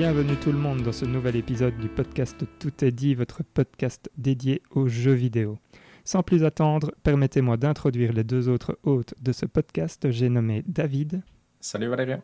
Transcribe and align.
Bienvenue 0.00 0.36
tout 0.36 0.50
le 0.50 0.56
monde 0.56 0.82
dans 0.82 0.92
ce 0.92 1.04
nouvel 1.04 1.36
épisode 1.36 1.76
du 1.76 1.90
podcast 1.90 2.42
Tout 2.58 2.86
est 2.86 2.90
dit, 2.90 3.14
votre 3.14 3.42
podcast 3.42 4.10
dédié 4.16 4.62
aux 4.70 4.88
jeux 4.88 5.12
vidéo. 5.12 5.58
Sans 6.04 6.22
plus 6.22 6.42
attendre, 6.42 6.90
permettez-moi 7.02 7.58
d'introduire 7.58 8.14
les 8.14 8.24
deux 8.24 8.48
autres 8.48 8.78
hôtes 8.82 9.12
de 9.20 9.30
ce 9.32 9.44
podcast. 9.44 10.10
J'ai 10.10 10.30
nommé 10.30 10.64
David. 10.66 11.20
Salut 11.60 11.88
Valérien. 11.88 12.22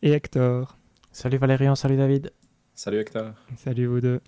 Et 0.00 0.12
Hector. 0.12 0.78
Salut 1.10 1.38
Valérian, 1.38 1.74
salut 1.74 1.96
David. 1.96 2.30
Salut 2.72 3.00
Hector. 3.00 3.32
Salut 3.56 3.86
vous 3.86 4.00
deux. 4.00 4.20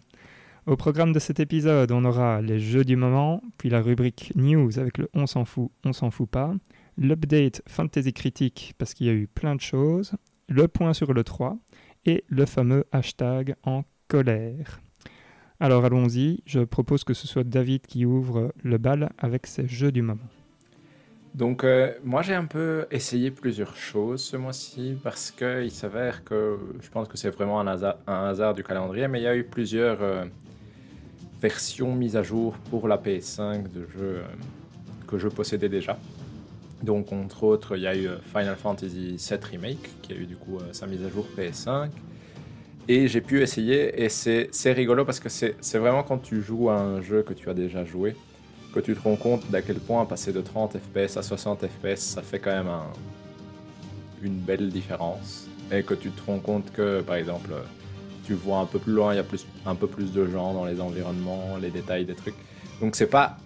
Au 0.66 0.74
programme 0.74 1.12
de 1.12 1.20
cet 1.20 1.38
épisode, 1.38 1.92
on 1.92 2.04
aura 2.04 2.42
les 2.42 2.58
jeux 2.58 2.84
du 2.84 2.96
moment, 2.96 3.40
puis 3.58 3.70
la 3.70 3.80
rubrique 3.80 4.32
News 4.34 4.80
avec 4.80 4.98
le 4.98 5.08
On 5.14 5.28
s'en 5.28 5.44
fout, 5.44 5.70
on 5.84 5.92
s'en 5.92 6.10
fout 6.10 6.28
pas, 6.28 6.52
l'update 6.96 7.62
Fantasy 7.68 8.12
Critique 8.12 8.74
parce 8.78 8.94
qu'il 8.94 9.06
y 9.06 9.10
a 9.10 9.14
eu 9.14 9.28
plein 9.28 9.54
de 9.54 9.60
choses, 9.60 10.16
le 10.48 10.66
point 10.66 10.92
sur 10.92 11.12
le 11.12 11.22
3 11.22 11.56
et 12.04 12.24
le 12.28 12.46
fameux 12.46 12.84
hashtag 12.92 13.54
en 13.64 13.84
colère. 14.08 14.80
Alors 15.60 15.84
allons-y, 15.84 16.40
je 16.46 16.60
propose 16.60 17.04
que 17.04 17.14
ce 17.14 17.26
soit 17.26 17.44
David 17.44 17.82
qui 17.82 18.04
ouvre 18.04 18.52
le 18.62 18.78
bal 18.78 19.10
avec 19.18 19.46
ses 19.46 19.66
jeux 19.66 19.90
du 19.90 20.02
moment. 20.02 20.28
Donc 21.34 21.62
euh, 21.62 21.92
moi 22.04 22.22
j'ai 22.22 22.34
un 22.34 22.46
peu 22.46 22.86
essayé 22.90 23.30
plusieurs 23.30 23.76
choses 23.76 24.22
ce 24.22 24.36
mois-ci 24.36 24.96
parce 25.02 25.30
qu'il 25.30 25.70
s'avère 25.70 26.24
que 26.24 26.58
je 26.80 26.88
pense 26.88 27.06
que 27.08 27.16
c'est 27.16 27.30
vraiment 27.30 27.60
un 27.60 27.66
hasard, 28.06 28.54
du 28.54 28.64
calendrier, 28.64 29.08
mais 29.08 29.20
il 29.20 29.24
y 29.24 29.28
a 29.28 29.36
eu 29.36 29.44
plusieurs 29.44 30.02
euh, 30.02 30.24
version 31.40 31.94
mise 31.94 32.16
à 32.16 32.22
jour 32.22 32.56
pour 32.70 32.88
la 32.88 32.96
PS5 32.96 33.70
de 33.70 33.86
jeux 33.86 33.98
euh, 34.00 34.22
que 35.06 35.18
je 35.18 35.28
possédais 35.28 35.68
déjà. 35.68 35.98
Donc, 36.82 37.12
entre 37.12 37.44
autres, 37.44 37.76
il 37.76 37.82
y 37.82 37.86
a 37.86 37.96
eu 37.96 38.06
euh, 38.06 38.18
Final 38.20 38.56
Fantasy 38.56 39.16
VII 39.16 39.38
Remake, 39.50 39.90
qui 40.02 40.12
a 40.12 40.16
eu 40.16 40.26
du 40.26 40.36
coup 40.36 40.58
euh, 40.58 40.72
sa 40.72 40.86
mise 40.86 41.04
à 41.04 41.08
jour 41.08 41.26
PS5. 41.36 41.90
Et 42.86 43.08
j'ai 43.08 43.20
pu 43.20 43.42
essayer, 43.42 44.02
et 44.02 44.08
c'est 44.08 44.72
rigolo 44.72 45.04
parce 45.04 45.20
que 45.20 45.28
c'est 45.28 45.78
vraiment 45.78 46.02
quand 46.02 46.18
tu 46.18 46.40
joues 46.40 46.70
à 46.70 46.78
un 46.78 47.02
jeu 47.02 47.22
que 47.22 47.34
tu 47.34 47.50
as 47.50 47.54
déjà 47.54 47.84
joué, 47.84 48.16
que 48.72 48.80
tu 48.80 48.94
te 48.94 49.02
rends 49.02 49.16
compte 49.16 49.50
d'à 49.50 49.60
quel 49.60 49.76
point 49.76 50.06
passer 50.06 50.32
de 50.32 50.40
30 50.40 50.78
FPS 50.78 51.18
à 51.18 51.22
60 51.22 51.66
FPS, 51.66 51.98
ça 51.98 52.22
fait 52.22 52.38
quand 52.38 52.50
même 52.50 52.68
un, 52.68 52.86
une 54.22 54.38
belle 54.38 54.70
différence. 54.70 55.48
Et 55.70 55.82
que 55.82 55.92
tu 55.92 56.10
te 56.10 56.22
rends 56.24 56.38
compte 56.38 56.72
que, 56.72 57.02
par 57.02 57.16
exemple, 57.16 57.50
tu 58.24 58.32
vois 58.32 58.60
un 58.60 58.66
peu 58.66 58.78
plus 58.78 58.92
loin, 58.92 59.12
il 59.12 59.16
y 59.16 59.20
a 59.20 59.24
plus, 59.24 59.46
un 59.66 59.74
peu 59.74 59.86
plus 59.86 60.12
de 60.12 60.26
gens 60.26 60.54
dans 60.54 60.64
les 60.64 60.80
environnements, 60.80 61.58
les 61.60 61.70
détails 61.70 62.06
des 62.06 62.14
trucs. 62.14 62.36
Donc 62.80 62.96
c'est 62.96 63.06
pas 63.06 63.36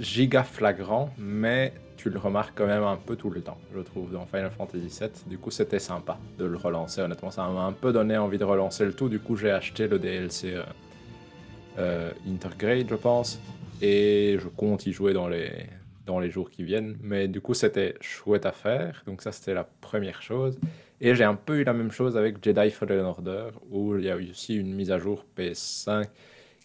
giga 0.00 0.42
flagrant, 0.42 1.10
mais 1.18 1.72
tu 2.02 2.10
le 2.10 2.18
remarques 2.18 2.54
quand 2.56 2.66
même 2.66 2.82
un 2.82 2.96
peu 2.96 3.14
tout 3.14 3.30
le 3.30 3.42
temps, 3.42 3.58
je 3.72 3.78
trouve, 3.78 4.10
dans 4.10 4.26
Final 4.26 4.50
Fantasy 4.50 4.88
VII. 5.00 5.10
Du 5.26 5.38
coup, 5.38 5.52
c'était 5.52 5.78
sympa 5.78 6.18
de 6.36 6.44
le 6.44 6.56
relancer. 6.56 7.00
Honnêtement, 7.00 7.30
ça 7.30 7.46
m'a 7.46 7.62
un 7.62 7.72
peu 7.72 7.92
donné 7.92 8.18
envie 8.18 8.38
de 8.38 8.44
relancer 8.44 8.84
le 8.84 8.92
tout. 8.92 9.08
Du 9.08 9.20
coup, 9.20 9.36
j'ai 9.36 9.52
acheté 9.52 9.86
le 9.86 10.00
DLC 10.00 10.54
euh, 10.54 10.62
euh, 11.78 12.10
Intergrade, 12.28 12.88
je 12.90 12.96
pense, 12.96 13.40
et 13.80 14.36
je 14.40 14.48
compte 14.48 14.84
y 14.84 14.92
jouer 14.92 15.12
dans 15.12 15.28
les, 15.28 15.52
dans 16.04 16.18
les 16.18 16.28
jours 16.28 16.50
qui 16.50 16.64
viennent. 16.64 16.96
Mais 17.02 17.28
du 17.28 17.40
coup, 17.40 17.54
c'était 17.54 17.94
chouette 18.00 18.46
à 18.46 18.52
faire. 18.52 19.04
Donc 19.06 19.22
ça, 19.22 19.30
c'était 19.30 19.54
la 19.54 19.64
première 19.80 20.22
chose. 20.22 20.58
Et 21.00 21.14
j'ai 21.14 21.24
un 21.24 21.36
peu 21.36 21.60
eu 21.60 21.64
la 21.64 21.72
même 21.72 21.92
chose 21.92 22.16
avec 22.16 22.42
Jedi 22.42 22.70
Fallen 22.70 23.04
Order, 23.04 23.50
où 23.70 23.96
il 23.96 24.06
y 24.06 24.10
a 24.10 24.16
eu 24.16 24.30
aussi 24.30 24.56
une 24.56 24.74
mise 24.74 24.90
à 24.90 24.98
jour 24.98 25.24
PS5 25.38 26.06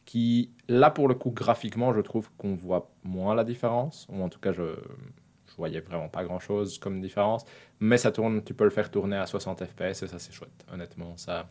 qui, 0.08 0.52
là 0.70 0.90
pour 0.90 1.08
le 1.08 1.14
coup, 1.14 1.32
graphiquement, 1.32 1.94
je 1.94 2.00
trouve 2.00 2.32
qu'on 2.38 2.56
voit 2.56 2.90
moins 3.04 3.36
la 3.36 3.44
différence. 3.44 4.08
Ou 4.10 4.24
en 4.24 4.30
tout 4.30 4.40
cas, 4.40 4.54
je, 4.54 4.64
je 4.64 5.17
voyais 5.58 5.82
vraiment 5.82 6.08
pas 6.10 6.24
grand 6.24 6.40
chose 6.40 6.80
comme 6.80 7.02
différence. 7.02 7.46
Mais 7.80 7.98
ça 7.98 8.12
tourne, 8.12 8.44
tu 8.44 8.54
peux 8.54 8.64
le 8.64 8.70
faire 8.70 8.90
tourner 8.90 9.18
à 9.18 9.26
60 9.26 9.66
FPS 9.66 10.04
et 10.04 10.08
ça, 10.08 10.20
c'est 10.20 10.32
chouette. 10.32 10.66
Honnêtement, 10.72 11.18
ça, 11.18 11.50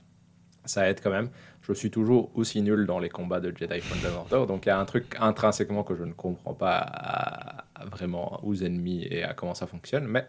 ça 0.64 0.88
aide 0.88 1.00
quand 1.02 1.10
même. 1.10 1.30
Je 1.62 1.72
suis 1.72 1.90
toujours 1.90 2.30
aussi 2.34 2.62
nul 2.62 2.86
dans 2.86 2.98
les 2.98 3.08
combats 3.08 3.40
de 3.40 3.56
Jedi 3.56 3.80
Fallen 3.80 4.46
donc 4.46 4.66
il 4.66 4.68
y 4.68 4.72
a 4.72 4.78
un 4.78 4.84
truc 4.84 5.16
intrinsèquement 5.18 5.82
que 5.82 5.94
je 5.94 6.04
ne 6.04 6.12
comprends 6.12 6.54
pas 6.54 7.64
vraiment 7.90 8.44
aux 8.44 8.54
ennemis 8.54 9.06
et 9.10 9.22
à 9.22 9.34
comment 9.34 9.54
ça 9.54 9.66
fonctionne. 9.66 10.06
Mais 10.06 10.26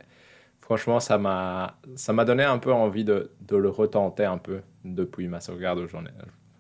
franchement, 0.62 1.00
ça 1.00 1.18
m'a, 1.18 1.78
ça 1.96 2.14
m'a 2.14 2.26
donné 2.26 2.44
un 2.44 2.58
peu 2.58 2.74
envie 2.74 3.04
de, 3.04 3.32
de, 3.42 3.56
le 3.56 3.70
retenter 3.70 4.26
un 4.26 4.38
peu 4.38 4.62
depuis 4.84 5.28
ma 5.28 5.40
sauvegarde 5.40 5.80
où 5.80 5.88
j'en 5.88 6.06
ai. 6.06 6.12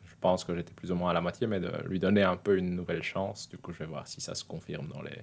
Je 0.05 0.13
pense 0.19 0.43
que 0.43 0.55
j'étais 0.55 0.73
plus 0.73 0.91
ou 0.91 0.95
moins 0.95 1.11
à 1.11 1.13
la 1.13 1.21
moitié, 1.21 1.47
mais 1.47 1.59
de 1.59 1.71
lui 1.87 1.99
donner 1.99 2.23
un 2.23 2.37
peu 2.37 2.57
une 2.57 2.75
nouvelle 2.75 3.03
chance. 3.03 3.49
Du 3.49 3.57
coup, 3.57 3.71
je 3.71 3.79
vais 3.79 3.85
voir 3.85 4.07
si 4.07 4.21
ça 4.21 4.33
se 4.35 4.43
confirme 4.43 4.87
dans 4.87 5.01
les 5.01 5.21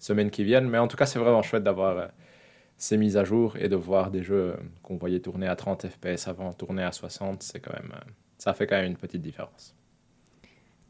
semaines 0.00 0.30
qui 0.30 0.44
viennent. 0.44 0.68
Mais 0.68 0.78
en 0.78 0.88
tout 0.88 0.96
cas, 0.96 1.06
c'est 1.06 1.18
vraiment 1.18 1.42
chouette 1.42 1.62
d'avoir 1.62 1.96
euh, 1.96 2.06
ces 2.76 2.96
mises 2.96 3.16
à 3.16 3.24
jour 3.24 3.56
et 3.56 3.68
de 3.68 3.76
voir 3.76 4.10
des 4.10 4.22
jeux 4.22 4.56
qu'on 4.82 4.96
voyait 4.96 5.20
tourner 5.20 5.46
à 5.46 5.54
30 5.54 5.86
FPS 5.86 6.26
avant 6.28 6.52
tourner 6.52 6.82
à 6.82 6.92
60. 6.92 7.42
C'est 7.42 7.60
quand 7.60 7.72
même, 7.72 7.92
euh, 7.94 8.10
ça 8.38 8.54
fait 8.54 8.66
quand 8.66 8.76
même 8.76 8.86
une 8.86 8.96
petite 8.96 9.22
différence. 9.22 9.74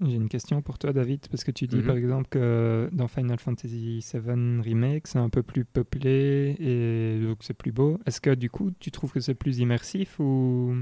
J'ai 0.02 0.16
une 0.16 0.30
question 0.30 0.62
pour 0.62 0.78
toi, 0.78 0.94
David, 0.94 1.28
parce 1.28 1.44
que 1.44 1.50
tu 1.50 1.66
dis 1.66 1.76
mm 1.76 1.80
-hmm. 1.80 1.86
par 1.86 1.96
exemple 1.96 2.28
que 2.30 2.88
dans 2.90 3.06
Final 3.06 3.38
Fantasy 3.38 4.00
VII 4.14 4.60
Remake, 4.62 5.06
c'est 5.06 5.18
un 5.18 5.28
peu 5.28 5.42
plus 5.42 5.66
peuplé 5.66 6.56
et 6.58 7.20
donc 7.22 7.38
c'est 7.42 7.52
plus 7.52 7.72
beau. 7.72 7.98
Est-ce 8.06 8.20
que 8.20 8.34
du 8.34 8.48
coup, 8.48 8.70
tu 8.78 8.90
trouves 8.90 9.12
que 9.12 9.20
c'est 9.20 9.34
plus 9.34 9.58
immersif 9.58 10.18
ou? 10.18 10.74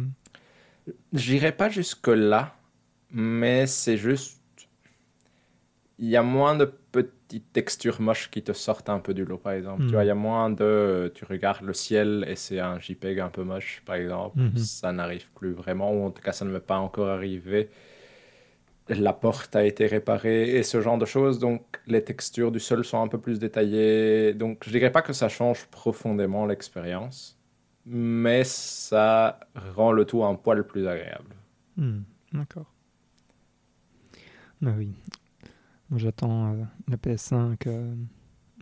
J'irai 1.12 1.53
pas 1.53 1.69
jusque-là, 1.69 2.55
mais 3.10 3.66
c'est 3.66 3.97
juste. 3.97 4.41
Il 5.99 6.09
y 6.09 6.16
a 6.16 6.22
moins 6.22 6.55
de 6.55 6.72
petites 6.93 7.53
textures 7.53 8.00
moches 8.00 8.31
qui 8.31 8.43
te 8.43 8.53
sortent 8.53 8.88
un 8.88 8.99
peu 8.99 9.15
du 9.15 9.25
lot, 9.25 9.38
par 9.38 9.53
exemple. 9.53 9.82
Mm. 9.82 9.87
Tu 9.87 9.93
vois, 9.93 10.04
il 10.04 10.09
y 10.09 10.10
a 10.10 10.15
moins 10.15 10.50
de. 10.50 11.12
Tu 11.15 11.25
regardes 11.25 11.65
le 11.65 11.75
ciel 11.75 12.25
et 12.28 12.37
c'est 12.37 12.60
un 12.60 12.78
JPEG 12.78 13.21
un 13.21 13.28
peu 13.28 13.44
moche, 13.44 13.82
par 13.84 13.97
exemple. 13.97 14.38
Mm 14.38 14.49
-hmm. 14.49 14.59
Ça 14.59 14.93
n'arrive 14.93 15.27
plus 15.34 15.53
vraiment, 15.53 15.93
ou 15.93 16.06
en 16.06 16.10
tout 16.10 16.22
cas, 16.22 16.32
ça 16.32 16.44
ne 16.44 16.50
m'est 16.50 16.66
pas 16.72 16.78
encore 16.78 17.09
arrivé 17.09 17.69
la 18.94 19.12
porte 19.12 19.54
a 19.56 19.65
été 19.65 19.87
réparée 19.87 20.56
et 20.56 20.62
ce 20.62 20.81
genre 20.81 20.98
de 20.98 21.04
choses. 21.04 21.38
Donc 21.38 21.81
les 21.87 22.03
textures 22.03 22.53
du 22.53 22.60
sol 22.60 22.84
sont 22.84 23.00
un 23.00 23.09
peu 23.09 23.19
plus 23.19 23.38
détaillées. 23.38 24.34
Donc 24.34 24.62
je 24.65 24.71
dirais 24.71 24.93
pas 24.93 25.03
que 25.03 25.12
ça 25.12 25.28
change 25.28 25.66
profondément 25.66 26.47
l'expérience, 26.47 27.38
mais 27.87 28.44
ça 28.44 29.41
rend 29.75 29.93
le 29.93 30.04
tout 30.04 30.25
un 30.25 30.34
poil 30.34 30.66
plus 30.66 30.87
agréable. 30.87 31.34
Mmh, 31.77 32.00
D'accord. 32.32 32.72
Bah 34.60 34.72
oui. 34.77 34.93
J'attends 35.94 36.53
euh, 36.53 36.65
la 36.88 36.97
PS5 36.97 37.56
euh, 37.66 37.94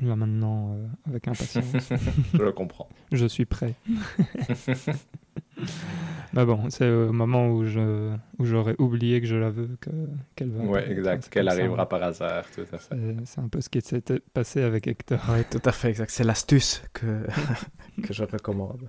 là 0.01 0.15
maintenant 0.17 0.75
euh, 0.75 0.87
avec 1.09 1.27
impatience. 1.29 1.93
je 2.35 2.43
le 2.43 2.53
comprends. 2.53 2.89
je 3.13 3.27
suis 3.27 3.45
prêt. 3.47 3.75
Mais 6.33 6.45
bon, 6.45 6.71
c'est 6.71 6.89
au 6.91 7.13
moment 7.13 7.49
où 7.49 7.65
je 7.65 8.15
où 8.39 8.45
j'aurais 8.45 8.77
oublié 8.79 9.21
que 9.21 9.27
je 9.27 9.37
la 9.37 9.51
veux 9.51 9.77
que 9.81 9.91
qu'elle 10.35 10.51
va. 10.51 10.63
Ouais, 10.65 10.91
exact. 10.91 11.29
Qu'elle 11.31 11.49
arrivera 11.49 11.83
ça. 11.83 11.87
par 11.87 12.03
hasard, 12.03 12.45
tout 12.55 12.65
à 12.73 12.79
fait. 12.79 12.95
C'est 13.25 13.41
un 13.41 13.49
peu 13.49 13.61
ce 13.61 13.69
qui 13.69 13.81
s'est 13.81 14.03
passé 14.35 14.63
avec 14.63 14.87
Hector. 14.87 15.19
Oui, 15.31 15.43
tout 15.51 15.63
à 15.65 15.73
fait, 15.73 15.89
exact. 15.89 16.11
C'est 16.11 16.25
l'astuce 16.25 16.83
que 16.93 17.27
que 18.03 18.13
je 18.13 18.23
recommande. 18.25 18.89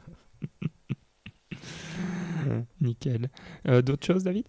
Nickel. 2.81 3.29
Euh, 3.67 3.81
D'autres 3.81 4.05
choses, 4.05 4.23
David? 4.23 4.45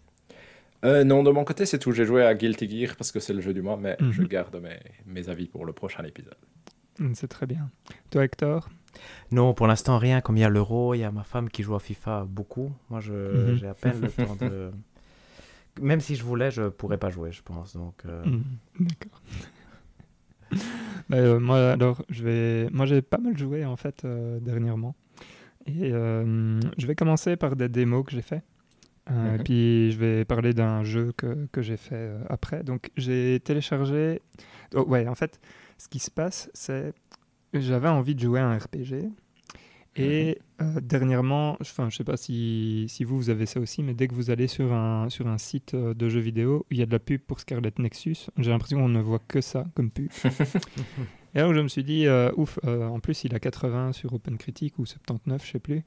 Euh, 0.84 1.04
non, 1.04 1.22
de 1.22 1.30
mon 1.30 1.44
côté, 1.44 1.66
c'est 1.66 1.78
tout. 1.78 1.92
J'ai 1.92 2.04
joué 2.04 2.24
à 2.24 2.34
Guilty 2.34 2.68
Gear 2.68 2.96
parce 2.96 3.10
que 3.12 3.20
c'est 3.20 3.32
le 3.32 3.40
jeu 3.40 3.52
du 3.52 3.62
mois, 3.62 3.76
mais 3.76 3.96
mm 4.00 4.04
-hmm. 4.04 4.12
je 4.12 4.22
garde 4.22 4.56
mes, 4.60 4.78
mes 5.06 5.28
avis 5.28 5.48
pour 5.48 5.64
le 5.66 5.72
prochain 5.72 6.04
épisode. 6.04 6.36
C'est 7.14 7.28
très 7.28 7.46
bien. 7.46 7.70
Toi, 8.10 8.24
Hector? 8.24 8.68
Non, 9.30 9.54
pour 9.54 9.66
l'instant, 9.66 9.98
rien. 9.98 10.20
Comme 10.20 10.36
il 10.36 10.40
y 10.40 10.44
a 10.44 10.48
l'euro, 10.48 10.94
il 10.94 10.98
y 10.98 11.04
a 11.04 11.12
ma 11.12 11.22
femme 11.22 11.48
qui 11.48 11.62
joue 11.62 11.74
à 11.74 11.80
FIFA 11.80 12.24
beaucoup. 12.28 12.72
Moi, 12.90 13.00
j'ai 13.00 13.12
mm 13.12 13.56
-hmm. 13.56 13.70
à 13.70 13.74
peine 13.74 14.00
le 14.00 14.10
temps 14.10 14.36
de. 14.36 14.70
Même 15.80 16.00
si 16.00 16.16
je 16.16 16.24
voulais, 16.24 16.50
je 16.50 16.64
pourrais 16.68 16.98
pas 16.98 17.10
jouer, 17.10 17.30
je 17.38 17.42
pense. 17.42 17.76
Donc. 17.76 17.96
Euh... 18.04 18.24
Mm 18.24 18.42
-hmm. 18.42 18.86
D'accord. 18.88 19.20
bah, 21.08 21.16
euh, 21.16 21.38
moi, 21.40 21.58
alors, 21.76 21.98
je 22.08 22.22
vais. 22.26 22.70
Moi, 22.76 22.86
j'ai 22.86 23.02
pas 23.02 23.18
mal 23.18 23.36
joué 23.36 23.64
en 23.64 23.76
fait 23.76 24.04
euh, 24.04 24.40
dernièrement. 24.40 24.94
Et 25.66 25.92
euh, 25.92 26.60
je 26.78 26.86
vais 26.86 26.94
commencer 26.94 27.36
par 27.36 27.54
des 27.54 27.68
démos 27.68 28.04
que 28.06 28.12
j'ai 28.12 28.22
fait. 28.22 28.42
Mm 29.08 29.14
-hmm. 29.14 29.34
Et 29.34 29.38
puis, 29.44 29.92
je 29.92 29.98
vais 29.98 30.24
parler 30.24 30.52
d'un 30.52 30.84
jeu 30.84 31.12
que, 31.16 31.48
que 31.52 31.62
j'ai 31.62 31.76
fait 31.76 32.10
après. 32.28 32.62
Donc, 32.62 32.90
j'ai 32.96 33.40
téléchargé. 33.40 34.20
Oh, 34.74 34.82
ouais, 34.82 35.08
en 35.08 35.14
fait, 35.14 35.40
ce 35.78 35.88
qui 35.88 35.98
se 35.98 36.10
passe, 36.10 36.50
c'est 36.54 36.92
j'avais 37.54 37.88
envie 37.88 38.14
de 38.14 38.20
jouer 38.20 38.40
à 38.40 38.46
un 38.46 38.58
RPG. 38.58 39.10
Et 39.96 40.38
euh, 40.62 40.80
dernièrement, 40.80 41.56
enfin, 41.60 41.90
je 41.90 41.96
sais 41.96 42.04
pas 42.04 42.16
si, 42.16 42.86
si, 42.88 43.02
vous, 43.02 43.16
vous 43.16 43.30
avez 43.30 43.46
ça 43.46 43.58
aussi, 43.58 43.82
mais 43.82 43.94
dès 43.94 44.06
que 44.06 44.14
vous 44.14 44.30
allez 44.30 44.46
sur 44.46 44.72
un, 44.72 45.08
sur 45.08 45.26
un 45.26 45.38
site 45.38 45.74
de 45.74 46.08
jeux 46.08 46.20
vidéo 46.20 46.60
où 46.60 46.74
il 46.74 46.78
y 46.78 46.82
a 46.82 46.86
de 46.86 46.92
la 46.92 47.00
pub 47.00 47.20
pour 47.20 47.40
Scarlet 47.40 47.72
Nexus, 47.78 48.28
j'ai 48.36 48.50
l'impression 48.50 48.78
qu'on 48.78 48.88
ne 48.88 49.00
voit 49.00 49.18
que 49.18 49.40
ça 49.40 49.66
comme 49.74 49.90
pub. 49.90 50.10
et 51.34 51.38
alors 51.40 51.52
je 51.52 51.60
me 51.60 51.68
suis 51.68 51.82
dit, 51.82 52.06
euh, 52.06 52.30
ouf, 52.36 52.60
euh, 52.64 52.86
en 52.86 53.00
plus 53.00 53.24
il 53.24 53.34
a 53.34 53.40
80 53.40 53.92
sur 53.92 54.12
OpenCritic 54.12 54.78
ou 54.78 54.86
79, 54.86 55.44
je 55.44 55.50
sais 55.50 55.58
plus. 55.58 55.82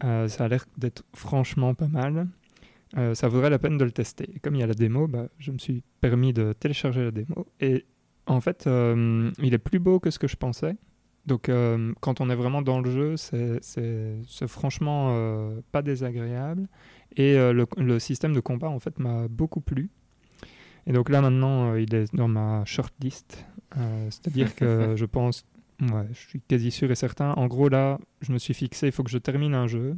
ça 0.00 0.44
a 0.44 0.48
l'air 0.48 0.64
d'être 0.78 1.04
franchement 1.14 1.74
pas 1.74 1.88
mal. 1.88 2.28
Ça 2.94 3.28
vaudrait 3.28 3.50
la 3.50 3.58
peine 3.58 3.78
de 3.78 3.84
le 3.84 3.92
tester. 3.92 4.28
Et 4.34 4.38
comme 4.40 4.54
il 4.54 4.60
y 4.60 4.62
a 4.62 4.66
la 4.66 4.74
démo, 4.74 5.06
bah, 5.06 5.28
je 5.38 5.52
me 5.52 5.58
suis 5.58 5.82
permis 6.00 6.32
de 6.32 6.52
télécharger 6.52 7.04
la 7.04 7.10
démo. 7.10 7.46
Et 7.60 7.84
en 8.26 8.40
fait, 8.40 8.64
il 8.66 9.54
est 9.54 9.58
plus 9.58 9.78
beau 9.78 10.00
que 10.00 10.10
ce 10.10 10.18
que 10.18 10.28
je 10.28 10.36
pensais. 10.36 10.76
Donc, 11.26 11.50
quand 12.00 12.20
on 12.20 12.30
est 12.30 12.34
vraiment 12.34 12.62
dans 12.62 12.80
le 12.80 12.90
jeu, 12.90 13.16
c'est 13.16 14.48
franchement 14.48 15.52
pas 15.72 15.82
désagréable. 15.82 16.68
Et 17.16 17.34
le, 17.34 17.66
le, 17.76 17.98
système 17.98 18.32
de 18.32 18.40
combat, 18.40 18.68
en 18.68 18.80
fait, 18.80 18.98
m'a 18.98 19.28
beaucoup 19.28 19.60
plu. 19.60 19.90
Et 20.86 20.92
donc 20.92 21.08
là, 21.10 21.20
maintenant, 21.20 21.74
il 21.74 21.94
est 21.94 22.14
dans 22.14 22.28
ma 22.28 22.64
shortlist. 22.64 23.46
C'est-à-dire 24.10 24.54
que 24.56 24.94
je 24.96 25.04
pense 25.04 25.44
Ouais, 25.80 26.06
je 26.12 26.28
suis 26.28 26.40
quasi 26.40 26.70
sûr 26.70 26.90
et 26.90 26.94
certain. 26.94 27.32
En 27.32 27.46
gros, 27.46 27.68
là, 27.68 27.98
je 28.20 28.32
me 28.32 28.38
suis 28.38 28.52
fixé, 28.52 28.86
il 28.86 28.92
faut 28.92 29.02
que 29.02 29.10
je 29.10 29.18
termine 29.18 29.54
un 29.54 29.66
jeu. 29.66 29.96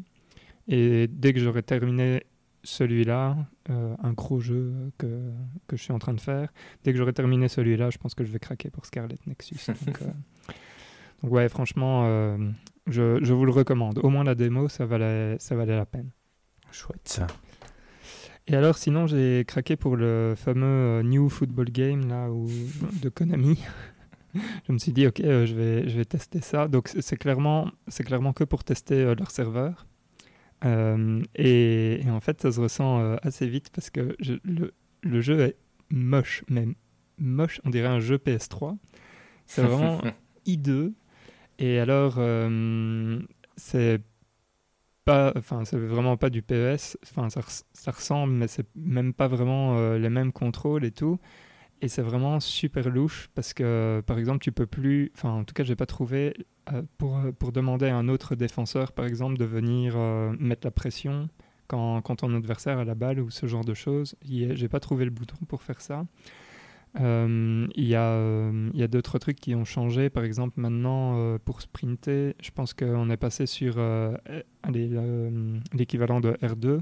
Et 0.69 1.09
dès 1.09 1.33
que 1.33 1.41
j'aurai 1.41 1.63
terminé 1.63 2.23
celui-là, 2.65 3.37
euh, 3.71 3.95
un 4.03 4.13
gros 4.13 4.41
jeu 4.41 4.93
que, 4.99 5.31
que, 5.67 5.77
je 5.77 5.83
suis 5.83 5.93
en 5.93 5.99
train 5.99 6.15
de 6.15 6.21
faire, 6.21 6.53
dès 6.85 6.93
que 6.93 6.99
j'aurai 6.99 7.13
terminé 7.13 7.49
celui-là, 7.49 7.91
je 7.91 7.99
pense 7.99 8.15
que 8.15 8.25
je 8.25 8.33
vais 8.33 8.39
craquer 8.39 8.71
pour 8.71 8.87
Scarlet 8.87 9.17
Nexus. 9.27 9.73
donc, 9.87 10.03
euh, 10.03 10.07
donc, 11.23 11.33
ouais, 11.33 11.49
franchement, 11.49 12.05
euh, 12.07 12.39
je, 12.87 13.23
je, 13.23 13.33
vous 13.33 13.45
le 13.45 13.53
recommande. 13.53 13.99
Au 13.99 14.09
moins 14.09 14.25
la 14.25 14.35
démo, 14.35 14.69
ça 14.69 14.87
valait, 14.87 15.37
ça 15.39 15.57
valait 15.57 15.77
la 15.77 15.87
peine. 15.87 16.11
Chouette 16.71 17.09
ça. 17.09 17.27
Et 18.47 18.57
alors, 18.57 18.77
sinon, 18.77 19.07
j'ai 19.07 19.45
craqué 19.47 19.77
pour 19.77 19.97
le 19.97 20.35
fameux 20.37 21.03
New 21.03 21.29
Football 21.29 21.71
Game 21.71 22.09
là, 22.09 22.31
où, 22.31 22.49
de 23.01 23.09
Konami. 23.09 23.63
je 24.35 24.73
me 24.73 24.79
suis 24.79 24.93
dit, 24.93 25.07
ok, 25.07 25.21
je, 25.23 25.55
vais, 25.55 25.89
je 25.89 25.97
vais 25.97 26.05
tester 26.05 26.41
ça. 26.41 26.67
Donc, 26.67 26.89
c'est 26.89 27.17
clairement, 27.17 27.71
clairement 28.05 28.33
que 28.33 28.43
pour 28.43 28.65
tester 28.65 29.15
leur 29.15 29.31
serveur. 29.31 29.87
Euh, 30.65 31.23
et, 31.35 32.03
en 32.09 32.21
fait, 32.21 32.41
ça 32.41 32.53
se 32.53 32.61
ressent 32.61 33.17
assez 33.23 33.47
vite 33.49 33.71
parce 33.71 33.91
que 33.91 34.17
le, 34.45 34.73
le, 35.03 35.21
jeu 35.21 35.41
est 35.41 35.57
moche, 35.91 36.45
même 36.49 36.75
moche. 37.19 37.61
On 37.65 37.71
dirait 37.71 37.89
un 37.89 38.01
jeu 38.01 38.17
PS3. 38.17 38.77
C'est 39.47 39.63
vraiment 39.67 40.01
hideux. 40.47 40.95
Et 41.59 41.79
alors, 41.79 42.21
c'est 43.57 44.01
pas, 45.05 45.33
enfin, 45.37 45.65
c'est 45.65 45.79
vraiment 45.79 46.17
pas 46.17 46.31
du 46.31 46.43
PES. 46.43 46.97
Enfin, 47.05 47.29
ça, 47.31 47.41
ça 47.73 47.91
ressemble, 47.91 48.33
mais 48.33 48.49
c'est 48.49 48.67
même 48.77 49.13
pas 49.13 49.29
vraiment 49.29 49.95
les 49.97 50.11
mêmes 50.11 50.33
contrôles 50.33 50.85
et 50.85 50.93
tout. 50.93 51.19
Et 51.83 51.89
c'est 51.89 52.03
vraiment 52.03 52.39
super 52.39 52.89
louche 52.89 53.29
parce 53.35 53.53
que, 53.53 54.03
par 54.07 54.17
exemple, 54.17 54.39
tu 54.39 54.53
peux 54.53 54.67
plus, 54.67 55.11
enfin, 55.17 55.31
en 55.31 55.45
tout 55.45 55.53
cas, 55.53 55.65
j'ai 55.65 55.75
pas 55.75 55.85
trouvé 55.85 56.33
euh, 56.73 56.83
pour, 56.97 57.19
euh, 57.19 57.33
pour 57.33 57.51
demander 57.51 57.89
à 57.89 57.97
un 57.97 58.09
autre 58.09 58.37
défenseur, 58.37 58.93
par 58.93 59.05
exemple, 59.05 59.37
de 59.37 59.45
venir 59.45 59.95
euh, 59.97 60.33
mettre 60.39 60.65
la 60.65 60.71
pression 60.71 61.29
quand, 61.67 62.01
quand 62.01 62.17
ton 62.17 62.33
adversaire 62.37 62.79
a 62.79 62.85
la 62.85 62.95
balle 62.95 63.19
ou 63.19 63.31
ce 63.31 63.47
genre 63.47 63.65
de 63.65 63.75
choses. 63.75 64.15
J'ai 64.25 64.69
pas 64.69 64.79
trouvé 64.79 65.05
le 65.05 65.11
bouton 65.11 65.35
pour 65.49 65.63
faire 65.63 65.81
ça. 65.81 66.07
Il 66.95 67.69
y 67.75 67.97
a, 67.97 68.17
a 68.17 68.89
d'autres 68.89 69.19
trucs 69.19 69.41
qui 69.41 69.57
ont 69.57 69.65
changé. 69.65 70.09
Par 70.09 70.23
exemple, 70.23 70.61
maintenant, 70.61 71.37
pour 71.45 71.63
sprinter, 71.63 72.37
je 72.41 72.51
pense 72.53 72.75
qu'on 72.75 73.11
est 73.11 73.17
passé 73.17 73.47
sur 73.47 73.81
l'équivalent 74.69 76.21
de 76.21 76.33
R2 76.43 76.81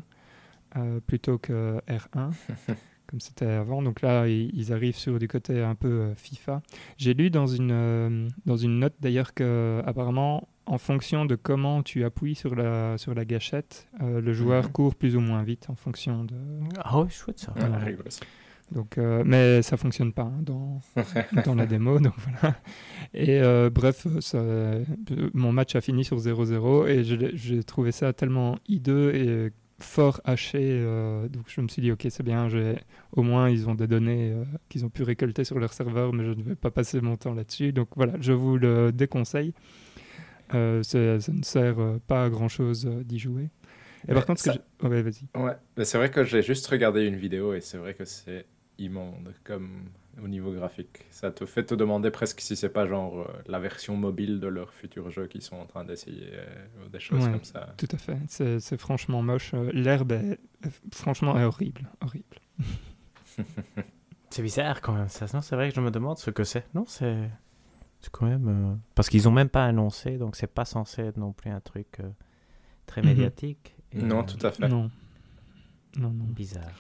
plutôt 1.07 1.39
que 1.39 1.81
R1. 1.89 2.33
comme 3.11 3.21
c'était 3.21 3.47
avant. 3.47 3.83
Donc 3.83 4.03
là, 4.03 4.29
ils, 4.29 4.73
arrivent 4.73 4.97
sur 4.97 5.19
du 5.19 5.27
côté 5.27 5.61
un 5.61 5.75
peu 5.75 5.89
euh, 5.89 6.15
FIFA. 6.15 6.63
J'ai 6.97 7.13
lu 7.13 7.29
dans 7.29 7.49
une, 7.49 7.73
euh, 7.73 8.29
dans 8.47 8.57
une 8.57 8.79
note 8.79 8.95
d'ailleurs 9.01 9.35
que 9.35 9.83
apparemment, 9.85 10.49
en 10.67 10.79
fonction 10.79 11.27
de 11.27 11.35
comment 11.35 11.83
tu 11.83 12.05
appuies 12.05 12.37
sur 12.37 12.55
la, 12.55 12.97
sur 12.99 13.15
la 13.15 13.25
gâchette, 13.25 13.89
euh, 14.01 14.21
le 14.21 14.33
joueur 14.33 14.65
mhm. 14.65 14.73
court 14.73 14.95
plus 14.95 15.17
ou 15.17 15.21
moins 15.21 15.43
vite 15.43 15.69
en 15.71 15.75
fonction 15.75 16.23
de. 16.25 16.37
Ah 16.85 17.01
ouais, 17.01 17.11
chouette 17.11 17.41
ça. 17.41 17.53
Donc, 18.71 18.99
mais 18.99 19.63
ça 19.63 19.77
fonctionne 19.77 20.13
pas 20.13 20.31
hein, 20.33 20.43
dans, 20.43 20.81
dans 21.45 21.57
la 21.57 21.67
démo, 21.67 21.99
donc 21.99 22.15
voilà. 22.19 22.55
Et 23.13 23.41
bref, 23.69 24.07
ça, 24.21 24.41
mon 25.35 25.53
match 25.53 25.75
a 25.75 25.81
fini 25.81 26.05
sur 26.05 26.19
0-0 26.19 26.87
et 26.87 27.03
j'ai 27.35 27.65
trouvé 27.65 27.91
ça 27.91 28.13
tellement 28.13 28.59
hideux 28.69 29.13
et 29.13 29.51
fort 29.83 30.21
haché. 30.25 30.59
Euh, 30.63 31.29
donc 31.29 31.45
je 31.49 31.61
me 31.61 31.69
suis 31.69 31.83
dit, 31.83 31.93
ok, 31.93 32.07
c'est 32.11 32.23
bien, 32.23 32.49
au 33.13 33.23
moins 33.23 33.49
ils 33.51 33.69
ont 33.69 33.75
des 33.75 33.87
données 33.87 34.33
euh, 34.33 34.45
qu'ils 34.69 34.85
ont 34.85 34.89
pu 34.89 35.03
récolter 35.03 35.45
sur 35.45 35.59
leur 35.59 35.73
serveur, 35.73 36.13
mais 36.13 36.25
je 36.25 36.31
ne 36.31 36.43
vais 36.43 36.55
pas 36.55 36.71
passer 36.71 37.01
mon 37.01 37.17
temps 37.17 37.35
là-dessus. 37.35 37.73
Donc 37.73 37.89
voilà, 37.97 38.15
je 38.21 38.33
vous 38.33 38.57
le 38.57 38.93
déconseille. 38.93 39.55
Euh, 40.55 40.83
ça 40.83 40.99
ne 40.99 41.43
sert 41.43 41.77
pas 42.07 42.25
à 42.25 42.31
grand-chose 42.31 42.87
d'y 43.05 43.19
jouer. 43.19 43.51
Et 44.09 44.15
par 44.15 44.25
contre, 44.25 44.43
vas-y. 44.81 45.29
Ouais, 45.35 45.85
c'est 45.85 45.99
vrai 45.99 46.11
que 46.11 46.25
j'ai 46.25 46.43
juste 46.43 46.67
regardé 46.67 47.05
une 47.05 47.17
vidéo 47.17 47.55
et 47.55 47.61
c'est 47.61 47.79
vrai 47.79 47.95
que 47.95 48.05
c'est 48.05 48.47
immonde 48.79 49.35
comme 49.45 49.91
au 50.23 50.29
niveau 50.29 50.53
graphique. 50.53 51.07
Ça 51.11 51.31
te 51.31 51.47
fait 51.47 51.65
te 51.65 51.75
demander 51.75 52.11
presque 52.11 52.41
si 52.41 52.57
c'est 52.57 52.69
pas 52.69 52.87
genre 52.87 53.21
euh, 53.21 53.27
la 53.47 53.59
version 53.59 53.97
mobile 53.97 54.41
de 54.41 54.47
leur 54.47 54.73
futur 54.73 55.11
jeu 55.11 55.27
qu'ils 55.27 55.43
sont 55.43 55.57
en 55.57 55.67
train 55.67 55.85
d'essayer 55.85 56.31
euh, 56.33 56.87
ou 56.87 56.89
des 56.89 57.01
choses 57.01 57.29
comme 57.29 57.45
ça. 57.45 57.75
Tout 57.77 57.89
à 57.93 57.97
fait. 57.97 58.19
C'est 58.29 58.77
franchement 58.77 59.23
moche. 59.23 59.53
Euh, 59.55 59.71
l'herbe 59.73 60.13
est 60.13 60.39
franchement 60.93 61.39
est 61.39 61.45
horrible, 61.45 61.89
horrible. 62.01 62.39
c'est 64.31 64.43
bizarre 64.43 64.81
quand 64.81 64.93
même. 64.93 65.09
Ça, 65.09 65.27
c'est 65.27 65.57
vrai 65.57 65.71
que 65.71 65.75
je 65.75 65.81
me 65.81 65.91
demande 65.91 66.19
ce 66.19 66.31
que 66.31 66.45
c'est. 66.45 66.67
Non, 66.75 66.85
c'est 66.87 67.31
c'est 68.01 68.11
quand 68.11 68.27
même 68.27 68.79
parce 68.95 69.11
qu'ils 69.11 69.29
ont 69.29 69.33
même 69.33 69.51
pas 69.51 69.67
annoncé, 69.67 70.17
donc 70.17 70.37
c'est 70.37 70.47
pas 70.47 70.65
censé 70.65 71.03
être 71.03 71.19
non 71.19 71.33
plus 71.33 71.51
un 71.51 71.61
truc 71.61 71.99
très 72.87 73.03
mhm. 73.03 73.09
médiatique. 73.09 73.77
non, 73.95 74.25
tout 74.25 74.45
à 74.47 74.51
fait. 74.51 74.69
Non. 74.69 74.91
Non, 75.97 76.11
non. 76.11 76.25
Bizarre. 76.25 76.71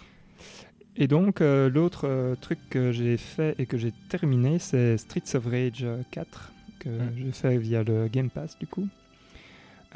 Et 0.97 1.07
donc, 1.07 1.41
euh, 1.41 1.71
l'autre 1.71 2.07
euh, 2.07 2.35
truc 2.35 2.59
que 2.69 2.93
j'ai 2.93 3.17
fait 3.17 3.55
et 3.59 3.67
que 3.67 3.79
j'ai 3.79 3.93
terminé, 4.09 4.59
c'est 4.59 4.99
Streets 4.99 5.37
of 5.37 5.47
Rage 5.47 5.87
4, 6.11 6.53
que 6.81 6.89
hmm. 6.89 7.13
j'ai 7.17 7.33
fait 7.33 7.59
via 7.59 7.83
le 7.83 8.09
Game 8.09 8.31
Pass 8.31 8.59
du 8.59 8.67
coup. 8.67 8.89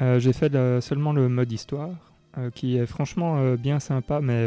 Euh, 0.01 0.19
j'ai 0.19 0.33
fait 0.33 0.51
seulement 0.81 1.13
le 1.13 1.29
mode 1.29 1.51
histoire, 1.51 1.95
qui 2.53 2.75
est 2.75 2.85
franchement 2.85 3.53
bien 3.53 3.79
sympa, 3.79 4.19
mais 4.19 4.45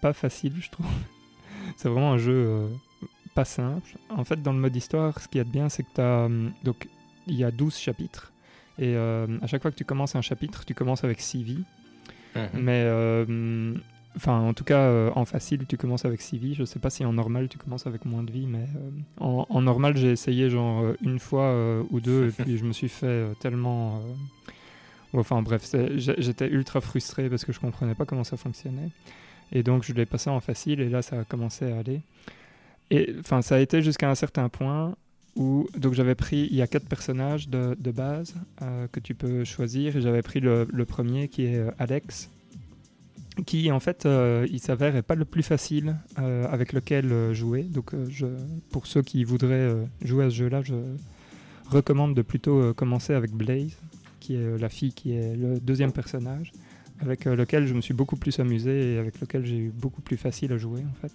pas 0.00 0.12
facile, 0.12 0.54
je 0.58 0.70
trouve. 0.70 0.86
c'est 1.76 1.88
vraiment 1.88 2.14
un 2.14 2.18
jeu 2.18 2.68
pas 3.36 3.44
simple. 3.44 3.96
En 4.08 4.24
fait, 4.24 4.42
dans 4.42 4.52
le 4.52 4.58
mode 4.58 4.74
histoire, 4.74 5.20
ce 5.20 5.28
qu'il 5.28 5.38
y 5.38 5.40
a 5.40 5.44
de 5.44 5.50
bien, 5.50 5.68
c'est 5.68 5.84
que 5.84 5.94
tu 5.94 6.00
as. 6.00 6.24
Hum, 6.24 6.52
donc, 6.64 6.88
il 7.28 7.36
y 7.36 7.44
a 7.44 7.52
12 7.52 7.76
chapitres. 7.76 8.32
Et 8.80 8.96
à 8.96 9.46
chaque 9.46 9.62
fois 9.62 9.70
que 9.70 9.76
tu 9.76 9.84
commences 9.84 10.16
un 10.16 10.20
chapitre, 10.20 10.64
tu 10.64 10.74
commences 10.74 11.04
avec 11.04 11.20
6 11.20 11.42
vies. 11.42 11.64
Mhm. 12.34 12.48
Mais 12.54 12.84
Enfin, 14.18 14.40
en 14.40 14.52
tout 14.52 14.64
cas, 14.64 14.80
euh, 14.80 15.12
en 15.14 15.24
facile, 15.24 15.64
tu 15.68 15.76
commences 15.76 16.04
avec 16.04 16.20
6 16.20 16.38
vies. 16.38 16.54
Je 16.56 16.64
sais 16.64 16.80
pas 16.80 16.90
si 16.90 17.04
en 17.04 17.12
normal, 17.12 17.48
tu 17.48 17.56
commences 17.56 17.86
avec 17.86 18.04
moins 18.04 18.24
de 18.24 18.32
vies, 18.32 18.48
mais 18.48 18.66
euh, 19.20 19.44
en, 19.48 19.62
normal, 19.62 19.96
j'ai 19.96 20.10
essayé 20.10 20.50
genre 20.50 20.82
euh, 20.82 20.96
une 21.02 21.20
fois 21.20 21.54
ou 21.90 22.00
deux, 22.00 22.26
et 22.26 22.32
puis 22.32 22.58
je 22.58 22.64
me 22.64 22.72
suis 22.72 22.88
fait 22.88 23.28
tellement. 23.38 24.02
Enfin, 25.12 25.40
bref, 25.40 25.72
j'étais 25.94 26.48
ultra 26.48 26.80
frustré 26.80 27.30
parce 27.30 27.44
que 27.44 27.52
je 27.52 27.60
comprenais 27.60 27.94
pas 27.94 28.06
comment 28.06 28.24
ça 28.24 28.36
fonctionnait. 28.36 28.90
Et 29.52 29.62
donc, 29.62 29.84
je 29.84 29.92
l'ai 29.92 30.04
passé 30.04 30.30
en 30.30 30.40
facile, 30.40 30.80
et 30.80 30.88
là, 30.88 31.00
ça 31.00 31.20
a 31.20 31.24
commencé 31.24 31.70
à 31.70 31.78
aller. 31.78 32.00
Et 32.90 33.14
enfin, 33.20 33.40
ça 33.40 33.54
a 33.54 33.58
été 33.60 33.82
jusqu'à 33.82 34.10
un 34.10 34.16
certain 34.16 34.48
point 34.48 34.96
où 35.36 35.68
donc 35.76 35.94
j'avais 35.94 36.16
pris, 36.16 36.48
il 36.50 36.56
y 36.56 36.62
a 36.62 36.66
quatre 36.66 36.88
personnages 36.88 37.48
de, 37.48 37.76
de 37.78 37.90
base 37.92 38.34
que 38.90 38.98
tu 38.98 39.14
peux 39.14 39.44
choisir, 39.44 39.96
et 39.96 40.00
j'avais 40.00 40.22
pris 40.22 40.40
le, 40.40 40.66
le, 40.72 40.84
premier 40.84 41.28
qui 41.28 41.44
est 41.44 41.62
Alex, 41.78 42.30
qui 43.44 43.70
en 43.70 43.80
fait 43.80 44.06
euh, 44.06 44.46
il 44.50 44.60
s'avère 44.60 44.96
est 44.96 45.02
pas 45.02 45.14
le 45.14 45.24
plus 45.24 45.42
facile 45.42 45.96
euh, 46.18 46.46
avec 46.50 46.72
lequel 46.72 47.12
euh, 47.12 47.34
jouer. 47.34 47.62
Donc 47.62 47.92
pour 48.70 48.86
ceux 48.86 49.02
qui 49.02 49.24
voudraient 49.24 49.74
jouer 50.02 50.26
à 50.26 50.30
ce 50.30 50.36
jeu-là, 50.36 50.62
je 50.62 50.74
recommande 51.68 52.14
de 52.14 52.22
plutôt 52.22 52.72
commencer 52.74 53.14
avec 53.14 53.32
Blaze, 53.32 53.76
qui 54.20 54.34
est 54.34 54.58
la 54.58 54.68
fille 54.68 54.92
qui 54.92 55.14
est 55.14 55.36
le 55.36 55.60
deuxième 55.60 55.92
personnage, 55.92 56.52
avec 57.00 57.24
lequel 57.26 57.66
je 57.66 57.74
me 57.74 57.80
suis 57.80 57.94
beaucoup 57.94 58.16
plus 58.16 58.38
amusé 58.40 58.94
et 58.94 58.98
avec 58.98 59.20
lequel 59.20 59.44
j'ai 59.44 59.58
eu 59.58 59.70
beaucoup 59.70 60.00
plus 60.00 60.16
facile 60.16 60.52
à 60.52 60.58
jouer 60.58 60.82
en 60.82 61.06
fait. 61.06 61.12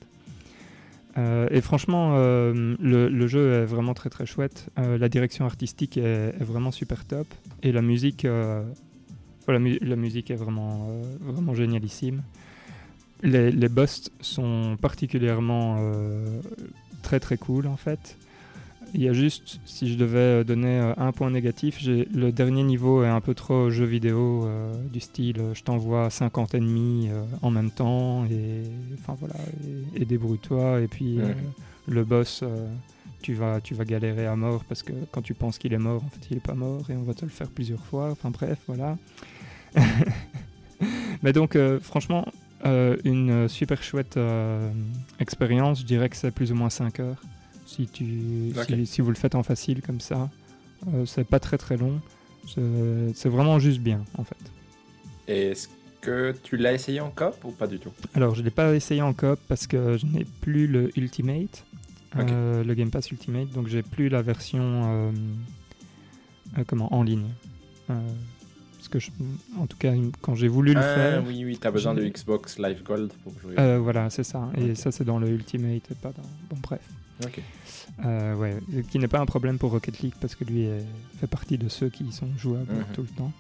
et 1.52 1.62
franchement, 1.62 2.16
le, 2.16 3.28
jeu 3.28 3.54
est 3.54 3.66
vraiment 3.66 3.94
très 3.94 4.10
très 4.10 4.26
chouette. 4.26 4.70
la 4.78 5.10
direction 5.10 5.46
artistique 5.46 5.98
est, 5.98 6.44
vraiment 6.44 6.72
super 6.72 7.06
top. 7.06 7.28
Et 7.64 7.72
la 7.72 7.82
musique 7.82 8.28
la, 9.48 9.60
la, 9.60 9.96
musique 9.96 10.32
est 10.32 10.36
vraiment, 10.36 10.88
euh, 10.90 11.04
vraiment 11.22 11.54
génialissime. 11.54 12.24
Les, 13.22 13.52
les, 13.52 13.70
boss 13.70 14.10
sont 14.20 14.78
particulièrement 14.82 15.78
euh, 15.80 16.42
très 17.02 17.20
très 17.20 17.38
cool 17.38 17.68
en 17.68 17.78
fait. 17.78 18.18
Il 18.94 19.02
y 19.02 19.10
a 19.10 19.14
juste, 19.14 19.60
si 19.66 19.92
je 19.92 19.98
devais 19.98 20.44
donner 20.44 20.80
euh, 20.80 20.94
un 20.98 21.12
point 21.12 21.32
négatif, 21.32 21.80
le 21.84 22.32
dernier 22.32 22.64
niveau 22.64 23.04
est 23.04 23.08
un 23.10 23.22
peu 23.22 23.34
trop 23.34 23.70
jeu 23.70 23.86
vidéo 23.86 24.48
du 24.92 25.00
style 25.00 25.42
je 25.54 25.64
t'envoie 25.64 26.10
50 26.10 26.56
ennemis 26.56 27.10
en 27.42 27.50
même 27.50 27.72
temps 27.72 28.26
et 28.26 28.64
enfin 29.00 29.16
voilà 29.20 29.36
et, 29.96 30.06
débrouille-toi 30.06 30.82
et 30.82 30.88
puis 30.88 31.20
le 31.88 32.04
boss 32.04 32.44
tu 33.24 33.34
vas, 33.34 33.60
tu 33.62 33.74
vas 33.74 33.86
galérer 33.86 34.28
à 34.28 34.36
mort 34.36 34.64
parce 34.66 34.84
que 34.84 34.94
quand 35.12 35.24
tu 35.24 35.34
penses 35.34 35.58
qu'il 35.58 35.74
est 35.74 35.80
mort, 35.80 36.04
en 36.04 36.10
fait, 36.10 36.28
il 36.30 36.38
est 36.38 36.46
pas 36.46 36.54
mort 36.54 36.88
et 36.92 36.96
on 36.96 37.02
va 37.02 37.16
te 37.16 37.26
le 37.26 37.32
faire 37.32 37.48
plusieurs 37.48 37.84
fois. 37.84 38.12
Enfin 38.12 38.30
bref, 38.30 38.60
voilà. 38.68 38.98
Mais 41.24 41.34
donc, 41.34 41.56
euh, 41.56 41.80
franchement, 41.80 42.28
euh, 42.66 42.98
une 43.04 43.48
super 43.48 43.82
chouette 43.82 44.18
euh, 44.18 44.70
expérience. 45.20 45.80
Je 45.80 45.86
dirais 45.86 46.10
que 46.10 46.18
c'est 46.18 46.32
plus 46.32 46.52
ou 46.52 46.56
moins 46.56 46.70
5 46.70 47.00
heures 47.00 47.22
si, 47.66 47.88
tu, 47.88 48.52
si, 48.86 49.02
vous 49.02 49.10
le 49.10 49.16
faites 49.16 49.36
en 49.36 49.42
facile 49.42 49.82
comme 49.82 50.00
ça. 50.00 50.30
c'est 51.06 51.24
pas 51.28 51.40
très 51.40 51.58
très 51.58 51.78
long. 51.78 52.02
C'est 52.46 53.30
vraiment 53.30 53.58
juste 53.58 53.80
bien 53.80 54.04
en 54.18 54.24
fait. 54.24 54.36
Est-ce 55.28 55.70
que 56.02 56.36
tu 56.44 56.58
l'as 56.58 56.74
essayé 56.74 57.00
en 57.00 57.10
coop 57.10 57.34
ou 57.46 57.52
pas 57.52 57.66
du 57.66 57.80
tout? 57.80 57.92
Alors 58.14 58.36
je 58.36 58.44
l'ai 58.44 58.52
pas 58.52 58.76
essayé 58.76 59.02
en 59.02 59.14
coop 59.14 59.40
parce 59.48 59.66
que 59.66 59.98
je 59.98 60.06
n'ai 60.06 60.26
plus 60.42 60.68
le 60.68 60.92
Ultimate, 61.00 61.64
le 62.16 62.74
Game 62.74 62.92
Pass 62.92 63.10
Ultimate, 63.10 63.50
donc 63.52 63.68
j'ai 63.70 63.82
plus 63.82 64.10
la 64.10 64.22
version 64.22 65.12
comment 66.68 66.94
en 66.94 67.02
ligne. 67.02 67.30
En 69.60 69.68
tout 69.68 69.78
cas, 69.78 69.94
quand 70.22 70.36
j'ai 70.36 70.48
voulu 70.48 70.74
le 70.74 70.80
ah, 70.80 70.96
faire. 70.96 71.24
Oui, 71.26 71.44
oui, 71.46 71.58
tu 71.60 71.68
as 71.68 71.72
besoin 71.72 71.94
de 71.94 72.04
Xbox 72.06 72.60
Live 72.60 72.84
Gold 72.84 73.12
pour 73.24 73.34
jouer. 73.40 73.56
voilà, 73.80 74.10
c'est 74.10 74.24
ça. 74.24 74.50
Et 74.58 74.76
ça, 74.76 74.92
c'est 74.92 75.04
dans 75.06 75.20
le 75.20 75.30
Ultimate 75.30 75.94
pas 76.02 76.12
dans. 76.12 76.24
Bon, 76.50 76.58
bref. 76.62 76.82
Ok. 77.24 77.42
Euh, 78.06 78.36
ouais, 78.36 78.58
qui 78.90 78.98
n'est 79.00 79.08
pas 79.08 79.20
un 79.20 79.26
problème 79.26 79.58
pour 79.58 79.72
Rocket 79.72 80.00
League 80.00 80.14
parce 80.20 80.36
que 80.36 80.44
lui 80.44 80.68
fait 81.20 81.28
partie 81.28 81.58
de 81.58 81.70
ceux 81.70 81.90
qui 81.90 82.12
sont 82.12 82.30
jouables 82.38 82.74
mhm. 82.74 82.86
tout 82.94 83.02
le 83.02 83.16
temps. 83.16 83.32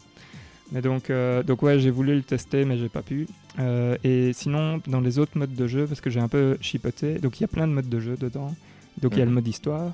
Mais 0.71 0.81
donc, 0.81 1.09
euh, 1.09 1.43
donc 1.43 1.61
ouais, 1.61 1.79
j'ai 1.79 1.91
voulu 1.91 2.15
le 2.15 2.21
tester, 2.23 2.65
mais 2.65 2.77
j'ai 2.77 2.89
pas 2.89 3.01
pu. 3.01 3.27
Euh, 3.59 3.95
et 4.03 4.33
sinon, 4.33 4.81
dans 4.87 5.01
les 5.01 5.19
autres 5.19 5.37
modes 5.37 5.53
de 5.53 5.67
jeu, 5.67 5.85
parce 5.85 6.01
que 6.01 6.09
j'ai 6.09 6.19
un 6.19 6.27
peu 6.27 6.57
chipoté, 6.61 7.19
donc 7.19 7.39
il 7.39 7.43
y 7.43 7.45
a 7.45 7.47
plein 7.47 7.67
de 7.67 7.73
modes 7.73 7.89
de 7.89 7.99
jeu 7.99 8.17
dedans. 8.19 8.55
Donc 9.01 9.13
il 9.13 9.19
y 9.19 9.21
a 9.21 9.25
le 9.25 9.31
mhm. 9.31 9.35
mode 9.35 9.47
histoire, 9.47 9.93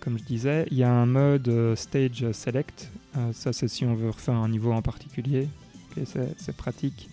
comme 0.00 0.18
je 0.18 0.24
disais. 0.24 0.66
Il 0.70 0.76
y 0.76 0.82
a 0.82 0.90
un 0.90 1.06
mode 1.06 1.74
stage 1.74 2.32
select. 2.32 2.90
Ça, 3.32 3.52
c'est 3.52 3.68
si 3.68 3.84
on 3.84 3.94
veut 3.94 4.10
refaire 4.10 4.34
un 4.34 4.48
niveau 4.48 4.72
en 4.72 4.82
particulier. 4.82 5.48
c'est 6.04 6.56
pratique. 6.56 7.08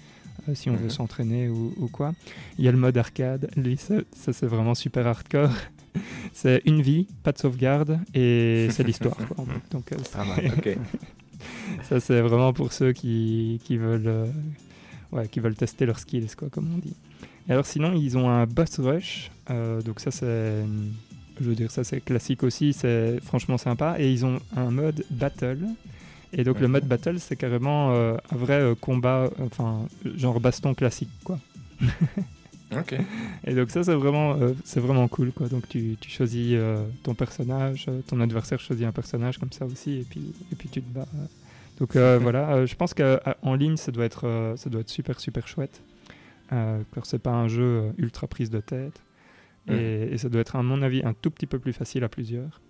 si 0.53 0.69
on 0.69 0.75
veut 0.75 0.85
mhm. 0.85 0.89
s'entraîner 0.89 1.49
ou, 1.49 1.73
ou, 1.77 1.87
quoi. 1.87 2.13
Il 2.57 2.65
y 2.65 2.67
a 2.67 2.71
le 2.71 2.77
mode 2.77 2.97
arcade. 2.97 3.49
Lui, 3.55 3.77
ça, 3.77 3.95
ça 4.15 4.33
c'est 4.33 4.47
vraiment 4.47 4.75
super 4.75 5.07
hardcore. 5.07 5.51
c'est 6.33 6.61
une 6.65 6.81
vie, 6.81 7.07
pas 7.23 7.31
de 7.31 7.37
sauvegarde, 7.37 7.99
et 8.13 8.67
c'est 8.71 8.83
l'histoire. 8.83 9.17
Donc, 9.71 9.91
euh, 9.91 9.97
ça, 11.83 11.99
c'est 11.99 12.21
vraiment 12.21 12.53
pour 12.53 12.73
ceux 12.73 12.93
qui, 12.93 13.61
qui 13.63 13.77
veulent, 13.77 14.07
euh, 14.07 14.27
ouais, 15.11 15.27
qui 15.27 15.39
veulent 15.39 15.55
tester 15.55 15.85
leurs 15.85 15.99
skills, 15.99 16.35
quoi, 16.37 16.49
comme 16.49 16.73
on 16.73 16.77
dit. 16.77 16.95
Et 17.47 17.51
alors, 17.51 17.65
sinon, 17.65 17.93
ils 17.93 18.17
ont 18.17 18.29
un 18.29 18.45
boss 18.45 18.79
rush. 18.79 19.31
Euh, 19.49 19.81
donc, 19.81 19.99
ça, 19.99 20.11
c'est. 20.11 20.63
Je 21.39 21.45
veux 21.45 21.55
dire, 21.55 21.71
ça, 21.71 21.83
c'est 21.83 22.01
classique 22.01 22.43
aussi. 22.43 22.73
C'est 22.73 23.19
franchement 23.21 23.57
sympa. 23.57 23.95
Et 23.99 24.11
ils 24.11 24.25
ont 24.25 24.39
un 24.55 24.71
mode 24.71 25.03
battle. 25.09 25.65
Et 26.31 26.43
donc, 26.43 26.59
le 26.59 26.67
mode 26.67 26.85
battle, 26.85 27.19
c'est 27.19 27.35
carrément 27.35 27.91
un 27.91 28.35
vrai 28.35 28.73
combat, 28.81 29.29
enfin, 29.39 29.87
genre 30.15 30.39
baston 30.39 30.73
classique, 30.73 31.11
quoi. 31.23 31.39
Et 33.45 33.53
donc 33.55 33.71
ça 33.71 33.83
c'est 33.83 33.93
vraiment 33.93 34.35
euh, 34.35 34.53
c'est 34.63 34.79
vraiment 34.79 35.07
cool 35.07 35.31
quoi. 35.31 35.47
Donc 35.47 35.67
tu, 35.67 35.97
tu 35.99 36.09
choisis 36.09 36.53
euh, 36.53 36.85
ton 37.03 37.13
personnage, 37.13 37.85
euh, 37.87 38.01
ton 38.07 38.19
adversaire 38.19 38.59
choisit 38.59 38.85
un 38.85 38.91
personnage 38.91 39.37
comme 39.37 39.51
ça 39.51 39.65
aussi 39.65 39.99
et 39.99 40.05
puis 40.09 40.33
et 40.51 40.55
puis 40.55 40.69
tu 40.69 40.81
te 40.81 40.93
bats. 40.93 41.07
Donc 41.79 41.95
voilà, 42.21 42.65
je 42.65 42.75
pense 42.75 42.93
qu'en 42.93 43.55
ligne 43.55 43.77
ça 43.77 43.91
doit 43.91 44.05
être 44.05 44.53
ça 44.57 44.69
doit 44.69 44.81
être 44.81 44.89
super 44.89 45.19
super 45.19 45.47
chouette. 45.47 45.81
car 46.49 47.05
c'est 47.05 47.19
pas 47.19 47.31
un 47.31 47.47
jeu 47.47 47.93
ultra 47.97 48.27
prise 48.27 48.49
de 48.49 48.59
tête 48.59 48.99
mm. 49.67 49.73
et, 49.73 50.17
ça 50.17 50.29
doit 50.29 50.41
être 50.41 50.55
à 50.55 50.63
mon 50.63 50.81
avis 50.81 51.01
un 51.03 51.13
tout 51.13 51.31
petit 51.31 51.47
peu 51.47 51.59
plus 51.59 51.73
facile 51.73 52.03
à 52.03 52.09
plusieurs. 52.09 52.61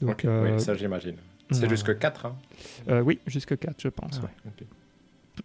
Donc 0.00 0.26
oui, 0.26 0.60
ça 0.60 0.74
j'imagine. 0.74 1.16
C'est 1.50 1.68
jusque 1.68 1.98
4 1.98 2.26
hein 2.26 3.02
Oui, 3.04 3.20
jusque 3.26 3.58
4 3.58 3.80
je 3.80 3.88
pense. 3.88 4.20
Ah, 4.24 4.50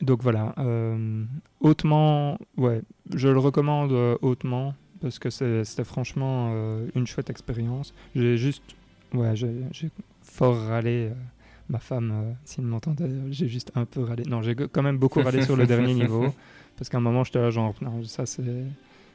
donc 0.01 0.22
voilà, 0.22 0.53
euh, 0.58 1.24
hautement, 1.60 2.38
ouais, 2.58 2.82
je 3.15 3.29
le 3.29 3.39
recommande 3.39 3.91
euh, 3.91 4.17
hautement 4.22 4.75
parce 5.01 5.17
que 5.17 5.29
c'était 5.29 5.84
franchement 5.84 6.51
euh, 6.53 6.88
une 6.96 7.08
chouette 7.08 7.29
expérience. 7.29 7.94
J'ai 8.15 8.38
juste, 8.38 8.63
ouais, 9.13 9.36
j'ai 9.36 9.89
fort 10.22 10.58
râlé. 10.67 11.12
ma 11.70 11.79
femme, 11.79 12.36
s'il 12.44 12.65
m'entendait, 12.65 13.10
j'ai 13.32 13.48
juste 13.48 13.72
un 13.75 13.86
peu 13.86 14.03
râlé. 14.03 14.24
Non, 14.27 14.41
j'ai 14.41 14.56
quand 14.56 14.84
même 14.84 14.98
beaucoup 14.98 15.22
râlé 15.22 15.44
sur 15.44 15.56
le 15.56 15.65
dernier 15.65 15.94
niveau 16.03 16.34
parce 16.77 16.89
qu'à 16.89 16.98
un 16.98 17.01
moment, 17.01 17.24
j'étais 17.24 17.39
là, 17.39 17.50
genre, 17.50 17.74
non, 17.82 18.03
ça 18.03 18.25
c'est, 18.25 18.44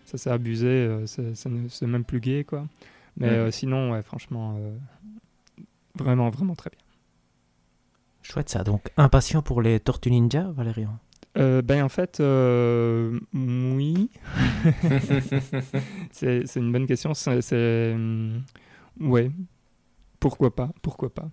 ça 0.04 0.18
c'est 0.18 0.30
abusé, 0.30 1.04
c'est 1.06 1.82
même 1.82 2.04
plus 2.04 2.20
gay, 2.20 2.44
quoi. 2.44 2.66
Mais 3.16 3.50
sinon, 3.50 3.92
ouais, 3.92 4.02
franchement, 4.02 4.58
vraiment, 5.94 6.30
vraiment 6.30 6.54
très 6.54 6.70
bien. 6.70 6.80
Chouette 8.22 8.48
ça. 8.48 8.62
Donc, 8.62 8.90
impatient 8.96 9.42
pour 9.42 9.62
les 9.62 9.80
Tortues 9.80 10.10
Ninja, 10.10 10.50
Valérian 10.52 10.98
euh, 11.38 11.62
ben 11.62 11.82
en 11.82 11.88
fait, 11.88 12.20
euh, 12.20 13.18
oui. 13.32 14.10
c'est 16.10 16.56
une 16.56 16.72
bonne 16.72 16.86
question. 16.86 17.14
C'est, 17.14 17.40
euh, 17.52 18.38
ouais. 19.00 19.30
Pourquoi 20.20 20.54
pas 20.54 20.70
Pourquoi 20.82 21.12
pas 21.12 21.30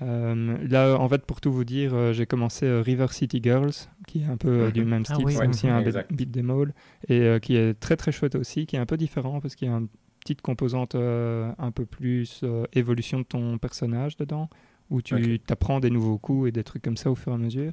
Là, 0.00 0.96
en 0.98 1.08
fait, 1.08 1.24
pour 1.24 1.40
tout 1.40 1.52
vous 1.52 1.64
dire, 1.64 2.12
j'ai 2.12 2.26
commencé 2.26 2.68
River 2.80 3.06
City 3.10 3.40
Girls, 3.42 3.72
qui 4.06 4.22
est 4.22 4.26
un 4.26 4.36
peu 4.36 4.70
du 4.72 4.82
mhm. 4.82 4.88
même 4.88 5.04
ah 5.08 5.14
style, 5.14 5.30
c'est 5.30 5.46
aussi 5.46 5.68
un 5.68 5.82
beat 6.10 6.30
des 6.30 6.40
all, 6.40 6.74
et 7.08 7.40
qui 7.40 7.56
est 7.56 7.74
très 7.78 7.96
très 7.96 8.12
chouette 8.12 8.34
aussi, 8.34 8.66
qui 8.66 8.76
est 8.76 8.80
un 8.80 8.86
peu 8.86 8.96
différent 8.96 9.40
parce 9.40 9.54
qu'il 9.54 9.68
y 9.68 9.70
a 9.70 9.74
une 9.74 9.88
petite 10.20 10.42
composante 10.42 10.94
un 10.94 11.70
peu 11.72 11.86
plus 11.86 12.44
évolution 12.72 13.18
de 13.18 13.24
ton 13.24 13.58
personnage 13.58 14.16
dedans 14.16 14.48
où 14.90 15.02
tu 15.02 15.40
apprends 15.48 15.80
des 15.80 15.90
nouveaux 15.90 16.18
coups 16.18 16.48
et 16.48 16.52
des 16.52 16.64
trucs 16.64 16.82
comme 16.82 16.96
ça 16.96 17.10
au 17.10 17.14
fur 17.14 17.32
et 17.32 17.34
à 17.34 17.38
mesure. 17.38 17.72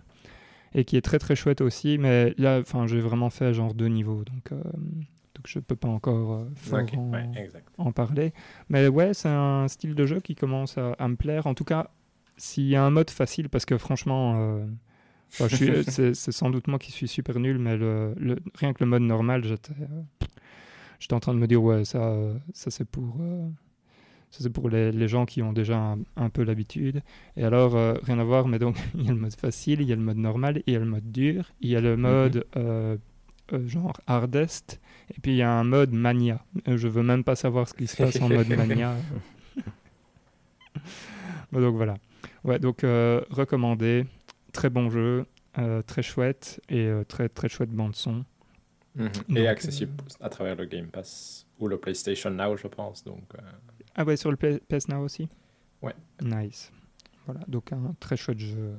Et 0.73 0.85
qui 0.85 0.95
est 0.95 1.01
très 1.01 1.19
très 1.19 1.35
chouette 1.35 1.61
aussi, 1.61 1.97
mais 1.97 2.33
là, 2.37 2.59
enfin, 2.59 2.87
j'ai 2.87 3.01
vraiment 3.01 3.29
fait 3.29 3.53
genre 3.53 3.73
deux 3.73 3.89
niveaux, 3.89 4.23
donc, 4.23 4.53
euh, 4.53 4.63
donc 4.63 5.45
je 5.45 5.59
peux 5.59 5.75
pas 5.75 5.89
encore 5.89 6.45
euh, 6.71 6.85
en, 7.77 7.91
parler. 7.91 8.33
Mais 8.69 8.87
ouais, 8.87 9.13
c'est 9.13 9.27
un 9.29 9.67
style 9.67 9.95
de 9.95 10.05
jeu 10.05 10.21
qui 10.21 10.33
commence 10.33 10.77
à, 10.77 11.07
me 11.09 11.15
plaire. 11.15 11.45
En 11.45 11.53
tout 11.53 11.65
cas, 11.65 11.89
s'il 12.41 12.67
y 12.67 12.75
a 12.75 12.83
un 12.83 12.89
mode 12.89 13.10
facile, 13.10 13.50
parce 13.50 13.65
que 13.65 13.77
franchement, 13.77 14.36
euh, 14.38 14.65
c'est 16.13 16.13
sans 16.13 16.50
doute 16.50 16.67
moi 16.67 16.79
qui 16.79 16.91
suis 16.91 17.07
super 17.07 17.39
nul, 17.39 17.57
mais 17.57 17.77
le, 17.77 18.15
rien 18.55 18.74
que 18.74 18.83
le 18.83 18.89
mode 18.89 19.03
normal, 19.03 19.43
j'étais 19.43 19.74
j'étais 21.00 21.13
en 21.13 21.19
train 21.19 21.33
de 21.33 21.39
me 21.39 21.48
dire 21.48 21.62
ouais, 21.63 21.86
ça, 21.86 22.15
ça 22.53 22.71
c'est 22.71 22.88
pour 22.88 23.17
ça, 24.31 24.39
c'est 24.43 24.50
pour 24.50 24.69
les, 24.69 25.07
gens 25.10 25.25
qui 25.25 25.41
ont 25.41 25.51
déjà 25.51 25.98
un, 26.15 26.29
peu 26.29 26.43
l'habitude. 26.43 27.01
Et 27.36 27.43
alors, 27.43 27.75
euh, 27.75 27.95
rien 28.01 28.17
à 28.17 28.24
voir, 28.24 28.48
mais 28.48 28.60
donc, 28.60 28.77
il 28.95 29.05
y 29.05 29.10
a 29.10 29.12
le 29.12 29.19
mode 29.19 29.36
facile, 29.36 29.81
il 29.81 29.89
y 29.89 29.91
a 29.91 29.95
le 29.95 30.01
mode 30.01 30.17
normal, 30.17 30.63
il 30.65 30.74
y 30.74 30.75
a 30.77 30.79
le 30.79 30.86
mode 30.86 31.12
dur, 31.12 31.51
il 31.60 31.69
y 31.69 31.75
a 31.75 31.81
le 31.81 31.98
mode 31.98 32.38
mhm. 32.38 32.43
euh, 32.55 32.98
euh, 33.51 33.67
genre 33.67 34.00
hardest, 34.07 34.79
et 35.10 35.19
puis 35.19 35.33
il 35.33 35.38
y 35.38 35.41
a 35.41 35.51
un 35.51 35.65
mode 35.65 35.91
mania. 35.91 36.39
Je 36.65 36.88
veux 36.88 37.03
même 37.03 37.25
pas 37.25 37.36
savoir 37.36 37.67
ce 37.67 37.74
qui 37.74 37.88
se 37.88 37.98
passe 37.98 38.21
en 38.21 38.29
mode 38.29 38.48
mania. 38.48 38.95
donc 41.51 41.75
voilà. 41.75 41.98
Ouais, 42.43 42.59
donc 42.59 42.81
recommandé, 42.81 44.05
très 44.53 44.69
bon 44.69 44.89
jeu, 44.89 45.25
très 45.85 46.01
chouette, 46.01 46.61
et 46.69 46.91
très 47.07 47.29
très 47.29 47.49
chouette 47.49 47.71
bande 47.71 47.95
son. 47.95 48.25
Mhm. 48.95 49.37
Et 49.37 49.47
accessible 49.47 50.03
à 50.19 50.27
travers 50.29 50.55
le 50.55 50.65
Game 50.65 50.87
Pass 50.87 51.47
ou 51.59 51.67
le 51.67 51.77
PlayStation 51.77 52.29
Now, 52.29 52.57
je 52.57 52.67
pense. 52.67 53.03
Donc, 53.03 53.23
ah 53.95 54.03
ouais, 54.03 54.17
sur 54.17 54.31
le 54.31 54.37
PS 54.37 54.87
Now 54.89 55.03
aussi? 55.03 55.29
Ouais. 55.81 55.95
Nice. 56.21 56.71
Voilà, 57.25 57.41
donc 57.47 57.71
un 57.71 57.95
très 57.99 58.17
chouette 58.17 58.39
jeu 58.39 58.75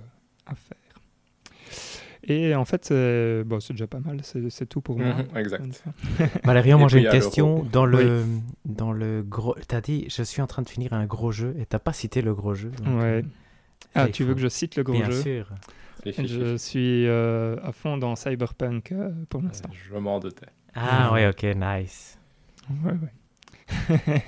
à 0.46 0.54
faire. 0.54 0.78
Et 2.24 2.54
en 2.54 2.64
fait, 2.64 2.84
c'est 2.84 3.42
bon, 3.44 3.58
déjà 3.70 3.86
pas 3.86 3.98
mal, 3.98 4.20
c'est 4.22 4.66
tout 4.66 4.80
pour 4.80 4.98
moi. 4.98 5.14
Mhm, 5.14 5.36
exact. 5.36 5.84
Valérie, 6.44 6.74
moi 6.78 6.88
j'ai 6.88 7.00
une 7.00 7.10
question. 7.10 7.64
Dans 7.72 7.84
le, 7.84 8.24
dans 8.64 8.92
le 8.92 9.22
gros. 9.22 9.56
T'as 9.66 9.80
dit, 9.80 10.06
je 10.08 10.22
suis 10.22 10.40
en 10.40 10.46
train 10.46 10.62
de 10.62 10.68
finir 10.68 10.92
un 10.92 11.04
gros 11.06 11.32
jeu 11.32 11.54
et 11.58 11.66
t'as 11.66 11.78
pas 11.80 11.92
cité 11.92 12.22
le 12.22 12.34
gros 12.34 12.54
jeu. 12.54 12.70
ouais. 12.86 13.02
Euh, 13.02 13.22
ah, 13.94 14.08
tu 14.08 14.24
veux 14.24 14.34
que 14.34 14.40
je 14.40 14.48
cite 14.48 14.76
le 14.76 14.84
gros 14.84 14.94
Bien 14.94 15.10
jeu 15.10 15.20
sûr. 15.20 15.50
Je 16.06 16.56
suis 16.56 17.06
euh, 17.06 17.56
à 17.62 17.72
fond 17.72 17.96
dans 17.96 18.16
Cyberpunk 18.16 18.92
euh, 18.92 19.10
pour 19.28 19.42
l'instant. 19.42 19.68
je 19.72 19.96
m'en 19.96 20.18
doutais. 20.18 20.46
Ah, 20.74 21.12
ouais, 21.12 21.28
ok, 21.28 21.44
nice. 21.56 22.18
Ouais, 22.84 22.92
ouais. 22.92 24.22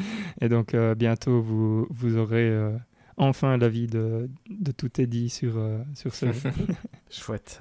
Et 0.40 0.48
donc, 0.48 0.74
euh, 0.74 0.94
bientôt, 0.94 1.40
vous, 1.40 1.86
vous 1.90 2.16
aurez 2.16 2.48
euh, 2.48 2.76
enfin 3.16 3.56
l'avis 3.56 3.86
de, 3.86 4.28
de 4.48 4.72
tout 4.72 5.00
Eddie 5.00 5.30
sur, 5.30 5.58
euh, 5.58 5.78
sur 5.94 6.14
ce 6.14 6.32
jeu. 6.32 6.50
Chouette. 7.10 7.60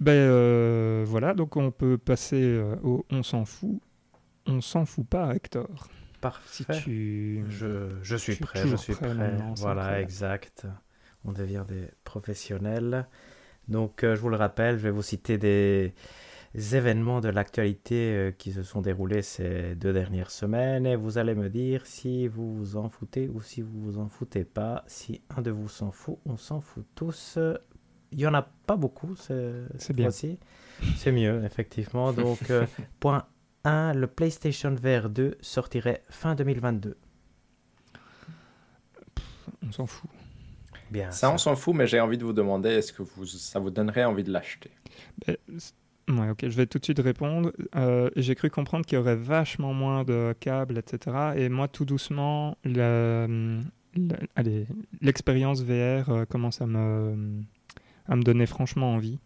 Ben 0.00 1.04
voilà, 1.04 1.34
donc 1.34 1.56
on 1.56 1.70
peut 1.70 1.98
passer 1.98 2.60
au 2.82 3.06
On 3.10 3.22
s'en 3.22 3.44
fout. 3.44 3.80
On 4.46 4.60
s'en 4.60 4.84
fout 4.84 5.06
pas, 5.06 5.34
Hector. 5.34 5.88
Parfait. 6.20 6.64
Si 6.64 6.82
tu... 6.82 7.44
je, 7.48 7.90
je 8.02 8.16
suis 8.16 8.36
prêt, 8.36 8.66
je 8.66 8.76
suis 8.76 8.94
prêt. 8.94 9.36
voilà, 9.56 10.00
exact. 10.00 10.66
On 11.24 11.32
devient 11.32 11.64
des 11.66 11.88
professionnels. 12.04 13.06
Donc, 13.68 14.00
je 14.02 14.20
vous 14.20 14.28
le 14.28 14.36
rappelle, 14.36 14.76
je 14.76 14.82
vais 14.82 14.90
vous 14.90 15.02
citer 15.02 15.38
des, 15.38 15.94
événements 16.54 17.20
de 17.20 17.28
l'actualité 17.28 18.14
euh, 18.14 18.30
qui 18.30 18.52
se 18.52 18.62
sont 18.62 18.80
déroulés 18.80 19.22
ces 19.22 19.74
deux 19.74 19.92
dernières 19.92 20.30
semaines 20.30 20.86
et 20.86 20.96
vous 20.96 21.18
allez 21.18 21.34
me 21.34 21.48
dire 21.48 21.86
si 21.86 22.28
vous 22.28 22.54
vous 22.54 22.76
en 22.76 22.88
foutez 22.88 23.28
ou 23.28 23.40
si 23.42 23.62
vous 23.62 23.80
vous 23.80 23.98
en 23.98 24.08
foutez 24.08 24.44
pas. 24.44 24.84
Si 24.86 25.20
un 25.36 25.42
de 25.42 25.50
vous 25.50 25.68
s'en 25.68 25.90
fout, 25.90 26.18
on 26.26 26.36
s'en 26.36 26.60
fout 26.60 26.86
tous. 26.94 27.38
Il 28.12 28.20
y 28.20 28.26
en 28.26 28.34
a 28.34 28.42
pas 28.42 28.76
beaucoup 28.76 29.16
c'est 29.16 29.92
bien. 29.92 30.10
C'est 30.10 31.12
mieux, 31.12 31.44
effectivement. 31.44 32.12
Donc, 32.12 32.50
euh, 32.50 32.66
point 33.00 33.26
1, 33.64 33.94
le 33.94 34.06
PlayStation 34.06 34.74
VR 34.74 35.08
2 35.08 35.38
sortirait 35.40 36.02
fin 36.08 36.34
2022. 36.34 36.96
on 39.66 39.72
s'en 39.72 39.86
fout. 39.86 40.10
Bien. 40.90 41.10
Ça, 41.10 41.30
on 41.32 41.38
s'en 41.38 41.56
fout, 41.56 41.74
mais 41.74 41.86
j'ai 41.86 42.00
envie 42.00 42.18
de 42.18 42.24
vous 42.24 42.32
demander, 42.32 42.70
est-ce 42.70 42.92
que 42.92 43.02
vous, 43.02 43.26
ça 43.26 43.58
vous 43.58 43.70
donnerait 43.70 44.04
envie 44.04 44.22
de 44.22 44.30
l'acheter? 44.30 44.70
Ben, 45.26 45.36
Ouais, 46.08 46.28
ok, 46.28 46.40
je 46.42 46.56
vais 46.56 46.66
tout 46.66 46.78
de 46.78 46.84
suite 46.84 46.98
répondre. 46.98 47.52
Euh, 47.76 48.10
j'ai 48.16 48.34
cru 48.34 48.50
comprendre 48.50 48.84
qu'il 48.84 48.96
y 48.96 49.00
aurait 49.00 49.16
vachement 49.16 49.72
moins 49.72 50.04
de 50.04 50.34
câbles, 50.38 50.76
etc. 50.76 51.32
Et 51.36 51.48
moi, 51.48 51.66
tout 51.68 51.86
doucement, 51.86 52.58
l'expérience 55.00 55.62
VR 55.62 56.10
euh, 56.10 56.24
commence 56.26 56.60
à 56.60 56.66
me, 56.66 57.40
à 58.06 58.16
me 58.16 58.22
donner 58.22 58.44
franchement 58.46 58.94
envie. 58.94 59.18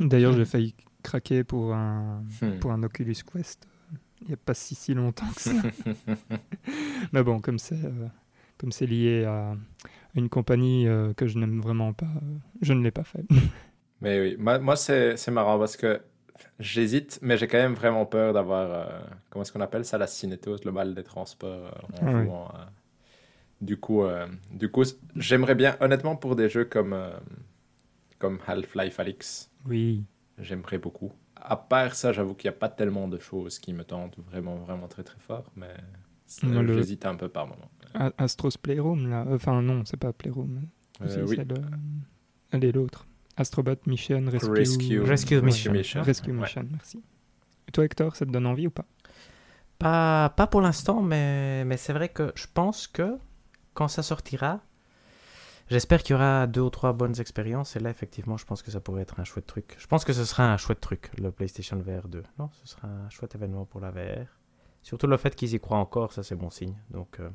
D'ailleurs, 0.00 0.32
j'ai 0.32 0.42
hmm. 0.42 0.46
failli 0.46 0.74
craquer 1.04 1.44
pour 1.44 1.72
un, 1.72 2.24
hmm. 2.40 2.58
pour 2.58 2.72
un 2.72 2.82
Oculus 2.82 3.16
Quest 3.32 3.66
euh, 3.66 3.96
il 4.22 4.28
n'y 4.28 4.34
a 4.34 4.38
pas 4.38 4.54
si, 4.54 4.74
si 4.74 4.94
longtemps 4.94 5.26
que 5.34 5.40
ça. 5.40 5.52
Mais 7.12 7.22
bon, 7.22 7.40
comme 7.40 7.58
c'est 7.58 7.80
comme 8.56 8.70
c'est 8.70 8.86
lié 8.86 9.24
à 9.24 9.56
une 10.14 10.28
compagnie 10.28 10.86
que 11.16 11.26
je 11.26 11.38
n'aime 11.38 11.60
vraiment 11.60 11.92
pas, 11.92 12.06
je 12.60 12.72
ne 12.72 12.82
l'ai 12.82 12.92
pas 12.92 13.02
fait. 13.02 13.24
Mais 14.02 14.20
oui, 14.20 14.36
moi, 14.36 14.76
c'est 14.76 15.30
marrant 15.30 15.58
parce 15.60 15.76
que 15.76 16.00
j'hésite, 16.58 17.20
mais 17.22 17.38
j'ai 17.38 17.46
quand 17.46 17.58
même 17.58 17.74
vraiment 17.74 18.04
peur 18.04 18.32
d'avoir, 18.32 18.70
euh, 18.70 19.00
comment 19.30 19.44
est-ce 19.44 19.52
qu'on 19.52 19.60
appelle 19.60 19.84
ça, 19.84 19.96
la 19.96 20.08
cinétose, 20.08 20.64
le 20.64 20.72
mal 20.72 20.94
des 20.94 21.04
transports 21.04 21.70
euh, 22.02 22.02
en 22.02 22.24
jouant. 22.24 22.48
Euh. 22.48 22.64
du 23.60 23.76
coup, 23.76 24.02
du 24.50 24.70
coup 24.70 24.82
j'aimerais 25.14 25.54
bien, 25.54 25.76
honnêtement, 25.80 26.16
pour 26.16 26.34
des 26.34 26.48
jeux 26.48 26.64
comme, 26.64 26.96
comme 28.18 28.40
Half-Life 28.44 28.98
Alyx, 28.98 29.50
oui. 29.66 30.04
j'aimerais 30.36 30.78
beaucoup. 30.78 31.12
À 31.36 31.56
part 31.56 31.94
ça, 31.94 32.12
j'avoue 32.12 32.34
qu'il 32.34 32.50
n'y 32.50 32.56
a 32.56 32.58
pas 32.58 32.68
tellement 32.68 33.06
de 33.06 33.20
choses 33.20 33.60
qui 33.60 33.72
me 33.72 33.84
tentent 33.84 34.18
vraiment, 34.18 34.56
vraiment 34.56 34.88
très, 34.88 35.04
très 35.04 35.18
fort, 35.20 35.44
mais 35.54 35.74
j'hésite 36.28 37.06
un 37.06 37.14
peu 37.14 37.28
par 37.28 37.46
moment. 37.46 37.70
Astros 38.18 38.56
Playroom, 38.60 39.08
là, 39.08 39.24
enfin 39.28 39.62
non, 39.62 39.84
c'est 39.84 39.96
pas 39.96 40.12
Playroom. 40.12 40.62
oui. 41.00 41.38
Elle 42.50 42.64
est 42.64 42.72
l'autre. 42.72 43.06
Astrobot 43.36 43.76
Mission 43.86 44.24
Rescue, 44.26 45.00
Rescue, 45.00 45.40
Mission. 45.40 46.02
Rescue 46.02 46.32
Mission, 46.32 46.66
merci. 46.70 47.02
Et 47.68 47.72
toi, 47.72 47.84
Hector, 47.84 48.14
ça 48.16 48.26
te 48.26 48.30
donne 48.30 48.46
envie 48.46 48.66
ou 48.66 48.70
pas? 48.70 48.84
Pas, 49.78 50.30
pas 50.30 50.46
pour 50.46 50.60
l'instant, 50.60 51.02
mais, 51.02 51.64
mais 51.64 51.76
c'est 51.76 51.92
vrai 51.92 52.08
que 52.08 52.32
je 52.34 52.46
pense 52.52 52.86
que 52.86 53.18
quand 53.74 53.88
ça 53.88 54.02
sortira, 54.02 54.60
j'espère 55.68 56.02
qu'il 56.02 56.12
y 56.12 56.14
aura 56.14 56.46
deux 56.46 56.60
ou 56.60 56.70
trois 56.70 56.92
bonnes 56.92 57.18
expériences. 57.20 57.76
Et 57.76 57.80
là, 57.80 57.90
effectivement, 57.90 58.36
je 58.36 58.44
pense 58.44 58.62
que 58.62 58.70
ça 58.70 58.80
pourrait 58.80 59.02
être 59.02 59.18
un 59.18 59.24
chouette 59.24 59.46
truc. 59.46 59.74
Je 59.78 59.86
pense 59.86 60.04
que 60.04 60.12
ce 60.12 60.24
sera 60.24 60.52
un 60.52 60.56
chouette 60.56 60.80
truc, 60.80 61.10
le 61.18 61.30
PlayStation 61.32 61.78
VR 61.78 62.08
2. 62.08 62.22
Non, 62.38 62.50
ce 62.52 62.74
sera 62.74 62.88
un 62.88 63.10
chouette 63.10 63.34
événement 63.34 63.64
pour 63.64 63.80
la 63.80 63.90
VR. 63.90 64.26
Surtout 64.82 65.06
le 65.06 65.16
fait 65.16 65.34
qu'ils 65.34 65.54
y 65.54 65.60
croient 65.60 65.78
encore, 65.78 66.12
ça 66.12 66.22
c'est 66.22 66.36
bon 66.36 66.50
signe. 66.50 66.76
Donc, 66.90 67.18
euh, 67.20 67.30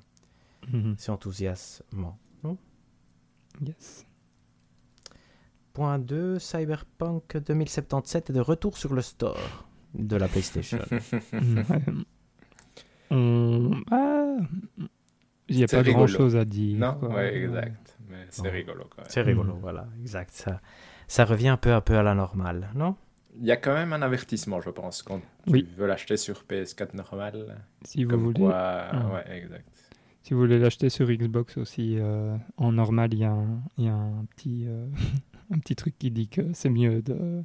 mhm. 0.71 0.95
c'est 0.97 1.11
enthousiasmant. 1.11 2.17
Non? 2.43 2.57
Yes. 3.61 4.06
Point 5.77 5.99
2, 5.99 6.39
Cyberpunk 6.39 7.37
2077 7.37 8.31
est 8.31 8.33
de 8.33 8.39
retour 8.39 8.79
sur 8.79 8.95
le 8.95 9.03
store 9.03 9.37
de 9.93 10.15
la 10.15 10.27
PlayStation. 10.27 10.79
Ah, 13.11 14.37
il 15.47 15.55
n'y 15.55 15.63
a 15.63 15.67
pas 15.67 15.83
grand 15.83 16.07
chose 16.07 16.35
à 16.35 16.43
dire. 16.43 16.77
Non, 16.77 16.97
ouais, 17.09 17.37
exact. 17.37 17.95
Mais 18.09 18.25
c'est 18.29 18.49
rigolo 18.49 18.83
quand 18.89 19.03
même. 19.03 19.07
C'est 19.07 19.21
rigolo, 19.21 19.53
mm. 19.53 19.59
voilà, 19.61 19.87
exact. 20.01 20.31
Ça, 20.31 20.59
ça 21.07 21.23
revient 21.23 21.57
peu 21.61 21.71
à 21.71 21.79
peu 21.79 21.95
à 21.95 22.03
la 22.03 22.15
normale, 22.15 22.69
non? 22.75 22.95
Il 23.39 23.45
y 23.45 23.51
a 23.51 23.55
quand 23.55 23.73
même 23.73 23.93
un 23.93 24.01
avertissement, 24.01 24.59
je 24.59 24.71
pense, 24.71 25.03
quand 25.03 25.21
tu 25.47 25.65
veux 25.77 25.85
l'acheter 25.85 26.17
sur 26.17 26.43
PS4 26.49 26.95
normal. 26.95 27.61
Si 27.85 28.03
vous 28.03 28.19
voulez. 28.19 28.49
Ah. 28.51 29.11
Ouais, 29.13 29.37
exact. 29.37 29.69
Si 30.27 30.33
vous 30.33 30.41
voulez 30.41 30.59
l'acheter 30.59 30.89
sur 30.89 31.07
Xbox 31.07 31.55
aussi, 31.55 31.95
euh, 31.97 32.35
en 32.57 32.73
normal, 32.73 33.13
il 33.13 33.19
y, 33.19 33.23
a 33.23 33.31
un, 33.31 33.61
y 33.77 33.87
a 33.87 33.93
un 33.93 34.25
petit. 34.35 34.65
Euh, 34.67 34.85
un 35.51 35.59
petit 35.59 35.75
truc 35.75 35.97
qui 35.97 36.11
dit 36.11 36.27
que 36.27 36.53
c'est 36.53 36.69
mieux 36.69 37.01
de 37.01 37.43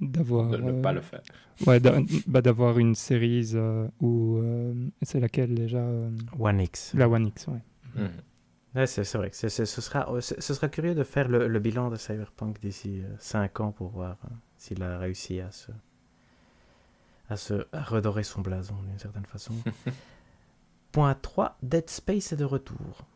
d'avoir 0.00 0.50
de 0.50 0.56
ne 0.58 0.82
pas 0.82 0.92
le 0.92 1.00
faire. 1.00 1.22
ouais 1.66 1.80
bah, 2.26 2.42
d'avoir 2.42 2.78
une 2.78 2.94
série 2.94 3.50
euh, 3.54 3.88
où 4.00 4.38
euh, 4.38 4.74
c'est 5.02 5.20
laquelle 5.20 5.54
déjà 5.54 5.78
euh, 5.78 6.10
One 6.38 6.60
X. 6.60 6.94
La 6.94 7.08
One 7.08 7.28
X 7.28 7.46
ouais, 7.46 7.62
mhm. 7.94 8.86
c'est 8.86 9.14
vrai 9.14 9.30
que 9.30 9.36
ce 9.36 9.64
sera 9.64 10.20
ce 10.20 10.54
sera 10.54 10.68
curieux 10.68 10.94
de 10.94 11.04
faire 11.04 11.28
le, 11.28 11.58
bilan 11.60 11.90
de 11.90 11.96
Cyberpunk 11.96 12.60
d'ici 12.60 13.02
5 13.18 13.60
ans 13.60 13.72
pour 13.72 13.90
voir 13.90 14.18
s'il 14.56 14.82
a 14.82 14.98
réussi 14.98 15.40
à 15.40 15.50
se 15.50 15.70
à 17.30 17.36
se 17.36 17.66
redorer 17.72 18.22
son 18.22 18.42
blason 18.42 18.74
d'une 18.86 18.98
certaine 18.98 19.26
façon. 19.26 19.54
Point 20.92 21.14
3 21.14 21.56
Dead 21.62 21.88
Space 21.88 22.32
est 22.32 22.36
de 22.36 22.44
retour 22.44 23.06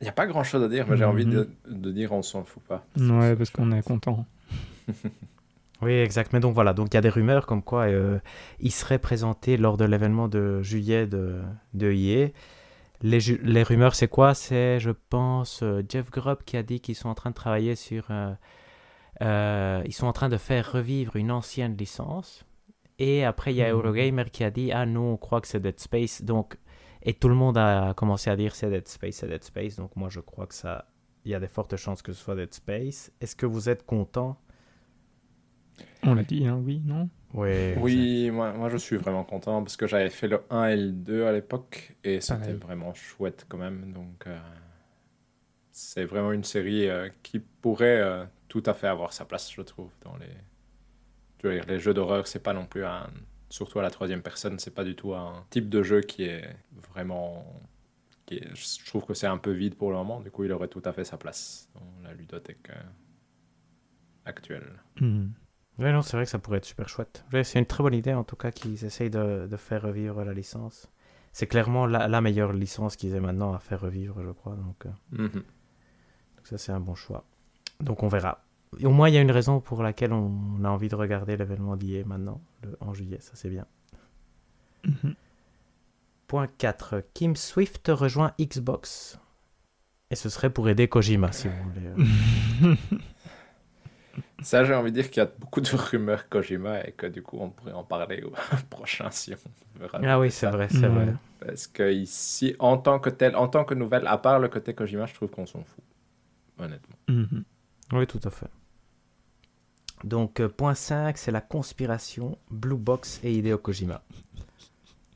il 0.00 0.04
n'y 0.04 0.08
a 0.08 0.12
pas 0.12 0.26
grand 0.26 0.44
chose 0.44 0.62
à 0.62 0.68
dire, 0.68 0.86
mais 0.88 0.96
j'ai 0.96 1.04
envie 1.04 1.24
de, 1.24 1.48
mhm. 1.68 1.80
de, 1.80 1.90
dire 1.90 2.12
on 2.12 2.22
s'en 2.22 2.44
fout 2.44 2.62
pas. 2.62 2.84
Ouais, 2.96 3.36
parce 3.36 3.50
qu'on 3.50 3.70
est 3.72 3.82
content. 3.82 4.26
oui, 5.82 5.92
exact. 5.92 6.32
Mais 6.32 6.40
donc 6.40 6.54
voilà, 6.54 6.72
donc 6.72 6.88
il 6.92 6.94
y 6.94 6.98
a 6.98 7.00
des 7.00 7.08
rumeurs 7.08 7.46
comme 7.46 7.62
quoi 7.62 7.82
euh, 7.82 8.18
il 8.60 8.72
serait 8.72 8.98
présenté 8.98 9.56
lors 9.56 9.76
de 9.76 9.84
l'événement 9.84 10.28
de 10.28 10.62
juillet 10.62 11.06
de, 11.06 11.40
de 11.74 11.92
EA. 11.92 12.28
Les, 13.02 13.18
les 13.42 13.62
rumeurs, 13.62 13.94
c'est 13.94 14.08
quoi? 14.08 14.34
C'est, 14.34 14.80
je 14.80 14.90
pense, 14.90 15.62
euh, 15.62 15.82
Jeff 15.88 16.10
Grubb 16.10 16.38
qui 16.44 16.56
a 16.56 16.62
dit 16.62 16.80
qu'ils 16.80 16.94
sont 16.94 17.08
en 17.08 17.14
train 17.14 17.30
de 17.30 17.34
travailler 17.34 17.76
sur. 17.76 18.08
Euh, 19.22 19.82
ils 19.84 19.92
sont 19.92 20.06
en 20.06 20.12
train 20.12 20.28
de 20.28 20.38
faire 20.38 20.72
revivre 20.72 21.16
une 21.16 21.30
ancienne 21.30 21.76
licence. 21.76 22.44
Et 22.98 23.24
après, 23.24 23.52
il 23.52 23.56
y 23.56 23.62
a 23.62 23.72
mhm. 23.72 23.78
Eurogamer 23.78 24.24
qui 24.32 24.42
a 24.42 24.50
dit 24.50 24.72
Ah, 24.72 24.86
nous, 24.86 25.00
on 25.00 25.16
croit 25.16 25.40
que 25.40 25.48
c'est 25.48 25.60
Dead 25.60 25.78
Space. 25.78 26.22
Donc, 26.22 26.56
et 27.04 27.14
tout 27.14 27.28
le 27.28 27.34
monde 27.34 27.58
a 27.58 27.92
commencé 27.94 28.30
à 28.30 28.36
dire 28.36 28.54
c'est 28.54 28.70
Dead 28.70 28.88
Space, 28.88 29.16
c'est 29.16 29.28
Dead 29.28 29.44
Space. 29.44 29.76
Donc 29.76 29.94
moi 29.96 30.08
je 30.08 30.20
crois 30.20 30.46
que 30.46 30.54
ça, 30.54 30.86
il 31.24 31.32
y 31.32 31.34
a 31.34 31.40
des 31.40 31.48
fortes 31.48 31.76
chances 31.76 32.02
que 32.02 32.12
ce 32.12 32.22
soit 32.22 32.34
Dead 32.34 32.52
Space. 32.52 33.12
Est-ce 33.20 33.36
que 33.36 33.46
vous 33.46 33.68
êtes 33.68 33.84
content? 33.84 34.38
On 36.02 36.14
l'a 36.14 36.22
dit, 36.22 36.46
hein, 36.46 36.60
oui, 36.64 36.82
non? 36.84 37.08
Oui, 37.34 37.74
oui 37.78 38.30
moi, 38.30 38.52
moi 38.52 38.68
je 38.68 38.76
suis 38.76 38.96
vraiment 38.96 39.24
content 39.24 39.62
parce 39.62 39.76
que 39.76 39.86
j'avais 39.86 40.08
fait 40.08 40.28
le 40.28 40.42
1 40.50 40.66
et 40.68 40.76
le 40.76 40.92
2 40.92 41.26
à 41.26 41.32
l'époque 41.32 41.96
et 42.04 42.20
c'était 42.20 42.52
vraiment 42.52 42.94
chouette 42.94 43.44
quand 43.48 43.58
même. 43.58 43.92
Donc 43.92 44.26
euh, 44.26 44.38
c'est 45.72 46.04
vraiment 46.04 46.32
une 46.32 46.44
série 46.44 46.88
euh, 46.88 47.08
qui 47.22 47.40
pourrait 47.40 48.00
euh, 48.00 48.24
tout 48.48 48.62
à 48.66 48.72
fait 48.72 48.86
avoir 48.86 49.12
sa 49.12 49.24
place, 49.24 49.52
je 49.52 49.62
trouve, 49.62 49.90
dans 50.02 50.16
les. 50.16 50.30
Tu 51.38 51.48
veux 51.48 51.54
dire, 51.54 51.66
les 51.66 51.80
jeux 51.80 51.92
d'horreur, 51.92 52.26
c'est 52.28 52.42
pas 52.42 52.52
non 52.52 52.66
plus 52.66 52.84
un 52.84 53.08
surtout 53.48 53.78
à 53.78 53.82
la 53.82 53.90
troisième 53.90 54.22
personne, 54.22 54.58
c'est 54.58 54.74
pas 54.74 54.84
du 54.84 54.94
tout 54.94 55.14
un 55.14 55.44
type 55.50 55.68
de 55.68 55.82
jeu 55.82 56.00
qui 56.00 56.24
est 56.24 56.56
vraiment. 56.92 57.44
Qui 58.26 58.40
je 58.54 58.86
trouve 58.86 59.04
que 59.04 59.14
c'est 59.14 59.26
un 59.26 59.38
peu 59.38 59.50
vide 59.50 59.74
pour 59.76 59.90
le 59.90 59.96
moment, 59.96 60.20
du 60.20 60.30
coup, 60.30 60.44
il 60.44 60.52
aurait 60.52 60.68
tout 60.68 60.82
à 60.84 60.92
fait 60.92 61.04
sa 61.04 61.18
place 61.18 61.68
dans 61.74 62.08
la 62.08 62.14
ludothèque 62.14 62.70
euh, 62.70 62.82
actuelle. 64.24 64.80
Hmm. 65.00 65.28
Oui, 65.78 65.92
non, 65.92 66.02
c'est 66.02 66.16
vrai 66.16 66.24
que 66.24 66.30
ça 66.30 66.38
pourrait 66.38 66.58
être 66.58 66.64
super 66.64 66.88
chouette. 66.88 67.24
c'est 67.42 67.58
une 67.58 67.66
très 67.66 67.82
bonne 67.82 67.94
idée, 67.94 68.14
en 68.14 68.24
tout 68.24 68.36
cas, 68.36 68.52
qu'ils 68.52 68.84
essayent 68.84 69.10
de, 69.10 69.46
de, 69.50 69.56
faire 69.56 69.82
revivre 69.82 70.24
la 70.24 70.32
licence. 70.32 70.88
C'est 71.32 71.48
clairement 71.48 71.86
la, 71.86 72.06
la, 72.06 72.20
meilleure 72.20 72.52
licence 72.52 72.94
qu'ils 72.94 73.14
aient 73.14 73.20
maintenant 73.20 73.52
à 73.52 73.58
faire 73.58 73.80
revivre, 73.80 74.22
je 74.22 74.30
crois. 74.30 74.54
Donc, 74.54 74.86
euh, 74.86 74.90
mhm. 75.24 75.32
donc 75.32 76.44
ça, 76.44 76.58
c'est 76.58 76.70
un 76.70 76.80
bon 76.80 76.94
choix. 76.94 77.24
Donc, 77.80 78.04
on 78.04 78.08
verra 78.08 78.44
au 78.82 78.90
moins, 78.90 79.08
il 79.08 79.14
y 79.14 79.18
a 79.18 79.20
une 79.20 79.30
raison 79.30 79.60
pour 79.60 79.82
laquelle 79.82 80.12
on 80.12 80.64
a 80.64 80.68
envie 80.68 80.88
de 80.88 80.94
regarder 80.94 81.36
l'événement 81.36 81.76
d'hier 81.76 82.06
maintenant, 82.06 82.40
le, 82.62 82.76
en 82.80 82.92
juillet, 82.94 83.18
ça 83.20 83.32
c'est 83.34 83.50
bien. 83.50 83.66
Mhm. 84.84 85.14
Point 86.26 86.48
4. 86.58 87.02
Kim 87.14 87.36
Swift 87.36 87.88
rejoint 87.88 88.32
Xbox. 88.40 89.18
Et 90.10 90.16
ce 90.16 90.28
serait 90.28 90.50
pour 90.50 90.68
aider 90.68 90.88
Kojima, 90.88 91.32
si 91.32 91.48
vous 91.48 91.70
voulez. 91.70 91.86
Euh. 92.62 92.74
Ça, 94.42 94.62
j'ai 94.64 94.74
envie 94.74 94.92
de 94.92 95.00
dire 95.00 95.10
qu'il 95.10 95.22
y 95.22 95.26
a 95.26 95.30
beaucoup 95.38 95.60
de 95.60 95.68
rumeurs 95.74 96.28
Kojima 96.28 96.86
et 96.86 96.92
que 96.92 97.06
du 97.06 97.22
coup, 97.22 97.38
on 97.40 97.50
pourrait 97.50 97.72
en 97.72 97.82
parler 97.82 98.22
au 98.22 98.32
prochain 98.70 99.10
si 99.10 99.32
on 99.34 99.80
verra. 99.80 100.00
Ah 100.04 100.20
oui, 100.20 100.30
c'est 100.30 100.46
vrai, 100.48 100.68
c'est 100.68 100.86
vrai. 100.86 101.14
Parce 101.40 101.66
que 101.66 101.90
ici, 101.90 102.54
en 102.58 102.76
tant 102.76 102.98
que 102.98 103.10
tel, 103.10 103.34
en 103.36 103.48
tant 103.48 103.64
que 103.64 103.74
nouvelle, 103.74 104.06
à 104.06 104.18
part 104.18 104.38
le 104.38 104.48
côté 104.48 104.74
Kojima, 104.74 105.06
je 105.06 105.14
trouve 105.14 105.30
qu'on 105.30 105.46
s'en 105.46 105.64
fout. 105.64 105.82
Honnêtement. 106.58 106.96
Mhm. 107.08 107.44
Oui, 107.92 108.06
tout 108.06 108.20
à 108.22 108.30
fait. 108.30 108.46
Donc, 110.04 110.40
euh, 110.40 110.48
point 110.48 110.74
5, 110.74 111.16
c'est 111.16 111.30
la 111.32 111.40
conspiration, 111.40 112.36
Blue 112.50 112.76
Box 112.76 113.20
et 113.24 113.32
Hideo 113.32 113.56
Kojima. 113.56 114.02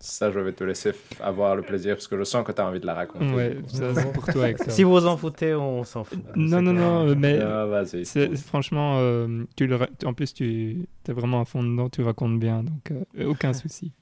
Ça, 0.01 0.31
je 0.31 0.39
vais 0.39 0.53
te 0.53 0.65
laisser 0.65 0.93
avoir 1.21 1.57
le 1.57 1.63
plaisir 1.63 1.97
parce 1.97 2.09
que 2.09 2.17
je 2.17 2.25
sens 2.25 2.47
que 2.47 2.53
tu 2.53 2.61
as 2.61 2.67
envie 2.67 2.81
de 2.81 2.87
la 2.87 2.95
raconter. 2.95 3.35
Ouais, 3.35 3.57
c'est 3.67 4.13
pour 4.13 4.25
toi, 4.25 4.47
Si 4.69 4.85
vous 4.85 5.07
en 5.07 5.17
foutez, 5.17 5.55
on 5.55 5.85
s'en 5.85 6.05
fout. 6.05 6.21
Non, 6.37 6.63
non, 6.63 6.73
non, 6.73 7.17
mais 7.17 7.39
ah, 7.41 7.85
franchement, 8.47 8.99
euh, 9.01 9.45
tu 9.57 9.67
le, 9.67 9.79
en 10.05 10.15
plus, 10.15 10.33
tu 10.33 10.87
es 11.07 11.13
vraiment 11.13 11.43
à 11.43 11.45
fond 11.45 11.63
dedans, 11.63 11.91
tu 11.91 12.03
racontes 12.03 12.39
bien, 12.39 12.63
donc 12.63 12.93
euh, 12.93 13.27
aucun 13.27 13.53
souci. 13.53 13.93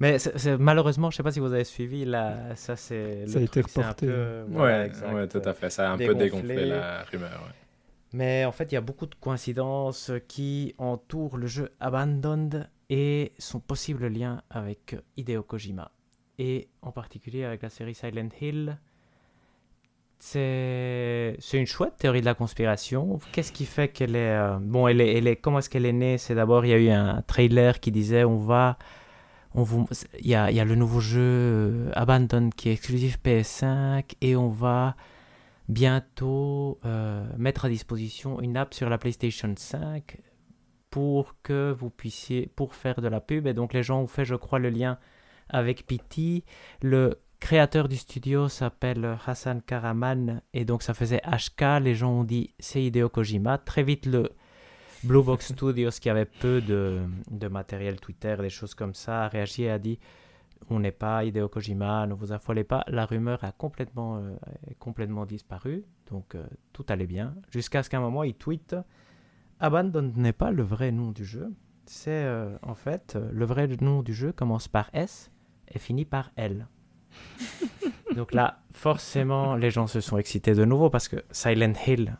Mais 0.00 0.16
malheureusement, 0.58 1.10
je 1.10 1.14
ne 1.14 1.16
sais 1.18 1.22
pas 1.22 1.30
si 1.30 1.38
vous 1.38 1.52
avez 1.52 1.64
suivi, 1.64 2.04
là, 2.04 2.56
ça 2.56 2.74
c'est. 2.74 3.24
Ça 3.28 3.38
a 3.38 3.42
été 3.42 3.60
reporté. 3.60 4.08
Oui, 4.08 4.60
ouais, 4.60 4.90
ouais, 5.14 5.28
tout 5.28 5.42
à 5.44 5.54
fait. 5.54 5.70
Ça 5.70 5.88
a 5.88 5.92
un 5.94 5.98
peu 5.98 6.14
dégonflé 6.16 6.66
la 6.66 7.04
rumeur. 7.04 7.30
Ouais. 7.30 7.61
Mais 8.12 8.44
en 8.44 8.52
fait, 8.52 8.70
il 8.72 8.74
y 8.74 8.78
a 8.78 8.82
beaucoup 8.82 9.06
de 9.06 9.14
coïncidences 9.14 10.12
qui 10.28 10.74
entourent 10.78 11.38
le 11.38 11.46
jeu 11.46 11.70
Abandoned 11.80 12.68
et 12.90 13.32
son 13.38 13.58
possible 13.58 14.06
lien 14.08 14.42
avec 14.50 14.96
Hideo 15.16 15.42
Kojima. 15.42 15.90
Et 16.38 16.68
en 16.82 16.92
particulier 16.92 17.44
avec 17.44 17.62
la 17.62 17.70
série 17.70 17.94
Silent 17.94 18.28
Hill. 18.40 18.78
c'est 20.18 21.36
une 21.54 21.66
chouette 21.66 21.96
théorie 21.96 22.20
de 22.20 22.26
la 22.26 22.34
conspiration. 22.34 23.18
Qu'est-ce 23.32 23.52
qui 23.52 23.64
fait 23.64 23.88
qu'elle 23.88 24.14
est... 24.14 24.36
Euh, 24.36 24.58
bon, 24.60 24.88
elle 24.88 25.00
est, 25.00 25.16
elle 25.16 25.26
est, 25.26 25.36
comment 25.36 25.60
est-ce 25.60 25.70
qu'elle 25.70 25.86
est 25.86 25.92
née? 25.92 26.18
C'est 26.18 26.34
d'abord, 26.34 26.66
il 26.66 26.68
y 26.68 26.74
a 26.74 26.78
eu 26.78 26.90
un 26.90 27.22
trailer 27.22 27.80
qui 27.80 27.90
disait 27.90 28.24
on 28.24 28.36
va... 28.36 28.78
On 29.54 29.62
vous, 29.62 29.86
il, 30.18 30.28
y 30.28 30.34
a, 30.34 30.50
il 30.50 30.56
y 30.56 30.60
a 30.60 30.64
le 30.64 30.74
nouveau 30.74 31.00
jeu 31.00 31.20
euh, 31.20 31.90
Abandon 31.92 32.48
qui 32.48 32.70
est 32.70 32.72
exclusif 32.72 33.18
PS5 33.22 34.04
et 34.22 34.34
on 34.34 34.48
va 34.48 34.96
bientôt 35.68 36.78
euh, 36.84 37.24
mettre 37.36 37.66
à 37.66 37.68
disposition 37.68 38.40
une 38.40 38.56
app 38.56 38.74
sur 38.74 38.88
la 38.88 38.98
PlayStation 38.98 39.52
5 39.56 40.18
pour 40.90 41.36
que 41.42 41.74
vous 41.78 41.90
puissiez, 41.90 42.50
pour 42.54 42.74
faire 42.74 43.00
de 43.00 43.08
la 43.08 43.20
pub. 43.20 43.46
Et 43.46 43.54
donc 43.54 43.72
les 43.72 43.82
gens 43.82 44.02
ont 44.02 44.06
fait, 44.06 44.24
je 44.24 44.34
crois, 44.34 44.58
le 44.58 44.70
lien 44.70 44.98
avec 45.48 45.86
PT. 45.86 46.44
Le 46.82 47.18
créateur 47.40 47.88
du 47.88 47.96
studio 47.96 48.48
s'appelle 48.48 49.18
Hassan 49.26 49.62
Karaman 49.62 50.42
et 50.52 50.64
donc 50.64 50.82
ça 50.82 50.94
faisait 50.94 51.22
HK. 51.24 51.82
Les 51.82 51.94
gens 51.94 52.10
ont 52.12 52.24
dit 52.24 52.54
c'est 52.58 52.82
Hideo 52.82 53.08
Kojima. 53.08 53.58
Très 53.58 53.82
vite, 53.82 54.06
le 54.06 54.30
Blue 55.02 55.22
Box 55.22 55.48
Studios, 55.54 55.90
qui 55.90 56.10
avait 56.10 56.26
peu 56.26 56.60
de, 56.60 57.00
de 57.30 57.48
matériel 57.48 57.98
Twitter, 57.98 58.36
des 58.38 58.50
choses 58.50 58.74
comme 58.74 58.94
ça, 58.94 59.24
a 59.24 59.28
réagi 59.28 59.64
et 59.64 59.70
a 59.70 59.78
dit 59.78 59.98
on 60.72 60.80
n'est 60.80 60.90
pas 60.90 61.24
Hideo 61.24 61.48
Kojima, 61.48 62.06
ne 62.06 62.14
vous 62.14 62.32
affolez 62.32 62.64
pas. 62.64 62.84
La 62.88 63.06
rumeur 63.06 63.44
a 63.44 63.52
complètement, 63.52 64.16
euh, 64.16 64.34
complètement 64.78 65.26
disparu, 65.26 65.84
donc 66.10 66.34
euh, 66.34 66.44
tout 66.72 66.84
allait 66.88 67.06
bien. 67.06 67.34
Jusqu'à 67.50 67.82
ce 67.82 67.90
qu'à 67.90 67.98
un 67.98 68.00
moment, 68.00 68.24
il 68.24 68.34
tweet 68.34 68.76
Abandon 69.60 70.12
n'est 70.16 70.32
pas 70.32 70.50
le 70.50 70.62
vrai 70.62 70.90
nom 70.90 71.12
du 71.12 71.24
jeu. 71.24 71.52
C'est 71.86 72.10
euh, 72.10 72.56
en 72.62 72.74
fait, 72.74 73.18
le 73.32 73.44
vrai 73.44 73.68
nom 73.80 74.02
du 74.02 74.14
jeu 74.14 74.32
commence 74.32 74.68
par 74.68 74.90
S 74.92 75.30
et 75.68 75.78
finit 75.78 76.04
par 76.04 76.32
L. 76.36 76.66
donc 78.16 78.32
là, 78.32 78.62
forcément, 78.72 79.54
les 79.56 79.70
gens 79.70 79.86
se 79.86 80.00
sont 80.00 80.18
excités 80.18 80.54
de 80.54 80.64
nouveau 80.64 80.90
parce 80.90 81.08
que 81.08 81.16
Silent 81.30 81.74
Hill 81.86 82.16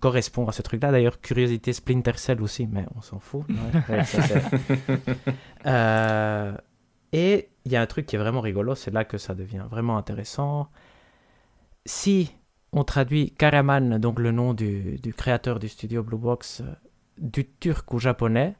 correspond 0.00 0.46
à 0.46 0.52
ce 0.52 0.62
truc-là. 0.62 0.90
D'ailleurs, 0.90 1.20
curiosité 1.20 1.72
Splinter 1.72 2.16
Cell 2.16 2.42
aussi, 2.42 2.66
mais 2.66 2.84
on 2.96 3.00
s'en 3.00 3.18
fout. 3.18 3.44
et 7.14 7.48
il 7.64 7.70
y 7.70 7.76
a 7.76 7.80
un 7.80 7.86
truc 7.86 8.06
qui 8.06 8.16
est 8.16 8.18
vraiment 8.18 8.40
rigolo, 8.40 8.74
c'est 8.74 8.90
là 8.90 9.04
que 9.04 9.18
ça 9.18 9.36
devient 9.36 9.64
vraiment 9.70 9.96
intéressant. 9.96 10.68
Si 11.86 12.32
on 12.72 12.82
traduit 12.82 13.30
Karaman, 13.30 13.98
donc 13.98 14.18
le 14.18 14.32
nom 14.32 14.52
du, 14.52 15.00
créateur 15.16 15.60
du 15.60 15.68
studio 15.68 16.02
Blue 16.02 16.18
Box, 16.18 16.60
euh, 16.60 16.74
du 17.18 17.48
turc 17.48 17.94
au 17.94 18.00
japonais, 18.00 18.56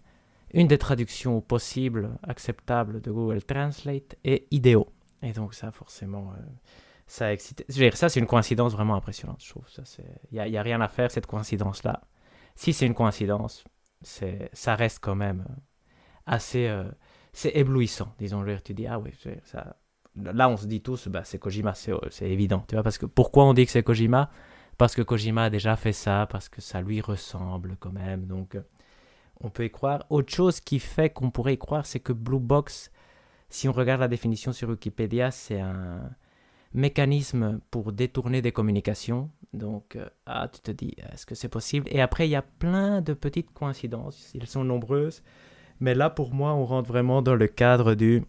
une 0.52 0.68
des 0.68 0.78
traductions 0.78 1.40
possibles, 1.40 2.16
acceptables 2.22 3.00
de 3.00 3.10
Google 3.10 3.42
Translate 3.42 4.14
est 4.22 4.46
idéo. 4.52 4.86
Et 5.20 5.32
donc 5.32 5.52
ça, 5.52 5.72
forcément, 5.72 6.32
euh, 6.38 6.42
ça 7.08 7.26
a 7.26 7.32
excité. 7.32 7.64
Je 7.68 7.74
veux 7.74 7.86
dire, 7.86 7.96
ça, 7.96 8.08
c'est 8.08 8.20
une 8.20 8.28
coïncidence 8.28 8.72
vraiment 8.72 8.94
impressionnante, 8.94 9.42
je 9.42 9.50
trouve. 9.50 9.66
Il 10.30 10.40
n'y 10.48 10.56
a, 10.56 10.60
a, 10.60 10.62
rien 10.62 10.80
à 10.80 10.86
faire, 10.86 11.10
cette 11.10 11.26
coïncidence-là. 11.26 12.02
Si 12.54 12.72
c'est 12.72 12.86
une 12.86 12.94
coïncidence, 12.94 13.64
ça 14.00 14.76
reste 14.76 15.00
quand 15.00 15.16
même 15.16 15.44
euh, 15.50 15.54
assez 16.26 16.68
c'est 17.34 17.54
éblouissant, 17.54 18.14
disons. 18.18 18.44
Tu 18.64 18.72
dis, 18.72 18.86
ah 18.86 18.98
oui, 18.98 19.10
ça... 19.44 19.76
là 20.16 20.48
on 20.48 20.56
se 20.56 20.66
dit 20.66 20.80
tous, 20.80 21.08
bah, 21.08 21.24
c'est 21.24 21.38
Kojima, 21.38 21.74
c'est 21.74 21.92
évident. 22.22 22.64
Tu 22.68 22.76
vois, 22.76 22.82
parce 22.82 22.96
que 22.96 23.06
pourquoi 23.06 23.44
on 23.44 23.52
dit 23.52 23.66
que 23.66 23.72
c'est 23.72 23.82
Kojima? 23.82 24.30
Parce 24.78 24.94
que 24.94 25.02
Kojima 25.02 25.44
a 25.44 25.50
déjà 25.50 25.76
fait 25.76 25.92
ça, 25.92 26.26
parce 26.30 26.48
que 26.48 26.60
ça 26.60 26.80
lui 26.80 27.00
ressemble 27.00 27.76
quand 27.78 27.92
même. 27.92 28.26
Donc 28.26 28.56
on 29.40 29.50
peut 29.50 29.64
y 29.64 29.70
croire. 29.70 30.04
Autre 30.10 30.32
chose 30.32 30.60
qui 30.60 30.78
fait 30.78 31.10
qu'on 31.10 31.30
pourrait 31.30 31.54
y 31.54 31.58
croire, 31.58 31.86
c'est 31.86 32.00
que 32.00 32.12
Blue 32.12 32.40
Box, 32.40 32.90
si 33.50 33.68
on 33.68 33.72
regarde 33.72 34.00
la 34.00 34.08
définition 34.08 34.52
sur 34.52 34.68
Wikipédia, 34.68 35.30
c'est 35.30 35.60
un 35.60 36.10
mécanisme 36.72 37.60
pour 37.70 37.92
détourner 37.92 38.42
des 38.42 38.52
communications. 38.52 39.30
Donc, 39.52 39.96
euh, 39.96 40.08
ah, 40.26 40.48
tu 40.52 40.60
te 40.60 40.70
dis, 40.72 40.94
est-ce 41.12 41.26
que 41.26 41.36
c'est 41.36 41.48
possible? 41.48 41.86
Et 41.90 42.00
après, 42.00 42.26
il 42.26 42.30
y 42.30 42.36
a 42.36 42.42
plein 42.42 43.00
de 43.00 43.12
petites 43.12 43.52
coïncidences, 43.52 44.32
elles 44.34 44.48
sont 44.48 44.64
nombreuses. 44.64 45.22
Mais 45.80 45.94
là, 45.94 46.10
pour 46.10 46.32
moi, 46.32 46.54
on 46.54 46.64
rentre 46.64 46.88
vraiment 46.88 47.22
dans 47.22 47.34
le 47.34 47.46
cadre 47.46 47.94
du 47.94 48.22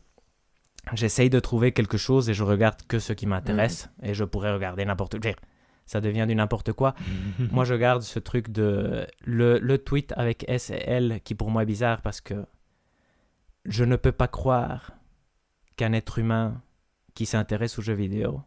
j'essaye 0.94 1.30
de 1.30 1.40
trouver 1.40 1.72
quelque 1.72 1.98
chose 1.98 2.30
et 2.30 2.34
je 2.34 2.44
regarde 2.44 2.82
que 2.88 3.00
ce 3.00 3.14
qui 3.14 3.26
m'intéresse 3.26 3.90
mhm. 4.02 4.10
et 4.10 4.14
je 4.14 4.24
pourrais 4.24 4.54
regarder 4.54 4.86
n'importe 4.86 5.20
quoi. 5.20 5.32
Ça 5.88 6.02
devient 6.02 6.26
du 6.28 6.36
n'importe 6.36 6.74
quoi. 6.74 6.96
moi, 7.52 7.64
je 7.64 7.76
garde 7.76 8.02
ce 8.02 8.20
truc 8.20 8.50
de 8.50 9.08
le, 9.24 9.60
le, 9.60 9.78
tweet 9.78 10.14
avec 10.16 10.46
S 10.48 10.72
et 10.72 10.82
L 10.86 11.22
qui 11.24 11.36
pour 11.36 11.52
moi 11.52 11.64
est 11.64 11.68
bizarre 11.68 12.02
parce 12.02 12.22
que 12.22 12.46
je 13.66 13.84
ne 13.84 13.96
peux 13.96 14.12
pas 14.12 14.28
croire 14.28 14.92
qu'un 15.76 15.94
être 15.94 16.20
humain 16.20 16.62
qui 17.14 17.26
s'intéresse 17.26 17.78
aux 17.78 17.82
jeux 17.82 17.94
vidéo 17.94 18.42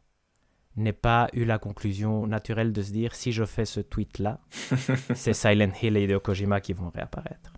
n'ait 0.77 0.93
pas 0.93 1.29
eu 1.33 1.45
la 1.45 1.59
conclusion 1.59 2.27
naturelle 2.27 2.73
de 2.73 2.83
se 2.83 2.93
dire 2.93 3.15
si 3.15 3.33
je 3.33 3.45
fais 3.45 3.65
ce 3.65 3.81
tweet 3.81 4.19
là, 4.19 4.41
c'est 5.15 5.33
Silent 5.33 5.73
Hill 5.83 5.97
et 5.97 6.05
Hideo 6.05 6.21
Kojima 6.21 6.61
qui 6.61 6.73
vont 6.73 6.91
réapparaître. 6.91 7.53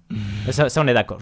Ça, 0.51 0.69
on 0.77 0.87
est 0.87 0.95
d'accord. 0.95 1.21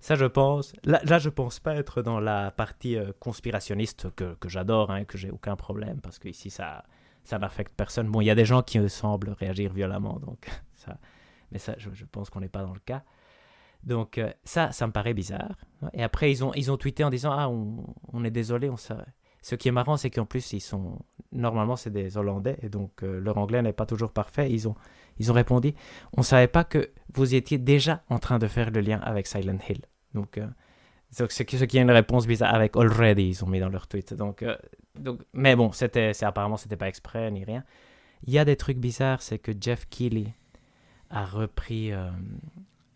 Ça, 0.00 0.14
je 0.14 0.26
pense. 0.26 0.72
Là, 0.84 1.00
là, 1.04 1.18
je 1.18 1.28
pense 1.28 1.58
pas 1.58 1.74
être 1.74 2.02
dans 2.02 2.20
la 2.20 2.50
partie 2.50 2.96
euh, 2.96 3.12
conspirationniste 3.18 4.10
que, 4.14 4.34
que 4.34 4.48
j'adore, 4.48 4.90
hein, 4.90 5.04
que 5.04 5.18
j'ai 5.18 5.30
aucun 5.30 5.56
problème, 5.56 6.00
parce 6.00 6.18
que 6.18 6.28
ici, 6.28 6.50
ça, 6.50 6.84
ça 7.24 7.38
n'affecte 7.38 7.74
personne. 7.76 8.08
Bon, 8.08 8.20
il 8.20 8.26
y 8.26 8.30
a 8.30 8.34
des 8.34 8.44
gens 8.44 8.62
qui 8.62 8.88
semblent 8.88 9.30
réagir 9.30 9.72
violemment, 9.72 10.18
donc 10.20 10.48
ça. 10.76 10.98
Mais 11.50 11.58
ça, 11.58 11.74
je, 11.78 12.04
pense 12.04 12.30
qu'on 12.30 12.40
n'est 12.40 12.48
pas 12.48 12.62
dans 12.62 12.74
le 12.74 12.80
cas. 12.80 13.02
Donc 13.84 14.18
euh, 14.18 14.30
ça, 14.44 14.70
ça 14.72 14.86
me 14.86 14.92
paraît 14.92 15.14
bizarre. 15.14 15.56
Et 15.94 16.02
après, 16.02 16.30
ils 16.30 16.44
ont, 16.44 16.52
ils 16.54 16.70
ont 16.70 16.76
tweeté 16.76 17.04
en 17.04 17.10
disant 17.10 17.32
ah, 17.32 17.48
on, 17.48 17.84
on 18.12 18.24
est 18.24 18.30
désolé, 18.30 18.68
on 18.68 18.76
Ce 18.76 19.54
qui 19.54 19.68
est 19.68 19.72
marrant, 19.72 19.96
c'est 19.96 20.10
qu'en 20.10 20.26
plus, 20.26 20.52
ils 20.52 20.60
sont 20.60 20.98
normalement, 21.32 21.76
c'est 21.76 21.90
des 21.90 22.16
Hollandais, 22.16 22.58
et 22.62 22.68
donc 22.68 23.02
euh, 23.02 23.20
leur 23.20 23.38
anglais 23.38 23.62
n'est 23.62 23.72
pas 23.72 23.86
toujours 23.86 24.12
parfait. 24.12 24.50
Ils 24.50 24.68
ont 24.68 24.74
ils 25.18 25.30
ont 25.30 25.34
répondu 25.34 25.74
On 26.16 26.20
ne 26.20 26.26
savait 26.26 26.48
pas 26.48 26.64
que 26.64 26.90
vous 27.14 27.34
étiez 27.34 27.58
déjà 27.58 28.02
en 28.08 28.18
train 28.18 28.38
de 28.38 28.46
faire 28.46 28.70
le 28.70 28.80
lien 28.80 29.00
avec 29.02 29.26
Silent 29.26 29.58
Hill. 29.68 29.80
Donc, 30.14 30.38
euh, 30.38 30.46
ce 31.10 31.42
qui 31.42 31.78
est 31.78 31.82
une 31.82 31.90
réponse 31.90 32.26
bizarre 32.26 32.54
avec 32.54 32.76
already, 32.76 33.28
ils 33.28 33.44
ont 33.44 33.48
mis 33.48 33.60
dans 33.60 33.68
leur 33.68 33.86
tweet. 33.86 34.14
Donc, 34.14 34.42
euh, 34.42 34.56
donc, 34.98 35.20
mais 35.32 35.56
bon, 35.56 35.72
c'était, 35.72 36.12
c'est, 36.12 36.26
apparemment, 36.26 36.56
c'était 36.56 36.76
pas 36.76 36.88
exprès 36.88 37.30
ni 37.30 37.44
rien. 37.44 37.64
Il 38.26 38.32
y 38.32 38.38
a 38.38 38.44
des 38.44 38.56
trucs 38.56 38.78
bizarres, 38.78 39.22
c'est 39.22 39.38
que 39.38 39.52
Jeff 39.58 39.88
Keighley 39.88 40.34
a 41.10 41.24
repris, 41.24 41.92
euh, 41.92 42.10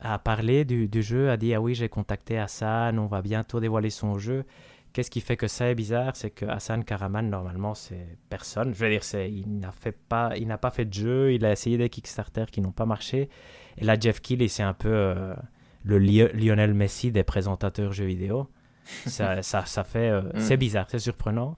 a 0.00 0.18
parlé 0.18 0.64
du, 0.64 0.88
du, 0.88 1.02
jeu, 1.02 1.30
a 1.30 1.37
dit 1.37 1.54
Ah 1.54 1.61
oui, 1.61 1.74
j'ai 1.74 1.88
contacté 1.88 2.38
Hassan, 2.38 2.98
on 2.98 3.06
va 3.06 3.22
bientôt 3.22 3.61
dévoiler 3.61 3.90
son 3.90 4.18
jeu. 4.18 4.44
Qu'est-ce 4.92 5.11
qui 5.11 5.22
fait 5.22 5.38
que 5.38 5.48
ça 5.48 5.70
est 5.70 5.74
bizarre? 5.74 6.16
C'est 6.16 6.31
que 6.31 6.44
Hassan 6.44 6.85
Karaman, 6.85 7.28
normalement, 7.31 7.74
c'est 7.74 8.18
personne. 8.28 8.74
Je 8.74 8.85
veux 8.85 8.90
dire, 8.90 9.05
c'est, 9.05 9.31
il 9.31 9.59
n'a 9.59 9.72
fait 9.72 9.96
pas, 9.96 10.37
il 10.37 10.46
n'a 10.46 10.59
pas 10.59 10.70
fait 10.70 10.85
de 10.85 10.92
jeu. 10.92 11.33
Il 11.33 11.46
a 11.46 11.52
essayé 11.52 11.78
des 11.78 11.88
Kickstarter 11.88 12.44
qui 12.50 12.61
n'ont 12.61 12.72
pas 12.72 12.85
marché. 12.85 13.31
Et 13.78 13.85
là, 13.85 13.98
Jeff 13.98 14.20
Keighley, 14.20 14.48
c'est 14.48 14.62
un 14.62 14.74
peu 14.74 14.90
euh, 14.90 15.35
le 15.83 15.98
Lionel 15.98 16.74
Messi 16.74 17.11
des 17.11 17.24
présentateurs 17.24 17.92
jeux 17.92 18.05
vidéo. 18.05 18.48
ça, 18.85 19.42
ça, 19.42 19.64
ça, 19.64 19.85
fait, 19.85 20.11
euh, 20.11 20.22
mm. 20.35 20.40
c'est 20.40 20.57
bizarre, 20.59 20.87
c'est 20.90 20.98
surprenant. 20.98 21.57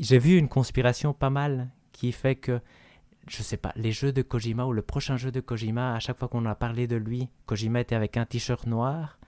J'ai 0.00 0.18
vu 0.18 0.36
une 0.36 0.48
conspiration 0.48 1.12
pas 1.12 1.30
mal 1.30 1.68
qui 1.92 2.10
fait 2.10 2.34
que, 2.34 2.60
je 3.28 3.42
sais 3.44 3.58
pas, 3.58 3.72
les 3.76 3.92
jeux 3.92 4.12
de 4.12 4.22
Kojima 4.22 4.64
ou 4.64 4.72
le 4.72 4.82
prochain 4.82 5.16
jeu 5.16 5.30
de 5.30 5.40
Kojima, 5.40 5.94
à 5.94 6.00
chaque 6.00 6.18
fois 6.18 6.26
qu'on 6.26 6.46
a 6.46 6.56
parlé 6.56 6.88
de 6.88 6.96
lui, 6.96 7.28
Kojima 7.46 7.80
était 7.80 7.94
avec 7.94 8.16
un 8.16 8.24
t-shirt 8.24 8.66
noir 8.66 9.18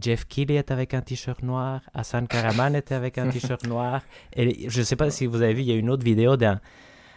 Jeff 0.00 0.26
Keighley 0.26 0.56
est 0.56 0.70
avec 0.70 0.94
un 0.94 1.00
t-shirt 1.00 1.42
noir, 1.42 1.80
Hassan 1.94 2.26
Karaman 2.26 2.74
était 2.74 2.94
avec 2.94 3.18
un 3.18 3.28
t-shirt 3.28 3.66
noir. 3.66 4.02
Et 4.34 4.68
je 4.68 4.80
ne 4.80 4.84
sais 4.84 4.96
pas 4.96 5.10
si 5.10 5.26
vous 5.26 5.42
avez 5.42 5.54
vu, 5.54 5.62
il 5.62 5.68
y 5.68 5.72
a 5.72 5.76
une 5.76 5.90
autre 5.90 6.04
vidéo 6.04 6.36
d'un 6.36 6.60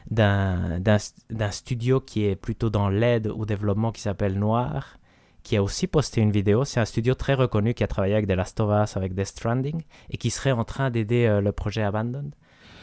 d'un 0.10 1.52
studio 1.52 2.00
qui 2.00 2.26
est 2.26 2.36
plutôt 2.36 2.70
dans 2.70 2.90
l'aide 2.90 3.28
au 3.28 3.46
développement 3.46 3.92
qui 3.92 4.02
s'appelle 4.02 4.38
Noir, 4.38 4.98
qui 5.44 5.56
a 5.56 5.64
aussi 5.64 5.88
posté 5.88 6.22
une 6.22 6.32
vidéo. 6.32 6.66
C'est 6.66 6.80
un 6.80 6.86
studio 6.86 7.14
très 7.14 7.34
reconnu 7.34 7.74
qui 7.74 7.84
a 7.84 7.88
travaillé 7.88 8.16
avec 8.16 8.28
The 8.28 8.34
Last 8.34 8.60
of 8.60 8.72
Us, 8.72 8.98
avec 8.98 9.14
Death 9.14 9.28
Stranding, 9.28 9.82
et 10.10 10.18
qui 10.18 10.30
serait 10.30 10.52
en 10.52 10.64
train 10.64 10.90
d'aider 10.90 11.26
euh, 11.26 11.42
le 11.42 11.52
projet 11.52 11.84
Abandoned. 11.84 12.34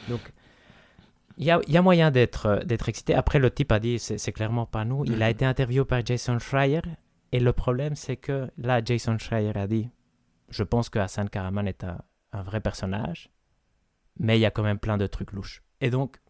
Donc, 0.09 0.21
il 1.39 1.45
y 1.45 1.51
a, 1.51 1.61
y 1.69 1.77
a, 1.77 1.83
moyen 1.83 2.11
d'être 2.11 2.89
excité. 2.89 3.15
Après, 3.15 3.39
le 3.39 3.51
type 3.51 3.71
a 3.71 3.79
dit, 3.79 3.99
c'est 3.99 4.33
clairement 4.33 4.67
pas 4.67 4.85
nous. 4.85 5.05
Il 5.05 5.23
a 5.23 5.27
mm-hmm. 5.27 5.31
été 5.31 5.45
interviewé 5.45 5.85
par 5.85 6.05
Jason 6.05 6.39
Schreier, 6.41 6.81
et 7.33 7.41
le 7.41 7.53
problème, 7.53 7.95
c'est 7.95 8.17
que 8.17 8.51
là, 8.57 8.83
Jason 8.83 9.19
Schreier 9.19 9.57
a 9.57 9.67
dit 9.67 9.91
Je 10.49 10.63
pense 10.63 10.89
que 10.89 10.99
Hassan 10.99 11.29
Karaman 11.29 11.67
est 11.67 11.85
un, 11.85 11.99
vrai 12.43 12.61
personnage, 12.61 13.31
mais 14.19 14.39
il 14.39 14.41
y 14.41 14.47
a 14.47 14.51
quand 14.51 14.63
même 14.63 14.79
plein 14.79 14.97
de 14.97 15.07
trucs 15.07 15.33
louches. 15.33 15.63
Et 15.81 15.91
donc, 15.91 16.21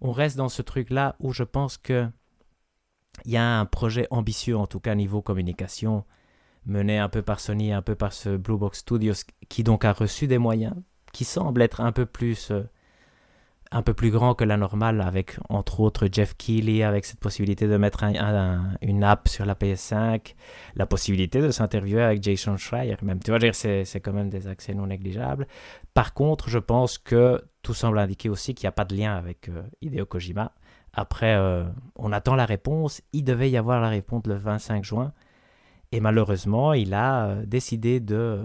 on 0.00 0.12
reste 0.12 0.36
dans 0.36 0.48
ce 0.48 0.62
truc-là 0.62 1.16
où 1.20 1.32
je 1.32 1.42
pense 1.42 1.76
que 1.76 2.08
il 3.24 3.32
y 3.32 3.36
a 3.36 3.58
un 3.58 3.64
projet 3.64 4.06
ambitieux, 4.10 4.56
en 4.56 4.66
tout 4.66 4.80
cas 4.80 4.94
niveau 4.94 5.22
communication, 5.22 6.04
mené 6.66 6.98
un 6.98 7.08
peu 7.08 7.22
par 7.22 7.40
Sony, 7.40 7.72
un 7.72 7.80
peu 7.80 7.94
par 7.94 8.12
ce 8.12 8.36
Blue 8.36 8.58
Box 8.58 8.80
Studios, 8.80 9.14
qui 9.48 9.62
donc 9.62 9.84
a 9.84 9.92
reçu 9.92 10.26
des 10.26 10.38
moyens, 10.38 10.74
qui 11.12 11.24
semble 11.24 11.62
être 11.62 11.80
un 11.80 11.92
peu 11.92 12.04
plus 12.04 12.50
euh, 12.50 12.64
un 13.70 13.82
peu 13.82 13.94
plus 13.94 14.10
grand 14.10 14.34
que 14.34 14.44
la 14.44 14.56
normale, 14.56 15.00
avec 15.00 15.38
entre 15.48 15.80
autres 15.80 16.08
Jeff 16.10 16.36
Keighley, 16.36 16.82
avec 16.82 17.04
cette 17.04 17.20
possibilité 17.20 17.66
de 17.66 17.76
mettre 17.76 18.04
une 18.82 19.04
app 19.04 19.28
sur 19.28 19.44
la 19.44 19.54
PS5, 19.54 20.34
la 20.74 20.86
possibilité 20.86 21.40
de 21.40 21.50
s'interviewer 21.50 22.02
avec 22.02 22.22
Jason 22.22 22.56
Schreier, 22.56 22.96
même. 23.02 23.20
Tu 23.22 23.30
vois, 23.30 23.40
c'est, 23.52 24.00
quand 24.00 24.12
même 24.12 24.30
des 24.30 24.48
accès 24.48 24.74
non 24.74 24.86
négligeables. 24.86 25.46
Par 25.94 26.14
contre, 26.14 26.48
je 26.48 26.58
pense 26.58 26.98
que 26.98 27.42
tout 27.62 27.74
semble 27.74 27.98
indiquer 27.98 28.28
aussi 28.28 28.54
qu'il 28.54 28.66
n'y 28.66 28.68
a 28.68 28.72
pas 28.72 28.84
de 28.84 28.96
lien 28.96 29.16
avec 29.16 29.48
euh, 29.48 29.62
Hideo 29.80 30.06
Kojima. 30.06 30.52
Après, 30.92 31.34
euh, 31.34 31.64
on 31.96 32.12
attend 32.12 32.36
la 32.36 32.46
réponse. 32.46 33.02
Il 33.12 33.24
devait 33.24 33.50
y 33.50 33.56
avoir 33.56 33.80
la 33.80 33.88
réponse 33.88 34.22
le 34.26 34.34
25 34.34 34.84
juin. 34.84 35.12
Et 35.92 36.00
malheureusement, 36.00 36.72
il 36.72 36.94
a 36.94 37.26
euh, 37.26 37.46
décidé 37.46 38.00
de 38.00 38.40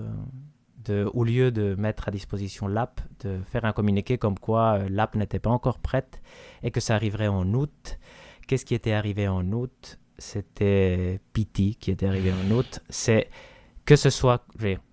au 0.89 1.23
lieu 1.23 1.51
de 1.51 1.75
mettre 1.75 2.07
à 2.07 2.11
disposition 2.11 2.67
l'app, 2.67 3.01
de 3.23 3.39
faire 3.43 3.65
un 3.65 3.73
communiqué 3.73 4.17
comme 4.17 4.37
quoi 4.37 4.79
euh, 4.79 4.89
l'app 4.89 5.15
n'était 5.15 5.39
pas 5.39 5.49
encore 5.49 5.79
prête 5.79 6.21
et 6.63 6.71
que 6.71 6.79
ça 6.79 6.95
arriverait 6.95 7.27
en 7.27 7.53
août. 7.53 7.99
Qu'est-ce 8.47 8.65
qui 8.65 8.75
était 8.75 8.93
arrivé 8.93 9.27
en 9.27 9.51
août? 9.51 9.99
C'était 10.17 11.19
Pity 11.33 11.75
qui 11.75 11.91
était 11.91 12.05
arrivé 12.05 12.31
en 12.31 12.51
août. 12.51 12.79
C'est 12.89 13.29
que 13.85 13.95
ce 13.95 14.09
soit, 14.09 14.45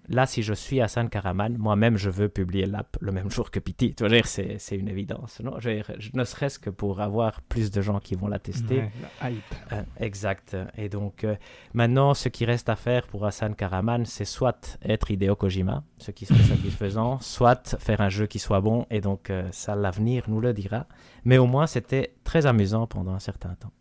là, 0.08 0.26
si 0.26 0.42
je 0.42 0.54
suis 0.54 0.80
Hassan 0.80 1.08
Karaman, 1.08 1.56
moi-même, 1.58 1.96
je 1.96 2.10
veux 2.10 2.28
publier 2.28 2.66
l'app 2.66 2.96
le 3.00 3.12
même 3.12 3.30
jour 3.30 3.50
que 3.50 3.60
Pity. 3.60 3.94
Tu 3.94 4.06
vois, 4.06 4.22
c'est 4.24 4.76
une 4.76 4.88
évidence. 4.88 5.40
Non? 5.40 5.58
Je 5.60 5.82
ne 6.14 6.24
serait-ce 6.24 6.58
que 6.58 6.70
pour 6.70 7.00
avoir 7.00 7.42
plus 7.42 7.70
de 7.70 7.82
gens 7.82 8.00
qui 8.00 8.14
vont 8.14 8.28
la 8.28 8.38
tester. 8.38 8.84
Euh, 9.22 9.82
exact. 9.98 10.56
Et 10.76 10.88
donc, 10.88 11.24
euh, 11.24 11.36
maintenant, 11.74 12.14
ce 12.14 12.28
qui 12.28 12.44
reste 12.44 12.68
à 12.68 12.76
faire 12.76 13.06
pour 13.06 13.26
Hassan 13.26 13.54
Karaman, 13.54 14.04
c'est 14.04 14.24
soit 14.24 14.78
être 14.82 15.10
Hideo 15.10 15.36
Kojima, 15.36 15.84
ce 15.98 16.10
qui 16.10 16.26
serait 16.26 16.42
satisfaisant, 16.42 17.18
soit 17.20 17.76
faire 17.78 18.00
un 18.00 18.08
jeu 18.08 18.26
qui 18.26 18.38
soit 18.38 18.60
bon. 18.60 18.86
Et 18.90 19.00
donc, 19.00 19.30
euh, 19.30 19.48
ça, 19.52 19.74
l'avenir 19.74 20.24
nous 20.28 20.40
le 20.40 20.52
dira. 20.52 20.86
Mais 21.24 21.38
au 21.38 21.46
moins, 21.46 21.66
c'était 21.66 22.14
très 22.24 22.46
amusant 22.46 22.86
pendant 22.86 23.12
un 23.12 23.18
certain 23.18 23.54
temps. 23.54 23.72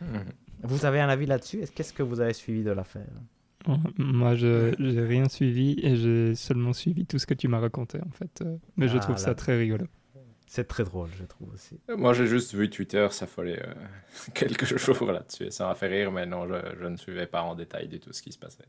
Mhm. 0.00 0.24
Vous 0.62 0.84
avez 0.84 1.00
un 1.00 1.08
avis 1.08 1.26
là-dessus? 1.26 1.64
Qu'est-ce 1.74 1.92
que 1.92 2.02
vous 2.02 2.20
avez 2.20 2.34
suivi 2.34 2.62
de 2.62 2.70
l'affaire? 2.70 3.06
Moi, 3.98 4.34
je 4.34 4.74
n'ai 4.80 5.02
rien 5.02 5.28
suivi 5.28 5.78
et 5.82 5.96
j'ai 5.96 6.34
seulement 6.34 6.72
suivi 6.72 7.06
tout 7.06 7.18
ce 7.18 7.26
que 7.26 7.34
tu 7.34 7.48
m'as 7.48 7.60
raconté, 7.60 7.98
en 8.00 8.10
fait. 8.10 8.42
Mais 8.76 8.88
je 8.88 8.98
trouve 8.98 9.16
ça 9.16 9.34
très 9.34 9.56
rigolo. 9.56 9.86
C'est 10.50 10.66
très 10.66 10.82
drôle, 10.82 11.10
je 11.16 11.22
trouve 11.22 11.54
aussi. 11.54 11.78
Moi, 11.96 12.12
j'ai 12.12 12.26
juste 12.26 12.56
vu 12.56 12.68
Twitter 12.68 13.06
ça 13.12 13.28
fallait 13.28 13.62
euh, 13.62 13.72
quelques 14.34 14.64
jours 14.64 15.12
là-dessus. 15.12 15.48
Ça 15.52 15.68
m'a 15.68 15.76
fait 15.76 15.86
rire, 15.86 16.10
mais 16.10 16.26
non, 16.26 16.48
je, 16.48 16.86
ne 16.88 16.96
suivais 16.96 17.28
pas 17.28 17.42
en 17.42 17.54
détail 17.54 17.86
du 17.86 18.00
tout 18.00 18.12
ce 18.12 18.20
qui 18.20 18.32
se 18.32 18.38
passait. 18.38 18.64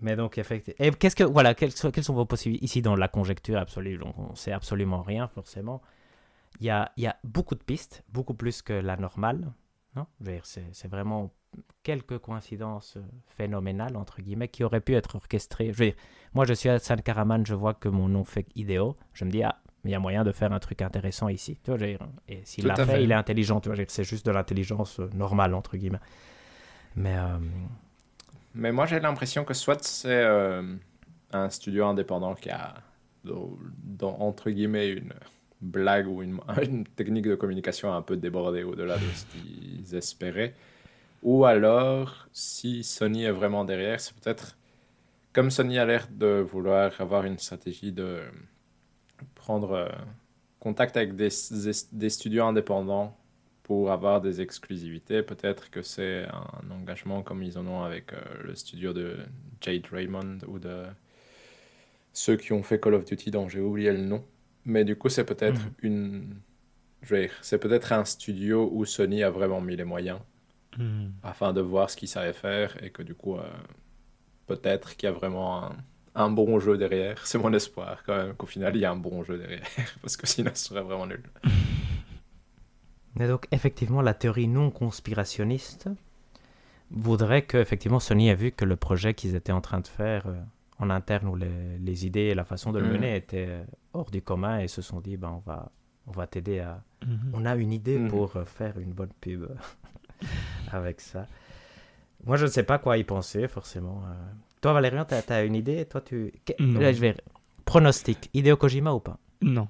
Mais 0.00 0.14
donc, 0.14 0.38
effectivement. 0.38 0.76
Et 0.78 0.92
qu'est-ce 0.92 1.16
que, 1.16 1.24
voilà, 1.24 1.56
quelles 1.56 1.72
sont, 1.72 1.90
quelles 1.90 2.04
sont 2.04 2.14
vos 2.14 2.24
possibilités 2.24 2.64
Ici, 2.64 2.82
dans 2.82 2.94
la 2.94 3.08
conjecture 3.08 3.58
absolue, 3.58 3.98
donc 3.98 4.16
on 4.16 4.36
sait 4.36 4.52
absolument 4.52 5.02
rien, 5.02 5.26
forcément. 5.26 5.82
Il 6.60 6.66
y 6.66 6.70
a, 6.70 6.92
il 6.96 7.02
y 7.02 7.08
a 7.08 7.16
beaucoup 7.24 7.56
de 7.56 7.64
pistes, 7.64 8.04
beaucoup 8.10 8.34
plus 8.34 8.62
que 8.62 8.72
la 8.72 8.96
normale. 8.96 9.52
Non? 9.96 10.06
C'est 10.44 10.88
vraiment 10.88 11.32
quelques 11.82 12.18
coïncidences 12.18 12.98
phénoménales, 13.36 13.96
entre 13.96 14.22
guillemets, 14.22 14.48
qui 14.48 14.64
auraient 14.64 14.80
pu 14.80 14.94
être 14.94 15.16
orchestrées. 15.16 15.72
Je 15.72 15.78
veux 15.78 15.84
dire, 15.86 15.94
moi, 16.34 16.44
je 16.44 16.54
suis 16.54 16.68
à 16.68 16.78
San 16.78 17.00
Karaman, 17.00 17.46
je 17.46 17.54
vois 17.54 17.74
que 17.74 17.88
mon 17.88 18.08
nom 18.08 18.24
fait 18.24 18.46
idéo. 18.54 18.96
Je 19.12 19.24
me 19.24 19.30
dis, 19.30 19.42
ah, 19.42 19.60
il 19.84 19.90
y 19.90 19.94
a 19.94 19.98
moyen 19.98 20.24
de 20.24 20.32
faire 20.32 20.52
un 20.52 20.58
truc 20.58 20.82
intéressant 20.82 21.28
ici. 21.28 21.58
Tu 21.62 21.70
vois, 21.70 21.86
et 22.28 22.40
s'il 22.44 22.66
l'a 22.66 22.74
fait, 22.74 23.04
il 23.04 23.10
est 23.10 23.14
intelligent. 23.14 23.60
Tu 23.60 23.70
vois, 23.70 23.84
c'est 23.86 24.04
juste 24.04 24.26
de 24.26 24.30
l'intelligence 24.30 24.98
euh, 24.98 25.10
normale, 25.14 25.54
entre 25.54 25.76
guillemets. 25.76 26.00
Mais, 26.96 27.16
euh, 27.16 27.38
Mais 28.54 28.72
moi, 28.72 28.86
j'ai 28.86 29.00
l'impression 29.00 29.44
que 29.44 29.52
soit 29.52 29.82
c'est 29.84 30.08
euh, 30.08 30.62
un 31.32 31.50
studio 31.50 31.86
indépendant 31.86 32.34
qui 32.34 32.50
a, 32.50 32.74
dans, 33.24 34.16
entre 34.20 34.50
guillemets, 34.50 34.88
une 34.88 35.12
blague 35.60 36.08
ou 36.08 36.22
une, 36.22 36.40
une 36.62 36.84
technique 36.84 37.26
de 37.28 37.34
communication 37.34 37.92
un 37.92 38.02
peu 38.02 38.16
débordée 38.16 38.62
au-delà 38.62 38.96
de 38.96 39.06
ce 39.14 39.26
qu'ils 39.26 39.94
espéraient 39.94 40.54
ou 41.24 41.46
alors, 41.46 42.28
si 42.32 42.84
Sony 42.84 43.24
est 43.24 43.32
vraiment 43.32 43.64
derrière, 43.64 43.98
c'est 43.98 44.14
peut-être 44.14 44.58
comme 45.32 45.50
Sony 45.50 45.78
a 45.78 45.86
l'air 45.86 46.06
de 46.10 46.40
vouloir 46.40 46.92
avoir 47.00 47.24
une 47.24 47.38
stratégie 47.38 47.92
de 47.92 48.20
prendre 49.34 49.72
euh, 49.72 49.88
contact 50.60 50.96
avec 50.98 51.16
des, 51.16 51.30
des, 51.92 52.10
studios 52.10 52.44
indépendants 52.44 53.18
pour 53.62 53.90
avoir 53.90 54.20
des 54.20 54.42
exclusivités. 54.42 55.22
Peut-être 55.22 55.70
que 55.70 55.80
c'est 55.80 56.26
un 56.26 56.70
engagement 56.70 57.22
comme 57.22 57.42
ils 57.42 57.58
en 57.58 57.66
ont 57.66 57.82
avec 57.82 58.12
euh, 58.12 58.20
le 58.42 58.54
studio 58.54 58.92
de 58.92 59.16
Jade 59.62 59.86
Raymond 59.90 60.38
ou 60.46 60.58
de 60.58 60.84
ceux 62.12 62.36
qui 62.36 62.52
ont 62.52 62.62
fait 62.62 62.78
Call 62.78 62.94
of 62.94 63.06
Duty 63.06 63.30
dont 63.30 63.48
j'ai 63.48 63.60
oublié 63.60 63.92
le 63.92 64.02
nom. 64.02 64.22
Mais 64.66 64.84
du 64.84 64.94
coup, 64.94 65.08
c'est 65.08 65.24
peut-être 65.24 65.60
mhm. 65.60 65.72
une... 65.82 66.36
C'est 67.42 67.58
peut-être 67.58 67.92
un 67.92 68.04
studio 68.06 68.70
où 68.72 68.86
Sony 68.86 69.22
a 69.22 69.30
vraiment 69.30 69.60
mis 69.60 69.76
les 69.76 69.84
moyens 69.84 70.20
Hmm. 70.78 71.10
afin 71.22 71.52
de 71.52 71.60
voir 71.60 71.88
ce 71.90 71.96
qu'il 71.96 72.08
savait 72.08 72.32
faire 72.32 72.82
et 72.82 72.90
que 72.90 73.02
du 73.02 73.14
coup, 73.14 73.36
euh, 73.36 73.42
peut-être 74.46 74.96
qu'il 74.96 75.08
y 75.08 75.10
a 75.10 75.12
vraiment 75.12 75.70
un, 76.14 76.30
bon 76.30 76.58
jeu 76.58 76.76
derrière. 76.76 77.24
C'est 77.26 77.38
mon 77.38 77.52
espoir 77.52 78.02
quand 78.04 78.16
même 78.16 78.34
qu'au 78.34 78.46
final, 78.46 78.74
il 78.74 78.80
y 78.80 78.84
a 78.84 78.90
un 78.90 78.96
bon 78.96 79.22
jeu 79.22 79.38
derrière 79.38 79.66
parce 80.02 80.16
que 80.16 80.26
sinon, 80.26 80.50
ce 80.54 80.66
serait 80.66 80.82
vraiment 80.82 81.06
nul. 81.06 81.22
Et 83.20 83.28
donc, 83.28 83.46
effectivement, 83.52 84.02
la 84.02 84.12
théorie 84.12 84.48
non 84.48 84.70
conspirationniste 84.72 85.88
voudrait 86.90 87.42
que 87.42 87.56
effectivement 87.56 88.00
Sony 88.00 88.28
ait 88.28 88.34
vu 88.34 88.52
que 88.52 88.64
le 88.64 88.76
projet 88.76 89.14
qu'ils 89.14 89.34
étaient 89.34 89.52
en 89.52 89.60
train 89.60 89.80
de 89.80 89.86
faire 89.86 90.26
euh, 90.26 90.40
en 90.78 90.90
interne 90.90 91.28
ou 91.28 91.36
les, 91.36 92.06
idées 92.06 92.20
et 92.20 92.34
la 92.34 92.44
façon 92.44 92.72
de 92.72 92.78
le 92.78 92.88
hmm. 92.88 92.92
mener 92.92 93.16
étaient 93.16 93.46
euh, 93.48 93.64
hors 93.92 94.10
du 94.10 94.22
commun 94.22 94.58
et 94.58 94.68
se 94.68 94.82
sont 94.82 95.00
dit 95.00 95.16
ben 95.16 95.30
on 95.30 95.50
va 95.50 95.70
on 96.06 96.12
va 96.12 96.26
t'aider 96.26 96.60
à 96.60 96.82
hmm. 97.06 97.32
on 97.32 97.46
a 97.46 97.54
une 97.56 97.72
idée 97.72 97.98
pour 98.08 98.32
faire 98.44 98.78
une 98.78 98.92
bonne 98.92 99.12
pub 99.20 99.46
avec 100.72 101.00
ça. 101.00 101.26
Moi, 102.24 102.36
je 102.36 102.44
ne 102.44 102.50
sais 102.50 102.62
pas 102.62 102.78
quoi 102.78 102.96
y 102.96 103.04
penser, 103.04 103.48
forcément. 103.48 104.02
Euh. 104.06 104.14
Toi, 104.60 104.72
Valérian, 104.72 105.04
tu 105.04 105.14
as, 105.14 105.44
une 105.44 105.54
idée? 105.54 105.84
Toi, 105.84 106.00
tu... 106.00 106.32
Là, 106.58 106.92
je 106.92 107.00
vais... 107.00 107.16
Pronostic, 107.64 108.30
Hideo 108.32 108.56
Kojima 108.56 108.92
ou 108.92 109.00
pas? 109.00 109.18
Non. 109.42 109.68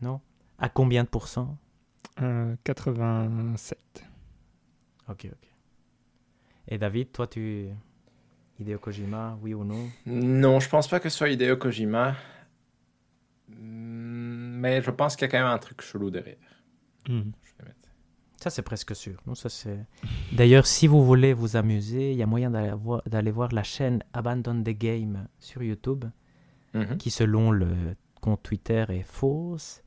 Non? 0.00 0.20
À 0.58 0.68
combien 0.68 1.04
de 1.04 1.08
pourcents? 1.08 1.58
87. 2.64 3.78
Euh, 5.08 5.12
ok, 5.12 5.26
ok. 5.26 5.48
Et 6.68 6.78
David, 6.78 7.12
toi, 7.12 7.26
tu... 7.26 7.68
Hideo 8.58 8.78
Kojima, 8.78 9.38
oui 9.42 9.52
ou 9.52 9.64
non? 9.64 9.90
Non, 10.06 10.60
je 10.60 10.68
pense 10.68 10.88
pas 10.88 10.98
que 10.98 11.10
ce 11.10 11.18
soit 11.18 11.28
Hideo 11.28 11.56
Kojima. 11.56 12.16
Mais 13.48 14.80
je 14.80 14.90
pense 14.90 15.14
qu'il 15.14 15.26
y 15.26 15.28
a 15.28 15.30
quand 15.30 15.44
même 15.44 15.52
un 15.52 15.58
truc 15.58 15.82
chelou 15.82 16.10
derrière. 16.10 16.36
Hmm. 17.06 17.32
Ça, 18.46 18.50
c'est 18.50 18.62
presque 18.62 18.94
sûr. 18.94 19.20
Non, 19.26 19.34
ça, 19.34 19.48
c'est... 19.48 19.76
D'ailleurs, 20.32 20.68
si 20.68 20.86
vous 20.86 21.04
voulez 21.04 21.32
vous 21.32 21.56
amuser, 21.56 22.12
il 22.12 22.16
y 22.16 22.22
a 22.22 22.26
moyen 22.26 22.48
d'aller 22.48 23.32
voir, 23.32 23.50
la 23.50 23.64
chaîne 23.64 24.04
Abandon 24.12 24.62
the 24.62 24.68
Game 24.68 25.26
sur 25.40 25.64
YouTube, 25.64 26.04
mhm. 26.72 26.96
qui, 26.96 27.10
selon 27.10 27.50
le 27.50 27.96
compte 28.20 28.44
Twitter, 28.44 28.84
est 28.88 29.02
fausse, 29.02 29.82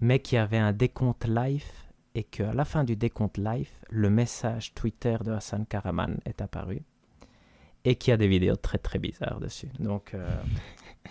mais 0.00 0.18
qui 0.18 0.38
avait 0.38 0.56
un 0.56 0.72
décompte 0.72 1.26
live 1.26 1.70
et 2.14 2.24
qu'à 2.24 2.54
la 2.54 2.64
fin 2.64 2.84
du 2.84 2.96
décompte 2.96 3.36
live, 3.36 3.68
le 3.90 4.08
message 4.08 4.72
Twitter 4.72 5.18
de 5.22 5.32
Hassan 5.32 5.66
Karaman 5.66 6.20
est 6.24 6.40
apparu 6.40 6.80
et 7.84 7.96
qui 7.96 8.12
a 8.12 8.16
des 8.16 8.28
vidéos 8.28 8.56
très 8.56 8.78
très 8.78 8.98
bizarres 8.98 9.40
dessus. 9.40 9.68
Donc, 9.78 10.14
euh, 10.14 10.40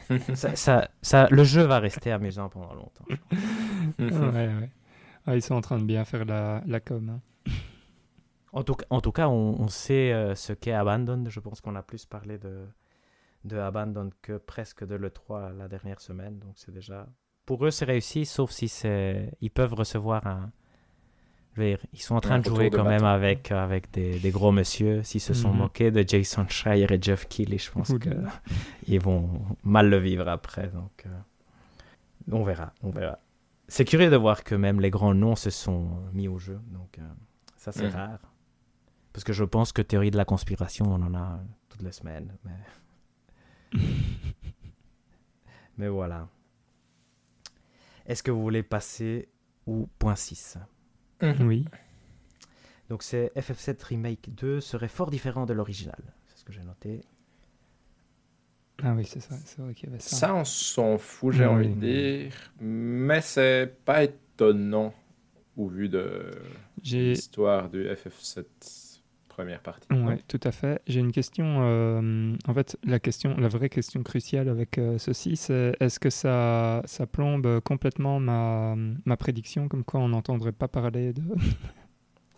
ça, 0.34 0.89
ça, 1.04 1.28
le 1.30 1.43
jeu 1.43 1.62
va 1.62 1.78
rester 1.78 2.12
amusant 2.12 2.49
pendant 2.49 2.73
longtemps. 2.73 3.06
ouais, 3.99 4.47
ouais. 4.47 4.69
Ah, 5.26 5.36
ils 5.36 5.42
sont 5.42 5.56
en 5.56 5.62
train 5.62 5.78
de 5.78 5.84
bien 5.84 6.06
faire 6.06 6.26
la, 6.26 6.64
la 6.66 6.80
com. 6.80 7.10
Hein. 7.10 7.52
En, 8.52 8.64
tout, 8.64 8.76
en 8.90 9.02
tout 9.02 9.12
cas, 9.12 9.28
on, 9.28 9.68
sait 9.68 10.12
euh, 10.12 10.36
ce 10.36 10.54
qu'est 10.54 10.74
Abandon. 10.74 11.24
Je 11.28 11.40
pense 11.40 11.62
qu'on 11.62 11.76
a 11.76 11.84
plus 11.84 12.06
parlé 12.06 12.38
de, 12.38 12.66
de 13.44 13.58
Abandon 13.58 14.10
que 14.22 14.38
presque 14.38 14.86
de 14.86 14.96
l'E3 14.96 15.56
la 15.58 15.68
dernière 15.68 16.02
semaine. 16.02 16.40
Donc 16.40 16.54
c'est 16.56 16.74
déjà... 16.74 17.08
Pour 17.46 17.66
eux, 17.66 17.72
c'est 17.72 17.86
réussi, 17.86 18.26
sauf 18.26 18.52
si 18.52 18.68
c'est... 18.68 19.32
Ils 19.42 19.52
peuvent 19.52 19.74
recevoir 19.74 20.26
un... 20.26 20.52
Je 21.54 21.62
veux 21.62 21.68
dire, 21.68 21.86
ils 21.94 22.02
sont 22.02 22.16
en 22.16 22.22
train 22.22 22.40
de 22.40 22.46
jouer 22.46 22.70
quand 22.70 22.86
même 22.86 23.04
avec, 23.04 23.52
avec 23.52 23.92
des, 23.92 24.20
des 24.20 24.32
gros 24.32 24.52
monsieur. 24.52 25.04
S'ils 25.04 25.20
se 25.20 25.34
sont 25.34 25.52
mhm. 25.52 25.58
moqués 25.58 25.92
de 25.92 26.08
Jason 26.08 26.48
Schreier 26.48 26.88
et 26.94 27.02
Jeff 27.02 27.28
Keighley, 27.28 27.58
je 27.58 27.72
pense 27.72 27.94
qu'ils 28.88 29.00
vont 29.02 29.30
mal 29.64 29.90
le 29.90 29.98
vivre 29.98 30.28
après. 30.28 30.68
Donc, 30.68 31.06
euh, 31.06 31.10
on 32.32 32.44
verra, 32.44 32.72
on 32.84 32.92
verra 32.92 33.20
c'est 33.70 33.86
curieux 33.86 34.10
de 34.10 34.16
voir 34.16 34.44
que 34.44 34.56
même 34.56 34.82
les 34.82 34.90
grands 34.90 35.14
noms 35.14 35.36
se 35.36 35.52
sont 35.52 35.90
mis 36.12 36.28
au 36.28 36.40
jeu. 36.40 36.60
Donc, 36.72 36.98
euh, 36.98 37.04
ça, 37.56 37.72
c'est 37.72 37.88
mm. 37.88 37.94
rare. 37.94 38.34
Parce 39.14 39.24
que 39.24 39.32
je 39.32 39.44
pense 39.44 39.72
que 39.72 39.82
théorie 39.82 40.12
de 40.12 40.18
la 40.18 40.26
conspiration, 40.26 40.86
on 40.88 41.02
en 41.02 41.14
a 41.14 41.40
toutes 41.70 41.84
les 41.84 41.92
semaines. 41.92 42.36
Mais, 42.44 43.80
mais 45.78 45.88
voilà. 45.88 46.28
Est-ce 48.06 48.24
que 48.24 48.32
vous 48.32 48.42
voulez 48.42 48.64
passer 48.64 49.30
au 49.68 49.88
point 50.00 50.16
6 50.16 50.58
mm-hmm. 51.22 51.46
Oui. 51.46 51.66
Donc, 52.90 53.04
c'est 53.04 53.32
FF7 53.36 53.84
Remake 53.84 54.34
2 54.34 54.62
serait 54.62 54.88
fort 54.88 55.12
différent 55.12 55.46
de 55.46 55.54
l'original. 55.54 56.02
C'est 56.28 56.40
ce 56.40 56.44
que 56.44 56.52
j'ai 56.52 56.64
noté. 56.64 57.02
Ah 58.84 58.94
oui, 58.96 59.06
c'est 59.06 59.20
ça. 59.20 59.36
Vrai 59.58 59.74
qu'il 59.74 59.89
y 59.89 59.92
avait 59.92 60.02
ça. 60.02 60.15
Ça, 60.15 60.36
on 60.36 60.46
s'en 60.46 60.98
fout, 60.98 61.34
j'ai 61.34 61.46
envie 61.46 61.70
de 61.70 61.80
dire. 61.80 62.34
Mais 62.60 63.22
c'est 63.22 63.74
pas 63.86 64.04
étonnant 64.04 64.94
au 65.58 65.68
vu 65.68 65.89
de 65.89 66.32
l'histoire 66.84 67.70
du 67.70 67.86
FF7 67.86 68.46
première 69.39 69.62
partie. 69.62 69.88
Oui, 69.92 70.15
tout 70.28 70.39
à 70.44 70.52
fait. 70.52 70.82
J'ai 70.86 71.00
une 71.00 71.13
question. 71.13 71.60
Euh, 71.62 72.36
en 72.46 72.54
fait, 72.54 72.78
la 72.84 73.00
question, 73.00 73.38
la 73.38 73.48
vraie 73.48 73.70
question 73.70 74.04
cruciale 74.04 74.50
avec 74.50 74.78
euh, 74.78 74.98
ceci, 74.98 75.38
c'est 75.38 75.78
est-ce 75.80 75.98
que 75.98 76.10
ça, 76.10 76.82
ça 76.84 77.08
plombe 77.08 77.62
complètement 77.62 78.20
ma, 78.20 78.76
ma 79.06 79.15
prédiction, 79.15 79.70
comme 79.70 79.86
quoi 79.86 80.02
on 80.02 80.10
n'entendrait 80.10 80.52
pas 80.52 80.68
parler 80.68 81.13
de. 81.13 81.22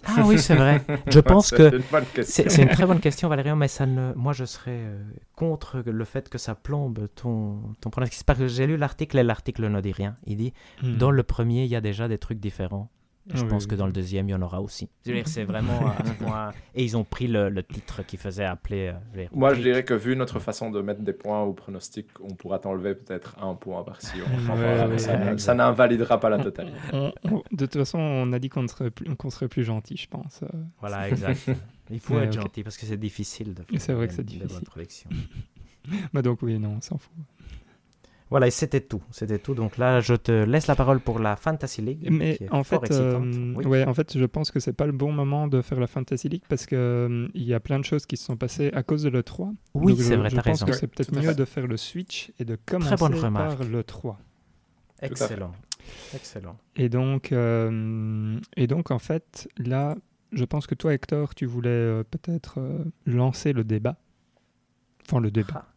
Ah 0.06 0.24
oui, 0.26 0.40
c'est 0.40 0.56
vrai. 0.56 0.82
Je 1.08 1.20
pense 1.32 1.52
que 1.52 1.82
c'est 2.24 2.62
une 2.62 2.70
très 2.70 2.86
bonne 2.86 3.00
question, 3.00 3.30
Valérie, 3.30 3.56
mais 3.56 3.68
ça 3.68 3.86
ne... 3.86 4.14
moi 4.16 4.34
je 4.34 4.46
serais 4.46 4.72
euh, 4.72 5.04
contre 5.36 5.84
le 5.86 6.06
fait 6.06 6.30
que 6.30 6.38
ça 6.38 6.56
plombe 6.56 7.08
ton, 7.16 7.62
ton 7.82 7.90
pronostic. 7.90 8.24
Parce 8.26 8.40
que 8.40 8.48
j'ai 8.48 8.68
lu 8.68 8.78
l'article 8.78 9.20
et 9.20 9.24
l'article 9.24 9.68
ne 9.68 9.82
dit 9.82 9.92
rien. 9.92 10.16
Il 10.26 10.38
dit 10.38 10.54
hmm. 10.84 10.98
dans 10.98 11.12
le 11.12 11.24
premier, 11.24 11.64
il 11.64 11.70
y 11.70 11.76
a 11.76 11.82
déjà 11.82 12.08
des 12.08 12.18
trucs 12.18 12.40
différents. 12.40 12.90
Je 13.34 13.44
pense 13.44 13.68
que 13.68 13.76
dans 13.76 13.86
le 13.86 13.92
deuxième, 13.92 14.28
il 14.30 14.32
y 14.32 14.36
en 14.36 14.42
aura 14.42 14.62
aussi. 14.62 14.90
C'est 15.26 15.44
vraiment 15.44 15.80
un 16.06 16.14
point. 16.14 16.52
Et 16.76 16.84
ils 16.84 16.98
ont 16.98 17.04
pris 17.04 17.28
le, 17.28 17.64
titre 17.64 18.04
qui 18.04 18.18
faisait 18.18 18.46
appeler. 18.46 18.94
Euh, 19.16 19.26
Moi, 19.32 19.54
je 19.54 19.62
dirais 19.62 19.84
que 19.84 19.94
vu 19.94 20.16
notre 20.16 20.40
façon 20.40 20.72
de 20.72 20.82
mettre 20.82 21.02
des 21.02 21.14
points 21.14 21.42
au 21.42 21.54
pronostic, 21.54 22.08
on 22.22 22.34
pourra 22.34 22.60
t'enlever 22.60 22.96
peut-être 22.96 23.38
un 23.42 23.56
point 23.56 23.84
par-ci. 23.84 24.18
ça, 25.38 25.54
n'invalidera 25.54 26.20
pas 26.20 26.30
la 26.30 26.40
totalité. 26.40 26.78
de 27.52 27.66
toute 27.66 27.78
façon, 27.78 28.00
on 28.00 28.34
a 28.34 28.40
dit 28.40 28.50
qu'on 28.50 28.68
serait, 28.68 28.92
plus, 28.92 29.08
serait 29.30 29.48
plus 29.48 29.64
gentil, 29.64 29.98
je 29.98 30.08
pense. 30.08 30.42
Euh. 30.44 30.48
Voilà, 30.80 31.10
exact. 31.10 31.50
Il 31.90 32.00
faut 32.00 32.18
être 32.20 32.34
gentil 32.34 32.64
parce 32.64 32.78
que 32.78 32.86
c'est 32.86 33.00
difficile 33.00 33.54
de 33.54 33.64
faire. 33.64 33.82
C'est 33.82 33.94
vrai 33.94 34.08
que 34.08 34.14
c'est 34.14 34.26
difficile. 34.26 35.10
bah 36.14 36.22
donc, 36.22 36.42
oui, 36.42 36.58
non, 36.58 36.76
on 36.78 36.82
s'en 36.82 36.98
fout. 36.98 37.14
Voilà, 38.32 38.48
et 38.48 38.52
c'était 38.52 38.80
tout. 38.80 39.04
C'était 39.12 39.40
tout. 39.40 39.54
Donc 39.54 39.78
là, 39.78 40.00
je 40.00 40.14
te 40.14 40.32
laisse 40.32 40.68
la 40.68 40.76
parole 40.76 41.02
pour 41.02 41.20
la 41.20 41.36
Fantasy 41.36 41.82
League. 41.82 42.08
Mais 42.10 42.40
en 42.50 42.64
fait, 42.64 42.90
euh, 42.92 43.54
ouais, 43.56 43.86
en 43.86 43.94
fait, 43.94 44.18
je 44.18 44.24
pense 44.24 44.52
que 44.52 44.62
c'est 44.62 44.72
pas 44.72 44.86
le 44.86 44.94
bon 44.94 45.12
moment 45.12 45.48
de 45.48 45.62
faire 45.62 45.82
la 45.82 45.88
Fantasy 45.88 46.30
League 46.30 46.44
parce 46.48 46.66
que 46.66 46.76
euh, 46.76 47.28
il 47.34 47.44
y 47.44 47.54
a 47.54 47.60
plein 47.60 47.78
de 47.78 47.84
choses 47.84 48.06
qui 48.06 48.16
se 48.16 48.24
sont 48.24 48.38
passées 48.38 48.72
à 48.74 48.84
cause 48.84 49.04
de 49.04 49.10
le 49.10 49.22
3. 49.22 49.52
Oui, 49.74 49.98
c'est 50.00 50.16
vrai, 50.16 50.30
je 50.30 50.38
pense 50.38 50.64
que 50.64 50.72
c'est 50.72 50.88
peut-être 50.88 51.14
mieux 51.14 51.36
de 51.36 51.44
faire 51.44 51.68
le 51.68 51.76
switch 51.76 52.32
et 52.40 52.46
de 52.46 52.58
commencer 52.66 52.96
par 52.96 53.10
le 53.66 53.84
3. 53.84 54.18
Excellent. 55.02 55.52
Excellent. 56.14 56.58
Et 56.78 56.88
donc, 56.88 57.34
euh, 57.34 58.40
et 58.56 58.68
donc, 58.68 58.92
en 58.92 59.00
fait, 59.00 59.50
là, 59.58 59.98
je 60.32 60.46
pense 60.46 60.68
que 60.68 60.76
toi, 60.76 60.94
Hector, 60.94 61.36
tu 61.36 61.46
voulais 61.46 62.02
peut-être 62.06 62.60
lancer 63.06 63.52
le 63.52 63.66
débat. 63.66 63.98
Enfin, 65.06 65.20
le 65.20 65.32
débat. 65.32 65.66
Ah 65.66 65.72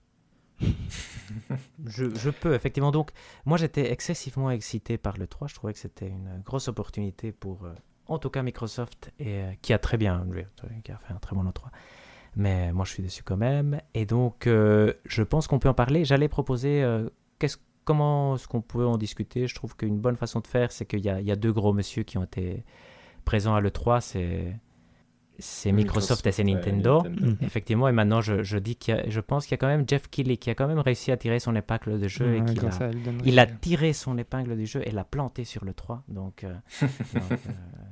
je, 1.87 2.31
peux, 2.31 2.55
effectivement. 2.55 2.90
Donc, 2.90 3.11
moi, 3.45 3.59
j'étais 3.59 3.90
excessivement 3.93 4.51
excité 4.51 4.99
par 4.99 5.17
le 5.17 5.27
3. 5.27 5.49
Je 5.49 5.55
trouvais 5.55 5.73
que 5.73 5.79
c'était 5.79 6.09
une 6.09 6.43
grosse 6.45 6.69
opportunité 6.69 7.33
pour, 7.33 7.64
euh, 7.64 7.75
en 8.07 8.19
tout 8.19 8.31
cas, 8.31 8.43
Microsoft, 8.43 9.12
et, 9.19 9.43
euh, 9.43 9.53
qui 9.62 9.73
a 9.73 9.79
très 9.79 9.97
bien, 9.97 10.27
qui 10.85 10.93
a 10.93 10.99
fait 10.99 11.12
un 11.12 11.19
très 11.19 11.35
bon 11.35 11.51
3 11.51 11.71
Mais 12.37 12.73
moi, 12.73 12.85
je 12.85 12.93
suis 12.93 13.03
déçu 13.03 13.23
quand 13.23 13.37
même. 13.37 13.81
Et 13.95 14.07
donc, 14.07 14.47
euh, 14.47 14.93
je 15.05 15.23
pense 15.23 15.47
qu'on 15.47 15.59
peut 15.59 15.69
en 15.69 15.75
parler. 15.75 16.05
J'allais 16.05 16.29
proposer 16.29 16.85
qu'est-ce, 17.38 17.59
comment 17.85 18.37
est-ce 18.37 18.49
qu'on 18.49 18.62
peut 18.62 18.87
en 18.87 18.99
discuter? 18.99 19.47
Je 19.47 19.55
trouve 19.55 19.77
qu'une 19.77 19.99
bonne 19.99 20.17
façon 20.17 20.40
de 20.40 20.47
faire, 20.47 20.73
c'est 20.73 20.87
qu'il 20.87 21.01
y, 21.01 21.09
y 21.09 21.33
a, 21.33 21.37
deux 21.37 21.53
gros 21.53 21.73
monsieur 21.73 22.03
qui 22.03 22.19
ont 22.19 22.25
été 22.25 22.64
présents 23.25 23.55
à 23.55 23.61
l'E3. 23.61 24.01
C'est 24.01 24.57
c'est 25.38 25.73
Microsoft, 25.73 26.27
et 26.27 26.33
c'est 26.33 26.44
Nintendo. 26.44 27.03
Mhm. 27.03 27.38
Effectivement, 27.42 27.88
et 27.88 27.92
maintenant 27.92 28.20
je, 28.20 28.59
dis 28.59 28.77
qu'il 28.77 29.05
je 29.09 29.20
pense 29.20 29.44
qu'il 29.44 29.53
y 29.53 29.55
a 29.55 29.59
quand 29.59 29.66
même 29.66 29.85
Jeff 29.88 30.09
Keighley 30.09 30.37
qui 30.37 30.51
a 30.51 30.55
quand 30.55 30.68
même 30.68 30.79
réussi 30.79 31.11
à 31.12 31.16
tirer 31.16 31.40
son 31.40 31.55
épingle 31.55 31.99
de 31.99 32.09
jeu 32.09 32.35
et 32.35 32.40
a, 32.40 32.90
il 33.25 33.38
a 33.38 33.47
tiré 33.47 33.92
son 33.92 34.16
épingle 34.18 34.57
du 34.57 34.66
jeu 34.66 34.83
et 34.85 34.90
l'a 34.90 35.05
planté 35.05 35.44
sur 35.44 35.64
le 35.64 35.75
3. 35.75 36.03
Donc, 36.09 36.44
euh, 36.44 36.55
euh, 36.83 37.37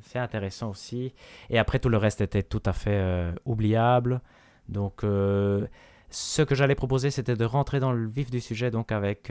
c'est 0.02 0.18
intéressant 0.18 0.70
aussi. 0.70 1.12
Et 1.50 1.58
après, 1.58 1.78
tout 1.78 1.88
le 1.88 1.96
reste 1.96 2.20
était 2.20 2.42
tout 2.42 2.62
à 2.64 2.72
fait 2.72 2.90
euh, 2.92 3.32
oubliable. 3.44 4.20
Donc, 4.68 5.02
ce 5.02 6.42
que 6.42 6.54
j'allais 6.54 6.74
proposer, 6.74 7.10
c'était 7.10 7.36
de 7.36 7.44
rentrer 7.44 7.80
dans 7.80 7.92
le 7.92 8.06
vif 8.08 8.30
du 8.30 8.40
sujet 8.40 8.70
donc 8.70 8.92
avec 8.92 9.30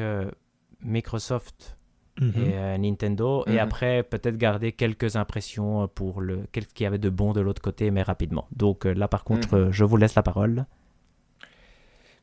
Microsoft 0.84 1.78
et 2.22 2.26
mhm. 2.26 2.34
euh, 2.38 2.78
Nintendo. 2.78 3.44
Et 3.48 3.54
mhm. 3.54 3.60
après, 3.60 4.04
peut-être 4.04 4.38
garder 4.38 4.72
quelques 4.72 5.16
impressions 5.16 5.88
pour 5.88 6.22
le, 6.22 6.44
ce 6.54 6.60
qu'il 6.74 6.84
y 6.84 6.88
avait 6.88 7.00
de 7.00 7.10
bon 7.10 7.34
de 7.34 7.42
l'autre 7.42 7.62
côté, 7.62 7.92
mais 7.92 8.04
rapidement. 8.04 8.48
Donc 8.56 8.86
euh, 8.86 8.94
là, 8.94 9.08
par 9.08 9.24
contre, 9.24 9.58
mhm. 9.58 9.72
je 9.72 9.84
vous 9.84 9.98
laisse 9.98 10.16
la 10.16 10.24
parole. 10.24 10.66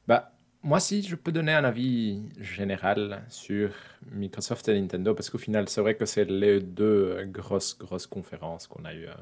Bah, 0.06 0.32
moi, 0.62 0.80
si 0.80 1.02
je 1.02 1.16
peux 1.16 1.32
donner 1.32 1.52
un 1.52 1.64
avis 1.64 2.22
général 2.40 3.24
sur 3.28 3.70
Microsoft 4.12 4.68
et 4.68 4.80
Nintendo, 4.80 5.14
parce 5.14 5.30
qu'au 5.30 5.38
final, 5.38 5.68
c'est 5.68 5.80
vrai 5.80 5.96
que 5.96 6.04
c'est 6.06 6.24
les 6.24 6.60
deux 6.60 7.24
grosses, 7.26 7.76
grosses 7.76 8.06
conférences 8.06 8.66
qu'on 8.66 8.84
a 8.84 8.94
eues 8.94 9.06
euh, 9.06 9.14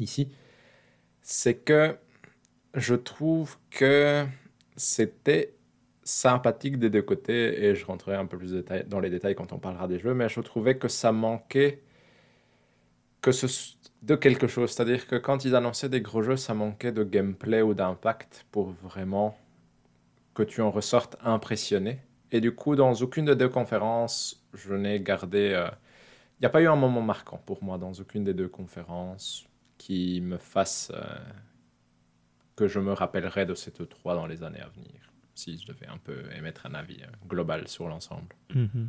ici, 0.00 0.28
c'est 1.22 1.56
que 1.56 1.96
je 2.74 2.94
trouve 2.94 3.56
que 3.70 4.26
c'était 4.76 5.55
sympathique 6.06 6.78
des 6.78 6.88
deux 6.88 7.02
côtés 7.02 7.64
et 7.64 7.74
je 7.74 7.84
rentrerai 7.84 8.16
un 8.16 8.26
peu 8.26 8.38
plus 8.38 8.52
dans 8.86 9.00
les 9.00 9.10
détails 9.10 9.34
quand 9.34 9.52
on 9.52 9.58
parlera 9.58 9.88
des 9.88 9.98
jeux, 9.98 10.14
mais 10.14 10.28
je 10.28 10.40
trouvais 10.40 10.78
que 10.78 10.88
ça 10.88 11.12
manquait 11.12 11.82
que 13.20 13.30
de 14.02 14.14
quelque 14.14 14.46
chose. 14.46 14.70
C'est-à-dire 14.70 15.08
que 15.08 15.16
quand 15.16 15.44
ils 15.44 15.56
annonçaient 15.56 15.88
des 15.88 16.00
gros 16.00 16.22
jeux, 16.22 16.36
ça 16.36 16.54
manquait 16.54 16.92
de 16.92 17.02
gameplay 17.02 17.60
ou 17.60 17.74
d'impact 17.74 18.46
pour 18.52 18.70
vraiment 18.70 19.36
que 20.34 20.44
tu 20.44 20.60
en 20.60 20.70
ressortes 20.70 21.16
impressionné. 21.24 21.98
Et 22.30 22.40
du 22.40 22.54
coup, 22.54 22.76
dans 22.76 22.92
aucune 22.94 23.24
des 23.24 23.36
deux 23.36 23.48
conférences, 23.48 24.44
je 24.54 24.74
n'ai 24.74 25.00
gardé... 25.00 25.52
Euh, 25.54 25.68
il 26.38 26.42
n'y 26.42 26.46
a 26.46 26.50
pas 26.50 26.60
eu 26.60 26.68
un 26.68 26.76
moment 26.76 27.00
marquant 27.00 27.40
pour 27.46 27.64
moi 27.64 27.78
dans 27.78 27.92
aucune 27.94 28.22
des 28.22 28.34
deux 28.34 28.48
conférences 28.48 29.46
qui 29.76 30.20
me 30.20 30.38
fasse... 30.38 30.92
Euh, 30.94 31.02
que 32.54 32.68
je 32.68 32.80
me 32.80 32.92
rappellerai 32.92 33.44
de 33.44 33.54
cette 33.54 33.86
3 33.88 34.14
dans 34.14 34.26
les 34.26 34.42
années 34.42 34.62
à 34.62 34.68
venir 34.68 35.12
si 35.38 35.58
je 35.58 35.66
devais 35.66 35.86
un 35.86 35.98
peu 35.98 36.24
émettre 36.36 36.66
un 36.66 36.74
avis 36.74 37.02
euh, 37.02 37.06
global 37.28 37.68
sur 37.68 37.88
l'ensemble. 37.88 38.34
Mhm. 38.54 38.88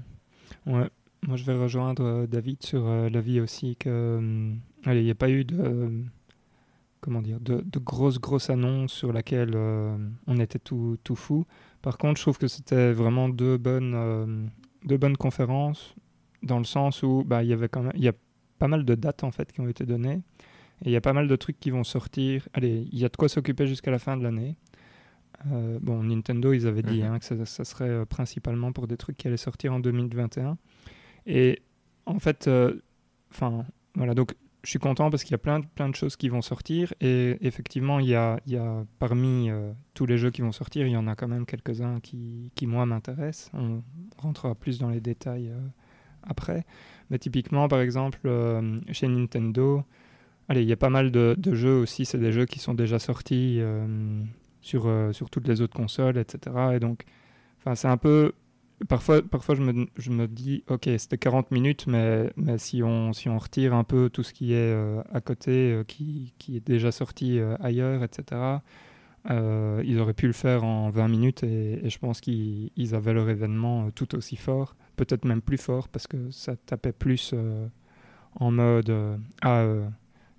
Ouais, 0.65 0.89
moi 1.23 1.38
je 1.38 1.43
vais 1.43 1.55
rejoindre 1.55 2.03
euh, 2.03 2.27
David 2.27 2.63
sur 2.63 2.88
euh, 2.88 3.10
l'avis 3.10 3.39
aussi 3.39 3.75
que 3.75 4.19
il 4.86 5.03
n'y 5.03 5.12
a 5.12 5.15
pas 5.15 5.29
eu 5.29 5.43
de 5.43 6.03
comment 7.01 7.21
dire 7.21 7.39
de, 7.39 7.63
grosses 7.79 8.19
grosses 8.19 8.49
annonces 8.49 8.93
sur 8.93 9.12
laquelle 9.12 9.55
on 9.55 10.38
était 10.39 10.60
tout, 10.60 10.97
tout 11.03 11.15
fou. 11.15 11.45
Par 11.81 11.97
contre, 11.97 12.17
je 12.17 12.23
trouve 12.23 12.38
que 12.38 12.47
c'était 12.47 12.93
vraiment 12.93 13.27
deux 13.27 13.57
bonnes 13.57 14.49
deux 14.86 14.97
bonnes 14.97 15.17
conférences 15.17 15.93
dans 16.41 16.57
le 16.57 16.63
sens 16.63 17.03
où 17.03 17.23
bah 17.25 17.43
il 17.43 17.49
y 17.49 17.53
il 17.95 18.03
y 18.03 18.07
a 18.07 18.13
pas 18.60 18.67
mal 18.67 18.86
de 18.86 18.95
dates 18.95 19.23
en 19.23 19.31
fait 19.31 19.51
qui 19.51 19.60
ont 19.60 19.67
été 19.67 19.86
données 19.86 20.21
et 20.83 20.89
il 20.89 20.91
y 20.91 20.95
a 20.95 21.01
pas 21.01 21.13
mal 21.13 21.27
de 21.27 21.36
trucs 21.36 21.60
qui 21.60 21.71
vont 21.71 21.83
sortir. 21.83 22.47
Allez, 22.53 22.88
il 22.91 22.99
y 22.99 23.05
a 23.05 23.10
de 23.10 23.17
quoi 23.17 23.29
s'occuper 23.29 23.65
jusqu'à 23.67 23.91
la 23.91 23.99
fin 23.99 24.15
de 24.15 24.23
l'année. 24.23 24.55
Euh, 25.52 25.80
bon, 25.82 26.04
Nintendo, 26.04 26.54
ils 26.54 26.67
avaient 26.67 26.84
dit 26.84 27.02
mhm. 27.02 27.13
hein, 27.13 27.19
que 27.19 27.45
ça, 27.45 27.63
serait 27.63 27.89
euh, 27.89 28.06
principalement 28.06 28.71
pour 28.71 28.88
des 28.88 28.97
trucs 28.97 29.17
qui 29.17 29.28
allaient 29.28 29.38
sortir 29.38 29.73
en 29.73 29.80
2021. 29.80 30.58
Et 31.26 31.62
en 32.06 32.19
fait, 32.19 32.47
euh, 32.47 32.82
enfin, 33.32 33.65
voilà, 33.95 34.13
donc 34.13 34.34
je 34.63 34.69
suis 34.71 34.80
content 34.80 35.10
parce 35.10 35.23
qu'il 35.23 35.32
y 35.32 35.36
a 35.36 35.39
plein, 35.39 35.62
plein 35.62 35.89
de 35.89 35.95
choses 35.95 36.15
qui 36.15 36.30
vont 36.30 36.41
sortir. 36.41 36.93
Et 37.02 37.38
effectivement, 37.41 38.00
il 38.00 38.08
y 38.08 38.15
a, 38.15 38.39
il 38.45 38.54
y 38.54 38.58
a 38.58 38.84
parmi 39.00 39.50
tous 39.93 40.06
les 40.06 40.17
jeux 40.17 40.32
qui 40.32 40.41
vont 40.41 40.52
sortir, 40.52 40.88
il 40.88 40.91
y 40.91 40.97
en 40.97 41.08
a 41.08 41.15
quand 41.15 41.28
même 41.28 41.45
quelques-uns 41.45 42.00
qui, 42.02 42.52
qui, 42.56 42.67
moi, 42.67 42.86
m'intéressent. 42.86 43.52
On 43.54 43.84
rentrera 44.17 44.56
plus 44.56 44.80
dans 44.80 44.89
les 44.89 45.00
détails 45.00 45.54
après. 46.23 46.65
Mais 47.10 47.19
typiquement, 47.19 47.69
par 47.69 47.80
exemple, 47.80 48.30
chez 48.91 49.08
Nintendo, 49.08 49.84
allez, 50.50 50.63
il 50.63 50.67
y 50.67 50.73
a 50.73 50.78
pas 50.78 50.89
mal 50.89 51.12
de, 51.12 51.36
de 51.38 51.54
jeux 51.54 51.78
aussi, 51.78 52.04
c'est 52.04 52.17
des 52.17 52.34
jeux 52.34 52.45
qui 52.45 52.60
sont 52.60 52.73
déjà 52.73 53.00
sortis 53.00 53.62
sur, 54.67 54.88
euh, 54.88 55.13
sur 55.13 55.30
toutes 55.30 55.47
les 55.47 55.62
autres 55.62 55.75
consoles, 55.75 56.17
etc. 56.17 56.56
Et 56.75 56.80
donc, 56.80 57.06
c'est 57.75 57.88
un 57.88 57.97
peu. 57.97 58.34
Parfois, 58.88 59.23
parfois 59.23 59.56
je, 59.56 59.63
me, 59.63 59.88
je 59.97 60.12
me 60.12 60.27
dis, 60.27 60.63
ok, 60.67 60.88
c'était 60.99 61.17
40 61.17 61.49
minutes, 61.49 61.88
mais, 61.88 62.32
mais 62.36 62.60
si, 62.60 62.84
on, 62.84 63.12
si 63.12 63.27
on 63.27 63.39
retire 63.39 63.73
un 63.73 63.84
peu 63.84 64.10
tout 64.12 64.21
ce 64.21 64.34
qui 64.34 64.53
est 64.53 64.58
euh, 64.58 65.01
à 65.12 65.19
côté, 65.19 65.72
euh, 65.72 65.84
qui, 65.84 66.36
qui, 66.38 66.57
est 66.57 66.68
déjà 66.68 66.91
sorti 66.91 67.39
ailleurs, 67.59 68.03
etc., 68.03 68.59
ils 69.30 69.99
auraient 69.99 70.13
pu 70.13 70.28
le 70.28 70.34
faire 70.34 70.63
en 70.63 70.89
20 70.89 71.07
minutes 71.09 71.43
et, 71.43 71.86
et 71.86 71.89
je 71.89 71.99
pense 71.99 72.22
qu'ils 72.22 72.95
avaient 72.95 73.13
leur 73.13 73.30
événement 73.30 73.89
tout 73.91 74.15
aussi 74.15 74.38
fort, 74.38 74.76
peut-être 74.95 75.26
même 75.26 75.41
plus 75.41 75.57
fort, 75.57 75.89
parce 75.89 76.07
que 76.07 76.32
ça 76.32 76.55
tapait 76.55 76.93
plus 76.93 77.34
en 78.39 78.51
mode 78.51 78.93
ah, 79.41 79.65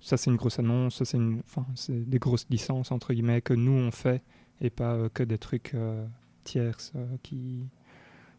ça 0.01 0.17
c'est 0.17 0.29
une 0.29 0.37
grosse 0.37 0.59
annonce, 0.59 0.97
ça 0.97 1.05
c'est 1.05 1.17
enfin, 1.17 1.65
des 1.89 2.19
grosses 2.19 2.47
licences 2.49 2.91
entre 2.91 3.13
guillemets 3.13 3.41
que 3.41 3.53
nous 3.53 3.71
on 3.71 3.91
fait 3.91 4.23
et 4.61 4.69
pas 4.69 4.93
euh, 4.93 5.09
que 5.09 5.23
des 5.23 5.37
trucs 5.37 5.73
euh, 5.73 6.05
tierces 6.43 6.91
euh, 6.95 7.05
qui, 7.23 7.65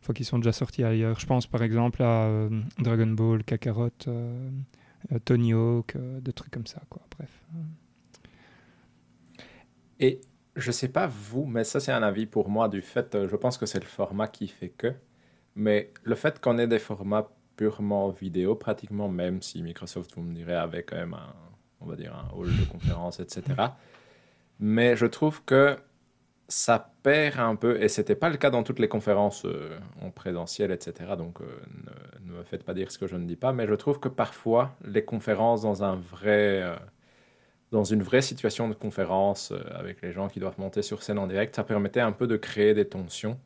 enfin, 0.02 0.12
qui 0.12 0.24
sont 0.24 0.38
déjà 0.38 0.52
sortis 0.52 0.84
ailleurs. 0.84 1.18
Je 1.20 1.26
pense 1.26 1.46
par 1.46 1.62
exemple 1.62 2.02
à 2.02 2.48
Dragon 2.78 3.08
Ball, 3.08 3.44
Kakarot, 3.44 3.90
Tony 5.24 5.52
Hawk, 5.52 5.96
des 6.20 6.32
trucs 6.32 6.52
comme 6.52 6.66
ça 6.66 6.82
quoi. 6.88 7.02
Bref. 7.16 7.42
Et 9.98 10.20
je 10.56 10.70
sais 10.72 10.88
pas 10.88 11.06
vous, 11.06 11.44
mais 11.44 11.64
ça 11.64 11.80
c'est 11.80 11.92
un 11.92 12.02
avis 12.02 12.26
pour 12.26 12.48
moi 12.48 12.68
du 12.68 12.82
fait, 12.82 13.26
je 13.26 13.36
pense 13.36 13.58
que 13.58 13.66
c'est 13.66 13.80
le 13.80 13.86
format 13.86 14.28
qui 14.28 14.48
fait 14.48 14.70
que, 14.70 14.94
mais 15.54 15.92
le 16.04 16.14
fait 16.14 16.40
qu'on 16.40 16.58
ait 16.58 16.66
des 16.66 16.78
formats 16.78 17.30
purement 17.56 18.08
vidéo 18.08 18.54
pratiquement, 18.54 19.10
même 19.10 19.42
si 19.42 19.62
Microsoft, 19.62 20.14
vous 20.14 20.22
me 20.22 20.34
direz, 20.34 20.54
avait 20.54 20.82
quand 20.82 20.96
même 20.96 21.12
un, 21.12 21.34
on 21.80 21.86
va 21.86 21.96
dire, 21.96 22.14
un 22.14 22.36
hall 22.36 22.48
de 22.48 22.64
conférence, 22.64 23.20
etc. 23.20 23.42
Mais 24.58 24.96
je 24.96 25.06
trouve 25.06 25.42
que 25.44 25.76
ça 26.48 26.92
perd 27.02 27.38
un 27.38 27.54
peu, 27.54 27.80
et 27.80 27.88
c'était 27.88 28.16
pas 28.16 28.28
le 28.28 28.36
cas 28.36 28.50
dans 28.50 28.62
toutes 28.62 28.80
les 28.80 28.88
conférences 28.88 29.44
euh, 29.44 29.78
en 30.02 30.10
présentiel, 30.10 30.72
etc. 30.72 31.14
Donc 31.16 31.40
euh, 31.40 31.44
ne, 32.24 32.32
me 32.32 32.42
faites 32.42 32.64
pas 32.64 32.74
dire 32.74 32.90
ce 32.90 32.98
que 32.98 33.06
je 33.06 33.16
ne 33.16 33.24
dis 33.24 33.36
pas, 33.36 33.52
mais 33.52 33.66
je 33.66 33.74
trouve 33.74 34.00
que 34.00 34.08
parfois 34.08 34.76
les 34.84 35.04
conférences 35.04 35.62
dans 35.62 35.84
un 35.84 35.94
vrai, 35.94 36.62
euh, 36.62 36.76
dans 37.70 37.84
une 37.84 38.02
vraie 38.02 38.20
situation 38.20 38.68
de 38.68 38.74
conférence 38.74 39.52
avec 39.72 40.02
les 40.02 40.12
gens 40.12 40.28
qui 40.28 40.40
doivent 40.40 40.58
monter 40.58 40.82
sur 40.82 41.04
scène 41.04 41.18
en 41.18 41.28
direct, 41.28 41.54
ça 41.54 41.62
permettait 41.62 42.00
un 42.00 42.12
peu 42.12 42.26
de 42.26 42.36
créer 42.36 42.74
des 42.74 42.88
tensions 42.88 43.38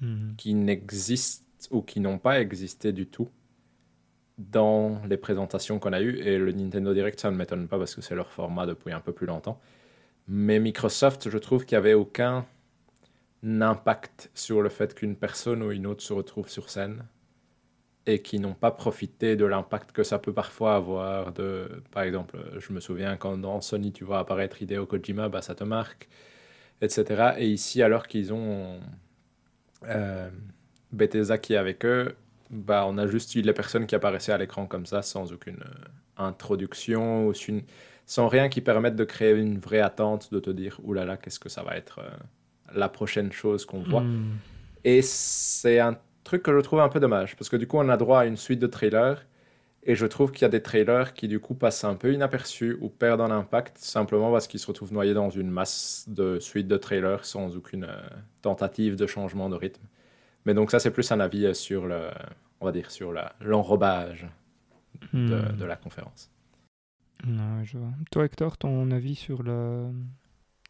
mhm. 0.00 0.34
qui 0.38 0.54
n'existent 0.54 1.44
ou 1.72 1.82
qui 1.82 1.98
n'ont 1.98 2.18
pas 2.18 2.40
existé 2.40 2.92
du 2.92 3.06
tout 3.06 3.28
dans 4.50 5.00
les 5.08 5.16
présentations 5.16 5.78
qu'on 5.78 5.92
a 5.92 6.00
eues. 6.00 6.18
Et 6.18 6.38
le 6.38 6.52
Nintendo 6.52 6.94
Direct, 6.94 7.20
ça 7.20 7.30
ne 7.30 7.36
m'étonne 7.36 7.68
pas 7.68 7.78
parce 7.78 7.94
que 7.94 8.00
c'est 8.00 8.14
leur 8.14 8.30
format 8.30 8.66
depuis 8.66 8.92
un 8.92 9.00
peu 9.00 9.12
plus 9.12 9.26
longtemps. 9.26 9.60
Mais 10.28 10.58
Microsoft, 10.58 11.28
je 11.30 11.38
trouve 11.38 11.64
qu'il 11.64 11.76
n'y 11.76 11.80
avait 11.80 11.94
aucun 11.94 12.46
impact 13.44 14.30
sur 14.34 14.62
le 14.62 14.68
fait 14.68 14.94
qu'une 14.94 15.16
personne 15.16 15.62
ou 15.62 15.72
une 15.72 15.86
autre 15.86 16.02
se 16.02 16.12
retrouve 16.12 16.48
sur 16.48 16.70
scène 16.70 17.04
et 18.06 18.20
qui 18.20 18.38
n'ont 18.40 18.54
pas 18.54 18.70
profité 18.70 19.36
de 19.36 19.44
l'impact 19.44 19.92
que 19.92 20.02
ça 20.02 20.18
peut 20.18 20.32
parfois 20.32 20.74
avoir. 20.76 21.32
De, 21.32 21.82
par 21.90 22.02
exemple, 22.02 22.38
je 22.58 22.72
me 22.72 22.80
souviens 22.80 23.16
quand 23.16 23.36
dans 23.38 23.60
Sony 23.60 23.92
tu 23.92 24.04
vois 24.04 24.18
apparaître 24.20 24.60
Hideo 24.62 24.86
Kojima, 24.86 25.28
bah, 25.28 25.42
ça 25.42 25.54
te 25.54 25.64
marque, 25.64 26.08
etc. 26.80 27.34
Et 27.38 27.48
ici, 27.48 27.82
alors 27.82 28.06
qu'ils 28.08 28.32
ont 28.32 28.80
euh, 29.84 30.30
Bethesda 30.92 31.38
qui 31.38 31.54
est 31.54 31.56
avec 31.56 31.84
eux, 31.84 32.14
bah, 32.52 32.84
on 32.86 32.98
a 32.98 33.06
juste 33.06 33.34
eu 33.34 33.40
les 33.40 33.54
personnes 33.54 33.86
qui 33.86 33.94
apparaissaient 33.94 34.32
à 34.32 34.38
l'écran 34.38 34.66
comme 34.66 34.84
ça, 34.84 35.00
sans 35.02 35.32
aucune 35.32 35.60
euh, 35.60 35.88
introduction, 36.18 37.28
ou 37.28 37.32
sans 38.06 38.28
rien 38.28 38.48
qui 38.50 38.60
permette 38.60 38.94
de 38.94 39.04
créer 39.04 39.32
une 39.32 39.58
vraie 39.58 39.80
attente, 39.80 40.32
de 40.32 40.38
te 40.38 40.50
dire, 40.50 40.78
oulala, 40.84 41.06
là 41.06 41.12
là, 41.12 41.16
qu'est-ce 41.16 41.40
que 41.40 41.48
ça 41.48 41.62
va 41.62 41.76
être 41.76 42.00
euh, 42.00 42.10
la 42.74 42.90
prochaine 42.90 43.32
chose 43.32 43.64
qu'on 43.64 43.82
voit. 43.82 44.02
Hmm. 44.02 44.36
Et 44.84 45.00
c'est 45.00 45.80
un 45.80 45.96
truc 46.24 46.42
que 46.42 46.52
je 46.52 46.60
trouve 46.60 46.80
un 46.80 46.90
peu 46.90 47.00
dommage, 47.00 47.36
parce 47.36 47.48
que 47.48 47.56
du 47.56 47.66
coup, 47.66 47.78
on 47.78 47.88
a 47.88 47.96
droit 47.96 48.20
à 48.20 48.26
une 48.26 48.36
suite 48.36 48.58
de 48.58 48.66
trailers, 48.66 49.24
et 49.84 49.94
je 49.94 50.06
trouve 50.06 50.30
qu'il 50.30 50.42
y 50.42 50.44
a 50.44 50.50
des 50.50 50.62
trailers 50.62 51.14
qui, 51.14 51.26
du 51.26 51.40
coup, 51.40 51.54
passent 51.54 51.84
un 51.84 51.94
peu 51.94 52.12
inaperçus 52.12 52.76
ou 52.80 52.88
perdent 52.90 53.22
en 53.22 53.30
impact, 53.30 53.78
simplement 53.78 54.30
parce 54.30 54.46
qu'ils 54.46 54.60
se 54.60 54.66
retrouvent 54.66 54.92
noyés 54.92 55.14
dans 55.14 55.30
une 55.30 55.50
masse 55.50 56.04
de 56.06 56.38
suites 56.38 56.68
de 56.68 56.76
trailers 56.76 57.24
sans 57.24 57.56
aucune 57.56 57.84
euh, 57.84 57.96
tentative 58.42 58.94
de 58.94 59.06
changement 59.06 59.48
de 59.48 59.56
rythme. 59.56 59.84
Mais 60.44 60.54
donc 60.54 60.70
ça, 60.70 60.78
c'est 60.78 60.90
plus 60.90 61.10
un 61.12 61.20
avis 61.20 61.46
euh, 61.46 61.54
sur 61.54 61.86
le, 61.86 62.10
on 62.60 62.66
va 62.66 62.72
dire, 62.72 62.90
sur 62.90 63.12
l'enrobage 63.40 64.26
de, 65.12 65.18
hmm. 65.18 65.56
de, 65.56 65.64
la 65.64 65.76
conférence. 65.76 66.30
Non, 67.24 67.62
je 67.64 67.78
vois. 67.78 67.92
Toi, 68.10 68.24
Hector, 68.24 68.58
ton 68.58 68.90
avis 68.90 69.14
sur 69.14 69.42
le, 69.42 69.90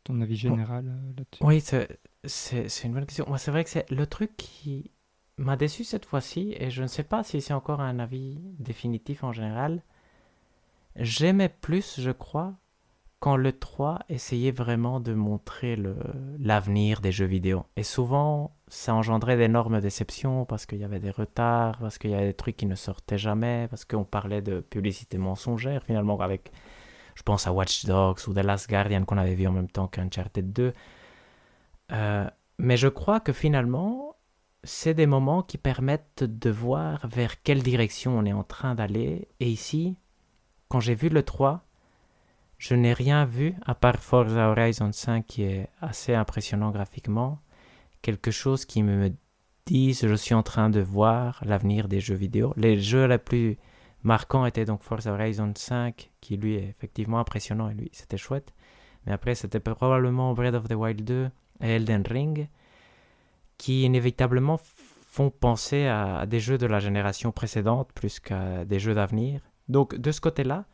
ton 0.04 0.20
avis 0.20 0.36
général 0.36 0.86
euh, 0.86 1.12
là-dessus? 1.16 1.44
Oui, 1.44 1.60
c'est 1.60 2.84
une 2.84 2.92
bonne 2.92 3.06
question. 3.06 3.24
Moi, 3.28 3.38
c'est 3.38 3.50
vrai 3.50 3.64
que 3.64 3.70
c'est 3.70 3.90
le 3.90 4.06
truc 4.06 4.36
qui 4.36 4.90
m'a 5.38 5.56
déçu 5.56 5.84
cette 5.84 6.04
fois-ci, 6.04 6.54
et 6.58 6.70
je 6.70 6.82
ne 6.82 6.88
sais 6.88 7.04
pas 7.04 7.24
si 7.24 7.40
c'est 7.40 7.54
encore 7.54 7.80
un 7.80 7.98
avis 7.98 8.38
définitif 8.58 9.24
en 9.24 9.32
général. 9.32 9.82
J'aimais 10.96 11.48
plus, 11.48 12.00
je 12.00 12.10
crois, 12.10 12.54
quand 13.22 13.36
le 13.36 13.52
3 13.52 14.00
essayait 14.08 14.50
vraiment 14.50 14.98
de 14.98 15.14
montrer 15.14 15.78
l'avenir 16.40 17.00
des 17.00 17.12
jeux 17.12 17.24
vidéo. 17.24 17.66
Et 17.76 17.84
souvent, 17.84 18.56
ça 18.66 18.96
engendrait 18.96 19.36
d'énormes 19.36 19.80
déceptions 19.80 20.44
parce 20.44 20.66
qu'il 20.66 20.78
y 20.78 20.84
avait 20.84 20.98
des 20.98 21.12
retards, 21.12 21.78
parce 21.78 21.98
qu'il 21.98 22.10
y 22.10 22.14
avait 22.14 22.26
des 22.26 22.34
trucs 22.34 22.56
qui 22.56 22.66
ne 22.66 22.74
sortaient 22.74 23.18
jamais, 23.18 23.68
parce 23.70 23.84
qu'on 23.84 24.02
parlait 24.02 24.42
de 24.42 24.58
publicité 24.58 25.18
mensongère 25.18 25.84
finalement 25.84 26.18
avec, 26.18 26.50
je 27.14 27.22
pense 27.22 27.46
à 27.46 27.52
Watch 27.52 27.84
Dogs 27.84 28.18
ou 28.26 28.34
The 28.34 28.38
Last 28.38 28.68
Guardian 28.68 29.04
qu'on 29.04 29.18
avait 29.18 29.36
vu 29.36 29.46
en 29.46 29.52
même 29.52 29.70
temps 29.70 29.86
qu'Uncharted 29.86 30.52
2. 30.52 30.72
Euh, 31.92 32.28
mais 32.58 32.76
je 32.76 32.88
crois 32.88 33.20
que 33.20 33.32
finalement, 33.32 34.16
c'est 34.64 34.94
des 34.94 35.06
moments 35.06 35.44
qui 35.44 35.58
permettent 35.58 36.24
de 36.24 36.50
voir 36.50 37.06
vers 37.06 37.40
quelle 37.44 37.62
direction 37.62 38.18
on 38.18 38.24
est 38.24 38.32
en 38.32 38.42
train 38.42 38.74
d'aller. 38.74 39.28
Et 39.38 39.48
ici, 39.48 39.96
quand 40.68 40.80
j'ai 40.80 40.96
vu 40.96 41.08
le 41.08 41.22
3, 41.22 41.64
je 42.62 42.76
n'ai 42.76 42.92
rien 42.92 43.24
vu 43.24 43.56
à 43.66 43.74
part 43.74 43.98
Forza 43.98 44.48
Horizon 44.48 44.92
5 44.92 45.26
qui 45.26 45.42
est 45.42 45.68
assez 45.80 46.14
impressionnant 46.14 46.70
graphiquement. 46.70 47.40
Quelque 48.02 48.30
chose 48.30 48.66
qui 48.66 48.84
me 48.84 49.10
dise 49.66 50.06
je 50.06 50.14
suis 50.14 50.32
en 50.34 50.44
train 50.44 50.70
de 50.70 50.78
voir 50.78 51.42
l'avenir 51.44 51.88
des 51.88 51.98
jeux 51.98 52.14
vidéo. 52.14 52.54
Les 52.56 52.78
jeux 52.78 53.06
les 53.06 53.18
plus 53.18 53.58
marquants 54.04 54.46
étaient 54.46 54.64
donc 54.64 54.84
Forza 54.84 55.12
Horizon 55.12 55.52
5 55.56 56.12
qui 56.20 56.36
lui 56.36 56.54
est 56.54 56.68
effectivement 56.68 57.18
impressionnant 57.18 57.68
et 57.68 57.74
lui 57.74 57.90
c'était 57.92 58.16
chouette. 58.16 58.54
Mais 59.06 59.12
après 59.12 59.34
c'était 59.34 59.58
probablement 59.58 60.32
Breath 60.32 60.54
of 60.54 60.68
the 60.68 60.74
Wild 60.74 61.02
2 61.02 61.30
et 61.62 61.68
Elden 61.68 62.04
Ring 62.08 62.48
qui 63.58 63.82
inévitablement 63.82 64.60
font 65.08 65.30
penser 65.30 65.88
à 65.88 66.26
des 66.26 66.38
jeux 66.38 66.58
de 66.58 66.66
la 66.66 66.78
génération 66.78 67.32
précédente 67.32 67.90
plus 67.92 68.20
qu'à 68.20 68.64
des 68.64 68.78
jeux 68.78 68.94
d'avenir. 68.94 69.40
Donc 69.68 69.96
de 69.96 70.12
ce 70.12 70.20
côté-là, 70.20 70.64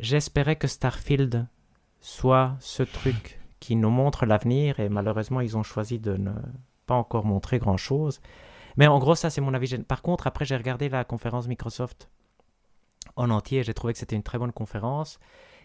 J'espérais 0.00 0.56
que 0.56 0.68
Starfield 0.68 1.46
soit 2.00 2.56
ce 2.60 2.82
truc 2.82 3.40
qui 3.60 3.74
nous 3.74 3.90
montre 3.90 4.26
l'avenir 4.26 4.78
et 4.78 4.88
malheureusement 4.88 5.40
ils 5.40 5.56
ont 5.56 5.64
choisi 5.64 5.98
de 5.98 6.16
ne 6.16 6.30
pas 6.86 6.94
encore 6.94 7.24
montrer 7.24 7.58
grand 7.58 7.76
chose. 7.76 8.20
Mais 8.76 8.86
en 8.86 8.98
gros 8.98 9.16
ça 9.16 9.30
c'est 9.30 9.40
mon 9.40 9.54
avis. 9.54 9.76
Par 9.78 10.02
contre 10.02 10.26
après 10.26 10.44
j'ai 10.44 10.56
regardé 10.56 10.88
la 10.88 11.04
conférence 11.04 11.48
Microsoft 11.48 12.08
en 13.16 13.30
entier 13.30 13.60
et 13.60 13.62
j'ai 13.64 13.74
trouvé 13.74 13.92
que 13.92 13.98
c'était 13.98 14.14
une 14.14 14.22
très 14.22 14.38
bonne 14.38 14.52
conférence 14.52 15.18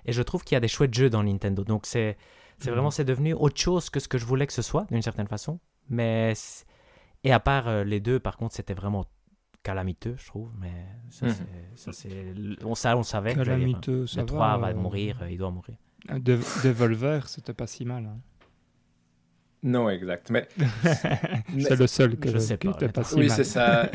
et 0.05 0.11
je 0.11 0.21
trouve 0.23 0.43
qu'il 0.43 0.55
y 0.55 0.57
a 0.57 0.61
des 0.61 0.67
chouettes 0.67 0.93
jeux 0.93 1.11
dans 1.11 1.23
Nintendo. 1.23 1.63
Donc 1.63 1.85
c'est 1.85 2.17
c'est 2.57 2.71
vraiment 2.71 2.87
mhm. 2.87 2.91
c'est 2.91 3.05
devenu 3.05 3.33
autre 3.33 3.59
chose 3.59 3.89
que 3.89 3.99
ce 3.99 4.07
que 4.07 4.17
je 4.17 4.25
voulais 4.25 4.47
que 4.47 4.53
ce 4.53 4.63
soit 4.63 4.87
d'une 4.89 5.01
certaine 5.03 5.27
façon. 5.27 5.59
Mais 5.89 6.33
et 7.23 7.31
à 7.31 7.39
part 7.39 7.67
euh, 7.67 7.83
les 7.83 7.99
deux 7.99 8.19
par 8.19 8.37
contre 8.37 8.55
c'était 8.55 8.73
vraiment 8.73 9.05
calamiteux, 9.63 10.15
je 10.17 10.25
trouve, 10.27 10.51
mais 10.59 10.71
ça, 11.09 11.27
c'est, 11.91 12.09
on, 12.63 12.75
ça, 12.75 12.95
on 12.97 13.03
savait 13.03 13.33
calamiteux, 13.33 14.05
que 14.05 14.19
le 14.19 14.25
3 14.25 14.57
va, 14.57 14.73
mourir, 14.73 15.19
euh, 15.21 15.31
il 15.31 15.37
doit 15.37 15.51
mourir. 15.51 15.75
Euh, 16.11 16.19
de, 16.19 16.37
Devolver, 16.63 17.27
c'était 17.27 17.53
pas 17.53 17.67
si 17.67 17.85
mal. 17.85 18.05
Hein. 18.05 18.19
Non, 19.65 19.89
exact. 19.89 20.29
Mais, 20.29 20.45
c'est 21.57 21.79
le 21.79 21.87
seul 21.87 22.17
que 22.17 22.29
je 22.29 22.37
sais 22.37 22.57
pas, 22.57 22.73
pas 22.73 23.03
si 23.05 23.15
oui, 23.15 23.27
mal. 23.27 23.29
Oui, 23.29 23.33
c'est 23.33 23.45
ça. 23.45 23.89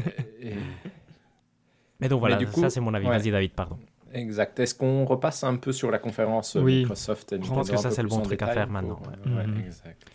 mais 2.00 2.08
donc 2.08 2.20
voilà, 2.20 2.36
du 2.36 2.46
coup, 2.46 2.62
ça 2.62 2.70
c'est 2.70 2.80
mon 2.80 2.94
avis. 2.94 3.06
Vas-y, 3.06 3.30
David, 3.30 3.52
pardon. 3.52 3.78
Exact. 4.14 4.58
Est-ce 4.60 4.74
qu'on 4.74 5.04
repasse 5.04 5.44
un 5.44 5.56
peu 5.56 5.72
sur 5.72 5.90
la 5.90 5.98
conférence 5.98 6.56
euh, 6.56 6.62
Microsoft 6.62 7.34
et 7.34 7.42
Je 7.42 7.50
pense 7.50 7.70
que 7.70 7.76
ça, 7.76 7.90
c'est 7.90 8.00
le 8.02 8.08
bon 8.08 8.22
truc 8.22 8.40
à 8.40 8.46
faire 8.46 8.70
maintenant. 8.70 9.02
Mhm. 9.26 9.60
exact. 9.66 10.10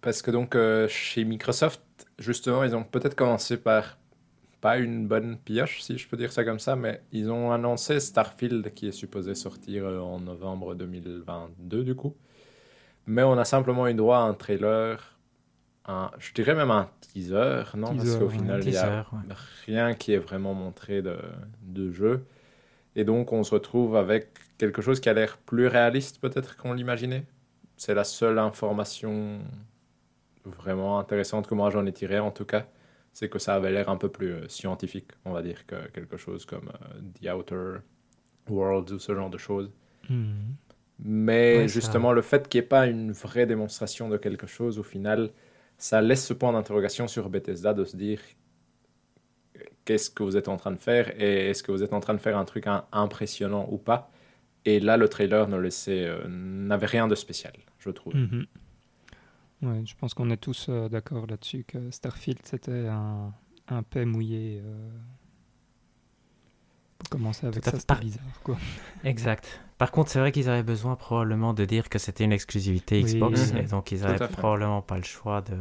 Parce 0.00 0.20
que 0.20 0.32
donc, 0.32 0.56
chez 0.88 1.22
Microsoft, 1.22 1.80
justement, 2.22 2.64
ils 2.64 2.74
ont 2.74 2.84
peut-être 2.84 3.14
commencé 3.14 3.56
par 3.56 3.98
pas 4.60 4.78
une 4.78 5.08
bonne 5.08 5.38
pioche, 5.38 5.82
si 5.82 5.98
je 5.98 6.08
peux 6.08 6.16
dire 6.16 6.32
ça 6.32 6.44
comme 6.44 6.60
ça, 6.60 6.76
mais 6.76 7.02
ils 7.10 7.30
ont 7.30 7.50
annoncé 7.50 7.98
Starfield 7.98 8.72
qui 8.74 8.86
est 8.88 8.92
supposé 8.92 9.34
sortir 9.34 9.84
euh, 9.84 9.98
en 9.98 10.20
novembre 10.20 10.74
2022 10.76 11.82
du 11.82 11.96
coup. 11.96 12.16
Mais 13.06 13.24
on 13.24 13.36
a 13.36 13.44
simplement 13.44 13.88
eu 13.88 13.94
droit 13.94 14.18
à 14.18 14.20
un 14.20 14.34
trailer, 14.34 15.18
un, 15.86 16.12
je 16.18 16.32
dirais 16.32 16.54
même 16.54 16.70
un 16.70 16.88
teaser, 17.00 17.64
non? 17.76 17.96
Parce 17.96 18.14
qu'au 18.16 18.28
final, 18.28 18.62
il 18.64 18.70
n'y 18.70 18.76
a 18.76 19.04
rien 19.66 19.94
qui 19.94 20.12
est 20.12 20.18
vraiment 20.18 20.54
montré 20.54 21.02
de, 21.02 21.18
de 21.62 21.90
jeu. 21.90 22.24
Et 22.94 23.04
donc, 23.04 23.32
on 23.32 23.42
se 23.42 23.52
retrouve 23.52 23.96
avec 23.96 24.28
quelque 24.58 24.80
chose 24.80 25.00
qui 25.00 25.08
a 25.08 25.12
l'air 25.14 25.38
plus 25.38 25.66
réaliste 25.66 26.20
peut-être 26.20 26.56
qu'on 26.56 26.74
l'imaginait. 26.74 27.24
C'est 27.76 27.94
la 27.94 28.04
seule 28.04 28.38
information 28.38 29.40
vraiment 30.44 30.98
intéressante 30.98 31.46
que 31.46 31.54
moi 31.54 31.70
j'en 31.70 31.86
ai 31.86 31.92
tiré 31.92 32.18
en 32.18 32.30
tout 32.30 32.44
cas, 32.44 32.66
c'est 33.12 33.28
que 33.28 33.38
ça 33.38 33.54
avait 33.54 33.70
l'air 33.70 33.88
un 33.88 33.96
peu 33.96 34.08
plus 34.08 34.32
euh, 34.32 34.48
scientifique, 34.48 35.10
on 35.24 35.32
va 35.32 35.42
dire, 35.42 35.66
que 35.66 35.88
quelque 35.90 36.16
chose 36.16 36.44
comme 36.46 36.68
euh, 36.68 37.00
The 37.20 37.34
Outer 37.34 37.80
Worlds 38.48 38.92
ou 38.92 38.98
ce 38.98 39.14
genre 39.14 39.30
de 39.30 39.38
choses. 39.38 39.70
Hmm. 40.08 40.54
Mais 41.04 41.68
justement, 41.68 42.12
le 42.12 42.22
fait 42.22 42.48
qu'il 42.48 42.60
n'y 42.60 42.64
ait 42.64 42.68
pas 42.68 42.86
une 42.86 43.12
vraie 43.12 43.46
démonstration 43.46 44.08
de 44.08 44.16
quelque 44.16 44.46
chose, 44.46 44.78
au 44.78 44.82
final, 44.82 45.30
ça 45.76 46.00
laisse 46.00 46.24
ce 46.24 46.32
point 46.32 46.52
d'interrogation 46.52 47.08
sur 47.08 47.28
Bethesda 47.28 47.74
de 47.74 47.84
se 47.84 47.96
dire 47.96 48.20
qu'est-ce 49.84 50.10
que 50.10 50.22
vous 50.22 50.36
êtes 50.36 50.48
en 50.48 50.56
train 50.56 50.70
de 50.70 50.78
faire 50.78 51.12
et 51.20 51.50
est-ce 51.50 51.62
que 51.62 51.72
vous 51.72 51.82
êtes 51.82 51.92
en 51.92 52.00
train 52.00 52.14
de 52.14 52.20
faire 52.20 52.38
un 52.38 52.44
truc 52.44 52.66
impressionnant 52.92 53.66
ou 53.70 53.78
pas? 53.78 54.10
Et 54.64 54.78
là, 54.78 54.96
le 54.96 55.08
trailer 55.08 55.48
ne 55.48 55.56
laissait, 55.56 56.06
euh, 56.06 56.22
n'avait 56.28 56.86
rien 56.86 57.08
de 57.08 57.16
spécial, 57.16 57.52
je 57.80 57.90
trouve. 57.90 58.14
Mhm. 58.14 58.46
Ouais, 59.62 59.82
je 59.84 59.94
pense 59.94 60.14
qu'on 60.14 60.30
est 60.30 60.36
tous 60.36 60.66
euh, 60.68 60.88
d'accord 60.88 61.26
là-dessus 61.26 61.64
que 61.64 61.90
Starfield 61.90 62.40
c'était 62.42 62.88
un, 62.88 63.32
un 63.68 63.82
paix 63.82 64.04
mouillé. 64.04 64.60
Euh, 64.64 64.90
pour 66.98 67.08
commencer 67.10 67.46
avec 67.46 67.64
ça, 67.64 67.78
c'était 67.78 67.94
bizarre 68.00 68.40
quoi. 68.42 68.56
Exact. 69.04 69.60
Par 69.78 69.90
contre, 69.90 70.10
c'est 70.10 70.18
vrai 70.18 70.32
qu'ils 70.32 70.48
avaient 70.48 70.62
besoin 70.62 70.96
probablement 70.96 71.54
de 71.54 71.64
dire 71.64 71.88
que 71.88 71.98
c'était 71.98 72.24
une 72.24 72.32
exclusivité 72.32 73.02
Xbox, 73.02 73.52
et 73.52 73.62
donc 73.62 73.92
ils 73.92 74.00
n'avaient 74.00 74.28
probablement 74.28 74.82
pas 74.82 74.96
le 74.96 75.04
choix 75.04 75.42
de. 75.42 75.56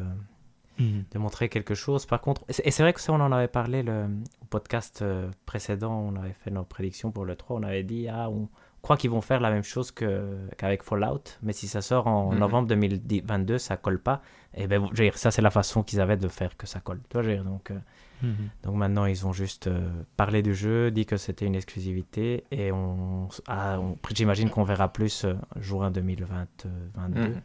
mhm. 0.80 1.06
de 1.12 1.20
montrer 1.20 1.49
quelque 1.49 1.76
chose. 1.76 2.06
Par 2.06 2.22
contre, 2.22 2.43
et 2.47 2.72
c'est 2.72 2.84
vrai 2.84 2.93
que 2.93 3.02
ça, 3.02 3.14
on 3.14 3.22
en 3.22 3.32
avait 3.32 3.47
parlé 3.47 3.84
le, 3.84 4.06
au 4.41 4.45
podcast 4.45 5.02
euh, 5.02 5.30
précédent, 5.45 5.93
on 5.93 6.16
avait 6.16 6.34
fait 6.34 6.52
nos 6.52 6.64
prédictions 6.64 7.12
pour 7.12 7.26
le 7.26 7.36
3, 7.36 7.58
on 7.60 7.64
avait 7.64 7.84
dit, 7.84 8.08
ah, 8.08 8.30
on 8.30 8.49
croit 8.82 8.98
qu'ils 8.98 9.10
vont 9.10 9.22
faire 9.22 9.40
la 9.40 9.52
même 9.52 9.64
chose 9.64 9.92
qu'avec 9.92 10.84
Fallout, 10.84 11.24
mais 11.44 11.54
si 11.54 11.68
ça 11.68 11.82
sort 11.82 12.08
en 12.08 12.32
mhm. 12.32 12.40
novembre 12.40 12.68
2022, 12.70 13.58
ça 13.58 13.78
colle 13.78 14.00
pas. 14.00 14.22
Et 14.54 14.68
ben, 14.68 14.86
je 14.94 15.04
veux 15.04 15.10
dire, 15.10 15.18
ça, 15.18 15.32
c'est 15.32 15.42
la 15.42 15.52
façon 15.52 15.84
qu'ils 15.84 16.02
avaient 16.02 16.18
de 16.18 16.28
faire 16.28 16.58
que 16.58 16.68
ça 16.68 16.80
colle. 16.80 17.00
Tu 17.10 17.22
vois, 17.22 17.36
donc, 17.38 17.72
euh, 17.72 17.78
mhm. 18.22 18.50
donc 18.64 18.76
maintenant, 18.76 19.06
ils 19.06 19.26
ont 19.26 19.34
juste 19.34 19.68
euh, 19.68 19.90
parlé 20.18 20.42
du 20.42 20.54
jeu, 20.54 20.92
dit 20.92 21.06
que 21.06 21.18
c'était 21.18 21.46
une 21.46 21.56
exclusivité, 21.56 22.44
et 22.52 22.72
on, 22.72 23.30
ah, 23.48 23.80
j'imagine 24.14 24.50
qu'on 24.50 24.64
verra 24.64 24.92
plus 24.92 25.26
juin 25.56 25.92
2022. 25.92 27.36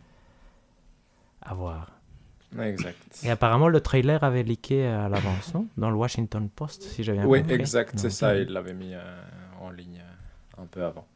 À 1.42 1.54
voir. 1.54 1.96
Exact. 2.58 2.96
Et 3.24 3.30
apparemment, 3.30 3.68
le 3.68 3.80
trailer 3.80 4.22
avait 4.24 4.42
leaké 4.42 4.86
à 4.86 5.08
l'avance, 5.08 5.52
non? 5.54 5.66
Dans 5.76 5.90
le 5.90 5.96
Washington 5.96 6.48
Post, 6.48 6.82
si 6.82 7.02
j'avais 7.02 7.18
bien 7.18 7.26
oui, 7.26 7.40
compris. 7.40 7.54
Oui, 7.54 7.60
exact, 7.60 7.98
c'est 7.98 8.10
ça. 8.10 8.36
Il 8.36 8.48
l'avait 8.48 8.74
mis 8.74 8.94
euh, 8.94 9.00
en 9.60 9.70
ligne 9.70 10.00
euh, 10.00 10.62
un 10.62 10.66
peu 10.66 10.84
avant. 10.84 11.06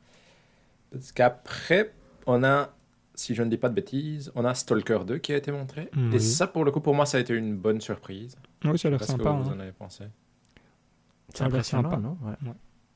Parce 0.90 1.12
qu'après, 1.12 1.92
on 2.26 2.42
a, 2.44 2.74
si 3.14 3.34
je 3.34 3.42
ne 3.42 3.50
dis 3.50 3.56
pas 3.56 3.68
de 3.68 3.74
bêtises, 3.74 4.32
on 4.34 4.44
a 4.44 4.54
Stalker 4.54 5.00
2 5.06 5.18
qui 5.18 5.32
a 5.32 5.36
été 5.36 5.52
montré. 5.52 5.90
Et 6.12 6.18
ça, 6.18 6.46
pour 6.46 6.64
le 6.64 6.70
coup, 6.70 6.80
pour 6.80 6.94
moi, 6.94 7.06
ça 7.06 7.18
a 7.18 7.20
été 7.20 7.34
une 7.34 7.56
bonne 7.56 7.80
surprise. 7.80 8.36
Oui, 8.64 8.78
ça 8.78 8.88
a 8.88 8.90
l'air 8.90 9.02
sympa. 9.04 9.24
Que 9.24 9.28
vous 9.28 9.50
hein. 9.50 9.54
en 9.56 9.60
avez 9.60 9.72
pensé 9.72 10.04
C'est 11.34 11.44
impressionnant, 11.44 11.98
non? 11.98 12.18
Ouais. 12.22 12.52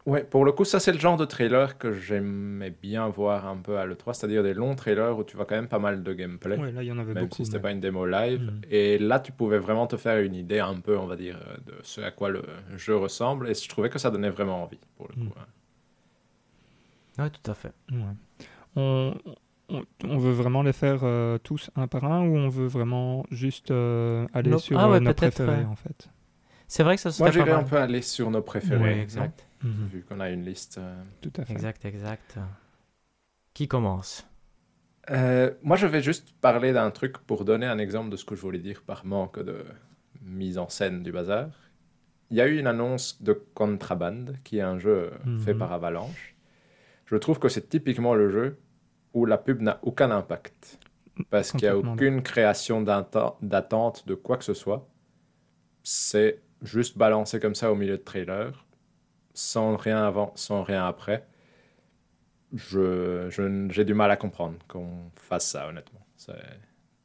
Ouais, 0.07 0.22
pour 0.22 0.45
le 0.45 0.53
coup, 0.53 0.66
ça 0.66 0.80
c'est 0.80 0.92
le 0.92 0.99
genre 0.99 1.16
de 1.16 1.24
trailer 1.24 1.78
que 1.78 1.92
j'aimais 1.92 2.70
bien 2.70 3.09
voir 3.09 3.47
un 3.47 3.57
peu 3.57 3.78
à 3.78 3.86
l'E3, 3.86 4.12
c'est-à-dire 4.12 4.42
des 4.42 4.53
longs 4.53 4.74
trailers 4.74 5.16
où 5.16 5.24
tu 5.24 5.34
vois 5.34 5.47
quand 5.47 5.55
même 5.55 5.68
pas 5.68 5.78
mal 5.78 6.03
de 6.03 6.12
gameplay. 6.12 6.59
Ouais, 6.59 6.72
là 6.72 6.82
il 6.82 6.86
y 6.88 6.92
en 6.92 6.99
avait 6.99 7.14
même 7.14 7.24
beaucoup. 7.24 7.36
si 7.36 7.47
c'était 7.47 7.59
pas 7.59 7.70
une 7.70 7.80
démo 7.80 8.05
live. 8.05 8.42
Mm. 8.42 8.61
Et 8.70 8.99
là, 8.99 9.18
tu 9.18 9.32
pouvais 9.32 9.59
vraiment 9.59 9.86
te 9.86 9.97
faire 9.97 10.18
une 10.18 10.34
idée 10.34 10.61
un 10.61 10.78
peu, 10.78 10.99
on 10.99 11.07
va 11.07 11.16
dire, 11.16 11.38
de 11.64 11.72
ce 11.82 12.03
à 12.03 12.11
quoi 12.11 12.28
le 12.28 12.42
jeu 12.76 12.95
ressemble. 12.95 13.49
Et 13.49 13.55
je 13.55 13.66
trouvais 13.66 13.88
que 13.88 13.99
ça 13.99 14.11
donnait 14.11 14.28
vraiment 14.28 14.62
envie, 14.62 14.80
pour 14.99 15.09
le 15.09 15.14
coup. 15.14 15.30
Mm. 15.30 15.47
Oui, 17.19 17.31
tout 17.31 17.51
à 17.51 17.55
fait. 17.55 17.73
On, 18.77 19.15
on, 19.69 20.19
veut 20.19 20.33
vraiment 20.33 20.62
les 20.62 20.73
faire 20.73 21.01
euh, 21.03 21.39
tous 21.39 21.71
un 21.77 21.87
par 21.87 22.05
un 22.05 22.27
ou 22.27 22.37
on 22.37 22.49
veut 22.49 22.67
vraiment 22.67 23.25
juste 23.31 23.71
euh, 23.71 24.27
aller 24.35 24.59
sur 24.59 24.79
ah, 24.79 24.89
euh, 24.89 25.01
nos 25.01 25.15
préférés 25.15 25.65
en 25.65 25.77
fait? 25.77 26.09
C'est 26.67 26.83
vrai 26.83 26.97
que 26.97 27.01
ça 27.01 27.12
serait 27.12 27.31
Moi, 27.31 27.33
j'irais 27.33 27.57
un 27.57 27.62
peu 27.62 27.77
aller 27.77 28.03
sur 28.03 28.31
nos 28.31 28.43
préférés. 28.43 29.01
exact. 29.01 29.47
Mhm. 29.62 29.87
vu 29.87 30.03
qu'on 30.03 30.21
a 30.21 30.31
une 30.31 30.45
liste. 30.45 30.79
Euh, 30.79 31.03
Tout 31.23 31.33
à 31.39 31.45
fait. 31.45 31.53
Exact, 31.53 31.85
exact. 31.85 32.39
Qui 33.55 33.67
commence? 33.69 34.27
Euh, 35.11 35.53
Moi, 35.62 35.77
je 35.77 35.87
vais 35.87 36.03
juste 36.03 36.35
parler 36.41 36.73
d'un 36.73 36.91
truc 36.91 37.19
pour 37.19 37.45
donner 37.45 37.67
un 37.67 37.79
exemple 37.79 38.11
de 38.11 38.17
ce 38.17 38.25
que 38.25 38.35
je 38.35 38.41
voulais 38.41 38.59
dire 38.59 38.83
par 38.83 39.07
manque 39.07 39.43
de 39.43 39.65
mise 40.23 40.59
en 40.59 40.69
scène 40.69 41.03
du 41.03 41.12
bazar. 41.12 41.49
Il 42.31 42.37
y 42.37 42.41
a 42.41 42.47
eu 42.47 42.59
une 42.59 42.67
annonce 42.67 43.23
de 43.23 43.33
Contraband, 43.55 44.33
qui 44.43 44.59
est 44.59 44.62
un 44.62 44.79
jeu 44.79 45.12
fait 45.45 45.53
mhm. 45.53 45.59
par 45.59 45.73
Avalanche. 45.73 46.34
Je 47.15 47.19
trouve 47.19 47.39
que 47.39 47.49
c'est 47.49 47.69
typiquement 47.69 48.15
le 48.15 48.29
jeu 48.29 48.59
où 49.12 49.25
la 49.25 49.39
pub 49.39 49.61
n'a 49.61 49.79
aucun 49.83 50.11
impact. 50.11 50.81
Parce 51.31 51.53
qu'il 51.53 51.61
n'y 51.61 51.69
a 51.69 51.79
aucune 51.79 52.23
création 52.23 52.83
d'attente 52.83 54.09
de 54.09 54.17
quoi 54.17 54.37
que 54.37 54.43
ce 54.43 54.53
soit. 54.53 54.89
C'est 55.85 56.43
juste 56.61 56.99
balancé 56.99 57.39
comme 57.39 57.55
ça 57.55 57.71
au 57.71 57.77
milieu 57.77 57.97
de 57.97 58.03
trailer 58.03 58.67
sans 59.33 59.77
rien 59.77 60.05
avant, 60.05 60.33
sans 60.35 60.65
rien 60.65 60.85
après, 60.85 61.25
je, 62.53 63.29
j'ai 63.71 63.85
du 63.85 63.95
mal 63.95 64.11
à 64.11 64.17
comprendre 64.17 64.59
qu'on 64.67 65.11
fasse 65.15 65.51
ça, 65.51 65.69
honnêtement. 65.69 66.05
C'est 66.17 66.35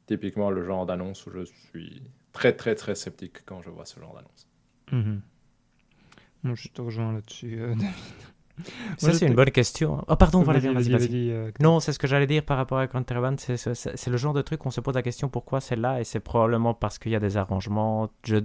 typiquement 0.06 0.50
le 0.50 0.64
genre 0.64 0.86
d'annonce 0.86 1.24
où 1.26 1.30
je 1.30 1.44
suis 1.44 2.02
très, 2.32 2.52
très, 2.52 2.74
très 2.74 2.96
sceptique 2.96 3.44
quand 3.44 3.62
je 3.62 3.70
vois 3.70 3.84
ce 3.84 4.00
genre 4.00 4.14
d'annonce. 4.14 4.48
Mhm. 4.90 5.22
Moi, 6.42 6.54
je 6.56 6.68
te 6.68 6.80
rejoins 6.80 7.12
là-dessus, 7.12 7.60
euh, 7.60 7.68
David. 7.74 7.94
Ça, 8.96 9.12
c'est 9.12 9.26
une 9.26 9.34
bonne 9.34 9.50
question. 9.50 10.04
Oh, 10.08 10.16
pardon, 10.16 10.42
vas 10.42 10.54
vas-y. 10.54 11.30
Euh, 11.30 11.50
non, 11.60 11.80
c'est 11.80 11.92
ce 11.92 11.98
que 11.98 12.06
j'allais 12.06 12.26
dire 12.26 12.44
par 12.44 12.56
rapport 12.56 12.78
à 12.78 12.86
Contraband. 12.86 13.36
C'est 13.38 14.08
le 14.08 14.16
genre 14.16 14.34
de 14.34 14.42
truc 14.42 14.64
où 14.64 14.68
on 14.68 14.70
se 14.70 14.80
pose 14.80 14.94
la 14.94 15.02
question 15.02 15.28
pourquoi 15.28 15.60
c'est 15.60 15.76
là, 15.76 16.00
et 16.00 16.04
c'est 16.04 16.20
probablement 16.20 16.74
parce 16.74 16.98
qu'il 16.98 17.12
y 17.12 17.16
a 17.16 17.20
des 17.20 17.36
arrangements. 17.36 18.10
Je, 18.24 18.36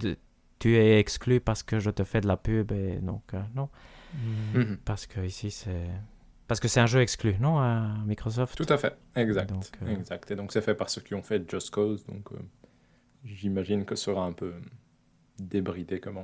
tu 0.59 0.77
es 0.77 0.99
exclu 0.99 1.39
parce 1.39 1.63
que 1.63 1.79
je 1.79 1.89
te 1.89 2.03
fais 2.03 2.21
de 2.21 2.27
la 2.27 2.37
pub 2.37 2.71
et 2.71 2.99
donc 3.01 3.33
euh, 3.33 3.41
non. 3.55 3.69
Mhm. 4.53 4.77
Parce 4.85 5.07
que 5.07 5.19
ici 5.19 5.51
c'est 5.51 5.89
parce 6.47 6.59
que 6.59 6.67
c'est 6.67 6.79
un 6.79 6.85
jeu 6.85 7.01
exclu, 7.01 7.35
non, 7.39 7.57
à 7.57 7.95
Microsoft? 8.05 8.55
Tout 8.55 8.71
à 8.71 8.77
fait, 8.77 8.95
exact, 9.15 9.51
euh, 9.81 9.87
exact. 9.87 10.29
Et 10.29 10.35
donc 10.35 10.51
c'est 10.51 10.61
fait 10.61 10.75
par 10.75 10.89
ceux 10.89 11.01
qui 11.01 11.15
ont 11.15 11.23
fait 11.23 11.49
Just 11.49 11.71
Cause, 11.71 12.05
donc 12.05 12.31
euh, 12.31 12.37
j'imagine 13.23 13.83
que 13.83 13.95
ce 13.95 14.05
sera 14.05 14.25
un 14.25 14.31
peu 14.31 14.53
débridé 15.39 15.99
comme, 15.99 16.19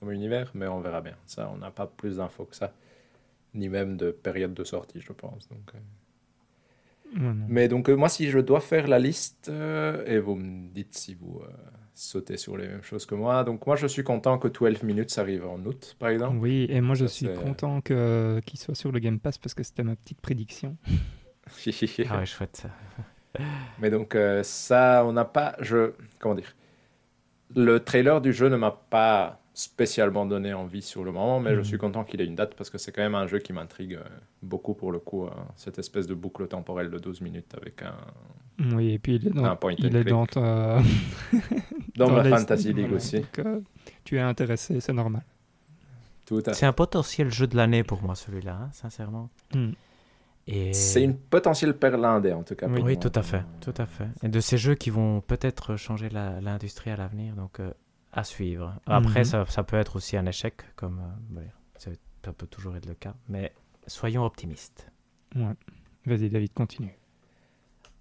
comme 0.00 0.10
univers, 0.10 0.50
mais 0.54 0.66
on 0.66 0.80
verra 0.80 1.02
bien. 1.02 1.16
Ça, 1.26 1.50
on 1.52 1.58
n'a 1.58 1.70
pas 1.70 1.86
plus 1.86 2.16
d'infos 2.16 2.46
que 2.46 2.56
ça, 2.56 2.72
ni 3.56 3.68
même 3.68 3.96
de 3.96 4.10
période 4.10 4.54
de 4.54 4.64
sortie, 4.64 5.00
je 5.00 5.12
pense. 5.12 5.48
Donc. 5.48 5.72
Mais 7.48 7.68
donc 7.68 7.88
moi, 7.88 8.08
si 8.08 8.28
je 8.28 8.38
dois 8.38 8.60
faire 8.60 8.88
la 8.88 8.98
liste, 8.98 9.48
et 9.48 10.18
vous 10.18 10.34
me 10.34 10.68
dites 10.68 10.94
si 10.94 11.14
vous 11.14 11.40
sauter 11.96 12.36
sur 12.36 12.56
les 12.56 12.68
mêmes 12.68 12.82
choses 12.82 13.06
que 13.06 13.14
moi. 13.14 13.42
Donc 13.44 13.66
moi, 13.66 13.76
je 13.76 13.86
suis 13.86 14.04
content 14.04 14.38
que 14.38 14.48
12 14.48 14.82
minutes 14.82 15.16
arrive 15.18 15.46
en 15.46 15.58
août, 15.64 15.96
par 15.98 16.10
exemple. 16.10 16.36
Oui, 16.38 16.66
et 16.68 16.80
moi, 16.80 16.94
je 16.94 17.06
suis 17.06 17.28
content 17.34 17.80
qu'il 17.80 18.58
soit 18.58 18.74
sur 18.74 18.92
le 18.92 18.98
Game 18.98 19.18
Pass 19.18 19.38
parce 19.38 19.54
que 19.54 19.62
c'était 19.62 19.82
ma 19.82 19.96
petite 19.96 20.20
prédiction. 20.20 20.76
ah 22.08 22.18
ouais, 22.18 22.26
chouette. 22.26 22.66
Mais 23.78 23.90
donc 23.90 24.14
euh, 24.14 24.42
ça, 24.42 25.04
on 25.04 25.12
n'a 25.12 25.24
pas, 25.24 25.56
je, 25.60 25.92
comment 26.18 26.34
dire, 26.34 26.56
le 27.54 27.80
trailer 27.80 28.20
du 28.20 28.32
jeu 28.32 28.48
ne 28.48 28.56
m'a 28.56 28.70
pas 28.70 29.40
spécialement 29.56 30.26
donné 30.26 30.52
envie 30.52 30.82
sur 30.82 31.02
le 31.02 31.12
moment, 31.12 31.40
mais 31.40 31.54
je 31.54 31.60
mhm. 31.60 31.64
suis 31.64 31.78
content 31.78 32.04
qu'il 32.04 32.20
ait 32.20 32.26
une 32.26 32.34
date 32.34 32.54
parce 32.54 32.68
que 32.68 32.76
c'est 32.76 32.92
quand 32.92 33.00
même 33.00 33.14
un 33.14 33.26
jeu 33.26 33.38
qui 33.38 33.54
m'intrigue 33.54 33.94
euh, 33.94 34.04
beaucoup 34.42 34.74
pour 34.74 34.92
le 34.92 34.98
coup, 34.98 35.24
hein. 35.24 35.46
cette 35.56 35.78
espèce 35.78 36.06
de 36.06 36.12
boucle 36.12 36.46
temporelle 36.46 36.90
de 36.90 36.98
12 36.98 37.22
minutes 37.22 37.54
avec 37.58 37.80
un. 37.82 37.96
Oui, 38.76 38.92
et 38.92 38.98
puis 38.98 39.14
il 39.14 39.28
est 39.28 39.30
dans, 39.30 39.58
il 39.78 39.96
est 39.96 40.04
dans, 40.04 40.26
ta... 40.26 40.82
dans, 41.96 42.10
ma 42.10 42.24
Fantasy 42.24 42.74
League 42.74 42.92
aussi. 42.92 43.24
Euh, 43.38 43.60
tu 44.04 44.16
es 44.16 44.20
intéressé, 44.20 44.78
c'est 44.80 44.92
normal. 44.92 45.24
C'est 46.52 46.66
un 46.66 46.72
potentiel 46.72 47.30
jeu 47.30 47.46
de 47.46 47.56
l'année 47.56 47.82
pour 47.82 48.02
moi 48.02 48.14
celui-là, 48.14 48.58
hein, 48.60 48.68
sincèrement. 48.72 49.30
Hmm. 49.54 49.70
Et... 50.46 50.74
C'est 50.74 51.02
une 51.02 51.16
potentielle 51.16 51.74
perle 51.78 52.04
indé 52.04 52.32
en 52.32 52.42
tout 52.42 52.56
cas. 52.56 52.68
Oui, 52.68 52.98
tout 52.98 53.12
à 53.14 53.22
fait, 53.22 53.42
tout 53.62 53.74
à 53.78 53.86
fait. 53.86 54.08
Et 54.22 54.28
de 54.28 54.40
ces 54.40 54.58
jeux 54.58 54.74
qui 54.74 54.90
vont 54.90 55.22
peut-être 55.22 55.76
changer 55.76 56.10
l'industrie 56.10 56.90
à 56.90 56.96
l'avenir, 56.96 57.34
donc 57.34 57.58
euh, 57.60 57.70
à 58.16 58.24
suivre. 58.24 58.74
Après, 58.86 59.20
mhm. 59.20 59.24
ça, 59.24 59.46
ça, 59.46 59.62
peut 59.62 59.76
être 59.76 59.94
aussi 59.94 60.16
un 60.16 60.26
échec, 60.26 60.54
comme 60.74 61.00
euh, 61.36 61.42
ça 61.78 62.32
peut 62.32 62.46
toujours 62.46 62.74
être 62.74 62.86
le 62.86 62.94
cas, 62.94 63.14
mais 63.28 63.52
soyons 63.86 64.24
optimistes. 64.24 64.90
Ouais. 65.36 65.54
Vas-y, 66.06 66.28
David, 66.28 66.52
continue. 66.52 66.98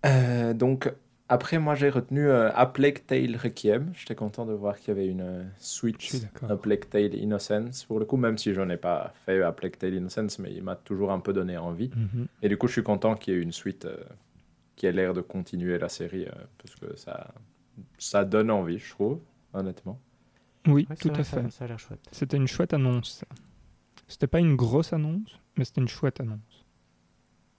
Euh, 0.06 0.54
donc, 0.54 0.92
après, 1.30 1.60
moi, 1.60 1.76
j'ai 1.76 1.90
retenu 1.90 2.28
euh, 2.28 2.50
A 2.54 2.66
Plague 2.66 3.06
Tale 3.06 3.36
Requiem. 3.36 3.92
J'étais 3.94 4.16
content 4.16 4.46
de 4.46 4.54
voir 4.54 4.78
qu'il 4.78 4.90
y 4.90 4.92
avait 4.92 5.08
une 5.08 5.22
euh, 5.22 5.44
Switch 5.58 6.14
A 6.48 6.56
Plague 6.56 6.88
Tale 6.90 7.16
Innocence. 7.16 7.84
Pour 7.84 8.00
le 8.00 8.06
coup, 8.06 8.18
même 8.18 8.38
si 8.38 8.54
je 8.54 8.62
n'ai 8.62 8.78
pas 8.78 9.14
fait 9.26 9.42
A 9.42 9.52
Plague 9.52 9.78
Tale 9.78 9.96
Innocence, 9.96 10.40
mais 10.40 10.52
il 10.54 10.64
m'a 10.64 10.76
toujours 10.76 11.12
un 11.12 11.20
peu 11.20 11.34
donné 11.34 11.58
envie. 11.58 11.92
Mhm. 11.96 12.28
Et 12.42 12.50
du 12.50 12.58
coup, 12.58 12.68
je 12.68 12.74
suis 12.74 12.84
content 12.84 13.16
qu'il 13.16 13.34
y 13.34 13.38
ait 13.38 13.42
une 13.42 13.52
suite 13.52 13.88
qui 14.76 14.86
ait 14.86 14.92
l'air 14.92 15.14
de 15.14 15.22
continuer 15.22 15.78
la 15.78 15.90
série, 15.90 16.28
parce 16.58 16.76
que 16.76 16.96
ça, 16.98 17.34
ça 17.98 18.26
donne 18.26 18.52
envie, 18.52 18.78
je 18.78 18.90
trouve, 18.90 19.20
honnêtement. 19.54 20.00
Oui, 20.68 20.88
tout 21.00 21.10
à 21.10 21.24
fait. 21.24 21.50
Ça, 21.52 21.66
a 21.66 21.68
l'air 21.68 21.80
chouette. 21.80 22.00
C'était 22.12 22.38
une 22.38 22.48
chouette 22.48 22.74
annonce. 22.74 23.24
C'était 24.08 24.28
pas 24.28 24.40
une 24.40 24.56
grosse 24.56 24.94
annonce, 24.94 25.40
mais 25.58 25.66
c'était 25.66 25.82
une 25.82 25.88
chouette 25.88 26.20
annonce. 26.20 26.66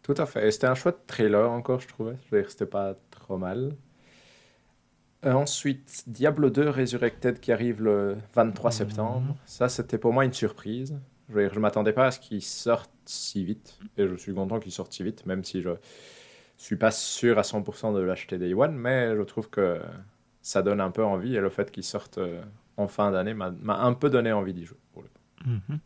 Tout 0.02 0.14
à 0.18 0.26
fait. 0.26 0.46
Et 0.46 0.50
c'était 0.50 0.68
un 0.68 0.74
chouette 0.74 1.06
trailer 1.06 1.50
encore, 1.50 1.80
je 1.80 1.88
trouvais. 1.88 2.16
Je 2.26 2.36
veux 2.36 2.42
dire, 2.42 2.50
c'était 2.50 2.66
pas 2.66 2.94
trop 3.10 3.36
mal. 3.36 3.72
Euh, 5.24 5.32
ensuite, 5.32 6.04
Diablo 6.06 6.50
2 6.50 6.70
Resurrected 6.70 7.40
qui 7.40 7.50
arrive 7.50 7.82
le 7.82 8.16
23 8.34 8.70
mhm. 8.70 8.72
septembre. 8.72 9.36
Ça, 9.46 9.68
c'était 9.68 9.98
pour 9.98 10.12
moi 10.12 10.24
une 10.24 10.32
surprise. 10.32 10.96
Je 11.28 11.34
veux 11.34 11.42
dire, 11.42 11.54
je 11.54 11.58
m'attendais 11.58 11.92
pas 11.92 12.06
à 12.06 12.10
ce 12.12 12.20
qu'il 12.20 12.42
sorte 12.42 12.90
si 13.04 13.44
vite. 13.44 13.78
Et 13.96 14.06
je 14.06 14.14
suis 14.14 14.32
content 14.32 14.60
qu'il 14.60 14.70
sorte 14.70 14.92
si 14.92 15.02
vite, 15.02 15.26
même 15.26 15.42
si 15.42 15.62
je 15.62 15.70
suis 16.56 16.76
pas 16.76 16.92
sûr 16.92 17.38
à 17.38 17.42
100% 17.42 17.94
de 17.94 18.00
l'acheter 18.00 18.38
Day 18.38 18.54
One. 18.54 18.76
Mais 18.76 19.16
je 19.16 19.22
trouve 19.22 19.50
que 19.50 19.80
ça 20.42 20.62
donne 20.62 20.80
un 20.80 20.92
peu 20.92 21.04
envie. 21.04 21.34
Et 21.34 21.40
le 21.40 21.50
fait 21.50 21.72
qu'il 21.72 21.82
sorte 21.82 22.18
euh, 22.18 22.40
en 22.76 22.88
fin 22.88 23.10
d'année 23.10 23.34
m'a 23.34 23.52
un 23.66 23.94
peu 23.94 24.10
donné 24.10 24.32
envie 24.32 24.54
d'y 24.54 24.64
jouer. 24.64 24.78
Pour 24.92 25.02
le 25.02 25.08
mhm. 25.44 25.78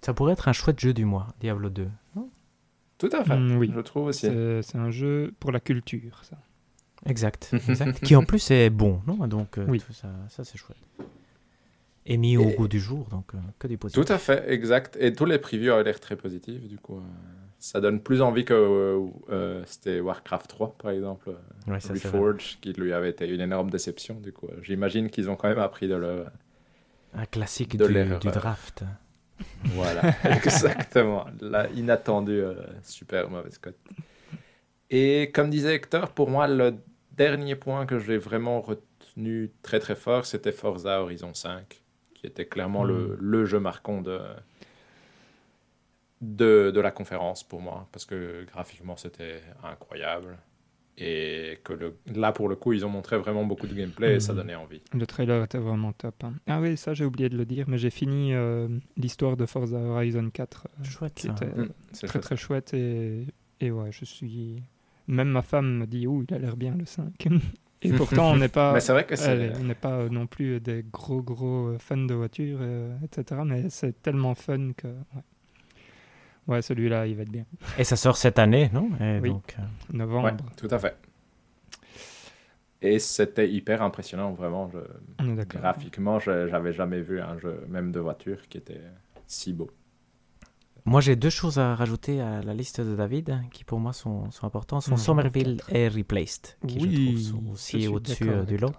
Ça 0.00 0.12
pourrait 0.12 0.34
être 0.34 0.48
un 0.48 0.52
chouette 0.52 0.78
jeu 0.80 0.92
du 0.92 1.04
mois, 1.04 1.28
Diablo 1.40 1.70
2. 1.70 1.88
Tout 2.98 3.10
à 3.12 3.24
fait, 3.24 3.36
mm, 3.36 3.56
oui. 3.56 3.72
je 3.74 3.80
trouve 3.80 4.06
aussi. 4.06 4.28
C'est 4.62 4.78
un 4.78 4.90
jeu 4.90 5.34
pour 5.40 5.50
la 5.50 5.60
culture, 5.60 6.22
ça. 6.24 6.36
Exact, 7.06 7.50
exact. 7.68 8.00
qui 8.04 8.16
en 8.16 8.24
plus 8.24 8.50
est 8.50 8.70
bon, 8.70 9.02
non? 9.06 9.26
Donc 9.26 9.58
euh, 9.58 9.66
oui. 9.68 9.82
ça, 9.90 10.08
ça 10.28 10.44
c'est 10.44 10.56
chouette. 10.56 10.78
Et 12.06 12.16
mis 12.16 12.36
au 12.36 12.50
goût 12.50 12.68
du 12.68 12.80
jour, 12.80 13.08
donc 13.10 13.34
euh, 13.34 13.38
que 13.58 13.66
des 13.66 13.76
positifs. 13.76 14.04
Tout 14.04 14.12
à 14.12 14.18
fait, 14.18 14.50
exact. 14.50 14.96
Et 15.00 15.12
tous 15.12 15.24
les 15.24 15.38
previews 15.38 15.72
ont 15.72 15.82
l'air 15.82 16.00
très 16.00 16.16
positifs, 16.16 16.66
du 16.68 16.78
coup, 16.78 16.98
euh, 16.98 17.00
ça 17.64 17.80
donne 17.80 18.00
plus 18.00 18.20
envie 18.20 18.44
que 18.44 19.00
c'était 19.64 19.98
Warcraft 20.00 20.48
3, 20.48 20.74
par 20.76 20.90
exemple. 20.90 21.30
Ouais, 21.66 21.78
Reforge, 21.78 22.58
qui 22.60 22.74
lui 22.74 22.92
avait 22.92 23.10
été 23.10 23.26
une 23.26 23.40
énorme 23.40 23.70
déception. 23.70 24.20
Du 24.20 24.32
coup, 24.32 24.48
j'imagine 24.60 25.08
qu'ils 25.08 25.30
ont 25.30 25.36
quand 25.36 25.48
même 25.48 25.58
appris 25.58 25.88
de 25.88 25.94
leur. 25.94 26.30
Un 27.14 27.24
classique 27.24 27.76
de 27.76 27.86
du, 27.86 28.18
du 28.18 28.30
draft. 28.30 28.84
Voilà, 29.64 30.14
exactement. 30.24 31.24
La 31.40 31.70
inattendue 31.70 32.42
super 32.82 33.30
mauvaise 33.30 33.56
cote. 33.56 33.78
Et 34.90 35.30
comme 35.32 35.48
disait 35.48 35.74
Hector, 35.74 36.10
pour 36.10 36.28
moi, 36.28 36.46
le 36.46 36.74
dernier 37.12 37.56
point 37.56 37.86
que 37.86 37.98
j'ai 37.98 38.18
vraiment 38.18 38.60
retenu 38.60 39.50
très 39.62 39.80
très 39.80 39.96
fort, 39.96 40.26
c'était 40.26 40.52
Forza 40.52 41.00
Horizon 41.00 41.32
5, 41.32 41.82
qui 42.12 42.26
était 42.26 42.44
clairement 42.44 42.84
le, 42.84 42.94
hmm. 42.94 43.16
le, 43.20 43.44
jeu 43.46 43.58
marquant 43.58 44.02
de, 44.02 44.20
de, 46.24 46.70
de, 46.74 46.80
la 46.80 46.90
conférence 46.90 47.42
pour 47.42 47.60
moi, 47.60 47.88
parce 47.92 48.04
que 48.04 48.44
graphiquement 48.50 48.96
c'était 48.96 49.42
incroyable. 49.62 50.38
Et 50.96 51.58
que 51.64 51.72
le, 51.72 51.96
là, 52.14 52.30
pour 52.30 52.48
le 52.48 52.54
coup, 52.54 52.72
ils 52.72 52.86
ont 52.86 52.88
montré 52.88 53.18
vraiment 53.18 53.44
beaucoup 53.44 53.66
de 53.66 53.74
gameplay 53.74 54.14
et 54.14 54.20
ça 54.20 54.32
hmm. 54.32 54.36
donnait 54.36 54.54
envie. 54.54 54.80
Le 54.92 55.04
trailer 55.08 55.42
était 55.42 55.58
vraiment 55.58 55.92
top. 55.92 56.22
Hein. 56.22 56.34
Ah 56.46 56.60
oui, 56.60 56.76
ça 56.76 56.94
j'ai 56.94 57.04
oublié 57.04 57.28
de 57.28 57.36
le 57.36 57.44
dire, 57.44 57.64
mais 57.68 57.78
j'ai 57.78 57.90
fini 57.90 58.32
euh, 58.32 58.68
l'histoire 58.96 59.36
de 59.36 59.44
Forza 59.44 59.76
Horizon 59.76 60.30
4. 60.30 60.68
Euh, 60.68 60.84
chouette. 60.84 61.18
C'était 61.18 61.46
hmm, 61.46 61.72
très 62.06 62.20
très 62.20 62.36
chouette 62.36 62.74
et, 62.74 63.26
et 63.58 63.72
ouais, 63.72 63.90
je 63.90 64.04
suis 64.04 64.62
même 65.06 65.28
ma 65.28 65.42
femme 65.42 65.78
me 65.78 65.86
dit, 65.86 66.06
oh, 66.06 66.22
il 66.28 66.34
a 66.34 66.38
l'air 66.38 66.56
bien 66.56 66.74
le 66.74 66.86
5. 66.86 67.28
Et 67.82 67.92
pourtant, 67.96 68.32
on 68.32 68.36
n'est 68.36 68.48
pas, 68.48 68.72
mais 68.72 68.80
vrai 68.80 69.04
que 69.04 69.60
on 69.60 69.64
n'est 69.64 69.74
pas 69.74 70.08
non 70.08 70.26
plus 70.26 70.60
des 70.60 70.84
gros 70.90 71.22
gros 71.22 71.76
fans 71.78 71.96
de 71.96 72.14
voitures, 72.14 72.58
euh, 72.60 72.96
etc. 73.04 73.42
Mais 73.44 73.68
c'est 73.68 74.00
tellement 74.02 74.34
fun 74.34 74.72
que 74.72 74.88
ouais, 74.88 75.22
celui-là, 76.60 77.06
il 77.06 77.16
va 77.16 77.22
être 77.22 77.30
bien. 77.30 77.44
Et 77.78 77.84
ça 77.84 77.96
sort 77.96 78.16
cette 78.16 78.38
année, 78.38 78.70
non? 78.72 78.90
Oui, 79.00 79.30
donc, 79.30 79.56
euh, 79.58 79.62
novembre. 79.92 80.26
Ouais, 80.26 80.36
tout 80.56 80.68
à 80.70 80.78
fait. 80.78 80.96
Et 82.82 82.98
c'était 82.98 83.50
hyper 83.50 83.80
impressionnant, 83.82 84.32
vraiment. 84.32 84.68
Je... 84.68 84.78
Graphiquement, 85.44 86.18
j'avais 86.18 86.72
jamais 86.72 87.00
vu 87.00 87.20
un 87.20 87.38
jeu, 87.38 87.64
même 87.68 87.92
de 87.92 88.00
voiture, 88.00 88.46
qui 88.48 88.58
était 88.58 88.82
si 89.26 89.52
beau. 89.54 89.70
Moi, 90.86 91.00
j'ai 91.00 91.16
deux 91.16 91.30
choses 91.30 91.58
à 91.58 91.74
rajouter 91.74 92.20
à 92.20 92.42
la 92.42 92.52
liste 92.52 92.82
de 92.82 92.94
David 92.94 93.40
qui, 93.52 93.64
pour 93.64 93.80
moi, 93.80 93.94
sont, 93.94 94.30
sont 94.30 94.46
importants. 94.46 94.82
Sont 94.82 94.96
mmh, 94.96 94.98
Somerville 94.98 95.60
et 95.70 95.88
Replaced, 95.88 96.58
qui, 96.66 96.78
oui, 96.78 97.16
je 97.22 97.30
trouve, 97.30 97.42
sont 97.46 97.52
aussi 97.52 97.88
au-dessus 97.88 98.28
euh, 98.28 98.42
du 98.44 98.58
lot. 98.58 98.72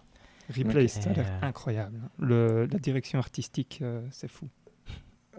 Replaced, 0.56 1.02
ça 1.02 1.10
a 1.10 1.14
l'air 1.14 1.40
euh, 1.42 1.48
incroyable. 1.48 2.00
Le, 2.20 2.68
la 2.68 2.78
direction 2.78 3.18
artistique, 3.18 3.80
euh, 3.82 4.06
c'est 4.12 4.28
fou. 4.28 4.48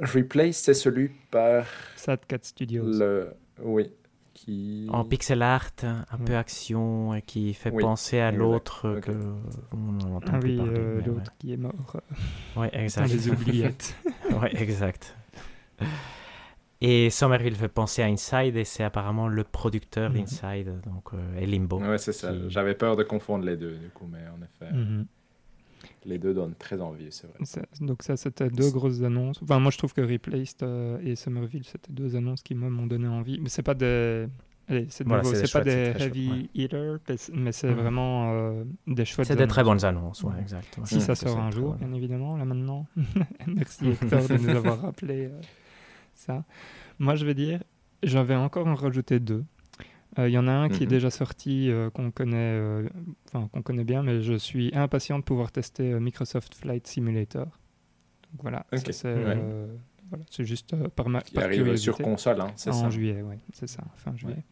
Replaced, 0.00 0.64
c'est 0.64 0.74
celui 0.74 1.10
par... 1.30 1.64
Sad 1.96 2.20
Cat 2.26 2.38
Studios. 2.42 2.84
Le... 2.84 3.32
Oui. 3.62 3.90
Qui... 4.34 4.86
En 4.92 5.04
pixel 5.04 5.40
art, 5.40 5.70
un 5.82 6.18
peu 6.18 6.36
action, 6.36 7.14
et 7.14 7.22
qui 7.22 7.54
fait 7.54 7.70
penser 7.70 8.20
à 8.20 8.30
l'autre 8.30 9.00
que 9.00 9.12
on 9.72 10.20
ah 10.26 10.38
oui, 10.42 10.56
l'autre 11.06 11.32
qui 11.38 11.54
est 11.54 11.56
mort. 11.56 11.96
Oui, 12.54 12.66
exact. 12.72 13.06
Dans 13.06 13.12
les 13.14 13.30
oubliettes. 13.30 13.96
oui, 14.30 14.48
exact. 14.52 15.16
Et 16.82 17.08
Somerville 17.08 17.54
fait 17.54 17.68
penser 17.68 18.02
à 18.02 18.06
Inside 18.06 18.56
et 18.56 18.64
c'est 18.64 18.84
apparemment 18.84 19.28
le 19.28 19.44
producteur 19.44 20.10
mhm. 20.10 20.16
d'Inside 20.16 20.80
donc, 20.84 21.14
euh, 21.14 21.38
et 21.40 21.46
Limbo. 21.46 21.80
Ouais, 21.80 21.96
c'est 21.98 22.12
ça. 22.12 22.32
J'avais 22.48 22.74
peur 22.74 22.96
de 22.96 23.02
confondre 23.02 23.44
les 23.46 23.56
deux, 23.56 23.76
du 23.76 23.88
coup, 23.88 24.06
mais 24.06 24.18
en 24.28 24.42
effet, 24.42 24.72
mhm. 24.72 25.06
Les 26.06 26.18
deux 26.18 26.34
donnent 26.34 26.54
très 26.54 26.80
envie, 26.80 27.08
c'est 27.10 27.26
vrai. 27.26 27.62
donc, 27.80 28.02
ça, 28.02 28.16
c'était 28.16 28.48
deux 28.48 28.70
grosses 28.70 29.02
annonces. 29.02 29.42
Enfin, 29.42 29.58
moi, 29.58 29.70
je 29.70 29.78
trouve 29.78 29.92
que 29.92 30.00
Replaced 30.00 30.62
euh, 30.62 30.98
et 31.02 31.16
Somerville, 31.16 31.64
c'était 31.64 31.92
deux 31.92 32.16
annonces 32.16 32.42
qui 32.42 32.54
m'ont 32.54 32.86
donné 32.86 33.08
envie. 33.08 33.40
Mais 33.40 33.48
c'est 33.48 33.62
pas 33.62 33.74
des. 33.74 34.26
c'est 34.88 35.04
pas 35.04 35.20
des 35.62 35.92
heavy 35.98 36.48
hitters, 36.54 36.98
mais 37.32 37.52
c'est 37.52 37.70
mhm. 37.70 37.74
vraiment 37.74 38.32
euh, 38.32 38.64
des 38.86 39.04
chouettes. 39.04 39.26
C'est 39.26 39.36
des 39.36 39.46
très 39.46 39.64
bonnes 39.64 39.84
annonces, 39.84 40.22
ouais, 40.22 40.34
exact. 40.40 40.78
Si 40.84 41.00
ça 41.00 41.14
sort 41.14 41.38
un 41.38 41.50
jour, 41.50 41.74
bien 41.74 41.92
évidemment, 41.92 42.36
là 42.36 42.44
maintenant. 42.44 42.86
Merci 43.46 43.88
Hector 43.88 44.28
de 44.28 44.36
nous 44.38 44.50
avoir 44.50 44.80
rappelé 44.80 45.30
ça. 46.14 46.44
Moi, 46.98 47.14
je 47.14 47.26
vais 47.26 47.34
dire, 47.34 47.62
j'avais 48.02 48.34
encore 48.34 48.66
en 48.66 48.74
rajouté 48.74 49.20
deux. 49.20 49.44
Il 50.18 50.22
euh, 50.22 50.28
y 50.28 50.38
en 50.38 50.48
a 50.48 50.52
un 50.52 50.68
qui 50.68 50.84
est 50.84 50.86
mhm. 50.86 50.90
déjà 50.90 51.10
sorti, 51.10 51.70
euh, 51.70 51.90
qu'on 51.90 52.10
connaît, 52.10 52.36
euh, 52.36 52.88
enfin 53.26 53.48
qu'on 53.52 53.62
connaît 53.62 53.84
bien, 53.84 54.02
mais 54.02 54.22
je 54.22 54.34
suis 54.34 54.70
impatient 54.74 55.18
de 55.18 55.24
pouvoir 55.24 55.52
tester 55.52 55.98
Microsoft 56.00 56.54
Flight 56.54 56.86
Simulator. 56.86 57.44
Donc 57.44 58.42
voilà, 58.42 58.66
c'est 60.30 60.44
juste 60.44 60.74
par 60.90 61.08
ma 61.08 61.20
qui 61.20 61.38
arrive 61.38 61.76
sur 61.76 61.98
console, 61.98 62.40
hein, 62.40 62.52
c'est 62.56 62.72
ça. 62.72 62.86
En 62.86 62.90
juillet, 62.90 63.22
oui, 63.22 63.36
c'est 63.52 63.68
ça, 63.68 63.82
fin 63.96 64.14
juillet. 64.16 64.44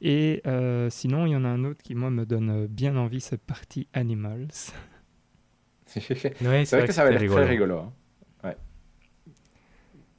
Et 0.00 0.42
sinon, 0.90 1.26
il 1.26 1.32
y 1.32 1.36
en 1.36 1.44
a 1.44 1.48
un 1.48 1.64
autre 1.64 1.82
qui 1.82 1.94
moi 1.94 2.10
me 2.10 2.24
donne 2.24 2.66
bien 2.66 2.96
envie, 2.96 3.20
c'est 3.20 3.38
Party 3.38 3.88
Animals. 3.92 4.48
c'est 5.86 6.00
vrai, 6.40 6.86
que 6.86 6.92
ça 6.92 7.04
va 7.04 7.12
être 7.12 7.26
très 7.26 7.44
rigolo. 7.44 7.78
Hein. 7.78 7.92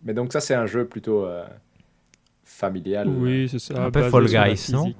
Mais 0.06 0.14
donc 0.14 0.32
ça, 0.32 0.40
c'est 0.40 0.54
un 0.54 0.68
jeu 0.68 0.88
plutôt 0.88 1.26
euh, 1.26 1.46
familial. 2.46 3.10
Oui, 3.10 3.50
c'est 3.50 3.60
ça. 3.60 3.86
Un 3.86 3.92
peu 3.92 4.10
Fall 4.10 4.28
Guys, 4.28 4.70
non 4.72 4.94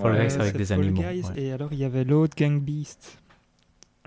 Fall 0.00 0.26
Guys 0.26 0.40
avec 0.40 0.56
des 0.56 0.72
animaux. 0.72 1.02
Et 1.36 1.52
alors, 1.52 1.72
il 1.72 1.78
y 1.78 1.84
avait 1.84 2.04
l'autre 2.04 2.34
Gang 2.36 2.58
Beast. 2.58 3.18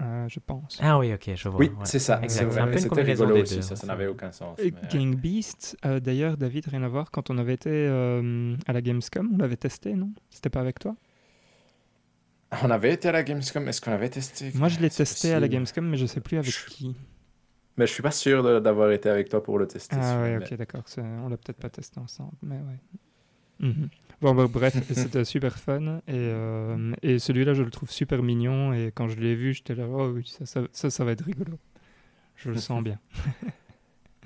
Euh, 0.02 0.28
je 0.28 0.40
pense. 0.40 0.78
Ah 0.82 0.98
oui, 1.00 1.14
ok, 1.14 1.32
je 1.36 1.48
vois. 1.48 1.60
Oui, 1.60 1.72
c'est 1.84 2.00
ça. 2.00 2.20
C'était 2.28 3.02
rigolo 3.02 3.42
aussi, 3.42 3.62
ça, 3.62 3.76
ça 3.76 3.88
n'avait 3.88 4.08
aucun 4.08 4.32
sens. 4.32 4.58
Mais... 4.58 4.74
Gang 4.92 5.16
Beast, 5.16 5.78
euh, 5.86 6.00
d'ailleurs, 6.00 6.36
David, 6.36 6.68
rien 6.68 6.84
à 6.84 6.90
voir, 6.90 7.12
quand 7.12 7.30
on 7.30 7.38
avait 7.38 7.54
été 7.54 7.88
à 7.88 8.74
la 8.74 8.82
Gamescom, 8.82 9.30
on 9.34 9.38
l'avait 9.38 9.56
testé, 9.56 9.94
non? 9.94 10.10
C'était 10.30 10.50
pas 10.50 10.62
avec 10.62 10.80
toi? 10.80 10.96
On 12.64 12.70
avait 12.72 12.94
été 12.94 13.08
à 13.10 13.12
la 13.12 13.24
Gamescom, 13.24 13.68
est-ce 13.68 13.82
qu'on 13.82 13.92
avait 13.92 14.10
testé? 14.10 14.52
Moi, 14.56 14.68
je 14.68 14.80
l'ai 14.80 14.90
testé 14.90 15.34
à 15.34 15.40
la 15.40 15.48
Gamescom, 15.48 15.86
mais 15.86 15.98
je 15.98 16.06
sais 16.06 16.22
plus 16.22 16.38
avec 16.38 16.54
qui. 16.70 16.96
Mais 17.78 17.88
je 17.88 17.92
suis 17.92 18.04
pas 18.04 18.12
sûr 18.12 18.62
d'avoir 18.62 18.92
été 18.92 19.10
avec 19.10 19.30
toi 19.30 19.44
pour 19.44 19.60
le 19.60 19.68
tester. 19.68 19.98
Ah 20.00 20.22
ouais, 20.22 20.38
ok, 20.38 20.54
d'accord. 20.56 20.84
On 20.98 21.30
l'a 21.30 21.38
peut-être 21.38 21.60
pas 21.60 21.70
testé 21.70 22.00
ensemble, 22.00 22.36
mais 22.42 22.56
ouais. 22.56 22.80
Mhm. 23.60 23.90
Bon, 24.22 24.34
bah, 24.34 24.48
bref, 24.50 24.76
c'était 24.94 25.26
super 25.26 25.58
fun. 25.58 25.98
Et, 26.08 26.14
euh, 26.14 26.94
et 27.02 27.20
celui-là, 27.20 27.54
je 27.54 27.64
le 27.64 27.70
trouve 27.70 27.90
super 27.90 28.24
mignon. 28.24 28.74
Et 28.74 28.92
quand 28.94 29.08
je 29.08 29.18
l'ai 29.18 29.36
vu, 29.36 29.54
j'étais 29.54 29.76
là, 29.76 29.88
oh 29.90 30.10
oui, 30.10 30.26
ça 30.26 30.68
ça, 30.72 30.90
ça, 30.90 31.06
va 31.06 31.12
être 31.12 31.26
rigolo. 31.26 31.58
Je 32.36 32.52
le 32.52 32.58
sens 32.58 32.84
bien. 32.84 33.00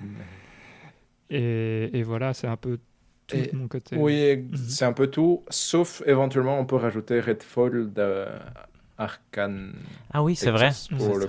et, 1.30 1.90
et, 1.92 2.02
voilà, 2.02 2.34
c'est 2.34 2.46
un 2.46 2.56
peu 2.56 2.78
tout 3.26 3.36
de 3.36 3.56
mon 3.56 3.68
côté. 3.68 3.96
Oui, 3.96 4.36
mhm. 4.36 4.56
c'est 4.56 4.84
un 4.84 4.92
peu 4.92 5.08
tout. 5.08 5.44
Sauf 5.48 6.02
éventuellement, 6.06 6.58
on 6.58 6.66
peut 6.66 6.76
rajouter 6.76 7.20
Redfall 7.20 7.92
de 7.92 8.26
Arkane. 9.00 9.72
Ah 10.12 10.22
oui, 10.22 10.36
c'est 10.36 10.50
vrai. 10.50 10.70
Pour 10.98 11.16
le, 11.16 11.24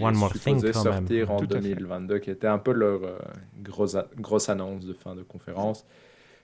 One 0.00 0.14
More 0.14 0.32
Thing 0.34 0.62
quand 0.62 0.84
sortir 0.84 1.32
en 1.32 1.42
2022, 1.42 2.20
qui 2.20 2.30
était 2.30 2.46
un 2.46 2.58
peu 2.58 2.72
leur 2.72 3.02
euh, 3.02 3.18
grosse, 3.60 3.96
grosse 4.16 4.48
annonce 4.48 4.86
de 4.86 4.92
fin 4.92 5.16
de 5.16 5.24
conférence, 5.24 5.84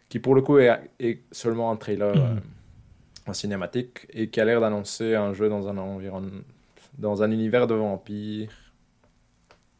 qui 0.09 0.18
pour 0.18 0.35
le 0.35 0.43
coup 0.43 0.59
est, 0.59 1.22
seulement 1.31 1.70
un 1.70 1.77
trailer 1.77 2.16
euh, 2.16 2.37
en 3.29 3.33
cinématique 3.33 4.09
et 4.11 4.31
qui 4.31 4.41
a 4.41 4.45
l'air 4.45 4.61
d'annoncer 4.61 5.14
un 5.14 5.33
jeu 5.33 5.49
dans 5.49 5.68
un 5.68 5.79
environnement, 5.79 6.43
dans 6.99 7.22
un 7.22 7.31
univers 7.31 7.68
de 7.68 7.75
vampires 7.75 8.51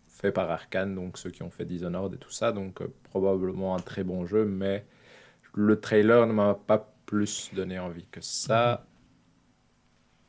fait 0.07 0.30
par 0.30 0.49
Arkane, 0.49 0.95
donc 0.95 1.18
ceux 1.18 1.30
qui 1.30 1.42
ont 1.42 1.51
fait 1.51 1.64
Dishonored 1.64 2.14
et 2.14 2.18
tout 2.18 2.30
ça, 2.30 2.53
donc 2.53 2.80
euh, 2.80 2.86
probablement 3.11 3.74
un 3.74 3.80
très 3.80 4.05
bon 4.05 4.26
jeu, 4.26 4.45
mais 4.45 4.86
le 5.55 5.80
trailer 5.80 6.28
ne 6.28 6.32
m'a 6.32 6.55
pas 6.55 6.88
plus 7.05 7.51
donné 7.53 7.80
envie 7.80 8.07
que 8.07 8.20
ça. 8.20 8.86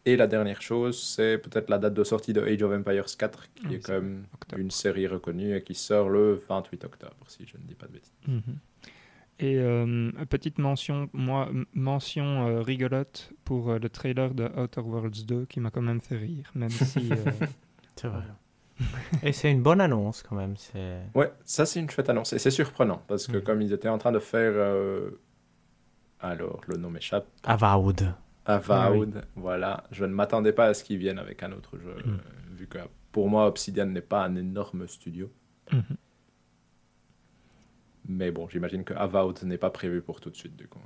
Et 0.08 0.16
la 0.16 0.28
dernière 0.28 0.62
chose, 0.62 1.02
c'est 1.02 1.40
peut-être 1.40 1.70
la 1.70 1.80
date 1.80 1.96
de 1.96 2.04
sortie 2.04 2.32
de 2.32 2.42
Age 2.42 2.62
of 2.62 2.72
Empires 2.72 3.06
4, 3.18 3.54
qui 3.56 3.76
est 3.76 3.80
quand 3.80 3.94
même 3.94 4.26
une 4.56 4.70
série 4.70 5.08
reconnue 5.08 5.56
et 5.56 5.64
qui 5.64 5.74
sort 5.74 6.10
le 6.10 6.36
28 6.48 6.86
octobre, 6.86 7.16
si 7.28 7.48
je 7.48 7.58
ne 7.58 7.64
dis 7.64 7.74
pas 7.74 7.88
de 7.88 7.94
bêtises. 7.94 8.14
Mhm. 8.28 8.60
Et 9.40 9.58
euh, 9.58 10.12
petite 10.30 10.60
mention, 10.60 11.10
moi, 11.12 11.50
mention 11.74 12.48
euh, 12.48 12.62
rigolote 12.62 13.32
pour 13.44 13.70
euh, 13.72 13.80
le 13.80 13.90
trailer 13.90 14.34
de 14.34 14.46
Outer 14.58 14.82
Worlds 14.82 15.26
2 15.26 15.46
qui 15.46 15.60
m'a 15.60 15.72
quand 15.72 15.82
même 15.82 16.00
fait 16.00 16.18
rire, 16.18 16.52
même 16.56 16.70
si. 16.70 17.10
c'est 17.96 18.08
vrai. 18.08 18.24
et 19.24 19.34
c'est 19.34 19.52
une 19.52 19.62
bonne 19.62 19.82
annonce 19.82 20.22
quand 20.22 20.36
même. 20.36 20.56
Ouais, 21.16 21.34
ça 21.44 21.66
c'est 21.66 21.80
une 21.80 21.90
chouette 21.90 22.10
annonce 22.10 22.32
et 22.34 22.40
c'est 22.40 22.52
surprenant 22.52 23.02
parce 23.08 23.28
que 23.28 23.38
mhm. 23.38 23.44
comme 23.44 23.62
ils 23.62 23.74
étaient 23.74 23.90
en 23.90 23.98
train 23.98 24.12
de 24.12 24.20
faire. 24.20 24.54
Alors, 26.22 26.62
le 26.68 26.78
nom 26.78 26.90
m'échappe. 26.90 27.28
Avowed. 27.44 28.14
Avowed, 28.46 29.26
voilà. 29.36 29.84
Je 29.92 30.06
ne 30.06 30.14
m'attendais 30.14 30.54
pas 30.54 30.68
à 30.68 30.74
ce 30.74 30.84
qu'ils 30.84 30.98
viennent 30.98 31.20
avec 31.20 31.44
un 31.44 31.52
autre 31.52 31.78
jeu, 31.78 31.96
mm. 32.06 32.10
euh, 32.10 32.56
vu 32.56 32.68
que 32.68 32.78
pour 33.12 33.30
moi, 33.30 33.48
Obsidian 33.48 33.88
n'est 33.88 34.02
pas 34.02 34.24
un 34.24 34.36
énorme 34.36 34.88
studio. 34.88 35.32
Mm-hmm. 35.72 35.96
Mais 38.08 38.32
bon, 38.32 38.48
j'imagine 38.50 38.84
que 38.84 38.94
Avowed 38.94 39.44
n'est 39.44 39.58
pas 39.58 39.72
prévu 39.72 40.02
pour 40.02 40.22
tout 40.22 40.30
de 40.30 40.36
suite, 40.36 40.56
du 40.56 40.68
coup. 40.68 40.80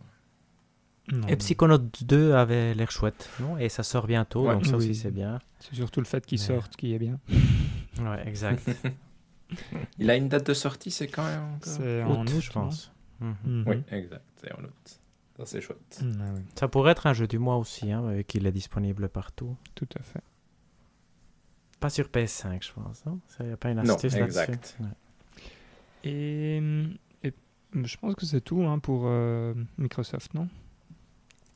Et 1.27 1.35
Psychonaut 1.37 1.79
2 1.79 2.33
avait 2.33 2.73
l'air 2.75 2.91
chouette, 2.91 3.29
non? 3.39 3.57
Et 3.57 3.69
ça 3.69 3.83
sort 3.83 4.05
bientôt, 4.05 4.45
donc 4.45 4.65
ça 4.65 4.75
aussi 4.75 4.93
c'est 4.95 5.11
bien. 5.11 5.39
C'est 5.59 5.75
surtout 5.75 6.01
le 6.01 6.05
fait 6.05 6.25
qu'il 6.25 6.39
sorte 6.39 6.75
qui 6.75 6.93
est 6.93 6.99
bien. 6.99 7.19
ouais, 7.99 8.27
exact. 8.27 8.69
Il 9.97 10.09
a 10.11 10.15
une 10.15 10.29
date 10.29 10.45
de 10.45 10.53
sortie, 10.53 10.91
c'est 10.91 11.07
quand 11.07 11.23
même 11.23 11.57
C'est 11.61 12.03
en 12.03 12.21
août, 12.27 12.39
je 12.39 12.51
pense. 12.51 12.91
Mm-hmm. 13.21 13.63
Oui, 13.65 13.77
exact, 13.91 14.23
c'est 14.37 14.53
en 14.53 14.63
août. 14.63 14.99
Ça, 15.39 15.45
c'est 15.45 15.61
chouette. 15.61 16.01
Mm, 16.01 16.21
ah 16.21 16.39
Ça 16.55 16.67
pourrait 16.67 16.91
être 16.91 17.07
un 17.07 17.13
jeu 17.13 17.25
du 17.25 17.39
mois 17.39 17.55
aussi, 17.55 17.91
hein, 17.91 18.11
et 18.11 18.25
qu'il 18.25 18.45
est 18.45 18.51
disponible 18.51 19.07
partout. 19.07 19.55
Tout 19.73 19.87
à 19.97 20.03
fait. 20.03 20.21
Pas 21.79 21.89
sur 21.89 22.07
PS5, 22.07 22.61
je 22.61 22.73
pense. 22.73 23.03
Il 23.05 23.09
hein. 23.09 23.45
n'y 23.45 23.51
a 23.53 23.57
pas 23.57 23.69
une 23.69 23.79
astuce 23.79 24.17
là-dessus. 24.17 24.41
exact. 24.41 24.77
Et, 26.03 26.57
et, 27.23 27.33
je 27.73 27.97
pense 27.97 28.15
que 28.15 28.25
c'est 28.25 28.41
tout 28.41 28.63
hein, 28.63 28.79
pour 28.79 29.03
euh, 29.05 29.53
Microsoft, 29.77 30.33
non? 30.33 30.49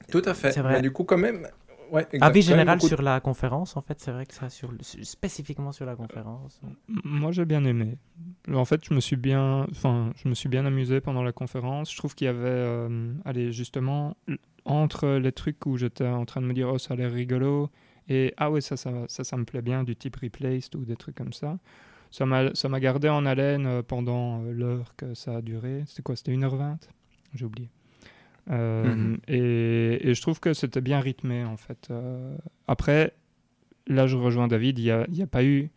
Tout 0.10 0.22
à 0.24 0.34
fait. 0.34 0.58
Vrai. 0.62 0.74
Mais 0.74 0.82
du 0.82 0.92
coup, 0.92 1.04
quand 1.04 1.18
même, 1.18 1.50
Ouais, 1.94 2.08
Avis 2.22 2.42
général 2.42 2.82
sur 2.82 3.04
la 3.04 3.20
conférence, 3.20 3.78
en 3.78 3.82
fait, 3.82 4.00
c'est 4.00 4.12
vrai 4.12 4.26
que 4.26 4.34
ça, 4.34 4.50
sur, 4.50 4.74
spécifiquement 5.04 5.72
sur 5.72 5.86
la 5.86 5.96
conférence. 5.96 6.60
Moi, 6.88 7.32
j'ai 7.32 7.46
bien 7.46 7.64
aimé. 7.66 7.98
En 8.52 8.66
fait, 8.66 8.84
je 8.84 8.96
me 8.96 9.00
suis 9.00 9.16
bien, 9.16 9.68
enfin, 9.70 10.12
je 10.16 10.28
me 10.28 10.34
suis 10.34 10.50
bien 10.50 10.66
amusé 10.66 11.02
pendant 11.02 11.22
la 11.22 11.32
conférence. 11.32 11.92
Je 11.92 11.98
trouve 11.98 12.16
qu'il 12.16 12.26
y 12.26 12.30
avait, 12.30 12.40
euh, 12.48 13.14
allez, 13.26 13.52
justement, 13.52 14.18
entre 14.66 15.08
les 15.08 15.32
trucs 15.32 15.66
où 15.68 15.78
j'étais 15.78 16.08
en 16.08 16.26
train 16.26 16.42
de 16.42 16.48
me 16.48 16.54
dire, 16.54 16.68
oh, 16.68 16.80
ça 16.80 16.96
a 16.96 16.98
l'air 16.98 17.12
rigolo, 17.12 17.70
et 18.10 18.34
ah 18.38 18.50
ouais, 18.50 18.62
ça, 18.62 18.76
ça, 18.76 18.92
ça, 19.08 19.24
ça 19.24 19.38
me 19.38 19.46
plaît 19.46 19.62
bien, 19.62 19.84
du 19.84 19.96
type 19.96 20.16
replaced 20.16 20.76
ou 20.76 20.86
des 20.86 20.96
trucs 20.96 21.16
comme 21.16 21.34
ça. 21.34 21.60
Ça 22.10 22.26
m'a 22.26 22.80
gardé 22.80 23.10
en 23.10 23.26
haleine 23.26 23.66
euh, 23.66 23.82
pendant 23.82 24.44
euh, 24.44 24.52
l'heure 24.52 24.96
que 24.96 25.14
ça 25.14 25.38
a 25.38 25.42
duré. 25.42 25.84
C'était 25.88 26.04
quoi? 26.04 26.16
C'était 26.16 26.32
1h20 26.32 26.78
J'ai 27.34 27.46
oublié. 27.46 27.70
Euh, 28.50 28.84
mhm. 28.84 29.20
et, 29.28 30.14
je 30.14 30.22
trouve 30.22 30.40
que 30.40 30.54
c'était 30.54 30.82
bien 30.82 31.00
rythmé 31.00 31.46
en 31.46 31.58
fait. 31.58 31.88
Euh, 31.92 32.36
après, 32.68 33.14
là 33.88 34.08
je 34.08 34.18
rejoins 34.18 34.48
David, 34.48 34.80
il 34.80 34.84
n'y 34.84 34.92
a, 34.92 35.24
a, 35.24 35.28
pas 35.28 35.44
eu, 35.44 35.70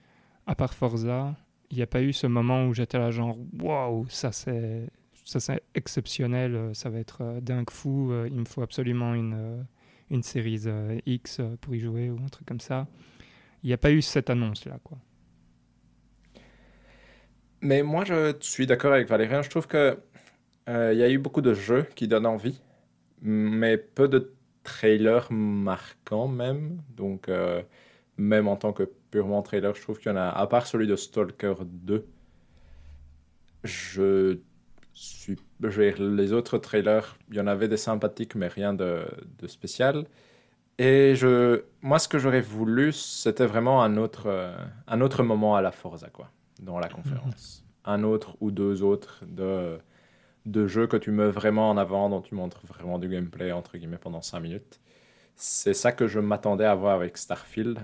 à 0.46 0.54
part 0.54 0.74
Forza, 0.74 1.36
il 1.70 1.76
n'y 1.76 1.82
a 1.82 1.86
pas 1.86 2.02
eu 2.02 2.12
ce 2.12 2.26
moment 2.26 2.66
où 2.66 2.74
j'étais 2.74 2.98
là 2.98 3.10
genre 3.10 3.36
waouh, 3.60 4.06
ça 4.08 4.32
c'est 4.32 4.88
ça 5.24 5.40
c'est 5.40 5.62
exceptionnel, 5.74 6.70
ça 6.72 6.90
va 6.90 6.98
être 6.98 7.22
euh, 7.22 7.40
dingue 7.40 7.70
fou, 7.70 8.12
il 8.26 8.34
me 8.34 8.44
faut 8.44 8.62
absolument 8.62 9.14
une, 9.14 9.64
une 10.10 10.22
série 10.22 10.60
X 11.06 11.40
pour 11.60 11.74
y 11.74 11.80
jouer 11.80 12.10
ou 12.10 12.18
un 12.24 12.28
truc 12.28 12.46
comme 12.46 12.60
ça. 12.60 12.86
Il 13.62 13.68
n'y 13.68 13.72
a 13.72 13.78
pas 13.78 13.90
eu 13.90 14.02
cette 14.02 14.30
annonce 14.30 14.64
là 14.64 14.78
quoi. 14.82 14.98
Mais 17.60 17.82
moi 17.82 18.04
je 18.04 18.36
suis 18.40 18.66
d'accord 18.66 18.92
avec 18.92 19.08
Valérien, 19.08 19.42
je 19.42 19.50
trouve 19.50 19.66
que 19.66 19.76
euh, 19.76 19.94
il 20.68 20.98
y 20.98 21.02
a 21.02 21.10
eu 21.10 21.18
beaucoup 21.18 21.42
de 21.42 21.54
jeux 21.54 21.86
qui 21.94 22.08
donnent 22.08 22.26
envie, 22.26 22.60
mais 23.22 23.76
peu 23.76 24.08
de 24.08 24.32
trailers 24.66 25.30
marquants 25.30 26.28
même. 26.28 26.82
Donc, 26.96 27.28
euh, 27.28 27.62
même 28.18 28.48
en 28.48 28.56
tant 28.56 28.72
que 28.72 28.90
purement 29.10 29.42
trailer, 29.42 29.74
je 29.74 29.80
trouve 29.80 29.98
qu'il 29.98 30.10
y 30.10 30.14
en 30.14 30.18
a, 30.18 30.28
à 30.28 30.46
part 30.46 30.66
celui 30.66 30.86
de 30.86 30.96
Stalker 30.96 31.54
2, 31.64 32.06
je 33.64 34.38
suis. 34.92 35.36
les 35.60 36.32
autres 36.32 36.58
trailers, 36.58 37.16
il 37.30 37.36
y 37.36 37.40
en 37.40 37.46
avait 37.46 37.68
des 37.68 37.76
sympathiques, 37.76 38.34
mais 38.34 38.48
rien 38.48 38.74
de, 38.74 39.04
de 39.38 39.46
spécial. 39.46 40.06
Et 40.78 41.14
je, 41.14 41.62
moi, 41.80 41.98
ce 41.98 42.08
que 42.08 42.18
j'aurais 42.18 42.42
voulu, 42.42 42.92
c'était 42.92 43.46
vraiment 43.46 43.82
un 43.82 43.96
autre, 43.96 44.24
euh, 44.26 44.54
un 44.86 45.00
autre 45.00 45.22
moment 45.22 45.56
à 45.56 45.62
la 45.62 45.72
Forza, 45.72 46.08
quoi, 46.10 46.30
dans 46.60 46.78
la 46.78 46.88
conférence. 46.88 47.62
Un 47.88 48.02
autre 48.02 48.36
ou 48.40 48.50
deux 48.50 48.82
autres 48.82 49.22
de 49.28 49.78
de 50.46 50.66
jeux 50.66 50.86
que 50.86 50.96
tu 50.96 51.10
mets 51.10 51.28
vraiment 51.28 51.70
en 51.70 51.76
avant, 51.76 52.08
dont 52.08 52.22
tu 52.22 52.34
montres 52.34 52.64
vraiment 52.66 52.98
du 52.98 53.08
gameplay, 53.08 53.52
entre 53.52 53.76
guillemets, 53.76 53.98
pendant 53.98 54.22
5 54.22 54.40
minutes. 54.40 54.80
C'est 55.34 55.74
ça 55.74 55.92
que 55.92 56.06
je 56.06 56.18
m'attendais 56.18 56.64
à 56.64 56.74
voir 56.74 56.94
avec 56.94 57.18
Starfield. 57.18 57.80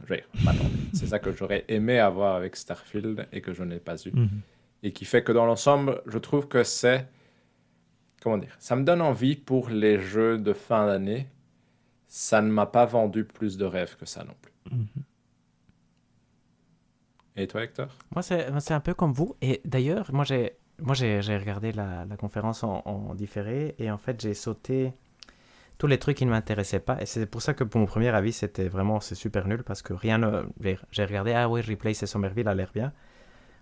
C'est 0.95 1.07
ça 1.07 1.19
que 1.19 1.33
j'aurais 1.33 1.65
aimé 1.69 1.99
avoir 1.99 2.35
avec 2.37 2.57
Starfield 2.57 3.27
et 3.33 3.43
que 3.43 3.53
je 3.53 3.63
n'ai 3.63 3.79
pas 3.79 3.97
eu. 4.07 4.13
Mhm. 4.13 4.41
Et 4.85 4.93
qui 4.93 5.05
fait 5.05 5.23
que 5.23 5.33
dans 5.33 5.45
l'ensemble, 5.45 6.01
je 6.07 6.19
trouve 6.19 6.49
que 6.49 6.65
c'est. 6.65 7.07
Comment 8.23 8.39
dire 8.39 8.57
Ça 8.59 8.75
me 8.75 8.85
donne 8.85 9.03
envie 9.03 9.37
pour 9.37 9.69
les 9.69 9.99
jeux 9.99 10.39
de 10.39 10.53
fin 10.53 10.87
d'année. 10.87 11.27
Ça 12.07 12.41
ne 12.41 12.51
m'a 12.51 12.67
pas 12.67 12.87
vendu 12.87 13.25
plus 13.25 13.59
de 13.59 13.65
rêves 13.65 13.97
que 13.99 14.07
ça 14.07 14.25
non 14.25 14.35
plus. 14.41 14.53
Mhm. 14.71 14.87
Et 17.37 17.47
toi, 17.47 17.63
Hector? 17.63 17.89
Moi, 18.15 18.23
c'est 18.23 18.73
un 18.73 18.81
peu 18.81 18.95
comme 18.95 19.13
vous. 19.13 19.37
Et 19.41 19.61
d'ailleurs, 19.65 20.13
moi, 20.13 20.25
j'ai 20.25 20.57
moi, 20.81 20.95
j'ai 20.95 21.37
regardé 21.37 21.73
la, 21.73 22.07
conférence 22.19 22.65
en, 22.65 23.15
différé 23.15 23.75
et 23.79 23.91
en 23.91 23.99
fait, 23.99 24.21
j'ai 24.21 24.35
sauté 24.35 24.93
tous 25.79 25.87
les 25.87 25.99
trucs 25.99 26.17
qui 26.17 26.27
ne 26.27 26.31
m'intéressaient 26.31 26.81
pas. 26.81 27.01
Et 27.01 27.07
c'est 27.07 27.27
pour 27.27 27.43
ça 27.43 27.55
que 27.55 27.65
pour 27.65 27.81
mon 27.81 27.87
premier 27.87 28.09
avis, 28.09 28.33
c'était 28.33 28.69
vraiment 28.69 29.01
c'est 29.01 29.15
super 29.15 29.47
nul 29.47 29.63
parce 29.65 29.83
que 29.83 29.93
rien 29.93 30.19
ne. 30.19 30.43
J'ai 30.91 31.05
regardé, 31.05 31.33
ah 31.33 31.49
oui, 31.49 31.61
Replay 31.61 31.91
et 31.91 32.07
Somerville 32.07 32.49
a 32.49 32.55
l'air 32.55 32.71
bien. 32.73 32.93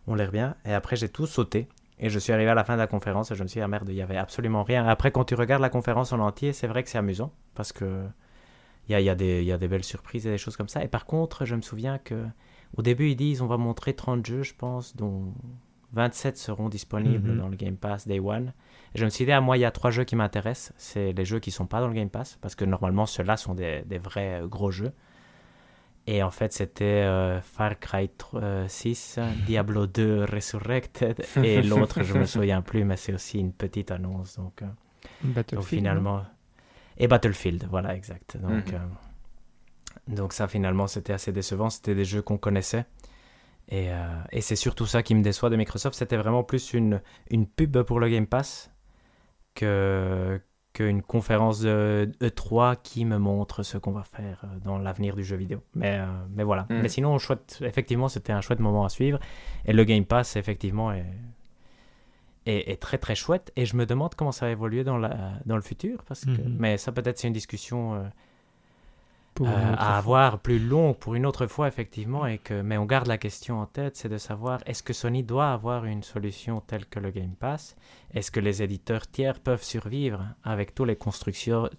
On 0.07 0.15
l'air 0.15 0.31
bien. 0.31 0.57
Et 0.65 0.73
après, 0.73 0.97
j'ai 0.97 1.09
tout 1.09 1.27
sauté. 1.27 1.69
Et 1.99 2.09
je 2.09 2.19
suis 2.19 2.33
arrivé 2.33 2.51
à 2.51 2.55
la 2.55 2.65
fin 2.65 2.75
de 2.75 2.79
la 2.79 2.87
conférence 2.87 3.31
et 3.31 3.35
je 3.35 3.43
me 3.43 3.49
suis 3.49 3.59
dit, 3.59 3.63
ah 3.63 3.69
merde, 3.69 3.87
il 3.89 3.95
n'y 3.95 4.03
avait 4.03 4.17
absolument 4.17 4.63
rien. 4.63 4.87
Après, 4.87 5.11
quand 5.11 5.25
tu 5.25 5.35
regardes 5.35 5.61
la 5.61 5.69
conférence 5.69 6.13
en 6.13 6.21
entier, 6.21 6.55
c'est 6.55 6.67
vrai 6.67 6.83
que 6.83 6.89
c'est 6.89 6.99
amusant 6.99 7.33
parce 7.55 7.73
que 7.73 8.07
il 8.89 8.93
y 8.93 8.95
a, 8.95 9.01
y, 9.01 9.11
a 9.11 9.15
y 9.15 9.53
a, 9.53 9.59
des 9.59 9.69
belles 9.69 9.85
surprises 9.85 10.27
et 10.27 10.31
des 10.31 10.39
choses 10.39 10.57
comme 10.57 10.69
ça. 10.69 10.83
Et 10.83 10.89
par 10.89 11.05
contre, 11.05 11.45
je 11.45 11.55
me 11.55 11.61
souviens 11.61 11.99
que 11.99 12.27
au 12.77 12.83
début, 12.83 13.11
ils 13.11 13.17
disent, 13.17 13.43
on 13.43 13.47
va 13.47 13.57
montrer 13.57 13.95
30 13.95 14.25
jeux, 14.25 14.43
je 14.43 14.55
pense, 14.55 14.97
dont 14.97 15.35
27 15.93 16.37
seront 16.37 16.69
disponibles 16.69 17.33
mhm. 17.33 17.39
dans 17.39 17.49
le 17.49 17.57
Game 17.57 17.77
Pass 17.77 18.07
Day 18.07 18.21
One. 18.21 18.53
Et 18.95 18.99
je 18.99 19.05
me 19.05 19.11
suis 19.11 19.25
dit, 19.25 19.33
à 19.33 19.41
moi, 19.41 19.57
il 19.57 19.61
y 19.61 19.65
a 19.65 19.71
trois 19.71 19.91
jeux 19.91 20.05
qui 20.05 20.17
m'intéressent. 20.17 20.73
C'est 20.77 21.13
les 21.13 21.25
jeux 21.25 21.39
qui 21.39 21.51
ne 21.51 21.55
sont 21.55 21.67
pas 21.67 21.81
dans 21.81 21.89
le 21.89 21.95
Game 21.95 22.11
Pass, 22.11 22.39
parce 22.41 22.55
que 22.55 22.65
normalement, 22.65 23.07
ceux-là 23.07 23.37
sont 23.37 23.55
des, 23.55 23.83
des, 23.87 23.99
vrais 23.99 24.43
euh, 24.43 24.47
gros 24.47 24.71
jeux. 24.71 24.93
Et 26.07 26.23
en 26.23 26.31
fait, 26.31 26.53
c'était 26.53 26.85
euh, 26.85 27.41
Far 27.41 27.79
Cry 27.79 28.11
6, 28.67 29.17
euh, 29.19 29.31
Diablo 29.47 29.87
2 29.87 30.25
Resurrected, 30.25 31.25
et 31.43 31.63
l'autre, 31.63 32.03
je 32.03 32.15
ne 32.15 32.21
me 32.21 32.25
souviens 32.25 32.63
plus, 32.63 32.85
mais 32.85 32.97
c'est 32.97 33.15
aussi 33.15 33.39
une 33.39 33.53
petite 33.53 33.91
annonce. 33.91 34.37
Donc, 34.37 34.63
Battlefield. 35.23 35.69
finalement... 35.69 36.25
Et 36.97 37.09
Battlefield, 37.09 37.67
voilà, 37.71 37.97
exact. 37.97 38.37
Donc, 38.37 38.73
mhm. 38.73 40.15
donc 40.15 40.33
ça, 40.35 40.49
finalement, 40.49 40.87
c'était 40.87 41.15
assez 41.15 41.33
décevant. 41.33 41.71
C'était 41.71 41.95
des 41.95 42.05
jeux 42.05 42.21
qu'on 42.21 42.37
connaissait. 42.37 42.85
Euh, 43.73 44.23
et, 44.33 44.41
c'est 44.41 44.57
surtout 44.57 44.87
ça 44.87 45.03
qui 45.03 45.15
me 45.15 45.23
déçoit 45.23 45.51
de 45.51 45.57
Microsoft. 45.57 45.97
C'était 45.97 46.17
vraiment 46.17 46.43
plus 46.43 46.73
une, 46.73 47.01
une 47.31 47.47
pub 47.47 47.83
pour 47.83 48.01
le 48.01 48.09
Game 48.09 48.27
Pass 48.27 48.71
que 49.55 50.41
qu'une 50.73 51.03
conférence 51.03 51.61
de 51.61 52.11
E3 52.21 52.77
qui 52.83 53.05
me 53.05 53.19
montre 53.19 53.63
ce 53.63 53.77
qu'on 53.77 53.91
va 53.91 54.05
faire 54.05 54.43
euh, 54.45 54.59
dans 54.63 54.79
l'avenir 54.79 55.17
du 55.17 55.25
jeu 55.25 55.37
vidéo. 55.37 55.63
Mais, 55.75 55.99
euh, 55.99 56.07
mais 56.33 56.45
voilà. 56.45 56.63
Mm. 56.71 56.81
Mais 56.83 56.89
sinon, 56.89 57.19
chouette, 57.19 57.59
effectivement, 57.63 58.09
c'était 58.09 58.33
un 58.33 58.41
chouette 58.41 58.61
moment 58.61 58.85
à 58.85 58.89
suivre. 58.89 59.19
Et 59.65 59.73
le 59.73 59.83
Game 59.85 60.05
Pass, 60.05 60.37
effectivement, 60.37 60.93
est, 60.93 61.07
est, 62.47 62.81
très 62.81 62.99
très 62.99 63.17
chouette. 63.17 63.53
Et 63.57 63.67
je 63.67 63.77
me 63.77 63.85
demande 63.85 64.15
comment 64.15 64.33
ça 64.33 64.47
va 64.47 64.53
évoluer 64.53 64.85
dans, 64.85 64.97
la, 64.97 65.33
dans 65.45 65.57
le 65.57 65.63
futur. 65.63 66.05
Parce 66.05 66.25
que, 66.25 66.31
mm-hmm. 66.31 66.57
Mais 66.59 66.77
ça, 66.77 66.93
peut-être, 66.93 67.19
c'est 67.19 67.27
une 67.27 67.35
discussion 67.35 67.95
euh, 67.95 68.03
à 69.45 69.97
avoir 69.97 70.41
plus 70.41 70.59
long 70.59 70.95
pour 70.95 71.15
une 71.15 71.27
autre 71.27 71.47
fois, 71.47 71.69
effectivement. 71.69 72.27
Et 72.27 72.39
que, 72.39 72.61
mais 72.61 72.77
on 72.77 72.87
garde 72.87 73.07
la 73.07 73.19
question 73.19 73.61
en 73.61 73.67
tête, 73.67 73.97
c'est 73.97 74.09
de 74.09 74.19
savoir 74.19 74.61
est-ce 74.67 74.83
que 74.83 74.93
Sony 74.93 75.23
doit 75.23 75.53
avoir 75.53 75.85
une 75.85 76.03
solution 76.03 76.61
telle 76.61 76.87
que 76.87 77.01
le 77.01 77.11
Game 77.11 77.35
Pass? 77.35 77.77
Est-ce 78.13 78.31
que 78.31 78.41
les 78.41 78.63
éditeurs 78.63 79.07
tiers 79.07 79.41
peuvent 79.41 79.63
survivre 79.63 80.25
avec 80.45 80.75
tous 80.75 80.85
les 80.85 80.97
constructeurs 80.97 81.71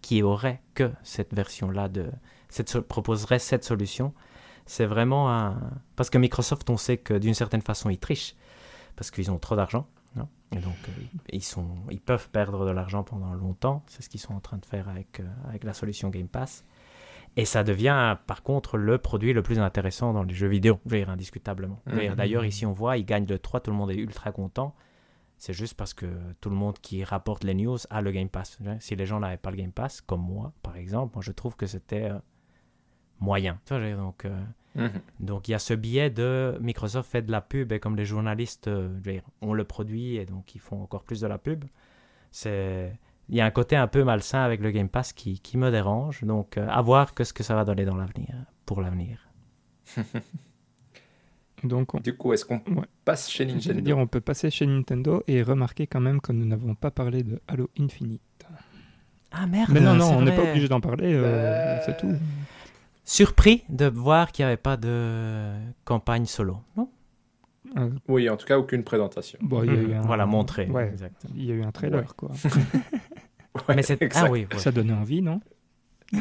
qui 0.00 0.22
auraient 0.22 0.60
que 0.74 0.90
cette 1.02 1.34
version-là 1.34 1.88
de 1.88 2.10
cette 2.48 2.80
proposerait 2.80 3.38
cette 3.38 3.64
solution? 3.64 4.12
C'est 4.66 4.86
vraiment 4.86 5.30
un 5.30 5.58
parce 5.96 6.08
que 6.08 6.18
Microsoft, 6.18 6.70
on 6.70 6.76
sait 6.76 6.98
que 6.98 7.14
d'une 7.14 7.34
certaine 7.34 7.62
façon, 7.62 7.90
ils 7.90 7.98
trichent 7.98 8.36
parce 8.94 9.10
qu'ils 9.10 9.30
ont 9.30 9.38
trop 9.38 9.56
d'argent. 9.56 9.86
Et 10.54 10.60
donc, 10.60 10.76
euh, 10.88 10.92
ils, 11.30 11.42
sont, 11.42 11.66
ils 11.90 12.00
peuvent 12.00 12.28
perdre 12.30 12.66
de 12.66 12.70
l'argent 12.70 13.02
pendant 13.02 13.32
longtemps. 13.32 13.82
C'est 13.86 14.02
ce 14.02 14.08
qu'ils 14.08 14.20
sont 14.20 14.34
en 14.34 14.40
train 14.40 14.58
de 14.58 14.66
faire 14.66 14.88
avec, 14.88 15.20
euh, 15.20 15.26
avec 15.48 15.64
la 15.64 15.72
solution 15.72 16.10
Game 16.10 16.28
Pass. 16.28 16.64
Et 17.36 17.44
ça 17.44 17.64
devient 17.64 18.16
par 18.26 18.42
contre 18.42 18.76
le 18.76 18.98
produit 18.98 19.32
le 19.32 19.42
plus 19.42 19.58
intéressant 19.58 20.12
dans 20.12 20.22
les 20.22 20.34
jeux 20.34 20.48
vidéo, 20.48 20.78
je 20.84 20.90
veux 20.90 20.98
dire, 20.98 21.10
indiscutablement. 21.10 21.80
Mhm. 21.86 22.14
D'ailleurs, 22.14 22.44
ici 22.44 22.66
on 22.66 22.72
voit, 22.72 22.98
il 22.98 23.04
gagne 23.04 23.26
le 23.26 23.38
3, 23.38 23.60
tout 23.60 23.70
le 23.70 23.76
monde 23.76 23.90
est 23.90 23.96
ultra 23.96 24.32
content. 24.32 24.74
C'est 25.38 25.54
juste 25.54 25.74
parce 25.74 25.92
que 25.94 26.06
tout 26.40 26.50
le 26.50 26.56
monde 26.56 26.78
qui 26.78 27.02
rapporte 27.02 27.42
les 27.42 27.54
news 27.54 27.78
a 27.90 28.00
le 28.00 28.12
Game 28.12 28.28
Pass. 28.28 28.58
Si 28.78 28.94
les 28.94 29.06
gens 29.06 29.18
n'avaient 29.18 29.38
pas 29.38 29.50
le 29.50 29.56
Game 29.56 29.72
Pass, 29.72 30.00
comme 30.00 30.22
moi 30.22 30.52
par 30.62 30.76
exemple, 30.76 31.14
moi 31.14 31.22
je 31.22 31.32
trouve 31.32 31.56
que 31.56 31.66
c'était 31.66 32.10
euh, 32.10 32.18
moyen. 33.18 33.58
Donc, 33.68 34.24
euh, 34.26 34.40
mhm. 34.74 35.00
donc 35.20 35.48
il 35.48 35.52
y 35.52 35.54
a 35.54 35.58
ce 35.58 35.74
biais 35.74 36.10
de 36.10 36.58
Microsoft 36.60 37.10
fait 37.10 37.22
de 37.22 37.32
la 37.32 37.40
pub 37.40 37.72
et 37.72 37.80
comme 37.80 37.96
les 37.96 38.04
journalistes 38.04 38.68
euh, 38.68 39.20
ont 39.40 39.54
le 39.54 39.64
produit 39.64 40.16
et 40.16 40.26
donc 40.26 40.54
ils 40.54 40.60
font 40.60 40.82
encore 40.82 41.02
plus 41.02 41.20
de 41.20 41.26
la 41.26 41.38
pub. 41.38 41.64
C'est 42.30 42.96
il 43.28 43.36
y 43.36 43.40
a 43.40 43.46
un 43.46 43.50
côté 43.50 43.76
un 43.76 43.86
peu 43.86 44.04
malsain 44.04 44.42
avec 44.42 44.60
le 44.60 44.70
Game 44.70 44.88
Pass 44.88 45.12
qui, 45.12 45.40
qui 45.40 45.56
me 45.56 45.70
dérange. 45.70 46.22
Donc, 46.24 46.58
euh, 46.58 46.66
à 46.68 46.82
voir 46.82 47.14
que 47.14 47.24
ce 47.24 47.32
que 47.32 47.42
ça 47.42 47.54
va 47.54 47.64
donner 47.64 47.84
dans 47.84 47.96
l'avenir, 47.96 48.34
pour 48.66 48.80
l'avenir. 48.80 49.18
Donc, 51.64 52.02
Du 52.02 52.16
coup, 52.16 52.32
est-ce 52.32 52.44
qu'on 52.44 52.60
passe 53.04 53.30
chez 53.30 53.46
Nintendo 53.46 53.80
dire, 53.80 53.96
on 53.98 54.08
peut 54.08 54.20
passer 54.20 54.50
chez 54.50 54.66
Nintendo 54.66 55.22
et 55.28 55.42
remarquer 55.42 55.86
quand 55.86 56.00
même 56.00 56.20
que 56.20 56.32
nous 56.32 56.44
n'avons 56.44 56.74
pas 56.74 56.90
parlé 56.90 57.22
de 57.22 57.40
Halo 57.46 57.70
Infinite. 57.78 58.20
Ah 59.30 59.46
merde 59.46 59.70
Mais 59.72 59.80
non, 59.80 59.94
non, 59.94 60.10
on 60.10 60.22
n'est 60.22 60.34
pas 60.34 60.42
obligé 60.42 60.68
d'en 60.68 60.80
parler, 60.80 61.14
euh, 61.14 61.22
euh, 61.24 61.78
c'est 61.86 61.96
tout. 61.96 62.12
Surpris 63.04 63.62
de 63.68 63.86
voir 63.86 64.32
qu'il 64.32 64.44
n'y 64.44 64.48
avait 64.48 64.56
pas 64.56 64.76
de 64.76 65.52
campagne 65.84 66.26
solo, 66.26 66.58
non? 66.76 66.88
Oui, 68.08 68.28
en 68.28 68.36
tout 68.36 68.46
cas, 68.46 68.58
aucune 68.58 68.84
présentation. 68.84 69.38
Bon, 69.40 69.62
il 69.62 69.72
y 69.72 69.76
a 69.76 69.80
eu 69.80 69.94
Voilà, 70.02 70.26
montré. 70.26 70.68
Il 71.34 71.44
y 71.44 71.52
a 71.52 71.54
eu 71.54 71.62
un 71.62 71.72
trailer, 71.72 72.14
quoi. 72.16 72.30
mais 73.68 73.82
c'est 73.82 73.98
ah, 74.14 74.30
oui, 74.30 74.46
ça 74.56 74.72
donnait 74.72 74.92
envie, 74.92 75.22
non 75.22 75.40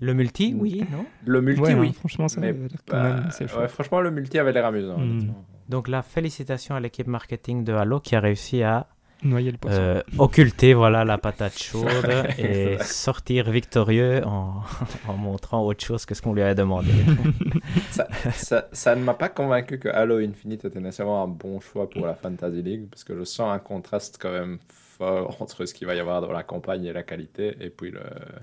Le 0.00 0.14
multi, 0.14 0.54
oui, 0.56 0.84
non 0.92 1.04
Le 1.26 1.40
multi, 1.40 1.74
oui. 1.74 1.92
franchement, 1.92 2.28
ça 2.28 2.40
mais, 2.40 2.54
quand 2.88 3.02
même, 3.02 3.30
ouais, 3.40 3.68
franchement, 3.68 4.00
le 4.00 4.12
multi 4.12 4.38
avait 4.38 4.52
l'air 4.52 4.64
amusant. 4.64 4.96
Hmm. 4.96 5.32
Donc 5.68 5.88
la 5.88 6.02
félicitation 6.02 6.76
à 6.76 6.80
l'équipe 6.80 7.08
marketing 7.08 7.64
de 7.64 7.72
Halo 7.72 7.98
qui 7.98 8.14
a 8.14 8.20
réussi 8.20 8.62
à 8.62 8.86
Noyer 9.24 9.50
le 9.50 9.58
poisson. 9.58 9.80
Euh, 9.80 10.00
occulter 10.18 10.74
voilà, 10.74 11.04
la 11.04 11.18
patate 11.18 11.58
chaude 11.58 11.88
et 12.38 12.78
sortir 12.82 13.50
victorieux 13.50 14.24
en, 14.24 14.62
en, 15.08 15.14
montrant 15.14 15.64
autre 15.64 15.84
chose 15.84 16.06
que 16.06 16.14
ce 16.14 16.22
qu'on 16.22 16.32
lui 16.32 16.42
avait 16.42 16.54
demandé. 16.54 16.92
ça, 17.90 18.06
ça, 18.32 18.68
ça, 18.70 18.94
ne 18.94 19.02
m'a 19.02 19.14
pas 19.14 19.28
convaincu 19.28 19.80
que 19.80 19.88
Halo 19.88 20.18
Infinite 20.18 20.66
était 20.66 20.78
nécessairement 20.78 21.24
un 21.24 21.28
bon 21.28 21.58
choix 21.58 21.90
pour 21.90 22.06
la 22.06 22.14
Fantasy 22.14 22.62
League, 22.62 22.86
parce 22.90 23.02
que 23.02 23.16
je 23.18 23.24
sens 23.24 23.52
un 23.52 23.58
contraste 23.58 24.18
quand 24.20 24.30
même 24.30 24.58
fort 24.98 25.36
entre 25.40 25.64
ce 25.64 25.72
qu'il 25.72 25.86
va 25.86 25.94
y 25.94 26.00
avoir 26.00 26.20
dans 26.20 26.32
la 26.32 26.42
campagne 26.42 26.84
et 26.84 26.92
la 26.92 27.02
qualité, 27.02 27.56
et 27.60 27.70
puis 27.70 27.90
le... 27.90 28.00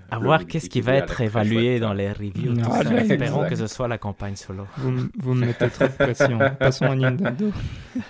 À 0.09 0.17
voir 0.17 0.45
qu'est-ce 0.45 0.69
qui 0.69 0.81
va 0.81 0.95
être 0.95 1.21
évalué 1.21 1.79
dans 1.79 1.93
les 1.93 2.11
reviews. 2.11 2.55
Ah, 2.69 2.81
Espérons 2.95 3.47
que 3.47 3.55
ce 3.55 3.67
soit 3.67 3.87
la 3.87 3.97
campagne 3.97 4.35
solo. 4.35 4.65
Vous, 4.77 5.09
vous 5.17 5.33
me 5.33 5.45
mettez 5.45 5.69
trop 5.69 5.85
de 5.85 5.91
pression. 5.91 6.39
Passons 6.59 6.85
à 6.85 6.95
Nintendo. 6.95 7.51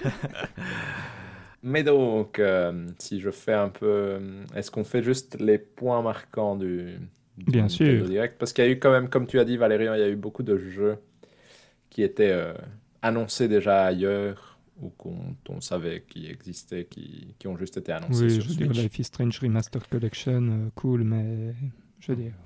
Mais 1.63 1.83
donc, 1.83 2.37
euh, 2.37 2.87
si 2.99 3.19
je 3.19 3.31
fais 3.31 3.53
un 3.53 3.69
peu. 3.69 4.19
Est-ce 4.55 4.69
qu'on 4.69 4.83
fait 4.83 5.01
juste 5.01 5.39
les 5.39 5.57
points 5.57 6.03
marquants 6.03 6.55
du. 6.55 6.99
Bien 7.37 7.67
sûr. 7.67 8.05
Direct? 8.05 8.37
Parce 8.37 8.53
qu'il 8.53 8.63
y 8.63 8.67
a 8.67 8.69
eu 8.69 8.77
quand 8.77 8.91
même, 8.91 9.09
comme 9.09 9.25
tu 9.25 9.39
as 9.39 9.45
dit, 9.45 9.57
Valérian, 9.57 9.95
il 9.95 9.99
y 9.99 10.03
a 10.03 10.07
eu 10.07 10.15
beaucoup 10.15 10.43
de 10.43 10.57
jeux 10.57 10.97
qui 11.89 12.03
étaient 12.03 12.31
euh, 12.31 12.53
annoncés 13.01 13.47
déjà 13.47 13.83
ailleurs 13.83 14.54
ou 14.81 14.89
qu'on 14.89 15.61
savait 15.61 16.03
qui 16.07 16.27
existaient, 16.27 16.85
qui, 16.85 17.33
qui, 17.39 17.47
ont 17.47 17.57
juste 17.57 17.77
été 17.77 17.91
annoncés 17.91 18.25
oui, 18.25 18.31
sur 18.31 18.41
je 18.41 18.47
Switch. 18.49 18.67
Dire, 18.67 18.83
Life 18.83 18.99
is 18.99 19.03
Strange 19.05 19.39
Remaster 19.39 19.87
Collection, 19.87 20.71
cool, 20.75 21.03
mais 21.03 21.53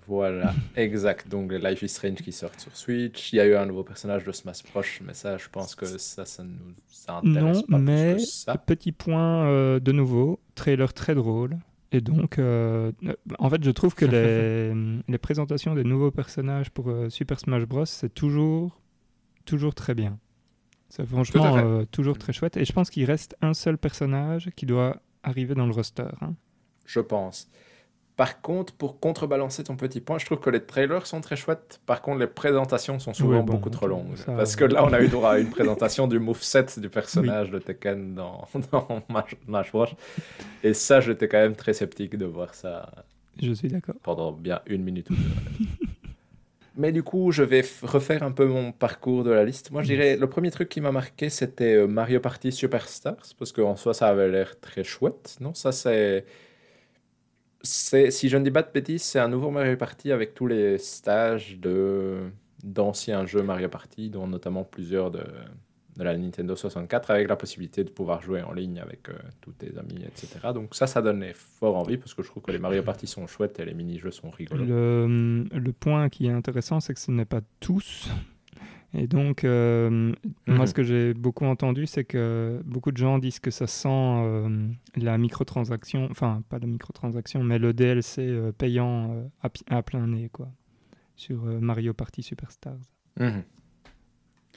voilà, 0.08 0.54
exact. 0.76 1.28
Donc 1.28 1.52
Life 1.52 1.82
is 1.82 1.90
Strange 1.90 2.18
qui 2.18 2.32
sort 2.32 2.52
sur 2.58 2.76
Switch. 2.76 3.34
Il 3.34 3.38
y 3.38 3.40
a 3.40 3.46
eu 3.46 3.56
un 3.56 3.66
nouveau 3.66 3.84
personnage 3.84 4.24
de 4.24 4.32
Smash 4.32 4.64
Bros. 4.72 4.82
Mais 5.06 5.14
ça, 5.14 5.38
je 5.38 5.48
pense 5.50 5.76
que 5.76 5.86
ça, 5.86 6.26
ça 6.26 6.44
nous 6.44 6.74
ça 6.88 7.18
intéresse 7.18 7.58
non, 7.58 7.64
pas 7.64 7.78
mais 7.78 8.14
plus 8.16 8.26
que 8.26 8.32
ça. 8.32 8.58
petit 8.58 8.92
point 8.92 9.46
euh, 9.46 9.80
de 9.80 9.92
nouveau, 9.92 10.40
trailer 10.56 10.94
très 10.94 11.16
drôle. 11.16 11.58
Et 11.92 12.02
donc, 12.02 12.38
euh, 12.38 12.92
en 13.40 13.50
fait, 13.50 13.64
je 13.64 13.72
trouve 13.72 13.96
que 13.96 14.06
les, 14.06 14.74
les, 15.08 15.18
présentations 15.18 15.74
des 15.74 15.84
nouveaux 15.84 16.12
personnages 16.12 16.70
pour 16.70 16.90
euh, 16.90 17.10
Super 17.10 17.40
Smash 17.40 17.66
Bros, 17.66 17.86
c'est 17.86 18.14
toujours, 18.14 18.80
toujours 19.46 19.74
très 19.74 19.96
bien. 19.96 20.20
C'est 20.90 21.06
franchement 21.06 21.84
toujours 21.92 22.18
très 22.18 22.34
chouette. 22.34 22.58
Et 22.58 22.66
je 22.66 22.74
pense 22.74 22.90
qu'il 22.90 23.06
reste 23.06 23.36
un 23.42 23.54
seul 23.54 23.78
personnage 23.78 24.50
qui 24.56 24.66
doit 24.66 24.98
arriver 25.24 25.56
dans 25.56 25.66
le 25.66 25.74
roster. 25.74 26.04
Hein. 26.22 26.34
Je 26.86 27.00
pense. 27.00 27.48
Par 28.20 28.42
contre, 28.42 28.74
pour 28.74 29.00
contrebalancer 29.00 29.64
ton 29.64 29.78
petit 29.78 30.02
point, 30.02 30.18
je 30.18 30.26
trouve 30.26 30.42
que 30.42 30.50
les 30.50 30.62
trailers 30.62 31.06
sont 31.06 31.22
très 31.22 31.38
chouettes. 31.38 31.80
Par 31.86 32.02
contre, 32.02 32.20
les 32.20 32.28
présentations 32.28 33.00
sont 33.00 33.14
souvent 33.14 33.44
beaucoup 33.44 33.70
trop 33.70 33.88
longues. 33.88 34.18
Parce 34.26 34.58
que 34.58 34.66
là, 34.66 34.84
on 34.84 34.92
a 34.92 35.02
eu 35.02 35.08
droit 35.08 35.32
à 35.32 35.40
une 35.40 35.50
présentation 35.50 36.06
du 36.06 36.20
moveset 36.20 36.66
du 36.80 36.90
personnage 36.90 37.50
de 37.50 37.60
Tekken 37.60 38.16
dans, 38.16 38.46
dans 38.74 39.02
Smash 39.46 39.72
Bros. 39.72 39.86
Et 40.64 40.74
ça, 40.74 41.00
j'étais 41.00 41.30
quand 41.30 41.38
même 41.38 41.56
très 41.56 41.72
sceptique 41.72 42.18
de 42.18 42.26
voir 42.26 42.56
ça. 42.56 42.92
Je 43.42 43.54
suis 43.54 43.70
d'accord. 43.70 43.96
Pendant 44.04 44.34
bien 44.34 44.60
une 44.66 44.84
minute 44.84 45.10
ou 45.12 45.14
deux. 45.14 45.66
Mais 46.80 46.94
du 46.94 47.04
coup, 47.04 47.32
je 47.32 47.44
vais 47.44 47.64
refaire 47.84 48.24
un 48.24 48.32
peu 48.32 48.46
mon 48.46 48.72
parcours 48.72 49.26
de 49.26 49.32
la 49.32 49.44
liste. 49.44 49.70
Moi, 49.70 49.84
je 49.84 49.90
dirais, 49.90 50.16
le 50.16 50.28
premier 50.30 50.50
truc 50.50 50.70
qui 50.70 50.80
m'a 50.80 50.94
marqué, 50.94 51.30
c'était 51.30 51.76
euh, 51.76 51.88
Mario 51.88 52.22
Party 52.22 52.54
Superstars, 52.54 53.36
parce 53.38 53.52
qu'en 53.52 53.76
soi, 53.76 53.94
ça 53.94 54.08
avait 54.08 54.30
l'air 54.30 54.58
très 54.62 54.86
chouette. 54.86 55.36
Non, 55.42 55.54
ça, 55.54 55.74
c'est 55.74 56.26
si 57.64 58.30
je 58.30 58.38
ne 58.38 58.44
dis 58.46 58.52
pas 58.52 58.64
de 58.64 58.72
bêtises, 58.72 59.04
c'est 59.04 59.20
un 59.20 59.28
nouveau 59.28 59.52
Mario 59.52 59.76
Party 59.76 60.14
avec 60.14 60.34
tous 60.34 60.48
les 60.48 60.78
stages 60.78 61.58
de 61.60 62.32
d'anciens 62.64 63.26
jeux 63.26 63.44
Mario 63.44 63.70
Party, 63.70 64.10
dont 64.10 64.28
notamment 64.28 64.64
plusieurs 64.64 65.12
de, 65.12 65.24
de, 66.00 66.04
la 66.04 66.18
Nintendo 66.18 66.56
64, 66.56 67.12
avec 67.12 67.28
la 67.28 67.36
possibilité 67.36 67.84
de 67.84 67.90
pouvoir 67.90 68.22
jouer 68.22 68.42
en 68.42 68.54
ligne 68.54 68.80
avec 68.80 69.10
euh, 69.10 69.14
tous 69.42 69.52
tes 69.52 69.78
amis, 69.78 70.04
etc. 70.06 70.40
Donc 70.54 70.76
ça, 70.76 70.88
ça 70.88 71.02
donnait 71.02 71.34
fort 71.34 71.76
envie, 71.76 71.98
parce 71.98 72.14
que 72.14 72.24
je 72.24 72.30
trouve 72.30 72.44
que 72.44 72.52
les 72.52 72.60
Mario 72.60 72.84
Party 72.84 73.08
sont 73.08 73.28
chouettes 73.28 73.60
et 73.60 73.66
les 73.66 73.74
mini-jeux 73.74 74.12
sont 74.12 74.30
rigolos. 74.30 74.66
Le, 74.66 75.46
le 75.52 75.72
point 75.74 76.10
qui 76.10 76.28
est 76.28 76.32
intéressant, 76.32 76.80
c'est 76.80 76.94
que 76.94 77.00
ce 77.00 77.12
n'est 77.12 77.26
pas 77.26 77.42
tous 77.60 78.10
et 78.94 79.08
donc, 79.08 79.44
euh, 79.44 80.14
moi, 80.48 80.66
ce 80.66 80.72
mhm. 80.72 80.74
que 80.74 80.84
j'ai 80.84 81.14
beaucoup 81.14 81.46
entendu, 81.46 81.86
c'est 81.86 82.04
que 82.04 82.62
beaucoup 82.66 82.92
de 82.92 82.98
gens 82.98 83.20
disent 83.20 83.40
que 83.40 83.52
ça 83.52 83.68
sent 83.68 83.88
euh, 83.92 84.68
la 84.96 85.18
microtransaction, 85.18 86.08
enfin, 86.10 86.42
pas 86.50 86.58
la 86.58 86.66
microtransaction, 86.66 87.44
mais 87.44 87.60
le 87.60 87.74
DLC 87.74 88.22
euh, 88.22 88.52
payant 88.52 89.30
à, 89.42 89.84
plein 89.84 90.08
nez, 90.08 90.30
quoi, 90.30 90.50
sur 91.16 91.44
Mario 91.44 91.94
Party 91.94 92.24
Superstars. 92.24 92.80
Mhm. 93.20 93.44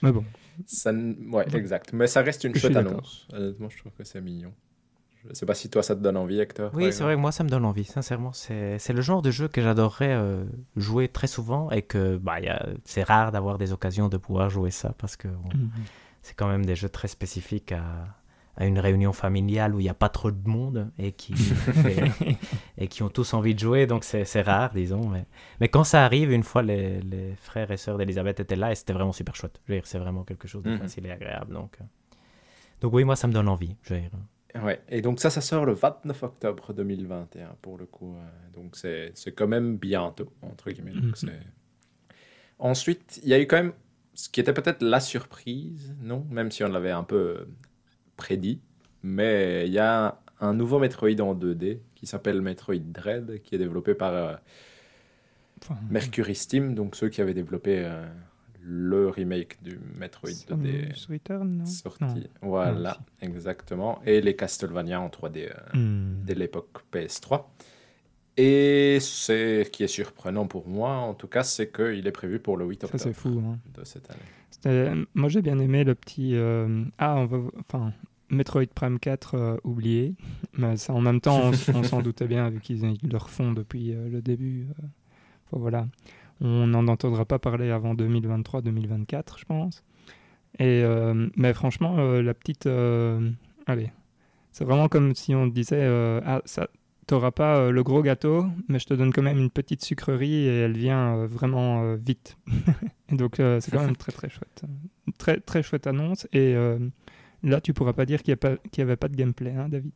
Mais 0.03 0.13
bon. 0.13 0.25
Ça, 0.67 0.93
ouais, 0.93 1.47
exact. 1.55 1.93
Mais 1.93 2.07
ça 2.07 2.23
reste 2.23 2.45
une 2.45 2.55
chouette 2.55 2.77
annonce. 2.77 3.27
Honnêtement, 3.33 3.69
je 3.69 3.79
trouve 3.79 3.93
que 3.93 4.05
c'est 4.05 4.21
mignon. 4.21 4.53
Je 5.29 5.35
sais 5.35 5.47
pas 5.47 5.55
si 5.55 5.71
toi 5.71 5.83
ça 5.83 5.95
te 5.95 6.01
donne 6.01 6.17
envie, 6.17 6.41
Hector. 6.41 6.73
Oui, 6.75 6.93
c'est 6.93 7.05
vrai 7.05 7.15
que 7.15 7.21
moi 7.21 7.31
ça 7.31 7.45
me 7.45 7.49
donne 7.49 7.65
envie, 7.65 7.85
sincèrement. 7.85 8.33
C'est 8.33 8.93
le 8.93 9.03
genre 9.03 9.23
de 9.23 9.31
jeu 9.31 9.49
que 9.49 9.63
j'adorerais 9.63 10.13
euh, 10.13 10.45
jouer 10.77 11.09
très 11.09 11.29
souvent 11.29 11.71
et 11.71 11.83
que 11.83 12.17
bah, 12.17 12.39
c'est 12.85 13.05
rare 13.05 13.31
d'avoir 13.31 13.59
des 13.59 13.73
occasions 13.73 14.09
de 14.09 14.17
pouvoir 14.17 14.51
jouer 14.51 14.73
ça 14.73 14.95
parce 14.99 15.17
que 15.17 15.29
mhm. 15.29 15.71
c'est 16.23 16.35
quand 16.35 16.49
même 16.49 16.67
des 16.67 16.75
jeux 16.75 16.89
très 16.89 17.09
spécifiques 17.09 17.71
à, 17.71 18.17
à 18.57 18.67
une 18.67 18.79
réunion 18.79 19.13
familiale 19.13 19.75
où 19.75 19.81
il 19.81 19.85
n'y 19.85 19.89
a 19.89 19.95
pas 19.95 20.11
trop 20.11 20.31
de 20.31 20.49
monde 20.49 20.91
et 20.99 21.13
qui, 21.13 21.35
et, 22.79 22.89
qui 22.89 23.03
ont 23.03 23.09
tous 23.09 23.33
envie 23.33 23.55
de 23.55 23.61
jouer, 23.61 23.87
donc 23.87 24.05
c'est 24.05 24.43
rare, 24.43 24.73
disons. 24.75 25.09
Mais, 25.09 25.25
mais 25.61 25.69
quand 25.69 25.85
ça 25.85 26.05
arrive, 26.05 26.33
une 26.33 26.43
fois 26.43 26.63
les, 26.63 27.01
les 27.01 27.35
frères 27.37 27.71
et 27.71 27.77
sœurs 27.77 27.97
d'Elisabeth 27.97 28.41
étaient 28.41 28.57
là 28.57 28.73
et 28.73 28.75
c'était 28.75 28.93
vraiment 28.93 29.13
super 29.13 29.35
chouette. 29.35 29.61
C'est 29.85 29.99
vraiment 29.99 30.25
quelque 30.25 30.49
chose 30.49 30.63
de 30.63 30.71
mhm. 30.71 30.79
facile 30.79 31.07
et 31.07 31.11
agréable. 31.11 31.55
Donc, 31.55 31.77
euh. 31.81 31.85
donc 32.81 32.93
oui, 32.93 33.05
moi 33.05 33.17
ça 33.17 33.27
me 33.27 33.33
donne 33.33 33.49
envie. 33.49 33.77
Je 33.83 33.95
veux 33.95 34.01
dire. 34.01 34.11
Ouais, 34.63 34.83
et 34.91 35.01
donc 35.01 35.19
ça, 35.19 35.31
ça 35.31 35.41
sort 35.41 35.65
le 35.65 35.73
29 35.73 36.23
octobre 36.25 36.75
2021 36.75 37.57
pour 37.63 37.79
le 37.79 37.87
coup. 37.87 38.17
Euh, 38.17 38.29
donc 38.53 38.77
c'est 38.77 39.15
quand 39.35 39.49
même 39.49 39.79
bientôt, 39.79 40.31
entre 40.43 40.71
guillemets. 40.71 40.93
Donc 40.93 41.23
mhm. 41.23 41.31
Ensuite, 42.59 43.19
il 43.25 43.31
y 43.31 43.35
a 43.35 43.41
eu 43.41 43.47
quand 43.47 43.57
même 43.57 43.73
ce 44.15 44.29
qui 44.29 44.41
était 44.41 44.53
peut-être 44.53 44.83
la 44.83 45.01
surprise, 45.01 45.97
non? 46.01 46.27
Même 46.31 46.51
si 46.51 46.63
on 46.63 46.69
l'avait 46.69 46.91
un 46.91 47.03
peu 47.03 47.47
prédit. 48.23 48.61
Mais 49.03 49.67
il 49.67 49.73
y 49.73 49.79
a 49.79 50.21
un 50.41 50.55
nouveau 50.55 50.79
Metroid 50.79 51.21
en 51.21 51.35
2D 51.35 51.79
qui 51.95 52.07
s'appelle 52.07 52.41
Metroid 52.41 52.77
Dread, 52.79 53.43
qui 53.43 53.55
est 53.55 53.59
développé 53.59 53.95
par 53.95 54.13
euh, 54.15 54.35
Mercury 55.91 56.35
Steam, 56.35 56.75
donc 56.75 56.95
ceux 56.95 57.09
qui 57.09 57.21
avaient 57.21 57.35
développé 57.35 57.85
le 58.63 59.09
remake 59.09 59.63
du 59.63 59.79
Metroid 59.99 60.31
2D 60.31 61.11
Return, 61.11 61.67
sorti. 61.67 62.29
Voilà, 62.41 62.99
exactement. 63.21 64.01
Et 64.07 64.21
les 64.21 64.37
Castlevania 64.37 65.01
en 65.01 65.09
3D 65.09 65.49
euh, 65.49 65.77
hmm. 65.77 66.25
dès 66.25 66.35
l'époque 66.35 66.85
PS3. 66.93 67.45
Et 68.37 68.99
ce 69.01 69.65
qui 69.65 69.83
est 69.83 69.89
surprenant 69.89 70.47
pour 70.47 70.69
moi, 70.69 70.91
en 70.91 71.15
tout 71.15 71.27
cas, 71.27 71.43
c'est 71.43 71.71
qu'il 71.71 72.07
est 72.07 72.13
prévu 72.13 72.39
pour 72.39 72.57
le 72.57 72.65
8 72.65 72.85
octobre 72.85 73.03
Ça, 73.03 73.13
fou, 73.13 73.43
hein. 73.45 73.59
de 73.75 73.85
cette 73.85 74.09
année. 74.11 75.05
Moi, 75.15 75.29
j'ai 75.29 75.43
bien 75.43 75.59
aimé 75.59 75.85
le 75.85 75.95
petit... 75.95 76.37
Euh, 76.37 76.85
ah, 76.99 77.17
on 77.17 77.27
va... 77.27 77.39
Enfin, 77.59 77.93
Metroid 78.33 78.67
Prime 78.75 78.99
4 78.99 79.35
euh, 79.35 79.57
oublié. 79.63 80.15
Mais 80.59 80.77
ça, 80.77 80.93
en 80.93 81.01
même 81.01 81.21
temps, 81.21 81.51
on, 81.75 81.83
s'en 81.83 82.03
doutait 82.03 82.27
bien, 82.27 82.51
vu 82.51 82.61
qu'ils 82.61 82.99
le 83.03 83.17
refont 83.17 83.53
depuis 83.53 83.93
le 83.93 84.21
début. 84.21 84.67
voilà. 85.53 85.87
On 86.41 86.67
n'en 86.67 86.89
entendra 86.89 87.25
pas 87.25 87.39
parler 87.39 87.71
avant 87.71 87.95
2023-2024, 87.95 89.39
je 89.39 89.45
pense. 89.45 89.85
Et, 90.59 90.83
euh, 90.83 91.29
mais 91.37 91.55
franchement, 91.55 91.97
euh, 91.99 92.21
la 92.21 92.35
petite... 92.35 92.67
Euh, 92.67 93.31
allez, 93.67 93.91
c'est 94.51 94.65
vraiment 94.65 94.89
comme 94.89 95.15
si 95.15 95.35
on 95.35 95.47
disait, 95.47 95.87
ah, 96.27 96.43
ça, 96.45 96.69
t'auras 97.07 97.31
pas 97.31 97.71
le 97.71 97.83
gros 97.83 98.03
gâteau, 98.03 98.47
mais 98.69 98.79
je 98.79 98.87
te 98.87 98.95
donne 98.95 99.13
quand 99.13 99.23
même 99.23 99.39
une 99.39 99.51
petite 99.51 99.85
sucrerie 99.85 100.47
et 100.47 100.61
elle 100.61 100.77
vient 100.77 101.27
vraiment 101.27 101.95
vite. 101.95 102.37
et 103.09 103.17
donc 103.17 103.37
c'est 103.37 103.71
quand 103.71 103.85
même 103.85 103.97
très 103.97 104.13
très 104.13 104.29
chouette. 104.29 104.65
Très 105.19 105.41
très 105.41 105.63
chouette 105.63 105.87
annonce. 105.87 106.27
Et 106.33 106.55
là, 107.43 107.61
tu 107.61 107.73
pourras 107.73 107.93
pas 107.93 108.07
dire 108.07 108.23
qu'il 108.23 108.37
n'y 108.37 108.83
avait 108.83 108.97
pas 108.97 109.09
de 109.09 109.17
gameplay, 109.17 109.55
hein, 109.55 109.69
David 109.69 109.93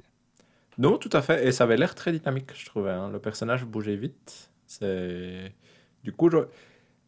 Non, 0.79 0.99
tout 0.99 1.11
à 1.13 1.23
fait. 1.23 1.47
Et 1.47 1.53
ça 1.53 1.65
avait 1.65 1.77
l'air 1.77 1.95
très 1.95 2.13
dynamique, 2.13 2.51
je 2.55 2.67
trouvais. 2.67 2.91
Hein. 2.91 3.11
Le 3.11 3.19
personnage 3.19 3.65
bougeait 3.65 3.97
vite. 3.97 4.51
Du 4.81 6.13
coup, 6.13 6.31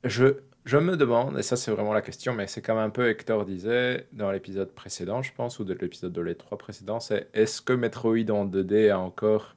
je, 0.05 0.35
je, 0.65 0.77
me 0.77 0.97
demande, 0.97 1.39
et 1.39 1.43
ça 1.43 1.57
c'est 1.57 1.71
vraiment 1.71 1.93
la 1.93 2.03
question, 2.03 2.35
mais 2.35 2.47
c'est 2.47 2.63
comme 2.63 2.79
un 2.79 2.91
peu 2.91 3.09
Hector 3.09 3.45
disait 3.45 4.07
dans 4.13 4.31
l'épisode 4.31 4.73
précédent, 4.73 5.23
je 5.23 5.33
pense, 5.33 5.59
ou 5.59 5.65
de 5.65 5.75
l'épisode 5.75 6.13
de 6.13 6.21
les 6.21 6.37
trois 6.37 6.57
précédents, 6.57 7.01
c'est 7.01 7.29
est-ce 7.35 7.61
que 7.61 7.73
Metroid 7.73 8.31
en 8.31 8.47
2D 8.47 8.91
a 8.91 8.99
encore 8.99 9.57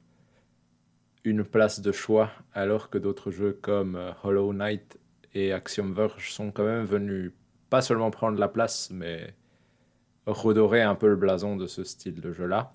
une 1.24 1.44
place 1.44 1.80
de 1.80 1.92
choix 1.92 2.30
alors 2.52 2.90
que 2.90 2.98
d'autres 2.98 3.30
jeux 3.30 3.56
comme 3.62 3.94
euh, 3.94 4.10
Hollow 4.24 4.52
Knight 4.52 4.98
et 5.34 5.52
Axiom 5.52 5.92
Verge 5.92 6.32
sont 6.32 6.50
quand 6.50 6.64
même 6.64 6.84
venus 6.84 7.32
pas 7.70 7.80
seulement 7.80 8.10
prendre 8.10 8.38
la 8.38 8.48
place, 8.48 8.90
mais 8.90 9.34
redorer 10.26 10.82
un 10.82 10.94
peu 10.94 11.08
le 11.08 11.16
blason 11.16 11.56
de 11.56 11.66
ce 11.66 11.84
style 11.84 12.20
de 12.20 12.32
jeu-là. 12.32 12.70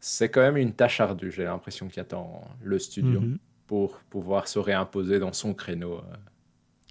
c'est 0.00 0.30
quand 0.30 0.40
même 0.40 0.56
une 0.56 0.72
tâche 0.72 1.00
ardue, 1.00 1.30
j'ai 1.30 1.44
l'impression, 1.44 1.88
qui 1.88 2.00
attend 2.00 2.42
le 2.62 2.78
studio 2.78 3.20
mhm. 3.20 3.38
pour 3.66 3.98
pouvoir 4.10 4.48
se 4.48 4.58
réimposer 4.58 5.18
dans 5.18 5.32
son 5.32 5.54
créneau. 5.54 5.98
Euh. 5.98 6.16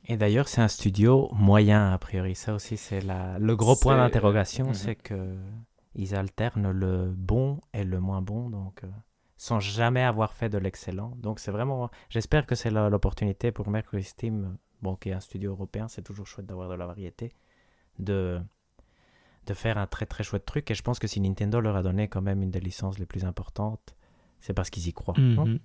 Et 0.06 0.18
d'ailleurs, 0.18 0.48
c'est 0.48 0.62
un 0.62 0.68
studio 0.68 1.30
moyen, 1.34 1.92
a 1.92 1.98
priori. 1.98 2.36
Ça 2.36 2.54
aussi, 2.54 2.78
c'est 2.78 3.02
le 3.02 3.56
gros 3.56 3.76
point 3.76 3.98
d'interrogation, 3.98 4.68
mhm. 4.68 4.74
c'est 4.74 4.96
que 4.96 5.36
ils 5.96 6.16
alternent 6.16 6.72
le 6.72 7.14
bon 7.16 7.60
et 7.74 7.84
le 7.84 8.00
moins 8.00 8.22
bon, 8.22 8.50
donc 8.50 8.84
euh, 8.84 8.88
sans 9.38 9.60
jamais 9.60 10.04
avoir 10.04 10.34
fait 10.34 10.50
de 10.50 10.58
l'excellent. 10.58 11.14
Donc 11.18 11.40
c'est 11.40 11.52
vraiment, 11.52 11.90
j'espère 12.10 12.46
que 12.46 12.56
c'est 12.56 12.72
l'opportunité 12.72 13.52
pour 13.52 13.70
Mercury 13.70 14.04
Steam, 14.04 14.58
bon, 14.82 14.96
qui 14.96 15.10
est 15.10 15.14
un 15.14 15.20
studio 15.20 15.52
européen, 15.52 15.88
c'est 15.88 16.02
toujours 16.02 16.28
chouette 16.28 16.46
d'avoir 16.46 16.70
de 16.70 16.76
la 16.76 16.86
variété, 16.86 17.34
de 17.98 18.40
de 19.46 19.54
faire 19.54 19.78
un 19.78 19.88
très 19.88 20.06
très 20.06 20.24
chouette 20.24 20.46
truc. 20.46 20.70
Et 20.72 20.76
je 20.76 20.84
pense 20.84 21.00
que 21.00 21.08
si 21.08 21.20
Nintendo 21.20 21.60
leur 21.60 21.76
a 21.76 21.84
donné 21.84 22.08
quand 22.08 22.22
même 22.22 22.42
une 22.42 22.52
des 22.52 22.60
licences 22.60 23.00
les 23.00 23.06
plus 23.06 23.26
importantes, 23.26 23.96
c'est 24.40 24.54
parce 24.54 24.70
qu'ils 24.70 24.88
y 24.88 24.94
croient. 24.94 25.20
Mhm. 25.20 25.60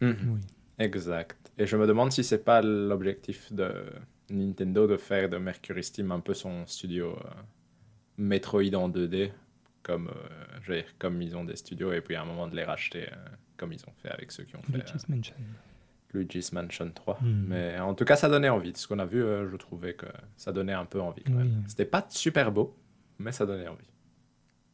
Mhm. 0.00 0.16
Oui. 0.34 0.40
Exact. 0.78 1.52
Et 1.58 1.66
je 1.66 1.76
me 1.76 1.86
demande 1.86 2.12
si 2.12 2.22
c'est 2.22 2.44
pas 2.44 2.60
l'objectif 2.62 3.52
de 3.52 3.86
Nintendo 4.30 4.86
de 4.86 4.96
faire 4.96 5.28
de 5.28 5.38
Mercury 5.38 5.82
Steam 5.82 6.12
un 6.12 6.20
peu 6.20 6.34
son 6.34 6.66
studio 6.66 7.12
euh, 7.12 7.30
Metroid 8.18 8.74
en 8.74 8.88
2D, 8.88 9.30
comme, 9.82 10.10
euh, 10.68 10.82
comme 10.98 11.22
ils 11.22 11.36
ont 11.36 11.44
des 11.44 11.56
studios, 11.56 11.92
et 11.92 12.00
puis 12.00 12.14
à 12.14 12.22
un 12.22 12.24
moment 12.24 12.46
de 12.48 12.56
les 12.56 12.64
racheter, 12.64 13.04
euh, 13.04 13.16
comme 13.56 13.72
ils 13.72 13.82
ont 13.86 13.92
fait 14.02 14.10
avec 14.10 14.32
ceux 14.32 14.44
qui 14.44 14.56
ont 14.56 14.62
fait 14.62 14.78
Luigi's 16.12 16.52
Mansion. 16.52 16.86
Luigi's 16.86 16.86
Mansion 16.86 16.90
3. 16.94 17.18
Hmm. 17.20 17.44
Mais 17.48 17.78
en 17.78 17.94
tout 17.94 18.04
cas, 18.04 18.16
ça 18.16 18.28
donnait 18.28 18.48
envie. 18.48 18.72
Ce 18.74 18.86
qu'on 18.86 18.98
a 18.98 19.06
vu, 19.06 19.20
je 19.20 19.56
trouvais 19.56 19.94
que 19.94 20.06
ça 20.36 20.52
donnait 20.52 20.72
un 20.72 20.84
peu 20.84 21.00
envie. 21.00 21.24
C'était 21.66 21.84
pas 21.84 22.04
super 22.08 22.52
beau, 22.52 22.76
mais 23.18 23.32
ça 23.32 23.46
donnait 23.46 23.68
envie. 23.68 23.88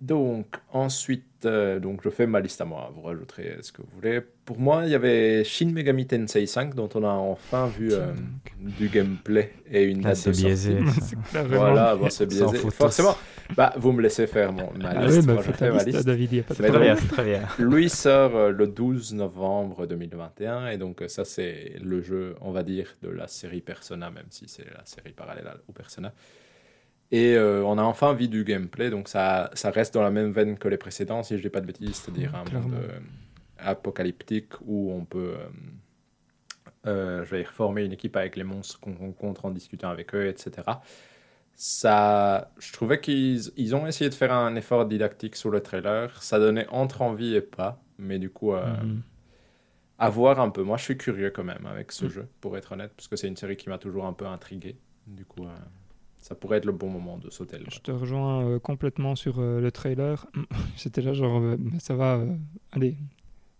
Donc, 0.03 0.57
ensuite, 0.72 1.44
euh, 1.44 1.78
donc 1.78 2.00
je 2.03 2.11
fais 2.11 2.26
ma 2.26 2.40
liste 2.40 2.61
à 2.61 2.64
moi. 2.64 2.92
Vous 2.92 3.03
rajouterez 3.03 3.59
ce 3.62 3.70
que 3.70 3.82
vous 3.82 3.88
voulez. 3.94 4.20
Pour 4.44 4.59
moi, 4.59 4.82
il 4.84 4.90
y 4.90 4.96
avait 4.96 5.44
Shin 5.44 5.70
Megami 5.70 6.09
Tensei 6.09 6.44
5, 6.44 6.74
dont 6.74 6.88
on 6.96 7.05
a 7.05 7.12
enfin 7.12 7.68
vu 7.68 7.92
euh, 7.92 8.12
du 8.59 8.88
gameplay 8.88 9.53
et 9.70 9.84
une 9.84 10.00
date 10.00 10.26
de 10.26 10.32
biaisé, 10.32 10.78
Voilà, 11.46 11.94
bon, 11.94 12.11
c'est 12.11 12.26
biaisé. 12.26 12.59
Forcément, 12.70 13.16
bah, 13.57 13.74
vous 13.76 13.92
me 13.92 14.03
laissez 14.03 14.26
faire 14.26 14.53
mon, 14.53 14.72
ma 14.72 14.88
ah 14.88 15.07
liste. 15.07 15.20
Oui, 15.20 15.34
moi, 15.34 15.42
je 15.46 15.53
fais 15.53 15.70
ma 15.70 15.84
liste. 15.84 16.05
David, 16.05 16.42
pas 16.46 16.55
très, 16.57 16.80
bien, 16.80 16.96
très 16.96 17.24
bien. 17.24 17.42
Lui 17.61 17.88
sort 17.88 18.34
euh, 18.34 18.50
le 18.50 18.66
12 18.66 19.14
novembre 19.14 19.86
2021, 19.86 20.66
et 20.66 20.78
donc 20.78 21.05
ça, 21.07 21.24
c'est 21.24 21.74
le 21.80 22.03
jeu, 22.03 22.34
on 22.40 22.50
va 22.50 22.64
dire, 22.64 22.88
de 23.03 23.09
la 23.09 23.28
série 23.28 23.61
Persona, 23.61 24.11
même 24.11 24.26
si 24.30 24.46
c'est 24.48 24.64
la 24.64 24.84
série 24.84 25.12
parallèle 25.12 25.46
au 25.68 25.72
Persona. 25.72 26.12
Et 27.13 27.37
euh, 27.37 27.63
on 27.63 27.77
a 27.77 27.83
enfin 27.83 28.15
vu 28.15 28.27
du 28.27 28.43
gameplay, 28.43 28.89
donc 28.89 29.07
ça, 29.07 29.51
ça 29.53 29.71
reste 29.71 29.93
dans 29.93 30.03
la 30.03 30.11
même 30.11 30.33
veine 30.33 30.57
que 30.57 30.67
les 30.67 30.79
précédents, 30.79 31.23
si 31.23 31.37
je 31.37 31.43
dis 31.43 31.51
pas 31.51 31.61
de 31.61 31.67
bêtises, 31.67 31.97
c'est-à-dire 31.97 32.35
un 32.35 32.51
monde 32.59 32.73
euh, 32.73 32.99
apocalyptique 33.59 34.55
où 34.63 34.91
on 34.91 35.05
peut 35.05 35.35
euh, 36.87 37.23
je 37.23 37.31
vais 37.31 37.45
former 37.45 37.85
une 37.85 37.93
équipe 37.93 38.17
avec 38.17 38.35
les 38.35 38.45
monstres 38.45 38.81
qu'on 38.81 38.95
rencontre 38.95 39.45
en 39.45 39.51
discutant 39.51 39.91
avec 39.91 40.15
eux, 40.15 40.27
etc. 40.27 40.63
Ça, 41.55 42.51
je 42.59 42.73
trouvais 42.73 42.99
qu'ils 42.99 43.43
ils 43.59 43.77
ont 43.77 43.87
essayé 43.87 44.09
de 44.09 44.15
faire 44.15 44.33
un 44.33 44.57
effort 44.57 44.87
didactique 44.87 45.37
sur 45.37 45.51
le 45.51 45.61
trailer. 45.61 46.23
Ça 46.23 46.39
donnait 46.39 46.67
entre 46.69 47.03
envie 47.03 47.35
et 47.35 47.43
pas, 47.43 47.79
mais 47.99 48.19
du 48.19 48.31
coup, 48.31 48.53
mhm. 48.53 49.03
à 49.99 50.09
voir 50.09 50.41
un 50.41 50.49
peu. 50.49 50.63
Moi, 50.63 50.79
je 50.79 50.85
suis 50.85 50.97
curieux 50.97 51.31
quand 51.31 51.45
même 51.45 51.67
avec 51.67 51.93
ce 51.93 52.07
mm. 52.07 52.11
jeu, 52.11 52.29
pour 52.41 52.57
être 52.57 52.73
honnête, 52.73 52.93
parce 52.97 53.07
que 53.07 53.17
c'est 53.17 53.29
une 53.29 53.37
série 53.37 53.59
qui 53.59 53.69
m'a 53.69 53.77
toujours 53.77 54.07
un 54.07 54.15
peu 54.15 54.25
intrigué. 54.25 54.77
Du 55.07 55.27
coup 55.27 55.47
ça 56.23 56.37
pourrait 56.37 56.59
être 56.59 56.64
le 56.64 56.73
bon 56.73 56.89
moment 56.89 57.18
de 57.18 57.29
sauter. 57.31 57.59
Je 57.68 57.81
te 57.81 57.91
rejoins 57.91 58.47
euh, 58.47 58.59
complètement 58.61 59.16
sur 59.16 59.41
euh, 59.41 59.61
le 59.61 59.73
trailer. 59.73 60.25
J'étais 60.77 61.03
là 61.03 61.12
genre, 61.12 61.43
euh, 61.43 61.57
mais 61.59 61.81
ça 61.81 61.97
va, 61.97 62.25
allez, 62.70 62.97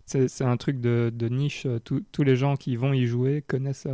c'est 0.05 0.41
un 0.41 0.57
truc 0.57 0.79
de, 0.79 1.11
de 1.13 1.27
niche. 1.27 1.67
tous 1.83 2.23
les 2.23 2.35
gens 2.35 2.55
qui 2.55 2.77
vont 2.77 2.93
y 2.93 3.05
jouer 3.05 3.43
connaissent 3.45 3.87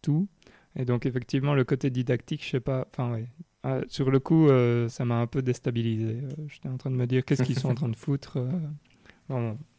tout. 0.00 0.28
Et 0.76 0.84
donc 0.84 1.06
effectivement, 1.06 1.54
le 1.54 1.64
côté 1.64 1.90
didactique, 1.90 2.44
je 2.44 2.50
sais 2.50 2.60
pas, 2.60 2.86
enfin 2.90 3.12
ouais. 3.12 3.26
Ah, 3.64 3.80
sur 3.88 4.10
le 4.10 4.20
coup, 4.20 4.48
ça 4.88 5.04
m'a 5.04 5.16
un 5.16 5.26
peu 5.26 5.42
déstabilisé. 5.42 6.18
J'étais 6.48 6.68
en 6.68 6.76
train 6.76 6.90
de 6.90 6.96
me 6.96 7.06
dire 7.06 7.24
qu'est-ce 7.24 7.42
qu'ils 7.42 7.58
sont 7.58 7.70
en 7.70 7.74
train 7.74 7.88
de 7.88 7.96
foutre. 7.96 8.38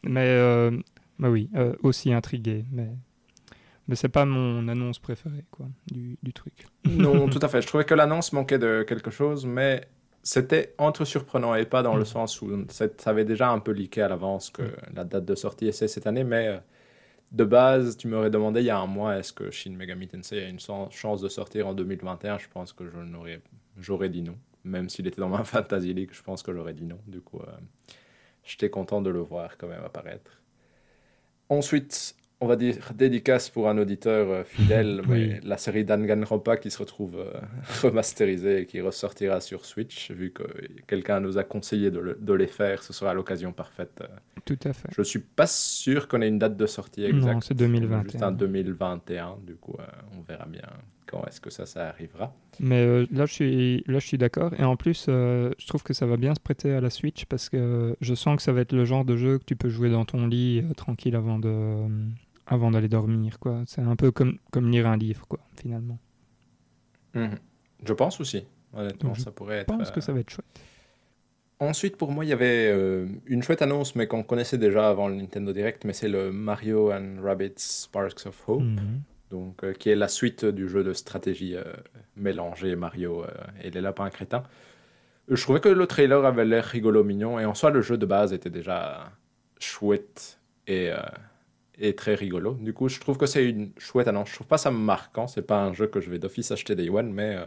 mais, 0.03 0.71
mais 1.19 1.27
oui, 1.27 1.49
aussi 1.83 2.11
intrigué. 2.11 2.65
Mais 2.71 2.89
mais 3.87 3.95
c'est 3.95 4.09
pas 4.09 4.25
mon 4.25 4.67
annonce 4.67 4.99
préférée 4.99 5.45
quoi, 5.51 5.67
du, 5.91 6.17
du 6.21 6.33
truc. 6.33 6.67
Non, 6.85 7.27
tout 7.29 7.39
à 7.41 7.47
fait. 7.47 7.61
Je 7.61 7.67
trouvais 7.67 7.85
que 7.85 7.93
l'annonce 7.93 8.33
manquait 8.33 8.59
de 8.59 8.83
quelque 8.87 9.11
chose, 9.11 9.45
mais 9.45 9.87
c'était 10.23 10.73
entre 10.77 11.05
surprenant 11.05 11.53
et 11.55 11.65
pas 11.65 11.83
dans 11.83 11.95
le 11.95 12.01
mm. 12.01 12.05
sens 12.05 12.41
où 12.41 12.65
ça 12.69 12.87
avait 13.05 13.25
déjà 13.25 13.49
un 13.49 13.59
peu 13.59 13.71
leaké 13.71 14.01
à 14.01 14.07
l'avance 14.07 14.49
que 14.49 14.63
la 14.93 15.03
date 15.03 15.25
de 15.25 15.35
sortie 15.35 15.67
est 15.67 15.87
cette 15.87 16.07
année, 16.07 16.23
mais 16.23 16.47
euh, 16.47 16.57
de 17.31 17.43
base, 17.43 17.97
tu 17.97 18.07
m'aurais 18.07 18.29
demandé 18.29 18.61
il 18.61 18.65
y 18.65 18.69
a 18.69 18.77
un 18.77 18.87
mois 18.87 19.17
est-ce 19.17 19.33
que 19.33 19.51
Shin 19.51 19.71
Megami 19.71 20.07
Tensei 20.07 20.43
a 20.43 20.49
une 20.49 20.59
chance 20.59 21.21
de 21.21 21.29
sortir 21.29 21.67
en 21.67 21.73
2021 21.73 22.37
Je 22.39 22.47
pense 22.47 22.73
que 22.73 22.89
je 22.89 22.97
n'aurais, 22.97 23.41
j'aurais 23.77 24.09
dit 24.09 24.21
non. 24.21 24.37
Même 24.63 24.89
s'il 24.89 25.05
était 25.05 25.21
dans 25.21 25.29
ma 25.29 25.43
Fantasy 25.43 25.93
League, 25.93 26.11
je 26.11 26.23
pense 26.23 26.41
que 26.41 26.53
j'aurais 26.53 26.73
dit 26.73 26.85
non. 26.85 26.99
Du 27.07 27.21
coup, 27.21 27.39
euh, 27.39 27.51
j'étais 28.43 28.69
content 28.69 29.01
de 29.01 29.09
le 29.09 29.19
voir 29.19 29.57
quand 29.57 29.67
même 29.67 29.83
apparaître. 29.83 30.41
Ensuite, 31.49 32.15
on 32.41 32.47
va 32.47 32.55
dire, 32.55 32.75
dédicace 32.93 33.49
pour 33.49 33.69
un 33.69 33.77
auditeur 33.77 34.29
euh, 34.29 34.43
fidèle, 34.43 35.01
mais 35.07 35.39
la 35.43 35.57
série 35.57 35.85
Danganronpa 35.85 36.57
qui 36.57 36.69
se 36.69 36.77
retrouve 36.79 37.15
euh, 37.17 37.31
remasterisée 37.81 38.61
et 38.61 38.65
qui 38.65 38.81
ressortira 38.81 39.39
sur 39.41 39.65
Switch, 39.65 40.11
vu 40.11 40.31
que 40.31 40.43
quelqu'un 40.87 41.19
nous 41.19 41.37
a 41.37 41.43
conseillé 41.43 41.91
de, 41.91 42.33
les 42.33 42.47
faire, 42.47 42.83
ce 42.83 42.93
sera 42.93 43.13
l'occasion 43.13 43.53
parfaite. 43.53 44.01
Euh. 44.01 44.07
Tout 44.43 44.59
à 44.65 44.73
fait. 44.73 44.89
Je 44.95 45.01
suis 45.01 45.19
pas 45.19 45.47
sûr 45.47 46.07
qu'on 46.07 46.21
ait 46.21 46.27
une 46.27 46.39
date 46.39 46.57
de 46.57 46.65
sortie 46.67 47.05
exacte. 47.05 47.33
Non, 47.33 47.41
c'est 47.41 47.55
2021. 47.55 48.03
Juste 48.03 48.23
un 48.23 48.31
2021, 48.31 49.37
du 49.45 49.55
coup, 49.55 49.77
on 50.15 50.21
verra 50.21 50.45
bien 50.45 50.61
quand 51.05 51.23
est-ce 51.25 51.41
que 51.41 51.49
ça, 51.49 51.65
ça 51.65 51.87
arrivera. 51.87 52.33
Mais 52.59 53.05
là, 53.11 53.25
je 53.25 53.33
suis, 53.33 53.83
là, 53.87 53.99
je 53.99 54.07
suis 54.07 54.17
d'accord. 54.17 54.53
Et 54.59 54.63
en 54.63 54.75
plus, 54.75 55.05
je 55.07 55.67
trouve 55.67 55.83
que 55.83 55.93
ça 55.93 56.05
va 56.05 56.17
bien 56.17 56.33
se 56.33 56.39
prêter 56.39 56.73
à 56.73 56.81
la 56.81 56.89
Switch 56.89 57.25
parce 57.25 57.49
que 57.49 57.95
je 58.01 58.13
sens 58.15 58.37
que 58.37 58.41
ça 58.41 58.53
va 58.53 58.61
être 58.61 58.73
le 58.73 58.85
genre 58.85 59.05
de 59.05 59.17
jeu 59.17 59.37
que 59.37 59.43
tu 59.43 59.55
peux 59.55 59.69
jouer 59.69 59.89
dans 59.89 60.05
ton 60.05 60.27
lit 60.27 60.63
tranquille 60.75 61.15
avant 61.15 61.39
de 61.39 61.87
avant 62.47 62.71
d'aller 62.71 62.87
dormir. 62.87 63.39
quoi. 63.39 63.63
C'est 63.65 63.81
un 63.81 63.95
peu 63.95 64.11
comme, 64.11 64.37
comme 64.51 64.69
lire 64.69 64.87
un 64.87 64.97
livre, 64.97 65.25
quoi, 65.27 65.39
finalement. 65.55 65.99
Mhm. 67.13 67.37
Je 67.83 67.93
pense 67.93 68.19
aussi, 68.19 68.45
honnêtement, 68.73 69.15
ça 69.15 69.31
pourrait 69.31 69.59
être... 69.59 69.71
Je 69.71 69.77
pense 69.77 69.91
que 69.91 70.01
ça 70.01 70.13
va 70.13 70.19
être 70.19 70.29
chouette. 70.29 70.45
Ensuite, 71.59 71.95
pour 71.95 72.11
moi, 72.11 72.25
il 72.25 72.27
y 72.27 72.33
avait 72.33 72.69
euh, 72.69 73.07
une 73.27 73.41
chouette 73.41 73.61
annonce, 73.61 73.95
mais 73.95 74.07
qu'on 74.07 74.23
connaissait 74.23 74.57
déjà 74.57 74.89
avant 74.89 75.07
le 75.07 75.15
Nintendo 75.15 75.53
Direct, 75.53 75.85
mais 75.85 75.93
c'est 75.93 76.09
le 76.09 76.31
Mario 76.31 76.91
and 76.91 77.21
Rabbids 77.21 77.53
Sparks 77.57 78.25
of 78.25 78.43
Hope, 78.47 78.63
mhm. 78.63 79.01
Donc, 79.35 79.63
euh, 79.63 79.73
qui 79.73 79.89
est 79.89 79.95
la 79.95 80.07
suite 80.07 80.45
du 80.45 80.67
jeu 80.67 80.83
de 80.83 80.93
stratégie 80.93 81.55
euh, 81.55 81.63
mélangé 82.15 82.75
Mario 82.75 83.25
et 83.63 83.69
les 83.69 83.81
lapins 83.81 84.09
crétins. 84.09 84.43
Je 85.27 85.41
trouvais 85.41 85.59
que 85.59 85.69
le 85.69 85.87
trailer 85.87 86.23
avait 86.25 86.45
l'air 86.45 86.65
rigolo, 86.65 87.03
mignon, 87.03 87.39
et 87.39 87.45
en 87.45 87.53
soi, 87.53 87.71
le 87.71 87.81
jeu 87.81 87.97
de 87.97 88.05
base 88.05 88.31
était 88.33 88.49
déjà 88.49 89.11
chouette 89.59 90.39
et 90.67 90.91
est 91.79 91.97
très 91.97 92.15
rigolo. 92.15 92.53
Du 92.53 92.73
coup, 92.73 92.89
je 92.89 92.99
trouve 92.99 93.17
que 93.17 93.25
c'est 93.25 93.49
une 93.49 93.71
chouette 93.77 94.07
annonce. 94.07 94.29
Je 94.29 94.35
trouve 94.35 94.47
pas 94.47 94.57
ça 94.57 94.71
marquant. 94.71 95.27
C'est 95.27 95.41
pas 95.41 95.61
un 95.61 95.73
jeu 95.73 95.87
que 95.87 95.99
je 95.99 96.09
vais 96.09 96.19
d'office 96.19 96.51
acheter 96.51 96.75
Day 96.75 96.89
One, 96.89 97.11
mais 97.11 97.35
euh, 97.35 97.45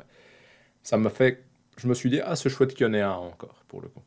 ça 0.82 0.96
me 0.98 1.08
fait. 1.08 1.44
Je 1.76 1.86
me 1.86 1.94
suis 1.94 2.10
dit, 2.10 2.20
ah, 2.20 2.36
c'est 2.36 2.48
chouette 2.48 2.74
qu'il 2.74 2.86
y 2.86 2.90
en 2.90 2.94
ait 2.94 3.00
un 3.00 3.12
encore, 3.12 3.62
pour 3.68 3.80
le 3.80 3.88
coup. 3.88 4.02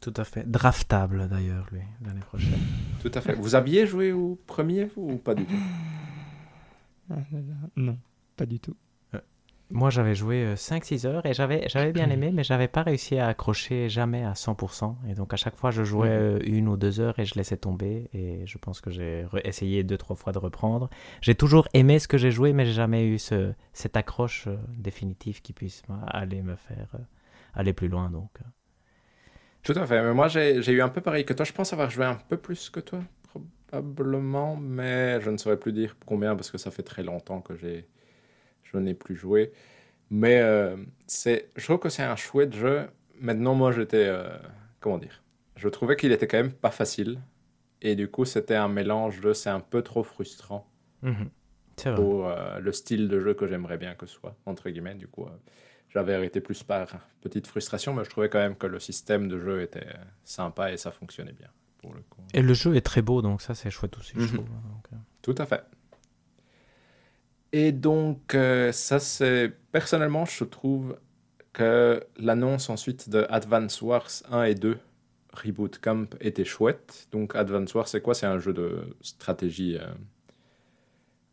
Tout 0.00 0.14
à 0.16 0.24
fait. 0.24 0.50
Draftable, 0.50 1.28
d'ailleurs, 1.28 1.66
lui, 1.72 1.82
l'année 2.04 2.20
prochaine. 2.20 2.58
Tout 3.02 3.12
à 3.14 3.20
fait. 3.20 3.34
Vous 3.34 3.54
aviez 3.54 3.86
joué 3.86 4.12
au 4.12 4.38
premier, 4.46 4.88
ou 4.96 5.16
pas 5.16 5.34
du 5.34 5.44
tout? 5.44 5.54
Non, 7.76 7.98
pas 8.36 8.46
du 8.46 8.60
tout. 8.60 8.76
Moi, 9.72 9.90
j'avais 9.90 10.16
joué 10.16 10.54
5-6 10.56 11.06
euh, 11.06 11.10
heures 11.10 11.26
et 11.26 11.32
j'avais, 11.32 11.68
j'avais 11.68 11.92
bien 11.92 12.10
aimé, 12.10 12.32
mais 12.32 12.42
j'avais 12.42 12.66
pas 12.66 12.82
réussi 12.82 13.18
à 13.18 13.28
accrocher 13.28 13.88
jamais 13.88 14.24
à 14.24 14.32
100%. 14.32 14.96
Et 15.08 15.14
donc, 15.14 15.32
à 15.32 15.36
chaque 15.36 15.56
fois, 15.56 15.70
je 15.70 15.84
jouais 15.84 16.08
mhm. 16.08 16.22
euh, 16.22 16.38
une 16.44 16.68
ou 16.68 16.76
deux 16.76 16.98
heures 16.98 17.18
et 17.20 17.24
je 17.24 17.36
laissais 17.36 17.56
tomber. 17.56 18.10
Et 18.12 18.46
je 18.46 18.58
pense 18.58 18.80
que 18.80 18.90
j'ai 18.90 19.26
essayé 19.44 19.84
deux, 19.84 19.96
trois 19.96 20.16
fois 20.16 20.32
de 20.32 20.38
reprendre. 20.38 20.90
J'ai 21.20 21.36
toujours 21.36 21.68
aimé 21.72 22.00
ce 22.00 22.08
que 22.08 22.18
j'ai 22.18 22.32
joué, 22.32 22.52
mais 22.52 22.66
j'ai 22.66 22.72
jamais 22.72 23.06
eu 23.06 23.18
ce, 23.18 23.52
cette 23.72 23.96
accroche 23.96 24.48
euh, 24.48 24.56
définitive 24.76 25.40
qui 25.40 25.52
puisse 25.52 25.82
aller 26.08 26.42
me 26.42 26.56
faire 26.56 26.88
aller 27.54 27.72
plus 27.72 27.88
loin. 27.88 28.10
Donc. 28.10 28.38
Tout 29.62 29.74
à 29.76 29.86
fait. 29.86 30.02
Mais 30.02 30.14
moi, 30.14 30.26
j'ai 30.26 30.72
eu 30.72 30.82
un 30.82 30.88
peu 30.88 31.00
pareil 31.00 31.24
que 31.24 31.32
toi. 31.32 31.44
Je 31.44 31.52
pense 31.52 31.72
avoir 31.72 31.90
joué 31.90 32.06
un 32.06 32.18
peu 32.28 32.36
plus 32.36 32.70
que 32.70 32.80
toi, 32.80 33.00
probablement. 33.70 34.56
Mais 34.56 35.20
je 35.20 35.30
ne 35.30 35.36
saurais 35.36 35.58
plus 35.58 35.72
dire 35.72 35.96
combien 36.06 36.34
parce 36.36 36.50
que 36.50 36.58
ça 36.58 36.70
fait 36.70 36.82
très 36.82 37.02
longtemps 37.02 37.40
que 37.40 37.56
j'ai 37.56 37.86
je 38.62 38.78
n'ai 38.78 38.94
plus 38.94 39.16
joué. 39.16 39.52
Mais 40.10 40.40
euh, 40.40 40.76
c'est, 41.06 41.50
je 41.56 41.64
trouve 41.64 41.78
que 41.78 41.88
c'est 41.88 42.02
un 42.02 42.16
chouette 42.16 42.54
jeu. 42.54 42.88
Maintenant, 43.20 43.54
moi, 43.54 43.72
j'étais. 43.72 44.06
Euh, 44.06 44.28
comment 44.80 44.98
dire? 44.98 45.22
Je 45.56 45.68
trouvais 45.68 45.96
qu'il 45.96 46.12
était 46.12 46.26
quand 46.26 46.38
même 46.38 46.52
pas 46.52 46.70
facile. 46.70 47.20
Et 47.82 47.96
du 47.96 48.08
coup, 48.08 48.24
c'était 48.24 48.54
un 48.54 48.68
mélange 48.68 49.20
de. 49.20 49.32
C'est 49.32 49.50
un 49.50 49.60
peu 49.60 49.82
trop 49.82 50.02
frustrant. 50.02 50.68
Mhm. 51.02 51.30
Pour 51.96 52.28
euh, 52.28 52.58
le 52.58 52.72
style 52.72 53.08
de 53.08 53.20
jeu 53.20 53.32
que 53.32 53.46
j'aimerais 53.46 53.78
bien 53.78 53.94
que 53.94 54.04
ce 54.04 54.14
soit, 54.14 54.36
entre 54.44 54.68
guillemets. 54.68 54.96
Du 54.96 55.08
coup, 55.08 55.26
j'avais 55.88 56.14
arrêté 56.14 56.42
plus 56.42 56.62
par 56.62 56.88
petite 57.22 57.46
frustration, 57.46 57.94
mais 57.94 58.04
je 58.04 58.10
trouvais 58.10 58.28
quand 58.28 58.38
même 58.38 58.54
que 58.54 58.66
le 58.66 58.78
système 58.78 59.28
de 59.28 59.40
jeu 59.40 59.62
était 59.62 59.86
sympa 60.22 60.72
et 60.72 60.76
ça 60.76 60.90
fonctionnait 60.90 61.32
bien. 61.32 61.48
Pour 61.80 61.94
le 61.94 62.00
coup. 62.02 62.20
Et 62.34 62.42
le 62.42 62.54
jeu 62.54 62.76
est 62.76 62.82
très 62.82 63.02
beau, 63.02 63.22
donc 63.22 63.42
ça 63.42 63.54
c'est 63.54 63.70
chouette 63.70 63.96
aussi, 63.98 64.12
je 64.16 64.20
mhm. 64.20 64.34
trouve. 64.34 64.46
Euh. 64.92 64.96
Tout 65.22 65.34
à 65.38 65.46
fait. 65.46 65.64
Et 67.52 67.72
donc, 67.72 68.34
euh, 68.34 68.70
ça 68.72 69.00
c'est. 69.00 69.52
Personnellement, 69.72 70.24
je 70.24 70.44
trouve 70.44 70.96
que 71.52 72.04
l'annonce 72.16 72.70
ensuite 72.70 73.08
de 73.08 73.26
Advance 73.28 73.82
Wars 73.82 74.10
1 74.30 74.44
et 74.44 74.54
2 74.54 74.78
Reboot 75.32 75.78
Camp 75.80 76.14
était 76.20 76.44
chouette. 76.44 77.08
Donc, 77.12 77.34
Advance 77.34 77.74
Wars, 77.74 77.88
c'est 77.88 78.00
quoi? 78.00 78.14
C'est 78.14 78.26
un 78.26 78.38
jeu 78.38 78.52
de 78.52 78.96
stratégie. 79.00 79.76
Euh, 79.78 79.86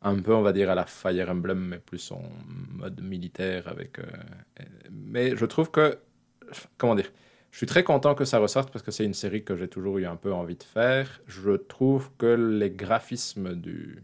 un 0.04 0.20
peu, 0.20 0.34
on 0.34 0.42
va 0.42 0.54
dire, 0.54 0.70
à 0.70 0.76
la 0.76 0.86
Fire 0.86 1.30
Emblem, 1.30 1.60
mais 1.60 1.80
plus 1.80 2.12
en 2.12 2.22
mode 2.72 3.02
militaire. 3.02 3.68
avec. 3.68 4.00
Euh, 4.00 4.06
mais 4.92 5.36
je 5.36 5.46
trouve 5.46 5.72
que. 5.72 5.98
Comment 6.78 6.96
dire? 6.96 7.12
Je 7.58 7.62
suis 7.62 7.66
très 7.66 7.84
content 7.84 8.14
que 8.14 8.24
ça 8.24 8.38
ressorte 8.38 8.70
parce 8.72 8.84
que 8.84 8.92
c'est 8.92 9.04
une 9.04 9.16
série 9.16 9.44
que 9.44 9.56
j'ai 9.56 9.68
toujours 9.68 9.98
eu 9.98 10.06
un 10.06 10.16
peu 10.16 10.32
envie 10.32 10.58
de 10.58 10.62
faire. 10.62 11.22
Je 11.26 11.54
trouve 11.54 12.12
que 12.20 12.28
les 12.28 12.70
graphismes 12.70 13.56
du, 13.56 14.04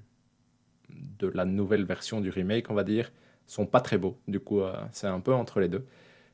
de 0.89 1.28
la 1.28 1.45
nouvelle 1.45 1.86
version 1.86 2.20
du 2.20 2.32
remake, 2.32 2.72
on 2.72 2.74
va 2.74 2.84
dire, 2.84 3.12
sont 3.45 3.68
pas 3.68 3.80
très 3.80 3.99
beaux. 3.99 4.18
Du 4.28 4.39
coup, 4.39 4.62
euh, 4.62 4.76
c'est 4.91 5.06
un 5.06 5.20
peu 5.20 5.36
entre 5.36 5.60
les 5.60 5.68
deux. 5.68 5.86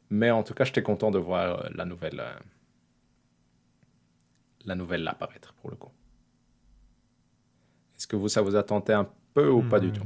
Mais 0.10 0.32
en 0.32 0.44
tout 0.44 0.54
cas, 0.54 0.64
j'étais 0.64 0.82
content 0.82 1.12
de 1.12 1.20
voir 1.20 1.60
euh, 1.60 1.70
la 1.76 1.84
nouvelle, 1.84 2.24
la 4.64 4.76
nouvelle 4.76 5.06
apparaître 5.06 5.54
pour 5.56 5.72
le 5.72 5.76
coup. 5.76 5.92
Est-ce 7.98 8.08
que 8.08 8.16
vous, 8.16 8.30
ça 8.30 8.42
vous 8.42 8.56
a 8.56 8.64
tenté 8.64 8.94
un 8.94 9.10
peu 9.34 9.50
ou 9.50 9.62
pas 9.62 9.82
du 9.82 9.92
tout? 9.92 10.06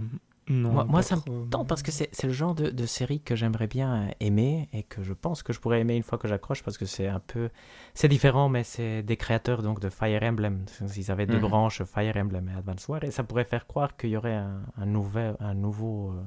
Non, 0.50 0.86
moi, 0.86 1.02
ça 1.02 1.16
me 1.16 1.50
tente 1.50 1.68
parce 1.68 1.84
que 1.84 1.92
c'est 1.92 2.24
le 2.24 2.34
genre 2.34 2.54
de, 2.54 2.86
série 2.86 3.22
que 3.22 3.36
j'aimerais 3.36 3.68
bien 3.68 4.10
aimer 4.20 4.68
et 4.74 4.84
que 4.84 5.02
je 5.02 5.14
pense 5.14 5.42
que 5.42 5.54
je 5.54 5.60
pourrais 5.60 5.80
aimer 5.80 5.96
une 5.96 6.04
fois 6.04 6.18
que 6.18 6.28
j'accroche 6.28 6.64
parce 6.64 6.78
que 6.78 6.86
c'est 6.86 7.08
un 7.08 7.20
peu. 7.20 7.50
C'est 7.94 8.10
différent, 8.10 8.50
mais 8.50 8.64
c'est 8.64 9.04
des 9.04 9.16
créateurs 9.16 9.64
donc 9.64 9.80
de 9.80 9.90
Fire 9.90 10.22
Emblem. 10.22 10.66
Ils 10.98 11.12
avaient 11.12 11.28
deux 11.28 11.38
mhm. 11.38 11.48
branches, 11.48 11.84
Fire 11.84 12.18
Emblem 12.18 12.50
et 12.50 12.58
Advance 12.58 12.88
Wars, 12.88 13.04
et 13.04 13.12
ça 13.12 13.24
pourrait 13.24 13.46
faire 13.46 13.68
croire 13.68 13.96
qu'il 13.96 14.10
y 14.10 14.18
aurait 14.18 14.36
un, 14.36 14.86
nouvel, 14.86 15.38
un 15.40 15.54
nouveau 15.54 16.12
euh, 16.12 16.22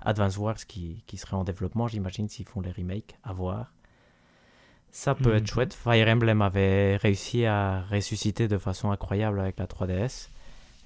Advance 0.00 0.38
Wars 0.38 0.56
qui, 0.56 1.04
qui, 1.06 1.18
serait 1.18 1.36
en 1.36 1.44
développement, 1.44 1.86
j'imagine, 1.86 2.28
s'ils 2.28 2.46
font 2.46 2.62
les 2.62 2.72
remakes, 2.72 3.18
à 3.24 3.32
voir. 3.34 3.74
Ça 4.90 5.14
peut 5.14 5.34
être 5.34 5.42
mhm. 5.42 5.46
chouette. 5.46 5.74
Fire 5.74 6.08
Emblem 6.08 6.40
avait 6.42 6.96
réussi 6.96 7.44
à 7.44 7.82
ressusciter 7.82 8.48
de 8.48 8.58
façon 8.58 8.90
incroyable 8.90 9.38
avec 9.38 9.58
la 9.58 9.66
3DS. 9.66 10.28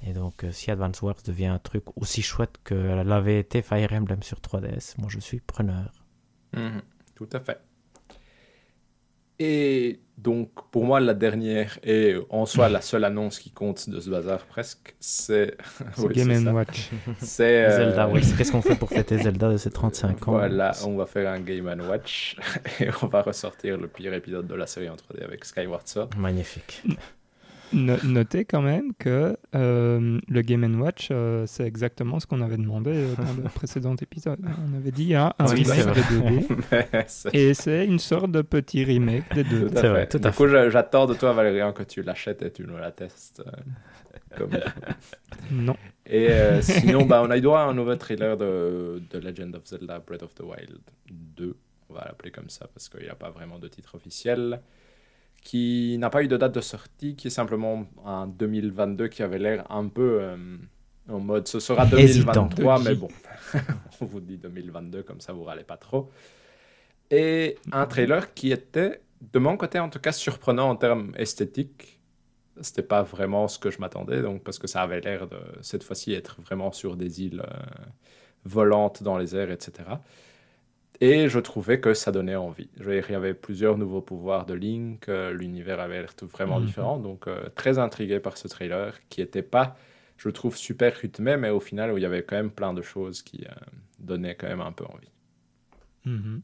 Et 0.07 0.13
donc, 0.13 0.45
euh, 0.45 0.53
si 0.53 0.71
Advance 0.71 1.01
Wars 1.03 1.17
devient 1.25 1.47
un 1.47 1.59
truc 1.59 1.85
aussi 1.97 2.21
chouette 2.21 2.59
que 2.63 2.75
l'avait 2.75 3.39
été 3.39 3.63
Fire 3.63 3.93
Emblem 3.93 4.23
sur 4.23 4.39
3DS, 4.39 4.95
moi 4.99 5.09
je 5.09 5.19
suis 5.19 5.41
preneur. 5.41 5.93
Mhm, 6.53 6.83
tout 7.15 7.29
à 7.33 7.41
fait. 7.41 7.59
Et 9.41 10.01
donc, 10.17 10.51
pour 10.71 10.85
moi, 10.85 11.01
la 11.01 11.15
dernière 11.15 11.79
et 11.83 12.15
en 12.31 12.47
soi 12.47 12.69
la 12.69 12.81
seule 12.81 13.03
annonce 13.03 13.41
qui 13.41 13.51
compte 13.51 13.91
de 13.91 13.99
ce 13.99 14.09
bazar 14.09 14.45
presque, 14.47 14.95
c'est. 15.01 15.57
Game 16.11 16.55
Watch. 16.55 16.91
C'est. 17.19 17.65
Euh, 17.65 17.71
Zelda, 17.71 18.09
oui. 18.09 18.21
Qu'est-ce 18.37 18.53
qu'on 18.53 18.63
fait 18.63 18.77
pour 18.77 18.91
fêter 18.91 19.19
Zelda 19.19 19.51
de 19.51 19.57
ses 19.57 19.71
35 19.71 20.29
ans? 20.29 20.33
Voilà, 20.33 20.71
on 20.87 20.97
va 20.97 21.07
faire 21.07 21.33
un 21.33 21.41
Game 21.41 21.67
Watch 21.89 22.37
et 22.81 22.89
on 23.03 23.09
va 23.09 23.23
ressortir 23.23 23.77
le 23.77 23.89
pire 23.89 24.15
épisode 24.15 24.47
de 24.47 24.55
la 24.55 24.69
série 24.69 24.89
en 24.89 24.95
3D 24.95 25.25
avec 25.25 25.45
Skyward 25.45 25.89
Sword. 25.89 26.11
Magnifique 26.17 26.85
notez 27.73 28.45
quand 28.45 28.63
même 28.63 28.95
que 28.95 29.37
euh, 29.55 30.21
le 30.29 30.43
Game 30.43 30.81
Watch, 30.81 31.09
euh, 31.11 31.45
c'est 31.47 31.65
exactement 31.65 32.21
ce 32.21 32.27
qu'on 32.27 32.41
avait 32.41 32.57
demandé 32.57 32.91
euh, 32.93 33.15
dans 33.17 33.43
le 33.43 33.49
précédent 33.55 33.95
épisode. 33.97 34.41
On 34.43 34.77
avait 34.77 34.91
dit 34.91 35.15
ah, 35.15 35.35
un 35.39 35.47
remake 35.47 35.95
des 35.95 36.01
2D. 36.03 37.31
et 37.33 37.55
c'est 37.55 37.85
une 37.85 37.99
sorte 37.99 38.31
de 38.31 38.43
petit 38.43 38.85
remake 38.85 39.33
des 39.35 39.45
2D. 39.45 39.71
C'est 39.75 39.89
vrai, 39.89 40.07
tout 40.07 40.21
à 40.23 40.31
du 40.31 40.37
coup, 40.37 40.49
j'attends 40.49 41.07
de 41.07 41.15
toi, 41.15 41.33
Valérian, 41.33 41.73
que 41.73 41.83
tu 41.83 42.03
l'achètes 42.03 42.43
et 42.43 42.51
tu 42.51 42.65
nous 42.67 42.77
la 42.77 42.91
testes. 42.91 43.43
Comme... 44.37 44.51
non. 45.51 45.77
Et 46.07 46.29
sinon, 46.61 47.07
bah, 47.07 47.23
on 47.25 47.31
a 47.31 47.39
eu 47.39 47.41
droit 47.41 47.61
à 47.61 47.65
un 47.65 47.75
nouveau 47.75 47.97
trailer 47.97 48.37
de, 48.37 49.03
de 49.11 49.19
Legend 49.19 49.55
of 49.57 49.67
Zelda 49.67 49.99
Breath 50.01 50.23
of 50.23 50.35
the 50.35 50.43
Wild 50.43 50.81
2. 51.11 51.57
On 51.91 51.95
va 51.95 52.05
l'appeler 52.07 52.31
comme 52.31 52.49
ça 52.49 52.67
parce 52.73 52.89
qu'il 52.89 53.03
n'y 53.03 53.09
a 53.09 53.15
pas 53.15 53.31
vraiment 53.31 53.59
de 53.59 53.69
titre 53.69 53.95
officiel 53.95 54.61
qui 55.45 55.97
n'a 55.99 56.11
pas 56.11 56.23
eu 56.25 56.29
de 56.29 56.37
date 56.37 56.55
de 56.55 56.61
sortie, 56.61 57.15
qui 57.15 57.29
est 57.29 57.31
simplement 57.31 57.87
en 58.03 58.27
2022, 58.27 59.09
qui 59.09 59.23
avait 59.23 59.39
l'air 59.39 59.71
un 59.71 59.87
peu 59.89 60.19
euh, 60.23 60.37
en 61.09 61.21
mode 61.21 61.47
ce 61.47 61.61
sera 61.61 61.85
2023, 61.85 62.83
mais 62.83 62.95
bon, 62.95 63.09
on 64.01 64.07
vous 64.07 64.21
dit 64.21 64.39
2022, 64.39 65.03
comme 65.03 65.21
ça 65.21 65.35
vous 65.35 65.45
râlez 65.45 65.63
pas 65.63 65.77
trop. 65.77 66.11
Et 67.11 67.59
un 67.71 67.85
trailer 67.87 68.33
qui 68.33 68.51
était, 68.51 69.03
de 69.21 69.39
mon 69.39 69.59
côté 69.59 69.79
en 69.79 69.91
tout 69.91 70.01
cas, 70.01 70.13
surprenant 70.13 70.71
en 70.71 70.77
termes 70.77 71.13
esthétiques. 71.17 72.01
C'était 72.61 72.83
pas 72.83 73.03
vraiment 73.03 73.49
ce 73.49 73.59
que 73.59 73.71
je 73.71 73.81
m'attendais, 73.81 74.23
donc 74.23 74.45
parce 74.45 74.61
que 74.61 74.69
ça 74.69 74.83
avait 74.83 75.01
l'air 75.01 75.27
de 75.27 75.39
cette 75.61 75.83
fois-ci 75.83 76.15
être 76.15 76.41
vraiment 76.41 76.71
sur 76.71 76.97
des 76.97 77.21
îles 77.21 77.43
euh, 77.45 77.85
volantes 78.45 79.03
dans 79.03 79.19
les 79.19 79.35
airs, 79.35 79.51
etc. 79.51 79.83
Et 81.01 81.29
je 81.29 81.39
trouvais 81.39 81.81
que 81.81 81.93
ça 81.93 82.13
donnait 82.13 82.37
envie. 82.37 82.69
il 82.79 83.11
y 83.11 83.15
avait 83.15 83.35
plusieurs 83.35 83.77
nouveaux 83.77 84.01
pouvoirs 84.01 84.47
de 84.47 84.55
Link, 84.55 85.09
euh, 85.09 85.33
l'univers 85.33 85.81
avait 85.81 86.01
l'air 86.01 86.15
tout 86.15 86.27
vraiment 86.27 86.61
mhm. 86.61 86.67
différent, 86.67 86.99
donc 86.99 87.27
euh, 87.27 87.49
très 87.55 87.79
intrigué 87.79 88.21
par 88.21 88.37
ce 88.37 88.47
trailer 88.47 88.95
qui 89.09 89.21
n'était 89.21 89.43
pas, 89.43 89.77
je 90.17 90.29
trouve, 90.29 90.57
super 90.57 90.95
rythmé, 90.95 91.37
mais 91.37 91.51
au 91.51 91.61
final 91.61 91.93
où 91.93 91.99
il 91.99 92.03
y 92.03 92.07
avait 92.07 92.23
quand 92.23 92.37
même 92.37 92.51
plein 92.51 92.73
de 92.73 92.83
choses 92.83 93.23
qui 93.23 93.45
euh, 93.45 93.55
donnaient 93.99 94.37
quand 94.37 94.47
même 94.47 94.61
un 94.61 94.73
peu 94.73 94.85
envie. 94.85 95.11
Mhm. 96.05 96.43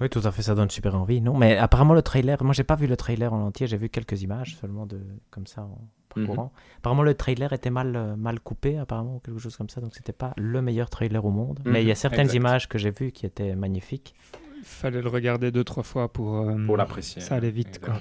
Oui, 0.00 0.10
tout 0.10 0.20
à 0.24 0.32
fait, 0.32 0.42
ça 0.42 0.54
donne 0.54 0.68
super 0.68 0.94
envie, 0.94 1.22
non? 1.22 1.36
Mais 1.36 1.56
apparemment 1.56 1.94
le 1.94 2.02
trailer, 2.02 2.42
moi 2.42 2.52
j'ai 2.52 2.64
pas 2.64 2.74
vu 2.74 2.86
le 2.86 2.96
trailer 2.96 3.32
en 3.32 3.40
entier, 3.40 3.66
j'ai 3.66 3.78
vu 3.78 3.88
quelques 3.88 4.20
images 4.22 4.56
seulement 4.56 4.84
de 4.84 5.00
comme 5.30 5.46
ça 5.46 5.62
en 5.62 5.88
Mhm. 6.16 6.48
Apparemment, 6.78 7.02
le 7.02 7.14
trailer 7.14 7.52
était 7.52 7.70
mal, 7.70 7.94
euh, 7.96 8.16
mal 8.16 8.40
coupé, 8.40 8.78
apparemment, 8.78 9.16
ou 9.16 9.18
quelque 9.20 9.38
chose 9.38 9.56
comme 9.56 9.68
ça. 9.68 9.80
Donc, 9.80 9.94
c'était 9.94 10.12
pas 10.12 10.32
le 10.36 10.62
meilleur 10.62 10.90
trailer 10.90 11.24
au 11.24 11.30
monde. 11.30 11.60
Mais 11.64 11.82
il 11.82 11.86
y 11.86 11.90
a 11.90 11.94
mhm. 11.94 11.96
certaines 11.96 12.34
images 12.34 12.68
que 12.68 12.78
j'ai 12.78 12.90
vues 12.90 13.12
qui 13.12 13.26
étaient 13.26 13.54
magnifiques. 13.54 14.14
Il 14.56 14.64
fallait 14.64 15.02
le 15.02 15.08
regarder 15.08 15.50
deux, 15.50 15.64
trois 15.64 15.82
fois 15.82 16.12
pour, 16.12 16.36
euh, 16.36 16.66
pour 16.66 16.76
l'apprécier. 16.76 17.20
Ça 17.20 17.36
allait 17.36 17.50
vite. 17.50 17.80
Quoi. 17.80 17.94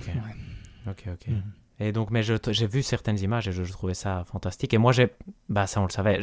Ok, 0.87 1.03
ok. 1.07 1.27
Mhm. 1.27 1.43
Et 1.79 1.91
donc, 1.91 2.09
mais 2.09 2.23
j'ai 2.23 2.67
vu 2.67 2.81
certaines 2.83 3.19
images 3.19 3.47
et 3.47 3.51
je, 3.51 3.63
trouvais 3.71 3.93
ça 3.93 4.23
fantastique. 4.25 4.73
Et 4.73 4.77
moi, 4.77 4.93
j'ai, 4.93 5.09
bah, 5.49 5.67
ça 5.67 5.81
on 5.81 5.85
le 5.85 5.89
savait, 5.89 6.19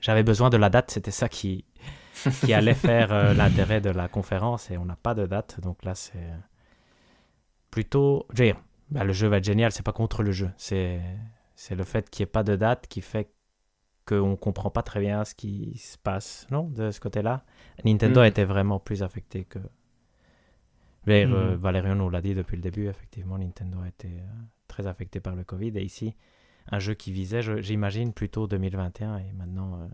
j'avais 0.00 0.22
besoin 0.22 0.48
de 0.48 0.56
la 0.56 0.70
date. 0.70 0.90
C'était 0.90 1.10
ça 1.10 1.28
qui, 1.28 1.64
qui 2.40 2.54
allait 2.54 2.74
faire 2.74 3.12
euh, 3.12 3.34
l'intérêt 3.34 3.82
de 3.82 3.90
la 3.90 4.08
conférence. 4.08 4.70
Et 4.70 4.78
on 4.78 4.86
n'a 4.86 4.96
pas 4.96 5.14
de 5.14 5.26
date. 5.26 5.60
Donc 5.60 5.84
là, 5.84 5.94
c'est 5.94 6.26
plutôt. 7.70 8.26
Je 8.32 8.42
veux 8.42 8.48
dire, 8.48 8.60
bah, 8.90 9.04
le 9.04 9.12
jeu 9.12 9.28
va 9.28 9.38
être 9.38 9.44
génial. 9.44 9.72
C'est 9.72 9.82
pas 9.82 9.92
contre 9.92 10.22
le 10.22 10.32
jeu. 10.32 10.50
C'est 10.56 11.00
c'est 11.64 11.74
le 11.74 11.84
fait 11.84 12.10
qu'il 12.10 12.22
n'y 12.22 12.28
ait 12.28 12.32
pas 12.32 12.42
de 12.42 12.56
date 12.56 12.86
qui 12.88 13.00
fait 13.00 13.30
qu'on 14.04 14.28
ne 14.32 14.34
comprend 14.34 14.68
pas 14.68 14.82
très 14.82 15.00
bien 15.00 15.24
ce 15.24 15.34
qui 15.34 15.78
se 15.78 15.96
passe, 15.96 16.46
non, 16.50 16.64
de 16.68 16.90
ce 16.90 17.00
côté-là. 17.00 17.42
Nintendo 17.86 18.20
a 18.20 18.24
mm. 18.24 18.26
été 18.26 18.44
vraiment 18.44 18.78
plus 18.78 19.02
affecté 19.02 19.44
que... 19.44 19.58
Euh, 21.08 21.56
mm. 21.56 21.94
nous 21.94 22.10
l'a 22.10 22.20
dit 22.20 22.34
depuis 22.34 22.56
le 22.56 22.62
début, 22.62 22.88
effectivement, 22.88 23.38
Nintendo 23.38 23.78
a 23.82 23.88
été 23.88 24.08
euh, 24.08 24.42
très 24.68 24.86
affecté 24.86 25.20
par 25.20 25.34
le 25.34 25.44
Covid. 25.44 25.72
Et 25.76 25.82
ici, 25.82 26.14
un 26.70 26.80
jeu 26.80 26.92
qui 26.92 27.12
visait, 27.12 27.40
j'imagine, 27.62 28.12
plutôt 28.12 28.46
2021 28.46 29.16
et 29.16 29.32
maintenant 29.32 29.80
euh, 29.80 29.86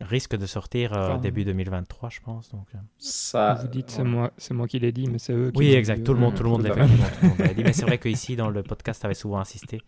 risque 0.00 0.36
de 0.36 0.46
sortir 0.46 1.18
début 1.18 1.44
2023, 1.44 2.10
je 2.10 2.20
pense. 2.20 2.48
Donc, 2.50 2.68
ça, 2.96 3.54
vous 3.54 3.66
dites, 3.66 3.90
c'est 3.90 4.04
moi, 4.04 4.32
c'est 4.36 4.54
moi 4.54 4.68
qui 4.68 4.78
l'ai 4.78 4.92
dit, 4.92 5.08
mais 5.08 5.18
c'est 5.18 5.32
eux 5.32 5.50
qui 5.50 5.58
Oui, 5.58 5.72
exact, 5.72 6.04
tout 6.04 6.14
le 6.14 6.20
monde, 6.20 6.36
tout 6.36 6.44
le 6.44 6.50
monde 6.50 6.62
l'a 6.62 7.54
dit. 7.54 7.64
Mais 7.64 7.72
c'est 7.72 7.86
vrai 7.86 7.98
qu'ici, 7.98 8.36
dans 8.36 8.50
le 8.50 8.62
podcast, 8.62 9.04
avait 9.04 9.14
souvent 9.14 9.40
insisté. 9.40 9.82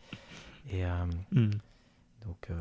Et 0.69 0.85
euh, 0.85 0.89
hmm. 1.33 1.51
donc. 2.27 2.49
Euh, 2.51 2.55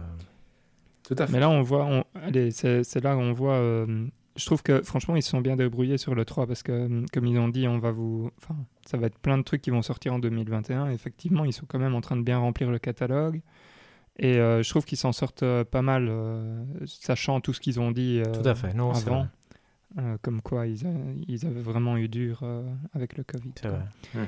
Tout 1.04 1.16
à 1.18 1.28
fait. 1.28 1.34
Mais 1.34 1.40
là, 1.40 1.50
on 1.50 1.62
voit, 1.62 2.06
allez, 2.16 2.52
c'est 2.52 3.04
là 3.04 3.16
où 3.16 3.20
on 3.20 3.34
voit. 3.34 3.56
Euh, 3.56 4.08
je 4.36 4.46
trouve 4.46 4.64
que 4.64 4.82
franchement, 4.84 5.16
ils 5.16 5.24
se 5.24 5.30
sont 5.30 5.42
bien 5.42 5.58
débrouillés 5.58 5.98
sur 5.98 6.16
le 6.16 6.24
3 6.24 6.48
parce 6.48 6.64
que, 6.64 7.06
comme 7.12 7.26
ils 7.26 7.38
ont 7.38 7.50
dit, 7.50 7.68
on 7.68 7.80
va 7.80 7.92
vous. 7.92 8.32
Enfin, 8.42 8.56
ça 8.86 8.98
va 8.98 9.08
être 9.08 9.18
plein 9.20 9.38
de 9.38 9.44
trucs 9.44 9.62
qui 9.62 9.70
vont 9.70 9.82
sortir 9.82 10.14
en 10.14 10.20
2021. 10.20 10.90
effectivement, 10.92 11.46
ils 11.46 11.54
sont 11.54 11.66
quand 11.68 11.80
même 11.80 11.96
en 11.96 12.02
train 12.02 12.16
de 12.16 12.24
bien 12.24 12.38
remplir 12.38 12.72
le 12.72 12.80
catalogue. 12.80 13.42
Et 14.22 14.34
je 14.34 14.70
trouve 14.70 14.84
qu'ils 14.84 14.98
s'en 14.98 15.14
sortent 15.14 15.46
pas 15.64 15.82
mal, 15.82 16.12
sachant 16.86 17.40
tout 17.40 17.54
ce 17.54 17.62
qu'ils 17.62 17.80
ont 17.80 17.92
dit 17.92 18.22
tout 18.34 18.48
à 18.48 18.54
fait. 18.56 18.74
Non, 18.74 18.92
avant. 18.92 19.28
Euh, 19.98 20.18
comme 20.22 20.42
quoi 20.42 20.68
ils, 20.68 20.84
ils, 21.28 21.48
avaient 21.48 21.64
vraiment 21.64 21.98
eu 21.98 22.08
dur 22.08 22.42
euh, 22.44 22.64
avec 22.94 23.18
le 23.18 23.24
Covid. 23.24 23.54
Mhm. 23.64 23.72
Euh, 24.16 24.26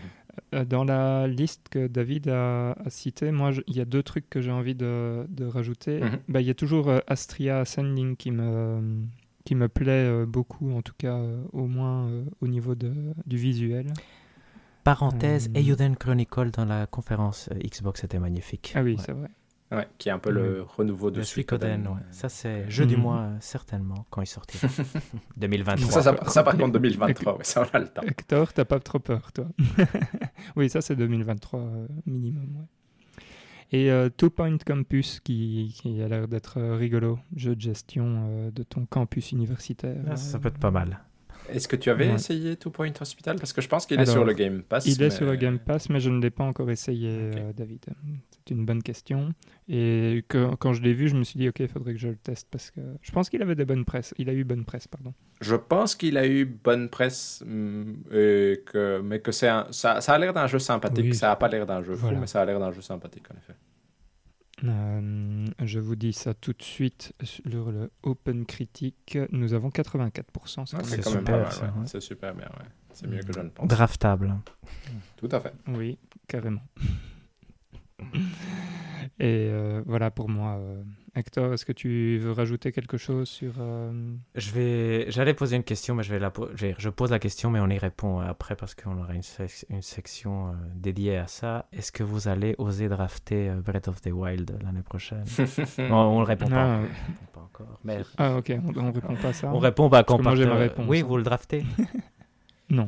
dans 0.68 0.84
la 0.84 1.28
liste 1.28 1.68
que 1.70 1.88
David 1.88 2.30
a, 2.30 2.72
a 2.72 2.90
citée, 2.90 3.32
moi, 3.32 3.52
il 3.68 3.76
y 3.76 3.82
a 3.82 3.86
deux 3.86 4.04
trucs 4.04 4.30
que 4.30 4.42
j'ai 4.42 4.52
envie 4.52 4.76
de, 4.76 5.26
de 5.30 5.46
rajouter. 5.46 6.02
Mhm. 6.02 6.20
bah, 6.28 6.42
il 6.42 6.48
y 6.48 6.50
a 6.50 6.54
toujours 6.54 6.92
Astria 7.08 7.60
Ascending 7.60 8.16
qui 8.16 8.32
me, 8.32 9.04
qui 9.44 9.56
me 9.56 9.68
plaît 9.68 10.26
beaucoup, 10.26 10.72
en 10.72 10.82
tout 10.82 10.96
cas 10.98 11.20
au 11.54 11.68
moins 11.68 12.10
au 12.42 12.48
niveau 12.48 12.76
de, 12.76 12.94
du 13.26 13.38
visuel. 13.38 13.88
Parenthèse, 14.84 15.50
Eiyuden 15.54 15.96
Chronicle 15.96 16.50
dans 16.52 16.66
la 16.66 16.88
conférence 16.88 17.50
Xbox 17.64 18.04
était 18.04 18.20
magnifique. 18.20 18.74
Ah 18.76 18.82
oui, 18.82 18.98
c'est 19.00 19.12
vrai. 19.12 19.30
Ouais, 19.72 19.88
qui 19.98 20.10
est 20.10 20.12
un 20.12 20.20
peu 20.20 20.32
le 20.32 20.64
renouveau 20.64 21.12
de 21.12 21.22
Suikoden. 21.22 21.88
Ouais. 21.88 22.02
Ça, 22.12 22.28
c'est 22.28 22.70
jeu 22.70 22.86
du 22.86 22.98
mois, 22.98 23.30
certainement, 23.40 24.06
quand 24.10 24.22
il 24.22 24.28
sortira. 24.28 24.68
2023. 25.38 26.02
Ça, 26.02 26.16
ça, 26.28 26.44
par 26.44 26.58
contre, 26.58 26.74
2023, 26.74 27.38
ouais, 27.38 27.44
ça, 27.44 27.66
on 27.72 27.76
a 27.76 27.80
le 27.80 27.88
temps. 27.88 28.02
Hector, 28.02 28.52
t'as 28.52 28.66
pas 28.66 28.80
trop 28.80 29.00
peur, 29.00 29.32
toi. 29.32 29.46
oui, 30.58 30.70
ça, 30.70 30.82
c'est 30.82 30.98
2023 30.98 31.60
euh, 31.60 31.88
minimum, 32.06 32.48
ouais. 32.58 32.66
Et 33.74 33.90
euh, 33.90 34.10
Two 34.10 34.30
Point 34.30 34.58
Campus, 34.58 35.22
qui, 35.22 35.74
qui 35.82 36.02
a 36.02 36.10
l'air 36.10 36.28
d'être 36.28 36.60
euh, 36.60 36.76
rigolo, 36.76 37.20
jeu 37.38 37.56
de 37.56 37.62
gestion 37.62 38.52
de 38.54 38.64
ton 38.64 38.86
campus 38.86 39.32
universitaire. 39.32 40.04
Ah, 40.10 40.18
ça 40.18 40.38
peut 40.40 40.50
être 40.50 40.60
pas 40.60 40.72
mal. 40.72 41.00
Est-ce 41.52 41.68
que 41.68 41.76
tu 41.76 41.90
avais 41.90 42.08
essayé 42.08 42.56
Two 42.56 42.72
Point 42.72 42.94
Hospital? 43.00 43.38
Parce 43.38 43.54
que 43.54 43.62
je 43.62 43.68
pense 43.68 43.86
qu'il 43.86 44.00
est 44.00 44.06
sur 44.06 44.26
le 44.26 44.34
Game 44.34 44.62
Pass. 44.64 44.86
Il 44.86 45.02
est 45.02 45.10
sur 45.10 45.26
le 45.26 45.36
Game 45.36 45.60
Pass, 45.60 45.90
mais 45.90 46.00
je 46.00 46.10
ne 46.10 46.22
l'ai 46.22 46.32
pas 46.32 46.44
encore 46.44 46.70
essayé, 46.70 47.30
David 47.56 47.86
c'est 48.42 48.54
une 48.54 48.66
bonne 48.66 48.82
question. 48.82 49.34
Et 49.68 50.26
que, 50.28 50.56
quand 50.56 50.74
je 50.74 50.82
l'ai 50.82 50.94
vu, 50.94 51.08
je 51.08 51.16
me 51.16 51.24
suis 51.24 51.38
dit, 51.38 51.48
OK, 51.48 51.60
il 51.60 51.68
faudrait 51.68 51.94
que 51.94 52.00
je 52.00 52.10
le 52.10 52.16
teste 52.16 52.48
parce 52.52 52.72
que 52.72 52.82
je 53.02 53.12
pense 53.12 53.30
qu'il 53.30 53.42
avait 53.42 53.56
des 53.56 53.66
bonnes 53.66 53.86
presses. 53.86 54.14
Il 54.18 54.30
a 54.30 54.34
eu 54.34 54.44
bonne 54.44 54.66
presse, 54.66 54.88
pardon. 54.88 55.14
Je 55.40 55.56
pense 55.56 55.96
qu'il 55.96 56.18
a 56.18 56.28
eu 56.28 56.46
bonne 56.46 56.90
presse, 56.90 57.44
mm, 57.46 57.94
et 58.12 58.64
que, 58.66 59.02
mais 59.02 59.20
que 59.20 59.32
c'est 59.32 59.50
ça, 59.72 60.02
ça, 60.02 60.14
a 60.14 60.18
l'air 60.18 60.34
d'un 60.34 60.48
jeu 60.48 60.60
sympathique. 60.60 61.16
Ça 61.16 61.28
n'a 61.28 61.36
pas 61.36 61.48
l'air 61.48 61.66
d'un 61.66 61.84
jeu 61.84 61.96
fou, 61.96 62.12
mais 62.20 62.28
ça 62.28 62.42
a 62.42 62.46
l'air 62.46 62.60
d'un 62.60 62.72
jeu 62.72 62.82
sympathique, 62.82 63.26
en 63.32 63.38
effet. 63.38 63.54
Euh, 64.64 65.46
je 65.64 65.80
vous 65.80 65.96
dis 65.96 66.14
ça 66.14 66.34
tout 66.34 66.54
de 66.54 66.62
suite 66.62 67.14
sur 67.24 67.72
le 67.72 67.92
Open 68.04 68.46
Critique. 68.46 69.18
Nous 69.32 69.54
avons 69.54 69.70
84%. 69.70 70.66
Ah, 70.74 70.84
c'est 70.84 71.02
quand 71.02 71.16
même 71.16 71.24
pas 71.24 71.38
mal. 71.40 71.50
C'est 71.86 72.02
super 72.02 72.36
bien. 72.36 72.50
C'est 72.94 73.08
mieux 73.08 73.24
que 73.24 73.34
je 73.34 73.40
ne 73.40 73.50
pense. 73.50 73.68
Draftable. 73.68 74.36
Tout 75.18 75.30
à 75.32 75.40
fait. 75.40 75.54
Oui, 75.68 75.98
carrément. 76.28 76.62
Et 79.20 79.48
euh, 79.50 79.82
voilà 79.86 80.12
pour 80.12 80.30
moi. 80.30 80.58
Euh, 80.58 80.84
Hector, 81.14 81.54
est-ce 81.54 81.66
que 81.66 81.74
tu 81.74 82.20
veux 82.20 82.32
rajouter 82.32 82.72
quelque 82.72 82.96
chose 82.96 83.28
sur... 83.28 83.54
Euh, 83.60 83.92
je 84.36 84.52
vais... 84.52 85.12
J'allais 85.12 85.34
poser 85.34 85.58
une 85.58 85.64
question, 85.64 85.94
mais 85.94 86.04
je, 86.04 86.12
vais 86.14 86.20
la... 86.20 86.32
je, 86.56 86.90
pose 86.90 87.12
la 87.12 87.20
question, 87.20 87.50
mais 87.50 87.60
on 87.60 87.68
y 87.68 87.78
répond 87.78 88.20
après 88.20 88.56
parce 88.56 88.76
qu'on 88.76 88.98
aura 88.98 89.14
une, 89.14 89.22
une 89.70 89.82
section 89.82 90.54
dédiée 90.74 91.18
à 91.18 91.28
ça. 91.28 91.66
Est-ce 91.74 91.92
que 91.92 92.04
vous 92.04 92.30
allez 92.30 92.56
oser 92.58 92.88
drafter 92.88 93.52
Breath 93.64 93.90
of 93.90 94.00
the 94.02 94.12
Wild 94.12 94.58
l'année 94.64 94.84
prochaine? 94.84 95.26
On 95.80 96.22
ne 96.22 96.26
répond 96.26 96.48
pas. 96.48 96.80
Ah, 96.80 96.80
pas 97.34 97.42
encore. 97.42 97.80
Mais... 97.84 98.00
Ah 98.18 98.38
ok, 98.38 98.54
on 98.66 98.82
ne 98.82 98.94
répond 98.94 99.16
pas 99.16 99.30
à 99.30 99.34
ça. 99.34 99.52
On 99.54 99.60
répond 99.60 99.90
pas 99.90 100.04
quand 100.04 100.22
moi, 100.22 100.34
Oui, 100.88 101.02
vous 101.02 101.18
le 101.18 101.24
draftez 101.24 101.66
non. 102.70 102.88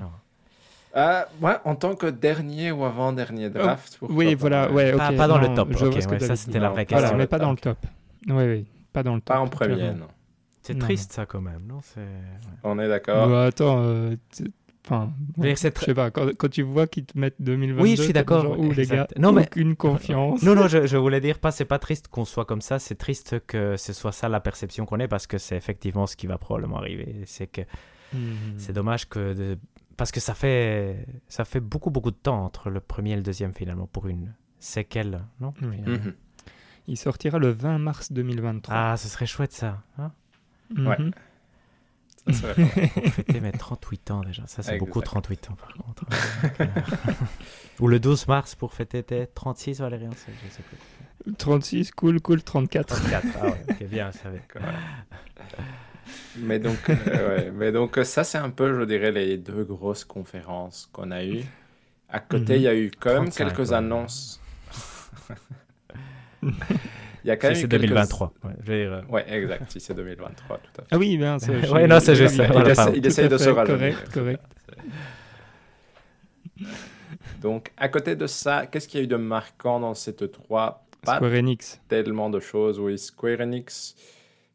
Euh, 0.96 1.24
ouais, 1.42 1.56
en 1.66 1.76
tant 1.76 1.96
que 1.96 2.06
dernier 2.06 2.72
ou 2.72 2.86
avant-dernier 2.86 3.48
oh, 3.48 3.58
draft. 3.58 3.98
oui, 4.02 4.36
voilà, 4.36 4.72
ouais, 4.72 4.96
pas, 4.96 5.28
dans 5.28 5.40
le 5.40 5.54
top. 5.54 5.74
ça, 6.20 6.36
c'était 6.36 6.60
la 6.60 6.70
vraie 6.70 6.86
question. 6.86 7.18
mais 7.18 7.28
pas 7.28 7.40
dans 7.40 7.52
le 7.52 7.58
top. 7.58 7.78
Oui, 8.28 8.44
oui, 8.44 8.66
pas 8.92 9.04
dans 9.04 9.16
le 9.16 9.22
top. 9.22 9.36
Pas 9.36 9.40
en 9.40 9.48
premier, 9.48 9.94
non. 9.94 10.08
C'est 10.62 10.80
triste, 10.80 11.12
ça, 11.12 11.26
quand 11.26 11.42
même, 11.42 11.64
non 11.68 11.82
On 12.64 12.80
est 12.80 12.88
d'accord. 12.88 13.28
Bah, 13.30 13.46
attends, 13.46 13.82
euh, 13.82 14.16
Enfin, 14.86 15.14
je 15.42 15.56
sais 15.56 15.72
pas, 15.94 16.12
quand, 16.12 16.36
quand, 16.36 16.50
tu 16.50 16.62
vois 16.62 16.88
qu'ils 16.88 17.06
te 17.06 17.18
mettent 17.18 17.38
2022, 17.40 17.82
oui, 17.82 17.96
je 17.96 18.02
suis 18.02 18.12
d'accord. 18.12 18.60
Où 18.60 18.72
les 18.74 18.86
gars, 18.86 19.08
non, 19.18 19.32
mais... 19.32 19.44
aucune 19.44 19.78
confiance. 19.78 20.44
Non, 20.44 20.56
non, 20.56 20.68
je, 20.68 20.86
je, 20.86 20.98
voulais 20.98 21.22
dire 21.22 21.40
pas, 21.40 21.52
c'est 21.52 21.64
pas 21.64 21.80
triste 21.80 22.10
qu'on 22.10 22.26
soit 22.26 22.44
comme 22.44 22.60
ça, 22.60 22.80
c'est 22.80 22.96
triste 22.96 23.40
que 23.48 23.78
ce 23.78 23.94
soit 23.94 24.12
ça 24.12 24.28
la 24.28 24.42
perception 24.42 24.86
qu'on 24.86 25.00
ait 25.00 25.08
parce 25.08 25.26
que 25.26 25.38
c'est 25.38 25.56
effectivement 25.56 26.06
ce 26.06 26.18
qui 26.18 26.28
va 26.28 26.38
probablement 26.38 26.80
arriver. 26.80 27.22
C'est 27.28 27.48
que 27.48 27.62
mhm. 28.12 28.56
c'est 28.58 28.74
dommage 28.74 29.08
que 29.08 29.34
de 29.34 29.58
parce 29.96 30.12
que 30.12 30.20
ça 30.20 30.34
fait, 30.34 31.06
ça 31.28 31.46
fait 31.46 31.60
beaucoup, 31.60 31.90
beaucoup 31.90 32.12
de 32.12 32.18
temps 32.18 32.44
entre 32.44 32.70
le 32.70 32.82
premier 32.82 33.12
et 33.12 33.16
le 33.16 33.22
deuxième, 33.22 33.54
finalement, 33.54 33.88
pour 33.88 34.08
une 34.08 34.34
séquelle, 34.60 35.22
non? 35.40 35.54
Mhm. 35.62 36.14
Il 36.88 36.98
sortira 36.98 37.40
le 37.40 37.50
20 37.50 37.78
mars 37.78 38.12
2023. 38.12 38.76
Ah, 38.76 38.98
ce 38.98 39.08
serait 39.08 39.26
chouette, 39.26 39.54
ça. 39.54 39.82
Hein 39.98 40.12
mhm. 40.76 40.88
Ouais. 40.88 40.98
Ça 42.28 42.34
serait 42.34 42.88
pour 42.94 43.14
fêter 43.14 43.40
mes 43.42 43.52
38 43.52 44.12
ans, 44.12 44.22
déjà. 44.22 44.48
Ça, 44.48 44.64
c'est 44.64 44.78
beaucoup, 44.78 45.02
38 45.02 45.50
ans, 45.50 45.56
par 45.56 45.74
contre. 45.74 46.06
Ou 47.80 47.88
le 47.88 48.00
12 48.00 48.28
mars 48.28 48.56
pour 48.56 48.74
fêter 48.74 49.04
tes 49.04 49.28
36, 49.28 49.80
Valérian, 49.80 50.12
je 50.12 50.50
sais 50.50 50.64
plus. 50.64 50.78
36, 51.38 51.92
cool, 51.92 52.22
cool, 52.22 52.44
34. 52.44 52.88
34, 52.88 53.28
ah 53.42 53.46
ouais, 53.46 53.66
ok, 53.70 53.84
bien, 53.86 54.12
ça 54.12 54.30
va. 54.30 54.38
Mais 56.38 56.60
donc, 56.60 56.90
euh, 56.90 57.50
mais 57.54 57.72
donc 57.72 57.98
ça, 58.04 58.26
c'est 58.26 58.38
un 58.38 58.50
peu, 58.50 58.78
je 58.78 58.86
dirais, 58.86 59.12
les 59.12 59.38
deux 59.38 59.64
grosses 59.64 60.04
conférences 60.04 60.90
qu'on 60.92 61.12
a 61.12 61.24
eues. 61.24 61.46
À 62.10 62.20
côté, 62.20 62.58
il 62.58 62.64
y 62.64 62.68
a 62.68 62.76
eu 62.76 62.92
quand 62.92 63.22
même 63.22 63.32
quelques 63.32 63.72
annonces. 63.72 64.42
Il 67.24 67.28
y 67.28 67.32
a 67.32 67.38
quand 67.38 67.48
même 67.48 67.56
c'est 67.56 67.68
2023. 67.68 68.34
Ouais, 68.44 68.52
euh, 68.70 69.02
ouais, 69.10 69.26
exact. 69.34 69.72
Si 69.72 69.80
c'est 69.80 69.94
2023, 69.94 70.58
tout 70.58 70.64
à 70.78 70.82
fait. 70.84 70.88
Ah 70.92 70.98
oui, 70.98 71.18
bien, 71.18 71.40
c'est. 71.40 71.70
ouais, 71.72 71.88
non, 71.88 72.00
c'est 72.00 72.16
juste. 72.16 72.36
Il, 72.38 72.98
il, 72.98 73.06
essaie 73.06 73.28
de 73.28 73.38
se 73.38 73.50
rajouter. 73.50 73.96
Correct, 74.14 74.14
correct. 74.14 74.42
Donc, 77.42 77.72
à 77.78 77.90
côté 77.90 78.16
de 78.16 78.28
ça, 78.28 78.68
qu'est-ce 78.68 78.88
qu'il 78.88 79.00
y 79.00 79.04
a 79.04 79.06
eu 79.06 79.08
de 79.08 79.18
marquant 79.18 79.80
dans 79.80 79.94
cette 79.94 80.32
3 80.32 80.84
Square 81.04 81.34
Enix. 81.34 81.82
Tellement 81.88 82.30
de 82.30 82.40
choses, 82.40 82.80
oui. 82.80 82.98
Square 82.98 83.42
Enix 83.42 83.96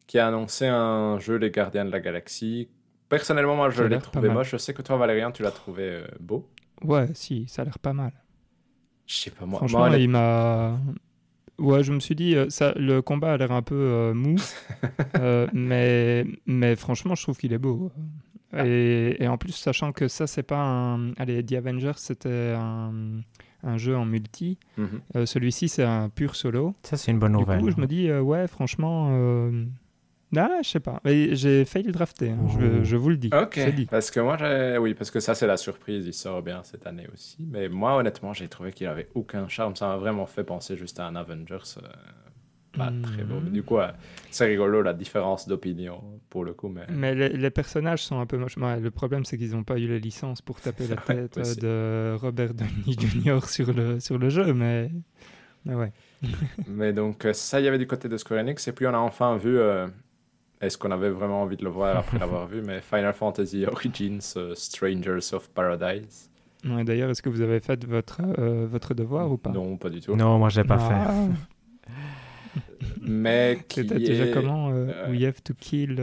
qui 0.07 0.17
a 0.17 0.27
annoncé 0.27 0.65
un 0.65 1.19
jeu 1.19 1.35
Les 1.35 1.51
Gardiens 1.51 1.85
de 1.85 1.91
la 1.91 1.99
Galaxie. 1.99 2.67
Personnellement, 3.09 3.55
moi, 3.55 3.69
je 3.69 3.83
l'ai 3.83 3.99
trouvé 3.99 4.29
moche. 4.29 4.49
Je 4.51 4.57
sais 4.57 4.73
que 4.73 4.81
toi, 4.81 4.97
Valérian, 4.97 5.31
tu 5.31 5.43
l'as 5.43 5.51
trouvé 5.51 5.83
euh, 5.83 6.07
beau. 6.19 6.49
Ouais, 6.83 7.07
si, 7.13 7.47
ça 7.47 7.61
a 7.61 7.65
l'air 7.65 7.77
pas 7.77 7.93
mal. 7.93 8.11
Je 9.05 9.15
sais 9.15 9.31
pas, 9.31 9.45
moi. 9.45 9.59
Franchement, 9.59 9.93
il 9.93 10.09
m'a. 10.09 10.77
Ouais, 11.59 11.83
je 11.83 11.91
me 11.91 11.99
suis 11.99 12.15
dit, 12.15 12.35
euh, 12.35 12.49
ça, 12.49 12.73
le 12.75 13.01
combat 13.01 13.33
a 13.33 13.37
l'air 13.37 13.51
un 13.51 13.61
peu 13.61 13.75
euh, 13.75 14.13
mou, 14.13 14.35
mais, 15.53 16.25
mais 16.45 16.75
franchement, 16.75 17.15
je 17.15 17.23
trouve 17.23 17.37
qu'il 17.37 17.53
est 17.53 17.59
beau. 17.59 17.91
Ah. 18.51 18.65
Et, 18.65 19.17
et, 19.23 19.27
en 19.27 19.37
plus, 19.37 19.51
sachant 19.51 19.91
que 19.91 20.07
ça, 20.07 20.25
c'est 20.25 20.43
pas 20.43 20.59
un. 20.59 21.13
Allez, 21.15 21.43
The 21.45 21.53
Avengers, 21.53 21.97
c'était 21.97 22.55
un, 22.57 23.21
un, 23.63 23.77
jeu 23.77 23.95
en 23.95 24.05
multi. 24.05 24.57
Mhm. 24.77 25.25
Celui-ci, 25.25 25.69
c'est 25.69 25.83
un 25.83 26.09
pur 26.09 26.35
solo. 26.35 26.73
Ça, 26.83 26.97
c'est 26.97 27.11
une 27.11 27.19
bonne 27.19 27.33
nouvelle. 27.33 27.59
Du 27.59 27.65
coup, 27.65 27.71
je 27.71 27.79
me 27.79 27.85
dis, 27.85 28.11
ouais, 28.11 28.47
franchement 28.47 29.51
ah, 30.35 30.59
je 30.61 30.69
sais 30.69 30.79
pas. 30.79 31.01
J'ai 31.05 31.65
failli 31.65 31.87
le 31.87 31.91
drafter, 31.91 32.31
hein. 32.31 32.47
je, 32.59 32.83
je, 32.83 32.95
vous 32.95 33.09
le 33.09 33.17
dis. 33.17 33.29
Ok. 33.33 33.59
Parce 33.89 34.11
que 34.11 34.19
moi, 34.19 34.37
oui, 34.79 34.93
parce 34.93 35.09
que 35.09 35.19
ça, 35.19 35.33
c'est 35.33 35.47
la 35.47 35.57
surprise. 35.57 36.05
Il 36.05 36.13
sort 36.13 36.41
bien 36.41 36.61
cette 36.63 36.85
année 36.85 37.07
aussi. 37.13 37.37
Mais 37.39 37.67
moi, 37.67 37.95
honnêtement, 37.95 38.33
j'ai 38.33 38.47
trouvé 38.47 38.71
qu'il 38.71 38.87
avait 38.87 39.09
aucun 39.15 39.47
charme. 39.47 39.75
Ça 39.75 39.87
m'a 39.87 39.97
vraiment 39.97 40.27
fait 40.27 40.43
penser 40.43 40.77
juste 40.77 40.99
à 40.99 41.07
un 41.07 41.15
Avengers. 41.15 41.57
Euh, 41.81 41.87
pas 42.77 42.91
très 43.01 43.23
beau. 43.23 43.39
du 43.39 43.63
coup, 43.63 43.77
c'est 44.29 44.45
rigolo 44.45 44.83
la 44.83 44.93
différence 44.93 45.47
d'opinion 45.47 46.03
pour 46.29 46.45
le 46.45 46.53
coup. 46.53 46.69
Mais, 46.69 46.85
mais 46.91 47.15
les, 47.15 47.49
personnages 47.49 48.03
sont 48.03 48.19
un 48.19 48.27
peu 48.27 48.37
moches. 48.37 48.57
le 48.57 48.89
problème, 48.91 49.25
c'est 49.25 49.37
qu'ils 49.39 49.51
n'ont 49.51 49.63
pas 49.63 49.79
eu 49.79 49.87
la 49.87 49.97
licence 49.97 50.41
pour 50.43 50.61
taper 50.61 50.87
la 50.87 50.95
tête 50.97 51.59
de 51.59 52.15
Robert 52.19 52.53
Downey 52.53 52.95
Jr. 52.97 53.43
sur 53.47 53.73
le, 53.73 53.99
sur 53.99 54.19
le 54.19 54.29
jeu. 54.29 54.53
Mais, 54.53 54.91
mais 55.65 55.73
ouais. 55.73 55.91
mais 56.67 56.93
donc, 56.93 57.27
ça, 57.33 57.59
il 57.59 57.63
y 57.63 57.67
avait 57.67 57.79
du 57.79 57.87
côté 57.87 58.07
de 58.07 58.17
Square 58.17 58.41
Enix. 58.41 58.67
Et 58.67 58.71
puis, 58.71 58.85
on 58.85 58.93
a 58.93 58.99
enfin 58.99 59.35
vu. 59.37 59.57
Euh, 59.57 59.87
est-ce 60.61 60.77
qu'on 60.77 60.91
avait 60.91 61.09
vraiment 61.09 61.43
envie 61.43 61.57
de 61.57 61.63
le 61.63 61.69
voir 61.69 61.97
après 61.97 62.19
l'avoir 62.19 62.47
vu? 62.47 62.61
Mais 62.61 62.81
Final 62.81 63.13
Fantasy 63.13 63.65
Origins 63.65 64.19
euh, 64.35 64.53
Strangers 64.55 65.33
of 65.33 65.49
Paradise. 65.49 66.29
Ouais, 66.65 66.83
D'ailleurs, 66.83 67.09
est-ce 67.09 67.21
que 67.21 67.29
vous 67.29 67.41
avez 67.41 67.61
fait 67.61 67.85
votre, 67.85 68.19
euh, 68.37 68.67
votre 68.69 68.93
devoir 68.93 69.31
ou 69.31 69.37
pas? 69.37 69.51
Non, 69.51 69.77
pas 69.77 69.89
du 69.89 70.01
tout. 70.01 70.15
Non, 70.15 70.37
moi, 70.37 70.49
je 70.49 70.59
l'ai 70.59 70.67
pas 70.67 70.77
ah. 70.79 71.13
fait. 71.13 72.61
Mais 73.01 73.59
qui 73.69 73.79
est... 73.79 73.83
déjà 73.85 74.27
comment 74.27 74.69
euh, 74.71 75.09
We 75.09 75.23
have 75.23 75.41
to 75.43 75.53
kill... 75.53 75.95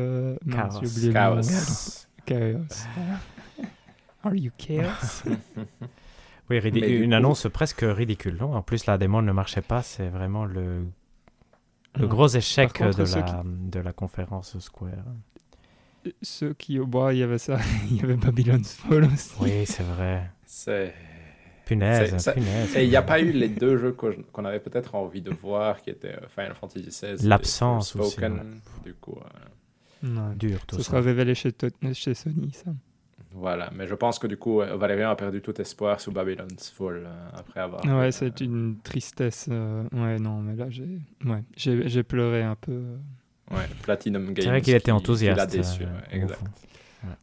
Chaos. 0.50 0.80
Chaos. 1.12 2.06
Chaos. 2.24 2.86
Are 4.24 4.34
you 4.34 4.50
chaos? 4.56 5.24
Oui, 6.48 6.58
une 6.58 7.12
annonce 7.12 7.48
presque 7.52 7.80
ridicule. 7.82 8.36
Non? 8.38 8.54
En 8.54 8.62
plus, 8.62 8.86
la 8.86 8.98
démon 8.98 9.20
ne 9.20 9.32
marchait 9.32 9.62
pas. 9.62 9.82
C'est 9.82 10.08
vraiment 10.08 10.44
le 10.44 10.84
le 11.98 12.06
gros 12.06 12.28
échec 12.28 12.80
de, 12.80 13.02
la, 13.14 13.42
de 13.44 13.80
la 13.80 13.92
conférence 13.92 14.58
Square. 14.58 15.04
Ceux 16.22 16.54
qui 16.54 16.78
au 16.78 16.86
bois, 16.86 17.12
il 17.12 17.18
y 17.18 17.22
avait 17.22 17.38
ça, 17.38 17.58
il 17.90 17.96
y 17.96 18.02
avait 18.02 18.16
Babylon's 18.16 18.74
Fall 18.74 19.04
aussi. 19.04 19.34
Oui, 19.40 19.66
c'est 19.66 19.82
vrai. 19.82 20.30
C'est. 20.44 20.94
Punaise, 21.64 22.30
punaise. 22.32 22.76
Et 22.76 22.84
il 22.84 22.90
n'y 22.90 22.96
a 22.96 23.02
pas 23.02 23.20
eu 23.20 23.32
les 23.32 23.48
deux 23.48 23.76
jeux 23.76 23.92
qu'on 23.92 24.44
avait 24.44 24.60
peut-être 24.60 24.94
envie 24.94 25.20
de 25.20 25.32
voir, 25.32 25.82
qui 25.82 25.90
étaient 25.90 26.14
euh, 26.14 26.28
Final 26.32 26.54
Fantasy 26.54 26.86
XVI. 26.86 27.26
L'absence 27.26 27.96
aussi. 27.96 28.20
Du 28.84 28.94
coup. 28.94 29.18
Euh... 30.04 30.34
Dur, 30.36 30.64
tout 30.66 30.76
Ce 30.76 30.82
sera 30.82 31.00
révélé 31.00 31.34
chez, 31.34 31.52
chez 31.92 32.14
Sony, 32.14 32.52
ça. 32.52 32.70
Voilà, 33.38 33.70
mais 33.74 33.86
je 33.86 33.94
pense 33.94 34.18
que 34.18 34.26
du 34.26 34.38
coup, 34.38 34.60
Valérian 34.60 35.10
a 35.10 35.14
perdu 35.14 35.42
tout 35.42 35.60
espoir 35.60 36.00
sous 36.00 36.10
Babylon's 36.10 36.70
Fall 36.70 37.04
euh, 37.04 37.28
après 37.38 37.60
avoir. 37.60 37.84
Ouais, 37.84 38.10
c'est 38.10 38.40
une 38.40 38.78
tristesse. 38.82 39.46
Euh, 39.50 39.82
ouais, 39.92 40.18
non, 40.18 40.40
mais 40.40 40.56
là, 40.56 40.70
j'ai 40.70 40.98
ouais, 41.26 41.42
j'ai 41.54 42.02
pleuré 42.02 42.42
un 42.42 42.54
peu. 42.54 42.82
Ouais, 43.50 43.68
Platinum 43.82 44.32
Games. 44.32 44.36
C'est 44.38 44.48
vrai 44.48 44.62
qu'il 44.62 44.74
était 44.74 44.90
enthousiaste. 44.90 45.36
Il 45.36 45.40
a 45.42 45.46
déçu, 45.46 45.82
euh, 45.82 45.86
exact. 46.10 46.40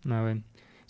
Ah 0.07 0.23
ouais. 0.23 0.38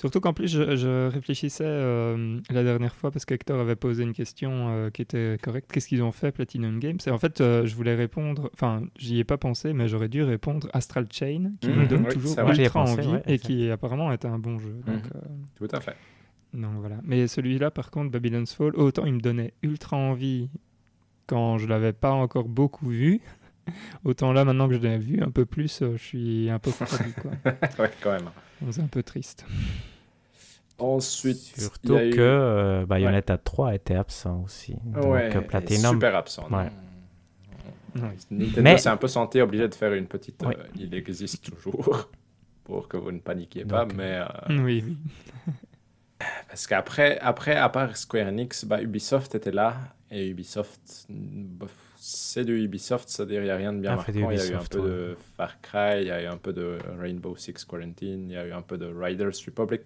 Surtout 0.03 0.19
qu'en 0.19 0.33
plus, 0.33 0.49
je, 0.49 1.07
réfléchissais 1.07 1.63
euh, 1.65 2.37
la 2.49 2.65
dernière 2.65 2.93
fois 2.93 3.09
parce 3.09 3.23
qu'Hector 3.23 3.57
avait 3.57 3.77
posé 3.77 4.03
une 4.03 4.11
question 4.11 4.67
euh, 4.67 4.89
qui 4.89 5.01
était 5.01 5.37
correcte. 5.41 5.71
Qu'est-ce 5.71 5.87
qu'ils 5.87 6.03
ont 6.03 6.11
fait 6.11 6.33
Platinum 6.33 6.77
Games? 6.77 6.97
Et 7.07 7.09
en 7.09 7.17
fait, 7.17 7.39
euh, 7.39 7.65
je 7.65 7.73
voulais 7.73 7.95
répondre, 7.95 8.49
enfin, 8.53 8.83
j'y 8.97 9.19
ai 9.19 9.23
pas 9.23 9.37
pensé, 9.37 9.71
mais 9.71 9.87
j'aurais 9.87 10.09
dû 10.09 10.21
répondre 10.21 10.67
Astral 10.73 11.07
Chain, 11.09 11.53
qui 11.61 11.69
me 11.69 11.83
mhm. 11.83 11.87
donne 11.87 12.07
toujours 12.09 12.37
ultra 12.37 12.81
envie 12.81 13.15
et 13.27 13.39
qui 13.39 13.69
apparemment 13.71 14.11
est 14.11 14.25
un 14.25 14.37
bon 14.39 14.59
jeu. 14.59 14.75
Donc, 14.85 15.05
mhm. 15.05 15.45
Tout 15.55 15.69
à 15.71 15.79
fait. 15.79 15.95
Donc 16.53 16.73
voilà. 16.81 16.97
Mais 17.03 17.27
celui-là, 17.27 17.71
par 17.71 17.89
contre, 17.89 18.11
Babylon's 18.11 18.53
Fall, 18.53 18.75
autant 18.75 19.05
il 19.05 19.13
me 19.13 19.21
donnait 19.21 19.53
ultra 19.61 19.95
envie 19.95 20.49
quand 21.27 21.59
je 21.59 21.65
l'avais 21.65 21.93
pas 21.93 22.11
encore 22.11 22.49
beaucoup 22.49 22.89
vu. 22.89 23.21
Autant 24.03 24.33
là, 24.33 24.43
maintenant 24.43 24.67
que 24.67 24.73
je 24.73 24.79
l'ai 24.79 24.97
vu 24.97 25.21
un 25.21 25.31
peu 25.31 25.45
plus, 25.45 25.79
je 25.79 25.95
suis 25.95 26.49
un 26.49 26.59
peu 26.59 26.71
fatigué. 26.71 27.13
ouais, 27.79 27.91
quand 28.01 28.11
même. 28.11 28.29
C'est 28.69 28.81
un 28.81 28.87
peu 28.87 29.01
triste. 29.01 29.45
Ensuite, 30.79 31.37
surtout 31.37 31.93
que 31.93 32.19
euh, 32.19 32.85
Bayonetta 32.85 33.37
3 33.37 33.75
était 33.75 33.95
absent 33.95 34.41
aussi. 34.43 34.75
Donc 34.83 35.05
ouais, 35.05 35.29
Platinum. 35.41 35.93
Super 35.93 36.15
absent. 36.15 36.47
Ouais. 36.49 36.69
Nintendo 38.31 38.77
s'est 38.77 38.89
un 38.89 38.97
peu 38.97 39.07
senti 39.07 39.39
obligé 39.39 39.67
de 39.67 39.75
faire 39.75 39.93
une 39.93 40.07
petite. 40.07 40.41
Euh, 40.43 40.53
il 40.75 40.93
existe 40.95 41.43
toujours 41.43 42.09
pour 42.63 42.87
que 42.87 42.97
vous 42.97 43.11
ne 43.11 43.19
paniquiez 43.19 43.65
pas, 43.65 43.85
mais. 43.85 44.21
Euh, 44.21 44.25
oui, 44.63 44.83
oui. 44.85 44.97
parce 46.47 46.65
qu'après, 46.65 47.19
après, 47.19 47.55
à 47.55 47.69
part 47.69 47.95
Square 47.95 48.27
Enix, 48.27 48.65
bah, 48.65 48.81
Ubisoft 48.81 49.35
était 49.35 49.51
là 49.51 49.75
et 50.09 50.27
Ubisoft, 50.27 51.07
c'est 51.97 52.45
de 52.45 52.53
Ubisoft, 52.53 53.09
c'est-à-dire 53.09 53.41
il 53.41 53.45
n'y 53.45 53.51
a 53.51 53.55
rien 53.57 53.73
de 53.73 53.79
bien 53.79 53.95
marquant. 53.95 54.31
Il 54.31 54.37
y 54.37 54.41
a 54.41 54.47
eu 54.47 54.55
un 54.55 54.63
peu 54.63 54.81
de 54.81 55.17
Far 55.37 55.61
Cry, 55.61 56.01
il 56.01 56.07
y 56.07 56.11
a 56.11 56.23
eu 56.23 56.27
un 56.27 56.37
peu 56.37 56.51
de 56.51 56.77
Rainbow 56.99 57.35
Six 57.35 57.63
Quarantine, 57.63 58.29
il 58.29 58.33
y 58.33 58.37
a 58.37 58.47
eu 58.47 58.53
un 58.53 58.61
peu 58.61 58.77
de 58.77 58.85
Riders 58.85 59.33
Republic. 59.45 59.81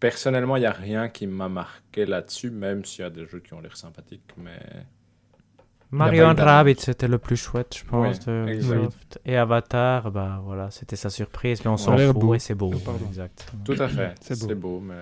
Personnellement, 0.00 0.56
il 0.56 0.60
n'y 0.60 0.66
a 0.66 0.72
rien 0.72 1.08
qui 1.08 1.26
m'a 1.26 1.48
marqué 1.48 2.04
là-dessus, 2.04 2.50
même 2.50 2.84
s'il 2.84 3.02
y 3.02 3.06
a 3.06 3.10
des 3.10 3.26
jeux 3.26 3.40
qui 3.40 3.54
ont 3.54 3.60
l'air 3.60 3.76
sympathiques, 3.76 4.32
mais... 4.36 4.60
Mario 5.90 6.26
Rabbit, 6.26 6.76
c'était 6.78 7.08
le 7.08 7.18
plus 7.18 7.36
chouette, 7.36 7.76
je 7.78 7.84
pense, 7.84 8.20
de 8.26 8.46
Ubisoft. 8.48 9.20
Et 9.24 9.36
Avatar, 9.36 10.10
bah 10.10 10.40
voilà, 10.42 10.70
c'était 10.70 10.96
sa 10.96 11.10
surprise, 11.10 11.64
mais 11.64 11.70
on 11.70 11.76
s'en 11.76 11.96
fout 11.96 12.34
et 12.34 12.38
c'est 12.38 12.54
beau. 12.54 12.72
exact. 13.08 13.52
Tout 13.64 13.76
à 13.78 13.88
fait, 13.88 14.14
c'est 14.20 14.54
beau. 14.54 14.80
mais... 14.80 14.94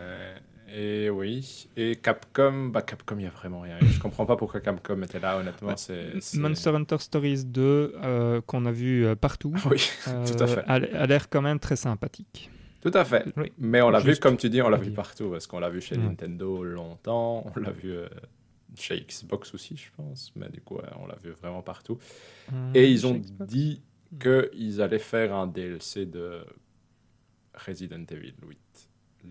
Et 0.77 1.09
oui, 1.09 1.69
et 1.77 1.95
Capcom, 1.95 2.67
bah 2.67 2.83
Capcom, 2.83 3.15
il 3.17 3.23
n'y 3.23 3.27
a 3.27 3.31
vraiment 3.31 3.61
rien. 3.61 3.79
Je 3.81 4.01
comprends 4.01 4.27
pas 4.27 4.37
pourquoi 4.37 4.61
Capcom 4.61 5.01
était 5.03 5.21
là, 5.21 5.39
honnêtement. 5.39 5.77
c'est 5.77 6.15
Monster 6.35 6.71
Hunter 6.71 6.99
Stories 6.99 7.45
2, 7.45 7.95
euh, 8.03 8.41
qu'on 8.41 8.67
a 8.67 8.73
vu 8.73 9.07
euh, 9.07 9.15
partout, 9.15 9.55
oui, 9.71 9.89
tout 10.05 10.43
à 10.43 10.47
fait. 10.49 10.65
Euh, 10.69 11.03
a 11.03 11.07
l'air 11.07 11.31
quand 11.31 11.43
même 11.43 11.61
très 11.61 11.77
sympathique. 11.77 12.51
Tout 12.85 12.91
à 12.93 13.05
fait. 13.07 13.25
Mais 13.59 13.81
on 13.81 13.89
l'a 13.89 13.99
vu, 13.99 14.15
comme 14.17 14.37
tu 14.37 14.51
dis, 14.51 14.61
on 14.61 14.69
l'a 14.69 14.77
vu 14.77 14.91
partout. 14.91 15.31
Parce 15.31 15.47
qu'on 15.47 15.59
l'a 15.59 15.71
vu 15.71 15.81
chez 15.81 15.97
Nintendo 15.97 16.63
longtemps. 16.63 17.47
On 17.57 17.61
l'a 17.61 17.71
vu 17.71 17.91
euh, 17.93 18.07
chez 18.77 19.01
Xbox 19.01 19.55
aussi, 19.55 19.75
je 19.77 19.89
pense. 19.97 20.33
Mais 20.37 20.51
du 20.51 20.61
coup, 20.61 20.79
on 21.01 21.07
l'a 21.07 21.17
vu 21.23 21.31
vraiment 21.31 21.63
partout. 21.63 21.99
Euh, 22.53 22.71
Et 22.75 22.91
ils 22.91 23.07
ont 23.07 23.19
dit 23.41 23.81
qu'ils 24.21 24.83
allaient 24.83 24.99
faire 24.99 25.35
un 25.35 25.47
DLC 25.47 26.05
de 26.05 26.45
Resident 27.55 28.05
Evil 28.11 28.35
8. 28.47 28.59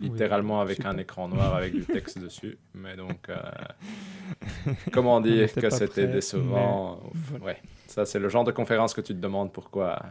Littéralement 0.01 0.59
avec 0.59 0.83
un 0.85 0.97
écran 0.97 1.27
noir 1.27 1.53
avec 1.53 1.73
du 1.75 1.85
texte 1.85 2.17
dessus. 2.23 2.57
Mais 2.73 2.95
donc, 2.95 3.29
euh, 3.29 3.35
comment 4.91 5.21
dire 5.21 5.53
que 5.53 5.69
c'était 5.69 6.07
décevant 6.07 7.03
Ouais, 7.39 7.61
ça 7.85 8.03
c'est 8.03 8.17
le 8.17 8.27
genre 8.29 8.43
de 8.43 8.51
conférence 8.51 8.95
que 8.95 9.01
tu 9.01 9.13
te 9.13 9.19
demandes 9.19 9.53
pourquoi, 9.53 10.01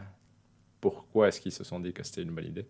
pourquoi 0.79 1.27
est-ce 1.27 1.41
qu'ils 1.41 1.51
se 1.51 1.65
sont 1.65 1.81
dit 1.81 1.91
que 1.91 2.01
c'était 2.03 2.21
une 2.21 2.31
bonne 2.31 2.45
idée. 2.45 2.65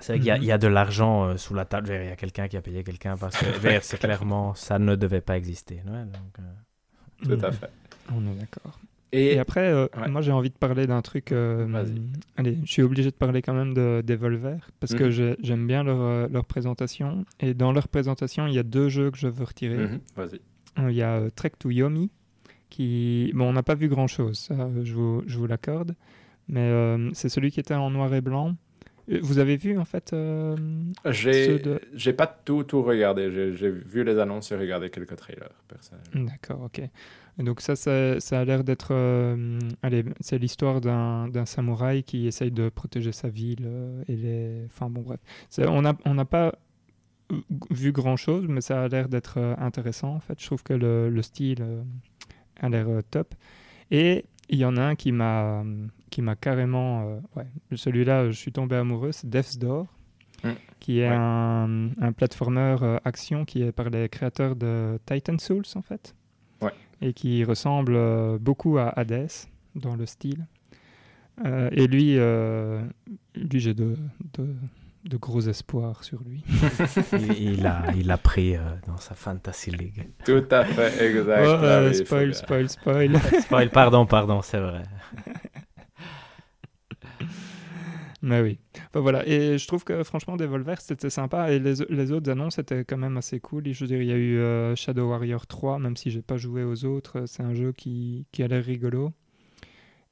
C'est 0.00 0.12
vrai 0.18 0.36
qu'il 0.38 0.44
y, 0.44 0.52
a 0.52 0.58
de 0.58 0.66
l'argent 0.68 1.24
euh, 1.24 1.36
sous 1.36 1.54
la 1.54 1.64
table. 1.64 1.88
Il 1.90 2.08
y 2.08 2.12
a 2.12 2.16
quelqu'un 2.16 2.48
qui 2.48 2.56
a 2.56 2.62
payé 2.62 2.84
quelqu'un 2.84 3.16
parce 3.16 3.36
que 3.36 3.46
c'est 3.82 3.98
clairement, 3.98 4.54
ça 4.54 4.78
ne 4.78 4.94
devait 4.94 5.20
pas 5.20 5.36
exister. 5.36 5.82
donc, 5.84 6.38
euh. 6.38 7.36
Tout 7.36 7.44
à 7.44 7.50
fait. 7.50 7.70
On 8.12 8.20
est 8.26 8.34
d'accord. 8.34 8.78
Et, 9.12 9.38
après, 9.38 9.72
euh, 9.72 9.86
moi 10.08 10.20
j'ai 10.20 10.32
envie 10.32 10.50
de 10.50 10.56
parler 10.56 10.86
d'un 10.86 11.00
truc. 11.00 11.32
allez, 11.32 12.58
je 12.64 12.70
suis 12.70 12.82
obligé 12.82 13.10
de 13.10 13.16
parler 13.16 13.40
quand 13.40 13.54
même 13.54 13.72
de 13.72 14.02
Devolver 14.04 14.58
parce 14.80 14.94
que 14.94 15.04
mhm. 15.04 15.36
j'aime 15.40 15.66
bien 15.66 15.82
leur, 15.82 16.28
leur, 16.28 16.44
présentation. 16.44 17.24
Et 17.40 17.54
dans 17.54 17.72
leur 17.72 17.88
présentation, 17.88 18.46
il 18.46 18.54
y 18.54 18.58
a 18.58 18.62
deux 18.62 18.88
jeux 18.88 19.10
que 19.10 19.18
je 19.18 19.28
veux 19.28 19.44
retirer. 19.44 19.78
Mhm. 19.78 20.00
Vas-y. 20.16 20.40
Il 20.90 20.94
y 20.94 21.02
a 21.02 21.30
Trek 21.34 21.52
to 21.58 21.70
Yomi 21.70 22.10
qui. 22.68 23.32
Bon, 23.34 23.48
on 23.48 23.52
n'a 23.54 23.62
pas 23.62 23.74
vu 23.74 23.88
grand 23.88 24.08
chose, 24.08 24.50
je 24.82 24.92
vous, 24.92 25.22
je 25.26 25.38
vous 25.38 25.46
l'accorde. 25.46 25.94
Mais 26.48 26.98
c'est 27.14 27.30
celui 27.30 27.50
qui 27.50 27.60
était 27.60 27.74
en 27.74 27.90
noir 27.90 28.12
et 28.12 28.20
blanc. 28.20 28.56
Vous 29.08 29.38
avez 29.38 29.56
vu 29.56 29.78
en 29.78 29.84
fait 29.84 30.12
euh, 30.12 30.56
J'ai 31.04 31.58
de... 31.58 32.10
pas 32.12 32.26
tout, 32.26 32.64
tout 32.64 32.82
regardé. 32.82 33.30
J'ai 33.54 33.70
vu 33.70 34.02
les 34.02 34.18
annonces 34.18 34.50
et 34.50 34.56
regardé 34.56 34.90
quelques 34.90 35.16
trailers 35.16 35.50
personnellement. 35.68 36.30
D'accord, 36.30 36.62
ok. 36.62 36.82
donc 37.38 37.60
ça, 37.60 37.76
ça, 37.76 38.18
ça 38.18 38.40
a 38.40 38.44
l'air 38.44 38.64
d'être... 38.64 38.88
Euh, 38.90 39.58
allez, 39.82 40.04
c'est 40.20 40.38
l'histoire 40.38 40.80
d'un 40.80 41.46
samouraï 41.46 42.02
qui 42.02 42.26
essaye 42.26 42.50
de 42.50 42.68
protéger 42.68 43.12
sa 43.12 43.28
ville 43.28 43.64
euh, 43.64 44.02
et 44.08 44.16
les... 44.16 44.64
Enfin 44.66 44.90
bon, 44.90 45.02
bref. 45.02 45.20
On 45.58 45.82
n'a 45.82 45.96
on 46.04 46.24
pas 46.24 46.54
vu 47.70 47.92
grand-chose, 47.92 48.46
mais 48.48 48.60
ça 48.60 48.84
a 48.84 48.88
l'air 48.88 49.08
d'être 49.08 49.38
intéressant 49.58 50.14
en 50.14 50.20
fait. 50.20 50.40
Je 50.40 50.46
trouve 50.46 50.62
que 50.62 50.74
le, 50.74 51.10
le 51.10 51.22
style 51.22 51.64
a 52.60 52.68
l'air 52.68 52.86
top. 53.10 53.34
Et 53.90 54.24
il 54.48 54.58
y 54.58 54.64
en 54.64 54.76
a 54.76 54.82
un 54.82 54.94
qui 54.94 55.12
m'a 55.12 55.64
qui 56.16 56.22
m'a 56.22 56.34
carrément. 56.34 57.02
Euh, 57.02 57.18
ouais, 57.36 57.46
celui-là, 57.74 58.30
je 58.30 58.32
suis 58.38 58.50
tombé 58.50 58.76
amoureux, 58.76 59.12
c'est 59.12 59.28
Death's 59.28 59.58
Door, 59.58 59.86
mm. 60.42 60.50
qui 60.80 61.00
est 61.00 61.08
un, 61.08 61.90
un 62.00 62.12
platformer 62.12 62.76
euh, 62.80 62.98
action 63.04 63.44
qui 63.44 63.62
est 63.62 63.70
par 63.70 63.90
les 63.90 64.08
créateurs 64.08 64.56
de 64.56 64.98
Titan 65.04 65.36
Souls, 65.38 65.66
en 65.74 65.82
fait. 65.82 66.14
Ouais. 66.62 66.72
Et 67.02 67.12
qui 67.12 67.44
ressemble 67.44 67.92
euh, 67.96 68.38
beaucoup 68.40 68.78
à 68.78 68.98
Hades 68.98 69.28
dans 69.74 69.94
le 69.94 70.06
style. 70.06 70.46
et 71.44 71.86
lui, 71.86 72.16
lui 73.34 73.60
j'ai 73.60 73.74
de, 73.74 73.94
de, 74.38 74.54
de, 75.04 75.16
gros 75.18 75.42
espoirs 75.42 76.02
sur 76.02 76.22
lui. 76.22 76.42
il, 77.38 77.66
a, 77.66 77.92
il 77.94 78.10
a 78.10 78.16
pris 78.16 78.54
dans 78.86 78.96
sa 78.96 79.14
Fantasy 79.14 79.70
League. 79.70 80.08
Tout 80.24 80.46
à 80.50 80.64
fait, 80.64 81.10
exact. 81.10 81.44
Oh, 81.44 81.92
spoil, 81.92 82.34
spoil, 82.34 82.70
spoil, 82.70 83.20
spoil. 83.42 83.68
Pardon, 83.68 84.06
pardon, 84.06 84.40
c'est 84.40 84.60
vrai. 84.60 84.84
Mais 88.26 88.40
oui. 88.40 88.58
voilà. 88.92 89.26
Et 89.28 89.56
je 89.56 89.66
trouve 89.68 89.84
que 89.84 90.02
franchement, 90.02 90.36
Devolver, 90.36 90.80
c'était 90.80 91.10
sympa. 91.10 91.52
Et 91.52 91.60
les, 91.60 91.74
les, 91.88 92.10
autres 92.10 92.28
annonces 92.28 92.58
étaient 92.58 92.84
quand 92.84 92.96
même 92.96 93.16
assez 93.16 93.38
cool. 93.38 93.68
Et 93.68 93.72
je 93.72 93.84
veux 93.84 93.86
dire, 93.86 94.02
il 94.02 94.08
y 94.08 94.12
a 94.12 94.16
eu 94.16 94.38
euh, 94.38 94.74
Shadow 94.74 95.10
Warrior 95.10 95.46
3, 95.46 95.78
même 95.78 95.96
si 95.96 96.10
j'ai 96.10 96.22
pas 96.22 96.36
joué 96.36 96.64
aux 96.64 96.84
autres. 96.84 97.26
C'est 97.26 97.44
un 97.44 97.54
jeu 97.54 97.70
qui, 97.70 98.26
qui 98.32 98.42
a 98.42 98.48
l'air 98.48 98.64
rigolo. 98.64 99.12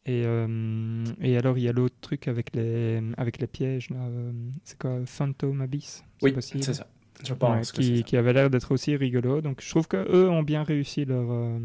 Et, 0.06 0.22
euh, 0.26 1.04
et 1.20 1.36
alors, 1.36 1.58
il 1.58 1.64
y 1.64 1.68
a 1.68 1.72
l'autre 1.72 1.96
truc 2.00 2.28
avec 2.28 2.54
les, 2.54 3.02
avec 3.16 3.38
les 3.38 3.48
pièges. 3.48 3.88
Euh, 3.92 4.30
c'est 4.62 4.78
quoi 4.78 5.00
Phantom 5.06 5.60
Abyss? 5.60 6.04
Oui, 6.22 6.32
c'est 6.38 6.62
ça. 6.62 6.86
Je 7.26 7.34
pense 7.34 7.72
qui, 7.72 8.04
qui, 8.04 8.16
avait 8.16 8.32
l'air 8.32 8.48
d'être 8.48 8.70
aussi 8.72 8.94
rigolo. 8.94 9.40
Donc, 9.40 9.60
je 9.60 9.68
trouve 9.70 9.88
qu'eux 9.88 10.28
ont 10.28 10.44
bien 10.44 10.62
réussi 10.62 11.04
leur, 11.04 11.58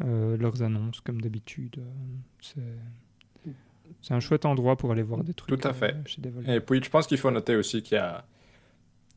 leurs 0.00 0.62
annonces, 0.62 1.00
comme 1.00 1.22
d'habitude. 1.22 1.80
C'est 2.42 2.60
c'est 4.02 4.14
un 4.14 4.20
chouette 4.20 4.44
endroit 4.44 4.76
pour 4.76 4.92
aller 4.92 5.02
voir 5.02 5.24
des 5.24 5.34
trucs. 5.34 5.60
Tout 5.60 5.68
à 5.68 5.72
fait. 5.72 5.94
Euh, 6.48 6.56
et 6.56 6.60
puis, 6.60 6.82
je 6.82 6.90
pense 6.90 7.06
qu'il 7.06 7.18
faut 7.18 7.30
noter 7.30 7.56
aussi 7.56 7.82
qu'il 7.82 7.96
y 7.96 8.00
a 8.00 8.24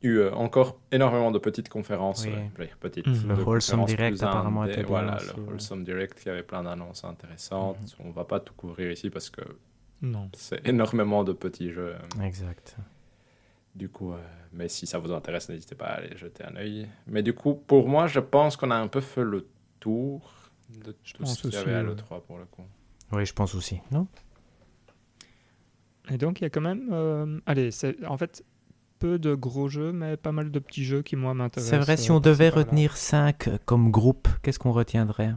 eu 0.02 0.18
euh, 0.18 0.34
encore 0.34 0.80
énormément 0.92 1.32
de 1.32 1.40
petites 1.40 1.70
conférences. 1.70 2.26
Oui. 2.26 2.68
petites, 2.80 3.08
mmh. 3.08 3.28
Le 3.28 3.44
Wholesome 3.44 3.86
Direct, 3.86 4.22
apparemment, 4.24 4.66
était 4.66 4.84
Voilà, 4.84 5.18
le 5.36 5.44
Wholesome 5.44 5.84
Direct 5.84 6.20
qui 6.20 6.30
avait 6.30 6.44
plein 6.44 6.64
d'annonces 6.64 7.04
intéressantes. 7.04 7.78
Mmh. 8.00 8.08
On 8.08 8.12
va 8.12 8.24
pas 8.24 8.40
tout 8.40 8.54
couvrir 8.54 8.92
ici 8.92 9.10
parce 9.10 9.30
que 9.30 9.42
c'est 10.34 10.68
énormément 10.68 11.24
de 11.24 11.34
petits 11.34 11.72
jeux. 11.72 11.96
Exact. 12.24 12.76
Du 13.76 13.88
coup, 13.88 14.12
euh, 14.12 14.18
mais 14.52 14.68
si 14.68 14.86
ça 14.86 14.98
vous 14.98 15.12
intéresse, 15.12 15.48
n'hésitez 15.48 15.76
pas 15.76 15.86
à 15.86 15.94
aller 15.94 16.18
jeter 16.18 16.44
un 16.44 16.56
œil. 16.58 16.88
Mais 17.08 17.24
du 17.24 17.34
coup, 17.34 17.56
pour 17.56 17.88
moi, 17.88 18.08
je 18.08 18.20
pense 18.20 18.58
qu'on 18.58 18.72
a 18.72 18.76
un 18.76 18.88
peu 18.88 19.00
fait 19.00 19.24
le 19.24 19.48
tour 19.80 20.34
de 20.70 20.92
tout 20.92 21.26
ce 21.26 21.42
qu'il 21.42 21.54
y 21.54 21.58
avait 21.58 21.76
à 21.76 21.84
l'E3 21.84 22.22
pour 22.22 22.38
le 22.38 22.46
coup. 22.46 22.64
Oui, 23.12 23.26
je 23.26 23.34
pense 23.34 23.56
aussi, 23.56 23.80
non? 23.92 24.08
Et 26.12 26.18
donc, 26.18 26.42
il 26.42 26.44
y 26.44 26.48
a 26.48 26.50
quand 26.50 26.62
même. 26.62 26.90
Euh, 26.92 27.40
allez, 27.46 27.72
c'est 27.72 28.06
en 28.06 28.18
fait 28.18 28.44
peu 29.00 29.18
de 29.18 29.34
gros 29.34 29.68
jeux, 29.68 29.92
mais 29.92 30.18
pas 30.18 30.32
mal 30.32 30.52
de 30.52 30.60
petits 30.60 30.84
jeux 30.84 31.02
qui, 31.02 31.16
moi, 31.16 31.34
m'intéressent. 31.34 31.80
C'est 31.80 31.84
vrai, 31.84 31.98
si 31.98 32.12
on 32.12 32.18
euh, 32.18 32.20
devait 32.20 32.50
retenir 32.50 32.98
5 32.98 33.66
comme 33.66 33.90
groupe, 33.92 34.28
qu'est-ce 34.44 34.60
qu'on 34.60 34.72
retiendrait? 34.72 35.34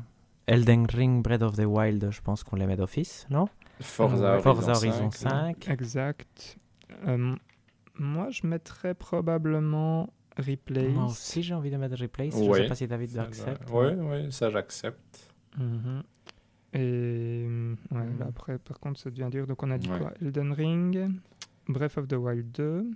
Elden 0.47 0.87
Ring, 0.87 1.23
Breath 1.23 1.43
of 1.43 1.57
the 1.57 1.65
Wild, 1.65 2.11
je 2.11 2.21
pense 2.21 2.45
qu'on 2.45 2.57
les 2.57 2.67
met 2.67 2.77
d'office, 2.77 3.27
non? 3.31 3.49
Forza, 3.81 4.39
Horizon, 4.45 5.11
5. 5.11 5.69
Exact. 5.69 6.59
Euh, 7.07 7.35
moi, 7.99 8.29
je 8.31 8.47
mettrais 8.47 8.95
probablement 8.95 10.13
Replay. 10.37 10.89
Moi 10.89 11.07
aussi, 11.07 11.43
j'ai 11.43 11.55
envie 11.55 11.71
de 11.71 11.77
mettre 11.77 11.97
Replay. 12.01 12.31
Je 12.31 12.37
ne 12.39 12.53
sais 12.53 12.67
pas 12.67 12.75
si 12.75 12.87
David 12.87 13.19
accepte. 13.19 13.63
Oui, 13.73 13.87
oui, 13.97 14.33
ça 14.33 14.51
j'accepte. 14.51 15.31
Mhm. 15.57 16.03
Et 16.75 17.47
ouais, 17.93 18.01
hmm. 18.01 18.23
après, 18.29 18.59
par 18.59 18.81
contre, 18.81 19.01
ça 19.01 19.11
devient 19.11 19.29
dur. 19.31 19.47
Donc, 19.47 19.63
on 19.63 19.71
a 19.71 19.79
dit 19.79 19.89
quoi? 19.89 20.13
Elden 20.21 20.53
Ring, 20.53 21.11
Breath 21.69 21.99
of 21.99 22.09
the 22.09 22.15
Wild 22.15 22.51
2. 22.53 22.91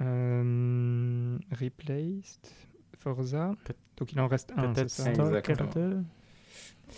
Euh, 0.00 1.38
replaced, 1.52 2.50
Forza. 2.98 3.54
Donc 3.96 4.12
il 4.12 4.20
en 4.20 4.26
reste 4.26 4.52
un, 4.56 4.74
c'est 4.74 4.88
ça? 4.88 5.12
Stalker 5.12 5.54
2 5.74 6.02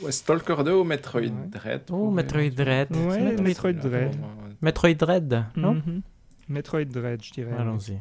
ouais, 0.03 0.12
Stalker 0.12 0.57
2 0.65 0.73
ou 0.73 0.85
Metroid 0.85 1.49
Dread 1.51 1.82
Oh, 1.91 2.11
Metroid 2.11 2.51
Dread. 2.51 2.95
Ouais, 2.97 3.36
Metroid 3.41 3.74
Dread. 3.74 4.16
Metroid 4.62 4.95
Dread, 4.95 5.47
non? 5.57 5.74
Mhm. 5.74 6.03
Metroid 6.49 6.85
Dread, 6.86 7.23
je 7.23 7.32
dirais. 7.32 7.57
Allons-y. 7.59 7.99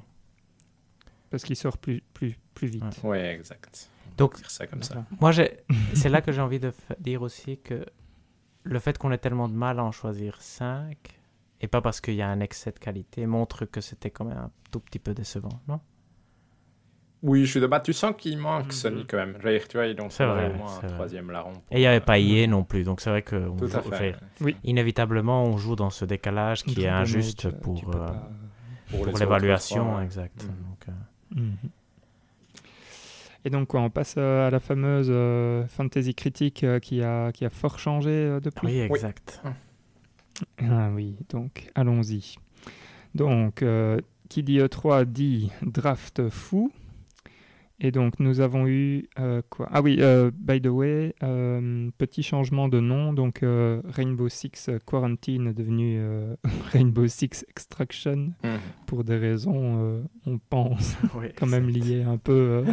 Parce 1.29 1.43
qu'il 1.43 1.55
sort 1.55 1.77
plus, 1.77 2.01
plus, 2.13 2.37
plus 2.53 2.67
vite. 2.67 3.01
Ouais, 3.03 3.33
exact. 3.33 3.89
Donc, 4.17 4.37
ça 4.47 4.67
comme 4.67 4.83
ça. 4.83 5.05
Moi, 5.19 5.31
c'est 5.93 6.09
là 6.09 6.21
que 6.21 6.31
j'ai 6.31 6.41
envie 6.41 6.59
de 6.59 6.71
dire 6.99 7.21
aussi 7.21 7.57
que 7.57 7.85
le 8.63 8.79
fait 8.79 8.97
qu'on 8.97 9.11
ait 9.11 9.17
tellement 9.17 9.47
de 9.47 9.53
mal 9.53 9.79
à 9.79 9.83
en 9.83 9.91
choisir 9.91 10.41
5, 10.41 10.97
et 11.61 11.67
pas 11.67 11.81
parce 11.81 12.01
qu'il 12.01 12.15
y 12.15 12.21
a 12.21 12.27
un 12.27 12.39
excès 12.39 12.71
de 12.71 12.79
qualité, 12.79 13.25
montre 13.25 13.65
que 13.65 13.81
c'était 13.81 14.09
quand 14.09 14.25
même 14.25 14.37
un 14.37 14.51
tout 14.71 14.79
petit 14.79 14.99
peu 14.99 15.13
décevant, 15.13 15.61
non? 15.67 15.79
Oui, 17.23 17.45
je 17.45 17.51
suis 17.51 17.61
de 17.61 17.67
bas. 17.67 17.79
Tu 17.79 17.93
sens 17.93 18.13
qu'il 18.17 18.37
manque 18.37 18.65
mhm. 18.65 18.71
Sony 18.71 19.05
quand 19.07 19.15
même. 19.15 19.37
Dire, 19.41 19.65
tu 19.69 19.77
vois, 19.77 19.87
ils 19.87 19.99
ont 20.01 20.07
au 20.07 20.57
moins 20.57 20.79
un 20.83 20.87
troisième 20.87 21.31
larron. 21.31 21.53
Et 21.71 21.77
il 21.77 21.79
n'y 21.79 21.87
avait 21.87 22.01
pas 22.01 22.19
IA 22.19 22.47
non 22.47 22.65
plus, 22.65 22.83
donc 22.83 22.99
c'est 22.99 23.09
vrai 23.09 23.21
que 23.21 23.49
oui. 24.41 24.57
inévitablement 24.65 25.45
on 25.45 25.57
joue 25.57 25.77
dans 25.77 25.89
ce 25.89 26.03
décalage 26.03 26.63
qui 26.63 26.83
est 26.83 26.89
injuste 26.89 27.49
pour, 27.61 27.95
euh, 27.95 28.09
pour, 28.91 29.17
l'évaluation, 29.17 30.01
exact. 30.01 30.43
Mhm. 30.43 30.49
Donc, 30.49 30.85
euh, 30.89 31.41
mhm. 31.41 31.69
Et 33.45 33.49
donc 33.49 33.67
quoi, 33.67 33.81
on 33.81 33.89
passe 33.89 34.15
euh, 34.17 34.47
à 34.47 34.49
la 34.49 34.59
fameuse 34.59 35.11
fantasy 35.69 36.15
critique 36.15 36.65
qui, 36.81 37.01
a, 37.01 37.31
qui 37.31 37.45
a 37.45 37.49
fort 37.49 37.79
changé 37.79 38.39
depuis. 38.41 38.67
Oui, 38.67 38.79
exact. 38.79 39.41
Ah 40.59 40.89
oui, 40.93 41.15
donc 41.29 41.69
allons-y. 41.75 42.35
Donc, 43.15 43.63
qui 44.29 44.43
dit 44.43 44.59
E3 44.59 45.05
dit 45.05 45.51
draft 45.61 46.29
fou. 46.29 46.71
Et 47.79 47.91
donc, 47.91 48.19
nous 48.19 48.39
avons 48.39 48.65
eu 48.65 49.09
euh, 49.19 49.41
quoi? 49.49 49.67
Ah 49.71 49.81
oui, 49.81 49.97
euh, 49.99 50.31
by 50.33 50.61
the 50.61 50.67
way, 50.67 51.15
euh, 51.21 51.89
petit 51.97 52.23
changement 52.23 52.69
de 52.69 52.79
nom. 52.79 53.11
Donc, 53.11 53.41
Rainbow 53.43 54.29
Six 54.29 54.69
Quarantine 54.85 55.47
est 55.47 55.53
devenu 55.53 56.01
Rainbow 56.71 57.07
Six 57.07 57.45
Extraction 57.49 58.33
mhm. 58.43 58.59
pour 58.85 59.03
des 59.03 59.17
raisons, 59.17 60.03
on 60.25 60.37
pense, 60.37 60.95
quand 61.37 61.47
même 61.47 61.67
liées 61.67 62.03
un 62.03 62.17
peu 62.17 62.63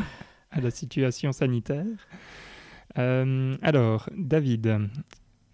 à 0.51 0.61
la 0.61 0.71
situation 0.71 1.33
sanitaire. 1.33 1.87
alors, 2.97 4.09
David 4.17 4.89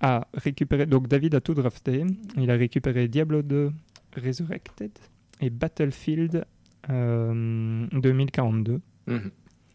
a 0.00 0.26
récupéré. 0.34 0.86
Donc, 0.86 1.08
David 1.08 1.34
a 1.34 1.40
tout 1.40 1.54
drafté. 1.54 2.04
Il 2.36 2.50
a 2.50 2.54
récupéré 2.54 3.08
Diablo 3.08 3.42
2 3.42 3.72
Resurrected 4.16 4.92
et 5.40 5.50
Battlefield 5.50 6.44
2042. 6.88 8.80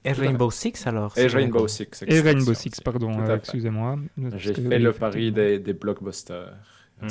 Et 0.04 0.14
Rainbow 0.14 0.50
Six 0.50 0.88
alors 0.88 1.16
Et 1.18 1.28
Rainbow 1.28 1.68
Six. 1.68 2.04
Et 2.08 2.22
Rainbow 2.22 2.54
Six, 2.54 2.82
pardon, 2.82 3.20
euh, 3.20 3.36
excusez-moi. 3.36 4.00
J'ai 4.36 4.54
fait 4.56 4.80
le 4.80 4.94
pari 4.94 5.32
des, 5.32 5.60
des 5.60 5.74
blockbusters. 5.74 6.56
Mhm. 7.02 7.10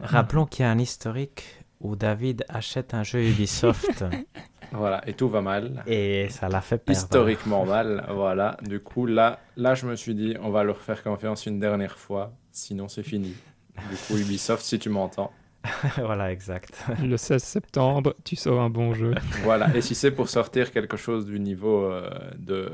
Rappelons 0.00 0.46
qu'il 0.46 0.62
y 0.64 0.66
a 0.66 0.70
un 0.70 0.78
historique 0.78 1.64
où 1.80 1.96
David 1.96 2.44
achète 2.48 2.94
un 2.94 3.02
jeu 3.02 3.24
Ubisoft. 3.24 4.04
voilà, 4.72 5.02
et 5.08 5.14
tout 5.14 5.28
va 5.28 5.40
mal. 5.40 5.82
Et 5.86 6.28
ça 6.30 6.48
l'a 6.48 6.60
fait 6.60 6.78
perdre. 6.78 7.00
Historiquement 7.00 7.64
mal, 7.64 8.04
voilà. 8.10 8.56
Du 8.62 8.80
coup, 8.80 9.06
là, 9.06 9.40
là, 9.56 9.74
je 9.74 9.86
me 9.86 9.96
suis 9.96 10.14
dit, 10.14 10.36
on 10.42 10.50
va 10.50 10.64
leur 10.64 10.80
faire 10.80 11.02
confiance 11.02 11.46
une 11.46 11.60
dernière 11.60 11.98
fois, 11.98 12.32
sinon 12.52 12.88
c'est 12.88 13.02
fini. 13.02 13.34
Du 13.90 13.96
coup, 13.96 14.16
Ubisoft, 14.16 14.64
si 14.64 14.78
tu 14.78 14.88
m'entends, 14.88 15.32
voilà, 15.96 16.32
exact. 16.32 16.84
Le 17.02 17.16
16 17.16 17.42
septembre, 17.42 18.14
tu 18.24 18.36
sors 18.36 18.60
un 18.60 18.70
bon 18.70 18.94
jeu. 18.94 19.14
voilà, 19.42 19.74
et 19.74 19.80
si 19.80 19.94
c'est 19.94 20.10
pour 20.10 20.28
sortir 20.28 20.70
quelque 20.70 20.96
chose 20.96 21.26
du 21.26 21.40
niveau 21.40 21.84
euh, 21.84 22.10
de... 22.36 22.70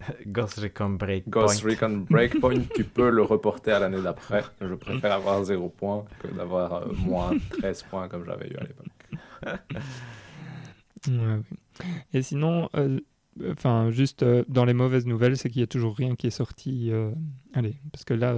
Ghost 0.26 0.60
Recon 0.60 0.90
Breakpoint. 0.90 1.42
Ghost 1.42 1.62
Recon 1.62 2.04
Breakpoint, 2.08 2.62
tu 2.74 2.84
peux 2.84 3.10
le 3.10 3.22
reporter 3.22 3.76
à 3.76 3.80
l'année 3.80 4.00
d'après. 4.00 4.42
Je 4.60 4.74
préfère 4.74 5.12
avoir 5.12 5.42
0 5.42 5.68
points 5.68 6.04
que 6.22 6.28
d'avoir 6.28 6.74
euh, 6.74 6.86
moins 6.92 7.32
13 7.58 7.82
points 7.84 8.08
comme 8.08 8.24
j'avais 8.24 8.48
eu 8.48 8.56
à 8.56 8.62
l'époque. 8.62 9.80
Et 12.12 12.22
sinon, 12.22 12.68
euh, 12.74 13.00
enfin, 13.50 13.90
juste 13.90 14.24
dans 14.48 14.64
les 14.64 14.74
mauvaises 14.74 15.06
nouvelles, 15.06 15.36
c'est 15.36 15.48
qu'il 15.48 15.60
n'y 15.60 15.64
a 15.64 15.68
toujours 15.68 15.96
rien 15.96 16.14
qui 16.14 16.26
est 16.26 16.30
sorti. 16.30 16.90
allez, 17.54 17.76
parce 17.92 18.04
que 18.04 18.14
là, 18.14 18.34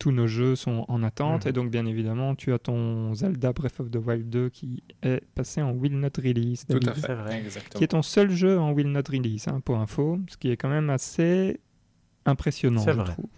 tous 0.00 0.10
nos 0.10 0.26
jeux 0.26 0.56
sont 0.56 0.84
en 0.88 1.02
attente. 1.02 1.44
Mhm. 1.44 1.48
Et 1.48 1.52
donc, 1.52 1.70
bien 1.70 1.86
évidemment, 1.86 2.34
tu 2.34 2.52
as 2.52 2.58
ton 2.58 3.14
Zelda 3.14 3.52
Breath 3.52 3.80
of 3.80 3.90
the 3.90 3.96
Wild 3.96 4.28
2 4.28 4.48
qui 4.50 4.82
est 5.02 5.24
passé 5.34 5.62
en 5.62 5.72
Will 5.72 5.98
Not 5.98 6.08
Release. 6.18 6.66
Tout 6.66 6.80
à 6.86 6.94
fait, 6.94 7.14
vrai, 7.14 7.38
exactement. 7.38 7.78
Qui 7.78 7.84
est 7.84 7.88
ton 7.88 8.02
seul 8.02 8.30
jeu 8.30 8.58
en 8.58 8.72
Will 8.72 8.90
Not 8.90 9.02
Release, 9.08 9.48
hein, 9.48 9.60
pour 9.64 9.78
info. 9.78 10.18
Ce 10.28 10.36
qui 10.36 10.50
est 10.50 10.56
quand 10.56 10.68
même 10.68 10.90
assez 10.90 11.60
impressionnant, 12.26 12.82
je 12.82 12.90
trouve. 12.90 13.28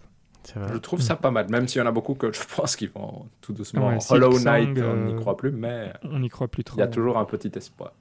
Je 0.55 0.77
trouve 0.77 1.01
ça 1.01 1.17
pas 1.17 1.29
mal, 1.29 1.49
même 1.49 1.67
s'il 1.67 1.79
y 1.79 1.83
en 1.83 1.87
a 1.87 1.91
beaucoup 1.91 2.13
que 2.13 2.31
je 2.31 2.39
pense 2.55 2.75
qu'ils 2.77 2.89
vont 2.89 3.25
tout 3.41 3.53
doucement. 3.53 3.97
Hollow 4.09 4.39
Knight, 4.39 4.69
on 4.77 5.05
n'y 5.05 5.13
euh, 5.13 5.15
croit 5.15 5.35
plus, 5.35 5.51
mais. 5.51 5.91
On 6.03 6.19
n'y 6.19 6.29
croit 6.29 6.47
plus 6.47 6.63
trop. 6.63 6.77
Il 6.77 6.79
y 6.79 6.83
a 6.83 6.87
toujours 6.87 7.17
un 7.17 7.25
petit 7.25 7.51
espoir. 7.55 7.93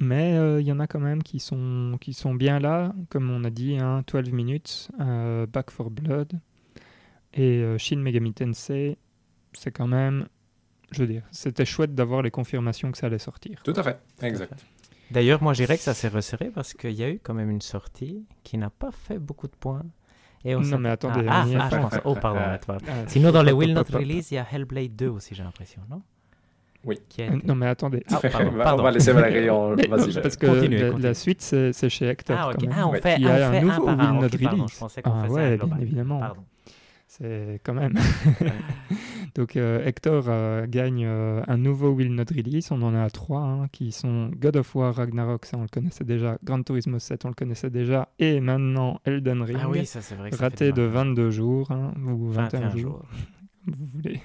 Mais 0.00 0.34
euh, 0.34 0.60
il 0.60 0.66
y 0.66 0.72
en 0.72 0.80
a 0.80 0.86
quand 0.86 1.00
même 1.00 1.22
qui 1.22 1.38
sont, 1.38 1.96
qui 2.00 2.14
sont 2.14 2.34
bien 2.34 2.58
là, 2.58 2.94
comme 3.10 3.30
on 3.30 3.44
a 3.44 3.50
dit, 3.50 3.78
hein, 3.78 4.02
12 4.06 4.32
minutes, 4.32 4.90
euh, 5.00 5.46
Back 5.46 5.70
for 5.70 5.90
Blood, 5.90 6.40
et 7.34 7.58
euh, 7.62 7.78
Shin 7.78 7.96
Megami 7.96 8.32
Tensei, 8.32 8.96
c'est 9.52 9.70
quand 9.70 9.86
même, 9.86 10.28
je 10.90 11.00
veux 11.00 11.06
dire, 11.06 11.22
c'était 11.30 11.64
chouette 11.64 11.94
d'avoir 11.94 12.22
les 12.22 12.30
confirmations 12.30 12.90
que 12.90 12.98
ça 12.98 13.06
allait 13.06 13.18
sortir. 13.18 13.62
Tout 13.62 13.74
à 13.76 13.82
fait, 13.82 13.98
exact. 14.22 14.64
D'ailleurs, 15.10 15.42
moi, 15.42 15.52
je 15.52 15.62
dirais 15.62 15.76
que 15.76 15.82
ça 15.82 15.92
s'est 15.92 16.08
resserré 16.08 16.50
parce 16.50 16.72
qu'il 16.72 16.92
y 16.92 17.04
a 17.04 17.10
eu 17.10 17.20
quand 17.22 17.34
même 17.34 17.50
une 17.50 17.60
sortie 17.60 18.24
qui 18.44 18.56
n'a 18.56 18.70
pas 18.70 18.90
fait 18.90 19.18
beaucoup 19.18 19.46
de 19.46 19.54
points. 19.54 19.84
Et 20.44 20.54
non, 20.54 20.78
mais 20.78 20.88
attendez. 20.88 21.26
Ah, 21.28 21.44
ah, 21.54 21.68
ah 21.92 22.00
Oh, 22.04 22.14
pardon. 22.14 22.40
Ah, 22.40 22.80
Sinon, 23.06 23.30
dans 23.30 23.42
les 23.42 23.52
Will 23.52 23.74
Not 23.74 23.84
Release, 23.92 24.30
il 24.30 24.34
y 24.34 24.38
a 24.38 24.46
Hellblade 24.50 24.96
2 24.96 25.08
aussi, 25.08 25.34
j'ai 25.34 25.42
l'impression, 25.44 25.82
non? 25.90 26.02
Oui. 26.84 26.98
Euh, 27.20 27.38
non, 27.44 27.54
mais 27.54 27.66
attendez. 27.66 28.02
Ah, 28.10 28.20
pardon. 28.32 28.80
On 28.80 28.82
va 28.82 28.90
laisser 28.90 29.12
Valérie 29.12 29.50
en. 29.50 29.74
Vas-y. 29.74 30.20
Parce 30.20 30.36
que 30.36 30.46
la, 30.46 30.98
la, 30.98 31.14
suite, 31.14 31.40
c'est 31.40 31.88
chez 31.88 32.06
Hector. 32.06 32.36
Ah, 32.38 32.50
ok. 32.50 32.68
Ah, 32.70 32.88
on 32.88 32.92
fait, 32.94 33.16
il 33.18 33.24
y 33.24 33.28
a 33.28 33.50
un, 33.50 33.60
nouveau 33.60 33.88
Will 33.88 33.96
Not 33.96 34.20
Release. 34.22 34.72
Je 34.74 34.78
pensais 34.78 35.02
qu'on 35.02 35.12
ah, 35.12 35.24
faisait 35.24 35.34
ouais, 35.34 35.56
bien 35.58 35.78
évidemment. 35.80 36.20
Pardon. 36.20 36.42
C'est 37.12 37.60
quand 37.62 37.74
même. 37.74 37.92
Donc 39.34 39.56
euh, 39.56 39.84
Hector 39.84 40.24
euh, 40.28 40.66
gagne 40.66 41.04
euh, 41.04 41.42
un 41.46 41.58
nouveau 41.58 41.90
Will 41.90 42.14
Not 42.14 42.24
Release. 42.34 42.70
On 42.70 42.80
en 42.80 42.94
a 42.94 43.10
trois 43.10 43.42
hein, 43.42 43.68
qui 43.70 43.92
sont 43.92 44.30
God 44.34 44.56
of 44.56 44.74
War 44.74 44.94
Ragnarok, 44.94 45.44
ça 45.44 45.58
on 45.58 45.62
le 45.62 45.68
connaissait 45.68 46.04
déjà. 46.04 46.38
Gran 46.42 46.62
Turismo 46.62 46.98
7, 46.98 47.26
on 47.26 47.28
le 47.28 47.34
connaissait 47.34 47.68
déjà. 47.68 48.08
Et 48.18 48.40
maintenant 48.40 48.98
Elden 49.04 49.42
Ring. 49.42 49.58
Ah 49.60 49.68
oui, 49.68 49.84
ça 49.84 50.00
c'est 50.00 50.14
vrai. 50.14 50.30
raté 50.30 50.72
de 50.72 50.80
22 50.84 51.30
jours 51.30 51.70
hein, 51.70 51.92
ou 52.06 52.30
21, 52.30 52.76
jours. 52.78 53.02
vous 53.66 53.86
voulez. 53.92 54.22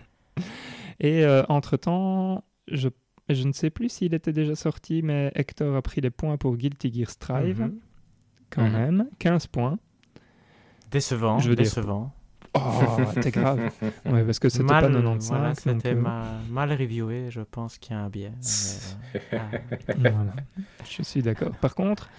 Et 1.01 1.25
entre-temps, 1.49 2.45
je, 2.71 2.89
je 3.29 3.47
ne 3.47 3.53
sais 3.53 3.69
plus 3.69 3.89
s'il 3.89 4.13
était 4.13 4.33
déjà 4.33 4.55
sorti, 4.55 5.01
mais 5.01 5.31
Hector 5.35 5.75
a 5.75 5.81
pris 5.81 6.01
les 6.01 6.09
points 6.09 6.37
pour 6.37 6.57
Guilty 6.57 6.93
Gear 6.93 7.09
Strive. 7.09 7.61
Mhm. 7.61 7.79
Quand 8.49 8.63
mhm. 8.63 8.71
même, 8.71 9.09
15 9.19 9.47
points. 9.47 9.77
Décevant, 10.91 11.39
je 11.39 11.49
veux 11.49 11.55
décevant. 11.55 12.13
Oh, 12.53 12.59
t'es 13.21 13.31
grave. 13.31 13.71
Ouais, 14.05 14.23
parce 14.23 14.39
que 14.39 14.49
c'était 14.49 14.65
pas 14.65 14.81
95. 14.81 15.27
Voilà, 15.29 15.53
c'était 15.53 15.93
euh, 15.93 16.03
mal 16.49 16.71
reviewé, 16.71 17.29
je 17.29 17.41
pense 17.41 17.77
qu'il 17.77 17.93
y 17.93 17.99
a 17.99 18.01
un 18.01 18.09
biais. 18.09 18.31
Euh, 19.33 19.39
voilà. 19.97 20.33
Je 20.89 21.03
suis 21.03 21.21
d'accord. 21.21 21.51
Par 21.57 21.75
contre, 21.75 22.09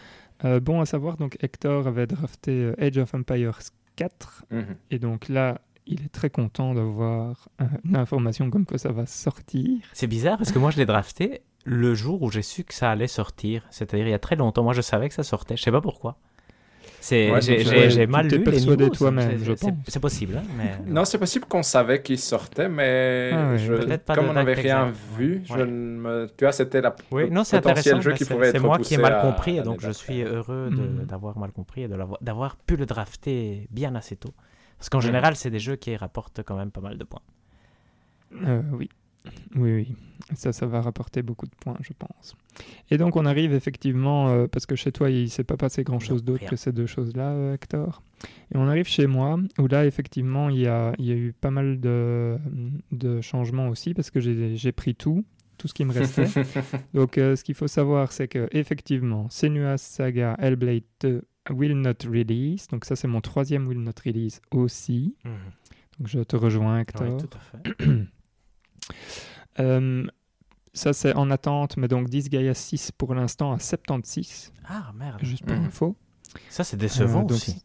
euh, 0.45 0.61
bon 0.61 0.81
à 0.81 0.87
savoir, 0.87 1.17
donc 1.17 1.37
Hector 1.43 1.87
avait 1.87 2.07
drafté 2.07 2.73
Age 2.79 2.99
of 2.99 3.15
Empires 3.15 3.59
4. 3.97 4.45
Mhm. 4.51 4.65
Et 4.91 4.99
donc 4.99 5.29
là, 5.29 5.61
il 5.89 6.05
est 6.05 6.13
très 6.13 6.31
content 6.31 6.75
d'avoir 6.75 7.49
une 7.85 7.97
information 7.97 8.51
comme 8.51 8.67
quoi 8.67 8.79
ça 8.79 8.93
va 8.93 9.07
sortir. 9.07 9.79
C'est 9.93 10.07
bizarre 10.07 10.39
parce 10.39 10.53
que 10.53 10.59
moi, 10.59 10.71
je 10.71 10.77
l'ai 10.77 10.87
drafté 10.87 11.43
le 11.65 11.95
jour 11.95 12.23
où 12.23 12.31
j'ai 12.31 12.43
su 12.43 12.65
que 12.65 12.75
ça 12.75 12.91
allait 12.91 13.07
sortir. 13.07 13.67
C'est-à-dire 13.71 14.07
il 14.07 14.11
y 14.11 14.15
a 14.15 14.19
très 14.19 14.37
longtemps. 14.37 14.63
Moi, 14.63 14.75
je 14.75 14.83
savais 14.83 15.09
que 15.09 15.15
ça 15.15 15.23
sortait. 15.23 15.57
Je 15.57 15.63
sais 15.63 15.73
pas 15.73 15.81
pourquoi. 15.81 16.17
C'est, 17.01 17.31
j'ai, 17.41 18.07
mal 18.07 18.27
lu 18.27 18.43
persuadé 18.43 18.91
toi-même, 18.91 19.39
je 19.43 19.53
pense. 19.53 19.71
C'est 19.87 20.01
possible, 20.01 20.37
hein, 20.37 20.43
mais... 20.57 20.77
Non, 20.93 21.05
c'est 21.05 21.19
possible 21.19 21.47
qu'on 21.47 21.63
savait 21.63 22.03
qu'il 22.03 22.19
sortait, 22.19 22.69
mais 22.69 23.31
ah 23.33 23.57
je... 23.57 23.97
comme 24.15 24.29
on 24.29 24.33
n'avait 24.33 24.55
rien 24.55 24.93
vu, 25.17 25.43
je 25.45 25.63
me... 25.63 26.29
tu 26.37 26.45
vois, 26.45 26.53
c'était 26.53 26.81
la 26.81 26.95
oui, 27.13 27.31
non, 27.31 27.45
c'est 27.45 27.61
potentiel 27.61 28.03
jeu 28.03 28.13
qui 28.15 28.25
pouvait 28.25 28.49
être 28.49 28.57
C'est 28.57 28.59
moi 28.59 28.79
qui 28.79 28.95
ai 28.95 28.99
mal 28.99 29.21
compris, 29.23 29.59
et 29.59 29.63
donc 29.63 29.81
je 29.81 29.91
suis 29.91 30.23
heureux 30.23 30.71
hmm. 30.71 31.07
d'avoir 31.07 31.39
mal 31.39 31.53
compris 31.53 31.85
et 31.85 31.89
d'avoir 32.21 32.57
pu 32.57 32.77
le 32.77 32.85
drafter 32.85 33.69
bien 33.71 33.95
assez 33.95 34.17
tôt. 34.17 34.35
Parce 34.79 34.89
qu'en 34.89 35.01
général, 35.01 35.37
c'est 35.37 35.51
des 35.51 35.59
jeux 35.59 35.77
qui 35.77 35.95
rapportent 35.97 36.43
quand 36.45 36.57
même 36.57 36.71
pas 36.71 36.81
mal 36.81 36.99
de 36.99 37.05
points. 37.05 37.23
Euh, 38.45 38.63
oui. 38.73 38.89
Oui, 39.57 39.73
oui. 39.75 39.95
Ça, 40.35 40.53
ça 40.53 40.67
va 40.67 40.81
rapporter 40.81 41.23
beaucoup 41.23 41.47
de 41.47 41.55
points, 41.61 41.77
je 41.81 41.93
pense. 41.99 42.37
Et 42.91 42.97
donc, 42.97 43.17
on 43.17 43.27
arrive 43.27 43.53
effectivement, 43.53 44.29
euh, 44.29 44.47
parce 44.47 44.65
que 44.67 44.77
chez 44.77 44.93
toi, 44.93 45.11
il 45.11 45.25
ne 45.25 45.29
s'est 45.29 45.45
pas 45.45 45.57
passé 45.57 45.83
grand-chose 45.83 46.25
d'autre 46.25 46.47
que 46.47 46.57
ces 46.57 46.73
deux 46.73 46.87
choses-là, 46.87 47.31
euh, 47.31 47.55
Hector. 47.55 48.03
Et 48.53 48.57
on 48.57 48.69
arrive 48.69 48.87
chez 48.87 49.07
moi, 49.07 49.39
où 49.59 49.67
là, 49.67 49.85
effectivement, 49.85 50.49
il 50.49 50.61
y 50.61 50.67
a, 50.67 50.93
il 50.99 51.07
y 51.07 51.13
a 51.13 51.15
eu 51.15 51.33
pas 51.33 51.51
mal 51.51 51.81
de, 51.81 52.39
de 52.93 53.21
changements 53.21 53.69
aussi, 53.69 53.95
parce 53.95 54.11
que 54.11 54.21
j'ai 54.21 54.73
pris 54.73 54.95
tout. 54.95 55.25
tout 55.59 55.69
ce 55.69 55.75
qui 55.75 55.85
me 55.85 55.93
restait. 55.93 56.27
donc, 56.95 57.15
ce 57.17 57.43
qu'il 57.43 57.55
faut 57.55 57.69
savoir, 57.69 58.13
c'est 58.13 58.29
que 58.29 58.49
effectivement, 58.53 59.29
Senua's 59.31 59.83
Saga 59.83 60.37
Hellblade 60.39 60.85
2 61.01 61.23
Will 61.51 61.75
Not 61.81 62.05
Release. 62.05 62.69
Donc, 62.69 62.85
ça, 62.85 62.97
c'est 62.97 63.09
mon 63.09 63.21
troisième 63.21 63.67
Will 63.67 63.81
Not 63.81 63.93
Release 64.05 64.41
aussi. 64.51 65.17
Mhm. 65.25 65.33
Donc, 65.99 66.09
je 66.09 66.21
te 66.21 66.37
rejoins, 66.37 66.81
Hector. 66.81 67.09
Oui, 67.09 67.17
tout 67.17 67.31
à 67.37 67.41
fait. 67.41 67.63
ça, 70.73 70.93
c'est 70.93 71.15
en 71.15 71.31
attente, 71.31 71.77
mais 71.77 71.89
donc 71.89 72.09
Disgaea 72.09 72.55
6 72.55 72.93
pour 72.93 73.15
l'instant 73.15 73.53
à 73.53 73.59
76. 73.59 74.53
Ah, 74.69 74.93
merde. 74.95 75.19
Juste 75.23 75.45
pour 75.45 75.57
mhm. 75.57 75.67
info. 75.67 75.97
Ça, 76.49 76.65
c'est 76.65 76.77
décevant 76.77 77.27
aussi. 77.27 77.65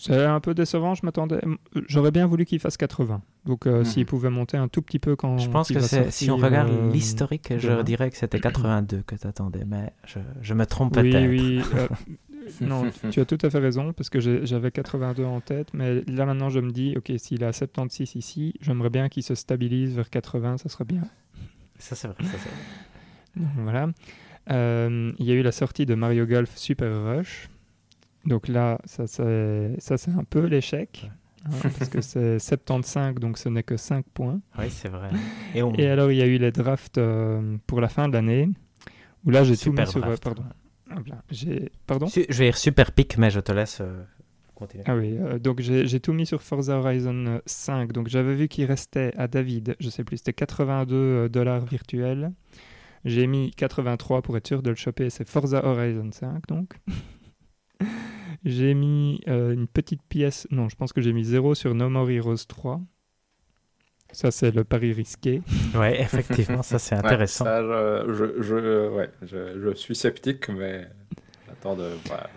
C'est 0.00 0.24
un 0.24 0.40
peu 0.40 0.54
décevant, 0.54 0.94
je 0.94 1.04
m'attendais. 1.04 1.40
J'aurais 1.88 2.10
bien 2.10 2.26
voulu 2.26 2.44
qu'il 2.44 2.58
fasse 2.58 2.76
80. 2.76 3.20
Donc 3.44 3.66
euh, 3.66 3.78
mhm. 3.78 3.84
s'il 3.84 4.06
pouvait 4.06 4.30
monter 4.30 4.56
un 4.56 4.68
tout 4.68 4.82
petit 4.82 4.98
peu 4.98 5.16
quand. 5.16 5.38
Je 5.38 5.48
pense 5.48 5.68
que 5.68 5.80
si 6.10 6.30
on 6.30 6.36
regarde 6.36 6.70
euh, 6.70 6.90
l'historique, 6.90 7.52
je 7.58 7.82
dirais 7.82 8.10
que 8.10 8.16
c'était 8.16 8.40
82 8.40 9.02
que 9.02 9.14
tu 9.14 9.26
attendais, 9.26 9.64
mais 9.66 9.92
je, 10.06 10.18
je 10.40 10.54
me 10.54 10.66
trompe 10.66 10.94
peut-être. 10.94 11.28
Oui, 11.28 11.58
oui. 11.58 11.62
Euh, 11.74 11.88
non, 12.60 12.90
tu 13.10 13.20
as 13.20 13.24
tout 13.24 13.38
à 13.42 13.50
fait 13.50 13.58
raison, 13.58 13.92
parce 13.92 14.10
que 14.10 14.20
j'avais 14.20 14.70
82 14.70 15.24
en 15.24 15.40
tête, 15.40 15.68
mais 15.74 16.02
là 16.06 16.26
maintenant 16.26 16.48
je 16.48 16.60
me 16.60 16.70
dis, 16.70 16.94
ok, 16.96 17.12
s'il 17.16 17.44
a 17.44 17.52
76 17.52 18.14
ici, 18.16 18.54
j'aimerais 18.60 18.90
bien 18.90 19.08
qu'il 19.08 19.22
se 19.22 19.34
stabilise 19.34 19.94
vers 19.94 20.10
80, 20.10 20.58
ça 20.58 20.68
serait 20.68 20.84
bien. 20.84 21.08
Ça 21.78 21.94
c'est 21.94 22.08
vrai, 22.08 22.16
ça 22.24 22.32
c'est 22.32 22.48
vrai. 22.48 23.46
Donc, 23.46 23.64
voilà. 23.64 23.88
Il 25.18 25.26
y 25.26 25.30
a 25.30 25.34
eu 25.34 25.42
la 25.42 25.52
sortie 25.52 25.86
de 25.86 25.94
Mario 25.94 26.26
Golf 26.26 26.56
Super 26.56 27.04
Rush. 27.04 27.48
Donc 28.24 28.48
là, 28.48 28.78
ça 28.84 29.06
c'est 29.06 30.10
un 30.10 30.24
peu 30.24 30.46
l'échec. 30.46 31.10
Hein, 31.46 31.70
parce 31.78 31.88
que 31.90 32.00
c'est 32.00 32.38
75, 32.40 33.14
donc 33.16 33.38
ce 33.38 33.48
n'est 33.48 33.62
que 33.62 33.76
5 33.76 34.04
points. 34.12 34.40
Oui, 34.58 34.70
c'est 34.70 34.88
vrai. 34.88 35.10
Et, 35.54 35.86
alors, 35.86 36.10
il 36.10 36.18
y 36.18 36.22
a 36.22 36.26
eu 36.26 36.38
les 36.38 36.52
drafts 36.52 36.98
euh, 36.98 37.56
pour 37.66 37.80
la 37.80 37.88
fin 37.88 38.08
de 38.08 38.14
l'année, 38.14 38.48
où 39.24 39.30
là, 39.30 39.44
j'ai 39.44 39.56
tout 39.56 39.72
mis 39.72 39.86
sur... 39.86 40.04
Euh, 40.04 40.16
pardon. 40.16 40.44
Pardon? 41.86 42.06
Je 42.06 42.38
vais 42.38 42.44
dire 42.46 42.56
super 42.56 42.92
pic, 42.92 43.18
mais 43.18 43.30
je 43.30 43.40
te 43.40 43.52
laisse 43.52 43.80
euh, 43.80 44.02
continuer. 44.54 44.84
Ah 44.86 44.96
oui, 44.96 45.18
donc 45.40 45.60
j'ai 45.60 46.00
tout 46.00 46.12
mis 46.12 46.26
sur 46.26 46.42
Forza 46.42 46.78
Horizon 46.78 47.40
5. 47.46 47.92
Donc 47.92 48.08
j'avais 48.08 48.34
vu 48.34 48.48
qu'il 48.48 48.64
restait 48.64 49.12
à 49.16 49.28
David, 49.28 49.76
je 49.80 49.90
sais 49.90 50.04
plus, 50.04 50.18
c'était 50.18 50.32
82 50.32 51.28
dollars 51.28 51.64
virtuels. 51.64 52.32
J'ai 53.04 53.26
mis 53.26 53.52
83 53.52 54.22
pour 54.22 54.36
être 54.36 54.46
sûr 54.46 54.62
de 54.62 54.70
le 54.70 54.76
choper, 54.76 55.08
c'est 55.10 55.28
Forza 55.28 55.64
Horizon 55.64 56.10
5 56.12 56.46
donc. 56.48 56.74
J'ai 58.44 58.74
mis 58.74 59.20
euh, 59.28 59.52
une 59.52 59.66
petite 59.66 60.02
pièce. 60.08 60.46
Non, 60.50 60.68
je 60.68 60.76
pense 60.76 60.92
que 60.92 61.00
j'ai 61.00 61.12
mis 61.12 61.24
0 61.24 61.54
sur 61.54 61.74
No 61.74 61.88
More 61.88 62.10
Heroes 62.10 62.46
3. 62.46 62.80
Ça, 64.12 64.30
c'est 64.30 64.54
le 64.54 64.64
pari 64.64 64.92
risqué. 64.92 65.42
Ouais, 65.74 66.00
effectivement, 66.00 66.62
ça, 66.62 66.78
c'est 66.78 66.94
intéressant. 66.94 67.44
je, 67.44 68.40
je, 68.40 68.88
ouais, 68.88 69.10
je, 69.22 69.74
suis 69.74 69.94
sceptique, 69.94 70.48
mais 70.48 70.88
j'attends 71.46 71.76
de 71.76 71.90
voir. 72.06 72.28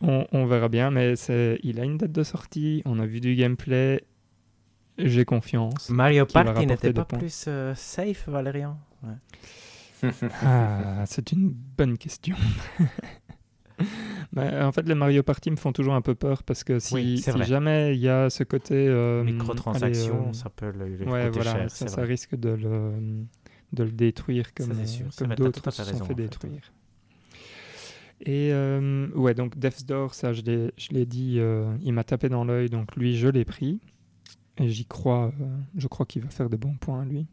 On, 0.00 0.26
on, 0.30 0.46
verra 0.46 0.68
bien, 0.68 0.90
mais 0.90 1.14
il 1.62 1.80
a 1.80 1.84
une 1.84 1.98
date 1.98 2.12
de 2.12 2.22
sortie, 2.22 2.82
on 2.84 3.00
a 3.00 3.06
vu 3.06 3.20
du 3.20 3.34
gameplay, 3.34 4.04
j'ai 4.96 5.24
confiance. 5.24 5.90
Mario 5.90 6.24
Party 6.26 6.66
n'était 6.66 6.92
pas 6.92 7.04
plus 7.04 7.46
euh, 7.48 7.74
safe, 7.74 8.28
Valérian? 8.28 8.78
Ah, 10.42 11.04
C'est 11.06 11.32
une 11.32 11.48
bonne 11.50 11.98
question. 11.98 12.36
Bah, 14.32 14.66
en 14.66 14.72
fait, 14.72 14.86
les 14.86 14.94
Mario 14.94 15.22
Party 15.22 15.50
me 15.50 15.56
font 15.56 15.72
toujours 15.72 15.94
un 15.94 16.02
peu 16.02 16.14
peur 16.14 16.42
parce 16.42 16.62
que 16.62 16.78
si, 16.78 17.16
jamais 17.16 17.94
il 17.94 18.00
y 18.00 18.08
a 18.08 18.28
ce 18.28 18.44
côté. 18.44 18.74
Euh, 18.74 19.24
Microtransactions, 19.24 20.28
euh, 20.28 20.32
ça 20.34 20.50
peut 20.50 20.70
le, 20.70 21.08
ouais, 21.08 21.30
voilà, 21.30 21.68
cher, 21.68 21.70
ça, 21.70 22.02
risque 22.02 22.34
de 22.34 22.50
le, 22.50 22.92
de 23.72 23.84
le 23.84 23.90
détruire 23.90 24.52
comme, 24.52 24.72
comme 25.16 25.34
d'autres 25.34 25.70
se 25.70 25.82
sont 25.82 26.04
fait 26.04 26.14
détruire. 26.14 26.72
Et 28.20 28.52
euh, 28.52 29.08
ouais, 29.14 29.32
donc 29.32 29.56
Death's 29.56 29.86
Door, 29.86 30.12
ça 30.12 30.34
je 30.34 30.42
l'ai 30.42 31.06
dit, 31.06 31.40
il 31.82 31.92
m'a 31.92 32.04
tapé 32.04 32.28
dans 32.28 32.44
l'œil, 32.44 32.68
donc 32.68 32.96
lui 32.96 33.16
je 33.16 33.28
l'ai 33.28 33.46
pris. 33.46 33.80
Et 34.58 34.68
j'y 34.68 34.84
crois, 34.84 35.32
je 35.76 35.86
crois 35.86 36.04
qu'il 36.04 36.22
va 36.22 36.28
faire 36.28 36.50
de 36.50 36.56
bons 36.56 36.74
points 36.74 37.04
lui. 37.06 37.26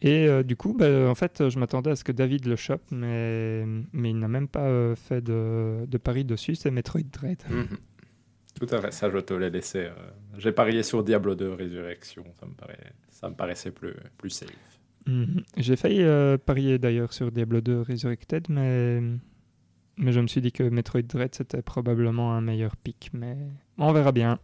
Et 0.00 0.28
euh, 0.28 0.42
du 0.42 0.56
coup, 0.56 0.74
bah, 0.74 1.08
en 1.08 1.14
fait, 1.14 1.48
je 1.48 1.58
m'attendais 1.58 1.90
à 1.90 1.96
ce 1.96 2.04
que 2.04 2.12
David 2.12 2.46
le 2.46 2.56
chope, 2.56 2.82
mais, 2.90 3.64
mais 3.92 4.10
il 4.10 4.18
n'a 4.18 4.28
même 4.28 4.48
pas 4.48 4.66
euh, 4.66 4.94
fait 4.94 5.20
de, 5.20 5.86
de, 5.86 5.98
pari 5.98 6.24
dessus, 6.24 6.54
c'est 6.54 6.70
Metroid 6.70 7.02
Dread. 7.12 7.42
Mhm. 7.50 7.78
Tout 8.60 8.74
à 8.74 8.80
fait, 8.80 8.92
ça 8.92 9.10
je 9.10 9.18
te 9.18 9.34
l'ai 9.34 9.50
laissé. 9.50 9.86
Euh, 9.86 9.92
j'ai 10.36 10.52
parié 10.52 10.82
sur 10.82 11.02
Diablo 11.02 11.34
2 11.34 11.52
Résurrection, 11.52 12.24
ça 12.38 12.46
me, 12.46 12.54
paraît, 12.54 12.92
ça 13.08 13.28
me 13.28 13.34
paraissait 13.34 13.70
plus, 13.70 13.94
plus 14.16 14.30
safe. 14.30 14.50
Mhm. 15.06 15.42
J'ai 15.56 15.76
failli 15.76 16.04
parier 16.44 16.78
d'ailleurs 16.78 17.12
sur 17.12 17.32
Diablo 17.32 17.60
2 17.60 17.82
Resurrected, 17.82 18.46
mais, 18.48 19.00
mais 19.96 20.12
je 20.12 20.20
me 20.20 20.28
suis 20.28 20.40
dit 20.40 20.52
que 20.52 20.62
Metroid 20.62 21.02
Dread 21.02 21.34
c'était 21.34 21.62
probablement 21.62 22.34
un 22.34 22.40
meilleur 22.40 22.76
pick, 22.76 23.10
mais 23.12 23.36
on 23.78 23.92
verra 23.92 24.12
bien. 24.12 24.38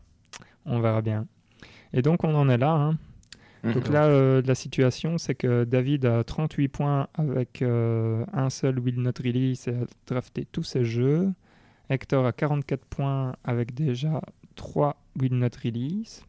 On 0.64 0.80
verra 0.80 1.02
bien. 1.02 1.26
Et 1.92 2.02
donc 2.02 2.24
on 2.24 2.34
en 2.34 2.48
est 2.48 2.58
là, 2.58 2.72
hein. 2.72 2.98
Donc 3.72 3.88
là, 3.88 4.04
euh, 4.06 4.42
la 4.44 4.54
situation, 4.54 5.16
c'est 5.16 5.34
que 5.34 5.64
David 5.64 6.04
a 6.04 6.22
38 6.22 6.68
points 6.68 7.08
avec 7.14 7.62
euh, 7.62 8.24
un 8.32 8.50
seul 8.50 8.78
Will 8.78 9.00
Not 9.00 9.12
Release 9.24 9.68
et 9.68 9.72
a 9.72 9.86
drafté 10.06 10.46
tous 10.50 10.64
ses 10.64 10.84
jeux. 10.84 11.32
Hector 11.88 12.26
a 12.26 12.32
44 12.32 12.84
points 12.84 13.36
avec 13.42 13.74
déjà 13.74 14.20
3 14.56 14.96
Will 15.18 15.34
Not 15.38 15.48
Release. 15.64 16.24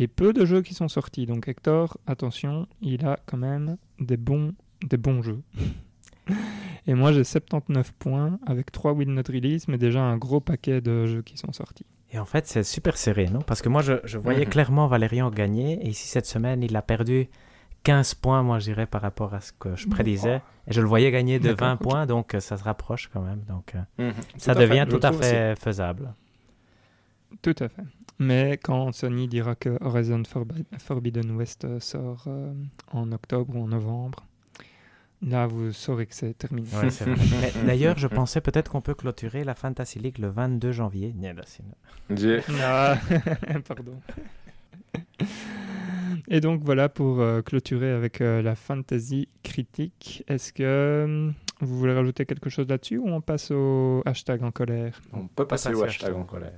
Et 0.00 0.08
peu 0.08 0.32
de 0.32 0.44
jeux 0.44 0.62
qui 0.62 0.74
sont 0.74 0.88
sortis. 0.88 1.26
Donc 1.26 1.46
Hector, 1.46 1.96
attention, 2.08 2.66
il 2.82 3.06
a 3.06 3.20
quand 3.26 3.38
même 3.38 3.76
des 4.00 4.16
bons, 4.16 4.52
des 4.84 4.96
bons 4.96 5.22
jeux. 5.22 5.42
et 6.88 6.94
moi, 6.94 7.12
j'ai 7.12 7.22
79 7.22 7.92
points 7.92 8.40
avec 8.46 8.72
3 8.72 8.94
Will 8.94 9.10
Not 9.10 9.22
Release, 9.28 9.68
mais 9.68 9.78
déjà 9.78 10.02
un 10.02 10.16
gros 10.16 10.40
paquet 10.40 10.80
de 10.80 11.06
jeux 11.06 11.22
qui 11.22 11.38
sont 11.38 11.52
sortis. 11.52 11.86
Et 12.14 12.18
en 12.20 12.24
fait, 12.24 12.46
c'est 12.46 12.62
super 12.62 12.96
serré, 12.96 13.26
non 13.26 13.40
Parce 13.40 13.60
que 13.60 13.68
moi, 13.68 13.82
je, 13.82 14.18
voyais 14.18 14.44
mhm. 14.44 14.50
clairement 14.50 14.86
Valérian 14.86 15.30
gagner. 15.30 15.84
Et 15.84 15.88
ici, 15.88 16.06
cette 16.06 16.26
semaine, 16.26 16.62
il 16.62 16.76
a 16.76 16.82
perdu 16.82 17.28
15 17.82 18.14
points, 18.14 18.44
moi, 18.44 18.60
je 18.60 18.66
dirais, 18.66 18.86
par 18.86 19.02
rapport 19.02 19.34
à 19.34 19.40
ce 19.40 19.50
que 19.52 19.74
je 19.74 19.88
prédisais. 19.88 20.40
Et 20.68 20.72
je 20.72 20.80
le 20.80 20.86
voyais 20.86 21.10
gagner 21.10 21.40
de 21.40 21.50
20 21.50 21.76
points, 21.76 22.06
donc 22.06 22.34
euh, 22.34 22.40
ça 22.40 22.56
se 22.56 22.62
rapproche 22.62 23.10
quand 23.12 23.20
même. 23.20 23.40
Donc, 23.48 23.74
euh, 23.74 24.10
mhm. 24.10 24.14
ça 24.36 24.54
devient 24.54 24.86
tout 24.88 25.00
à 25.02 25.10
fait 25.10 25.58
faisable. 25.58 26.14
Tout 27.42 27.56
à 27.58 27.68
fait. 27.68 27.82
Mais 28.20 28.58
quand 28.62 28.92
Sony 28.92 29.26
dira 29.26 29.56
que 29.56 29.76
Horizon 29.80 30.22
Forbidden 30.78 31.32
West 31.32 31.64
euh, 31.64 31.80
sort 31.80 32.28
en 32.92 33.10
octobre 33.10 33.56
ou 33.56 33.64
en 33.64 33.66
novembre, 33.66 34.24
Là, 35.26 35.46
vous 35.46 35.72
saurez 35.72 36.06
que 36.06 36.14
c'est 36.14 36.34
terminé. 36.34 36.68
D'ailleurs, 37.66 37.98
je 37.98 38.06
pensais 38.06 38.40
peut-être 38.40 38.70
qu'on 38.70 38.80
peut 38.80 38.94
clôturer 38.94 39.44
la 39.44 39.54
Fantasy 39.54 39.98
League 39.98 40.18
le 40.18 40.28
22 40.28 40.72
janvier. 40.72 41.14
Ah, 42.60 42.98
pardon. 43.68 44.00
Et 46.28 46.40
donc 46.40 46.62
voilà 46.62 46.88
pour 46.88 47.20
euh, 47.20 47.42
clôturer 47.42 47.90
avec 47.90 48.20
euh, 48.20 48.42
la 48.42 48.54
fantasy 48.54 49.28
critique. 49.42 50.24
Est-ce 50.28 50.52
que 50.52 50.62
euh, 50.62 51.30
vous 51.60 51.78
voulez 51.78 51.94
rajouter 51.94 52.24
quelque 52.26 52.50
chose 52.50 52.68
là-dessus 52.68 52.98
ou 52.98 53.08
on 53.08 53.20
passe 53.20 53.50
au 53.50 54.02
hashtag 54.06 54.42
en 54.42 54.50
colère? 54.50 55.00
On 55.12 55.26
peut 55.26 55.46
passer, 55.46 55.74
au 55.74 55.82
hashtag 55.82 56.14
en 56.14 56.24
colère. 56.24 56.52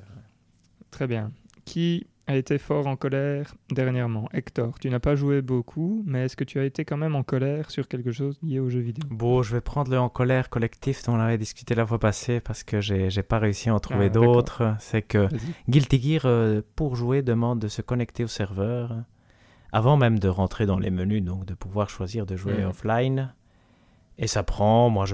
Très 0.91 1.07
bien. 1.07 1.33
Qui 1.65 2.07
a 2.29 2.37
été 2.37 2.59
fort 2.59 2.87
en 2.87 2.97
colère 2.97 3.55
dernièrement. 3.71 4.29
Hector, 4.33 4.79
tu 4.81 4.91
n'as 4.91 4.99
pas 4.99 5.15
joué 5.15 5.43
beaucoup, 5.43 6.03
mais 6.07 6.25
est-ce 6.25 6.37
que 6.37 6.45
tu 6.45 6.59
as 6.59 6.65
été 6.65 6.85
quand 6.85 6.97
même 6.97 7.15
en 7.15 7.23
colère 7.23 7.71
sur 7.71 7.87
quelque 7.87 8.11
chose 8.11 8.39
lié 8.43 8.59
aux 8.59 8.69
jeux 8.69 8.81
vidéo? 8.81 9.09
Bon, 9.11 9.43
je 9.43 9.55
vais 9.55 9.61
prendre 9.61 9.91
le 9.91 9.99
en 9.99 10.09
colère 10.09 10.49
collectif 10.49 11.05
dont 11.05 11.15
on 11.15 11.21
avait 11.21 11.39
discuté 11.39 11.75
la 11.75 11.87
fois 11.87 12.01
passée 12.01 12.41
parce 12.41 12.65
que 12.65 12.81
j'ai 12.81 13.09
n'ai 13.09 13.23
pas 13.23 13.39
réussi 13.39 13.69
à 13.69 13.75
en 13.75 13.81
trouver 13.81 14.07
ah, 14.07 14.11
d'autres. 14.11 14.75
C'est 14.81 15.03
que 15.03 15.29
Guilty 15.69 16.01
Gear, 16.01 16.23
euh, 16.25 16.63
pour 16.75 16.97
jouer, 16.97 17.23
demande 17.23 17.61
de 17.61 17.69
se 17.69 17.83
connecter 17.83 18.25
au 18.25 18.29
serveur 18.29 18.97
avant 19.73 19.97
même 19.97 20.19
de 20.19 20.29
rentrer 20.29 20.67
dans 20.67 20.79
les 20.79 20.91
menus, 20.91 21.23
donc 21.23 21.45
de 21.45 21.55
pouvoir 21.55 21.91
choisir 21.91 22.27
de 22.27 22.35
jouer 22.37 22.65
hmm. 22.65 22.69
offline. 22.69 23.35
Et 24.19 24.27
ça 24.27 24.43
prend, 24.43 24.89
moi 24.89 25.05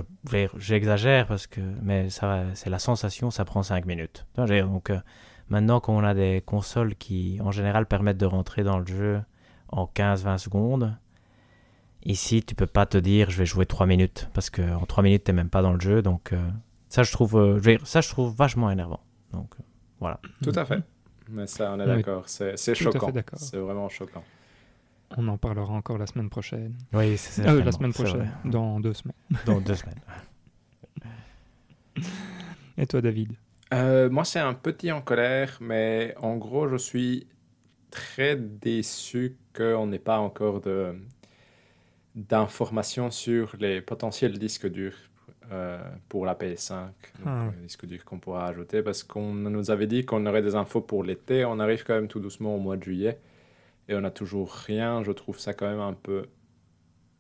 j'exagère 0.57 1.27
parce 1.27 1.49
que, 1.49 1.61
mais 1.83 2.09
c'est 2.11 2.71
la 2.71 2.79
sensation, 2.79 3.31
ça 3.33 3.45
prend 3.45 3.65
5 3.65 3.85
minutes. 3.85 4.27
Donc, 4.37 4.91
euh, 4.91 5.01
Maintenant 5.53 5.81
qu'on 5.81 6.03
a 6.03 6.15
des 6.15 6.41
consoles 6.41 6.95
qui 6.95 7.39
en 7.43 7.51
général 7.51 7.85
permettent 7.85 8.17
de 8.17 8.25
rentrer 8.25 8.65
dans 8.65 8.79
le 8.79 8.87
jeu 8.87 9.21
en 9.69 9.85
15-20 9.85 10.39
secondes, 10.39 10.97
ici 12.05 12.43
tu 12.43 12.55
peux 12.55 12.67
pas 12.67 12.87
te 12.87 12.97
dire 12.97 13.29
je 13.29 13.37
vais 13.37 13.45
jouer 13.45 13.67
3 13.67 13.85
minutes 13.85 14.31
parce 14.33 14.49
qu'en 14.49 14.87
3 14.87 15.05
minutes 15.05 15.25
tu 15.25 15.31
n'es 15.31 15.37
même 15.37 15.51
pas 15.51 15.61
dans 15.61 15.75
le 15.75 15.81
jeu. 15.81 16.01
Donc 16.01 16.33
euh, 16.33 16.41
ça 16.89 17.03
je 17.03 17.13
trouve 17.13 17.37
euh, 17.37 17.79
ça 17.85 18.01
je 18.01 18.09
trouve 18.09 18.35
vachement 18.35 18.71
énervant. 18.71 19.01
Donc 19.35 19.53
euh, 19.61 19.63
voilà. 20.01 20.21
Tout 20.43 20.55
à 20.55 20.65
fait. 20.65 20.83
Mais 21.29 21.47
ça 21.47 21.75
on 21.75 21.81
est 21.81 21.87
d'accord, 21.87 22.23
c'est 22.31 22.57
choquant. 22.75 23.13
C'est 23.37 23.59
vraiment 23.59 23.91
choquant. 23.91 24.25
On 25.19 25.29
en 25.29 25.37
parlera 25.37 25.75
encore 25.75 25.99
la 25.99 26.07
semaine 26.07 26.31
prochaine. 26.31 26.79
Oui, 26.95 27.19
c'est 27.19 27.47
euh, 27.47 27.63
La 27.63 27.73
semaine 27.73 27.93
prochaine, 27.93 28.33
dans 28.47 28.81
deux 28.81 28.95
semaines. 28.95 29.15
Dans 29.45 29.61
deux 29.61 29.75
semaines. 29.75 30.01
Et 32.79 32.87
toi, 32.87 33.03
David? 33.03 33.35
Euh, 33.73 34.11
moi, 34.11 34.25
c'est 34.25 34.39
un 34.39 34.55
petit 34.55 34.93
en 34.93 35.01
colère, 35.01 35.59
mais 35.61 36.15
en 36.21 36.37
gros, 36.37 36.69
je 36.69 36.77
suis 36.77 37.27
très 37.91 38.37
déçu 38.37 39.37
qu'on 39.55 39.87
n'ait 39.87 39.99
pas 39.99 40.19
encore 40.19 40.61
de, 40.61 40.95
d'informations 42.15 43.11
sur 43.11 43.57
les 43.59 43.81
potentiels 43.81 44.39
disques 44.39 44.69
durs 44.69 44.97
euh, 45.51 45.83
pour 46.09 46.27
la 46.27 46.35
PS5, 46.35 46.91
ah. 47.27 47.49
les 47.57 47.67
disques 47.67 47.87
durs 47.87 48.05
qu'on 48.05 48.19
pourra 48.19 48.47
ajouter, 48.47 48.83
parce 48.83 49.03
qu'on 49.03 49.33
nous 49.33 49.71
avait 49.71 49.87
dit 49.87 50.05
qu'on 50.05 50.27
aurait 50.27 50.43
des 50.43 50.55
infos 50.55 50.81
pour 50.81 51.05
l'été. 51.05 51.45
On 51.45 51.59
arrive 51.59 51.85
quand 51.85 51.95
même 51.95 52.09
tout 52.09 52.21
doucement 52.21 52.55
au 52.55 52.59
mois 52.59 52.77
de 52.77 52.83
juillet 52.83 53.21
et 53.89 53.95
on 53.95 54.01
n'a 54.01 54.11
toujours 54.11 54.51
rien. 54.53 55.03
Je 55.03 55.13
trouve 55.13 55.39
ça 55.39 55.55
quand 55.55 55.69
même 55.69 55.81
un 55.81 55.95
peu 55.95 56.27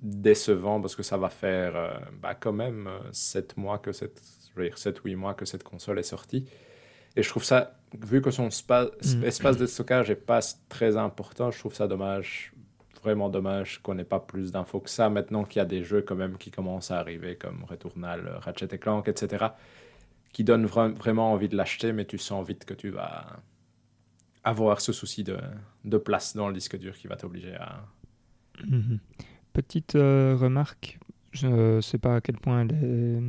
décevant 0.00 0.80
parce 0.80 0.96
que 0.96 1.02
ça 1.02 1.16
va 1.16 1.28
faire 1.28 1.76
euh, 1.76 1.94
bah, 2.20 2.34
quand 2.34 2.52
même 2.52 2.88
7 3.12 3.56
mois 3.56 3.78
que 3.78 3.92
cette, 3.92 4.22
7-8 4.56 5.16
mois 5.16 5.34
que 5.34 5.44
cette 5.44 5.62
console 5.62 5.98
est 5.98 6.04
sortie. 6.04 6.46
Et 7.16 7.22
je 7.22 7.28
trouve 7.28 7.44
ça, 7.44 7.78
vu 8.00 8.22
que 8.22 8.30
son 8.30 8.46
mm. 8.46 9.24
espace 9.24 9.56
de 9.56 9.66
stockage 9.66 10.08
n'est 10.08 10.16
pas 10.16 10.40
très 10.68 10.96
important, 10.96 11.50
je 11.50 11.58
trouve 11.58 11.74
ça 11.74 11.86
dommage, 11.86 12.52
vraiment 13.02 13.28
dommage 13.28 13.80
qu'on 13.82 13.94
n'ait 13.94 14.04
pas 14.04 14.20
plus 14.20 14.52
d'infos 14.52 14.80
que 14.80 14.90
ça. 14.90 15.10
Maintenant 15.10 15.44
qu'il 15.44 15.58
y 15.58 15.62
a 15.62 15.66
des 15.66 15.84
jeux 15.84 16.02
quand 16.02 16.16
même 16.16 16.38
qui 16.38 16.50
commencent 16.50 16.90
à 16.90 16.98
arriver, 16.98 17.36
comme 17.36 17.64
Returnal, 17.64 18.38
Ratchet 18.40 18.78
Clank, 18.78 19.08
etc., 19.08 19.46
qui 20.32 20.44
donnent 20.44 20.64
vraiment 20.64 21.32
envie 21.32 21.48
de 21.48 21.56
l'acheter, 21.56 21.92
mais 21.92 22.06
tu 22.06 22.16
sens 22.16 22.46
vite 22.46 22.64
que 22.64 22.72
tu 22.72 22.88
vas 22.88 23.40
avoir 24.44 24.80
ce 24.80 24.92
souci 24.92 25.22
de, 25.24 25.36
de 25.84 25.98
place 25.98 26.34
dans 26.34 26.48
le 26.48 26.54
disque 26.54 26.78
dur 26.78 26.96
qui 26.96 27.06
va 27.06 27.16
t'obliger 27.16 27.54
à... 27.54 27.84
Mm-hmm. 28.64 28.98
Petite 29.52 29.94
euh, 29.96 30.34
remarque, 30.34 30.98
je 31.32 31.46
ne 31.46 31.80
sais 31.82 31.98
pas 31.98 32.16
à 32.16 32.20
quel 32.22 32.38
point 32.38 32.62
elle 32.62 32.72
est 32.72 33.20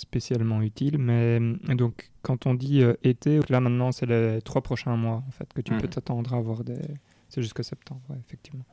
spécialement 0.00 0.62
utile, 0.62 0.98
mais 0.98 1.38
donc 1.74 2.10
quand 2.22 2.46
on 2.46 2.54
dit 2.54 2.82
euh, 2.82 2.94
été, 3.02 3.40
là 3.48 3.60
maintenant 3.60 3.92
c'est 3.92 4.06
les 4.06 4.40
trois 4.42 4.62
prochains 4.62 4.96
mois 4.96 5.22
en 5.26 5.30
fait 5.30 5.52
que 5.52 5.60
tu 5.60 5.72
peux 5.74 5.84
mhm. 5.84 5.90
t'attendre 5.90 6.34
à 6.34 6.38
avoir 6.38 6.64
des. 6.64 6.80
C'est 7.28 7.42
jusqu'à 7.42 7.62
septembre, 7.62 8.02
effectivement. 8.26 8.64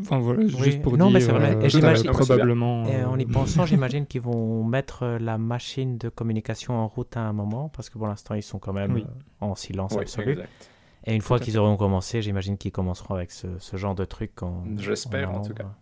Enfin 0.00 0.18
voilà, 0.18 0.46
juste 0.46 0.82
pour 0.82 0.96
non, 0.96 1.06
dire. 1.06 1.14
Mais 1.14 1.20
c'est 1.20 1.32
vrai. 1.32 2.06
Euh, 2.06 2.12
probablement. 2.12 2.86
Et 2.86 3.04
en 3.04 3.18
y 3.18 3.26
pensant, 3.26 3.66
j'imagine 3.66 4.06
qu'ils 4.06 4.22
vont 4.22 4.64
mettre 4.64 5.18
la 5.20 5.36
machine 5.36 5.98
de 5.98 6.08
communication 6.08 6.74
en 6.74 6.88
route 6.88 7.16
à 7.16 7.20
un 7.20 7.32
moment, 7.32 7.68
parce 7.68 7.90
que 7.90 7.98
pour 7.98 8.06
l'instant 8.06 8.34
ils 8.34 8.42
sont 8.42 8.58
quand 8.58 8.72
même 8.72 9.04
en 9.40 9.54
silence 9.54 9.96
absolu. 9.96 10.38
Et 11.06 11.14
une 11.14 11.20
fois 11.20 11.38
qu'ils 11.38 11.58
auront 11.58 11.76
commencé, 11.76 12.22
j'imagine 12.22 12.56
qu'ils 12.56 12.72
commenceront 12.72 13.14
avec 13.14 13.30
ce, 13.30 13.46
ce, 13.58 13.76
genre 13.76 13.94
de 13.94 14.06
truc. 14.06 14.32
J'espère 14.78 15.32
en, 15.32 15.42
tout 15.42 15.52
cas. 15.52 15.74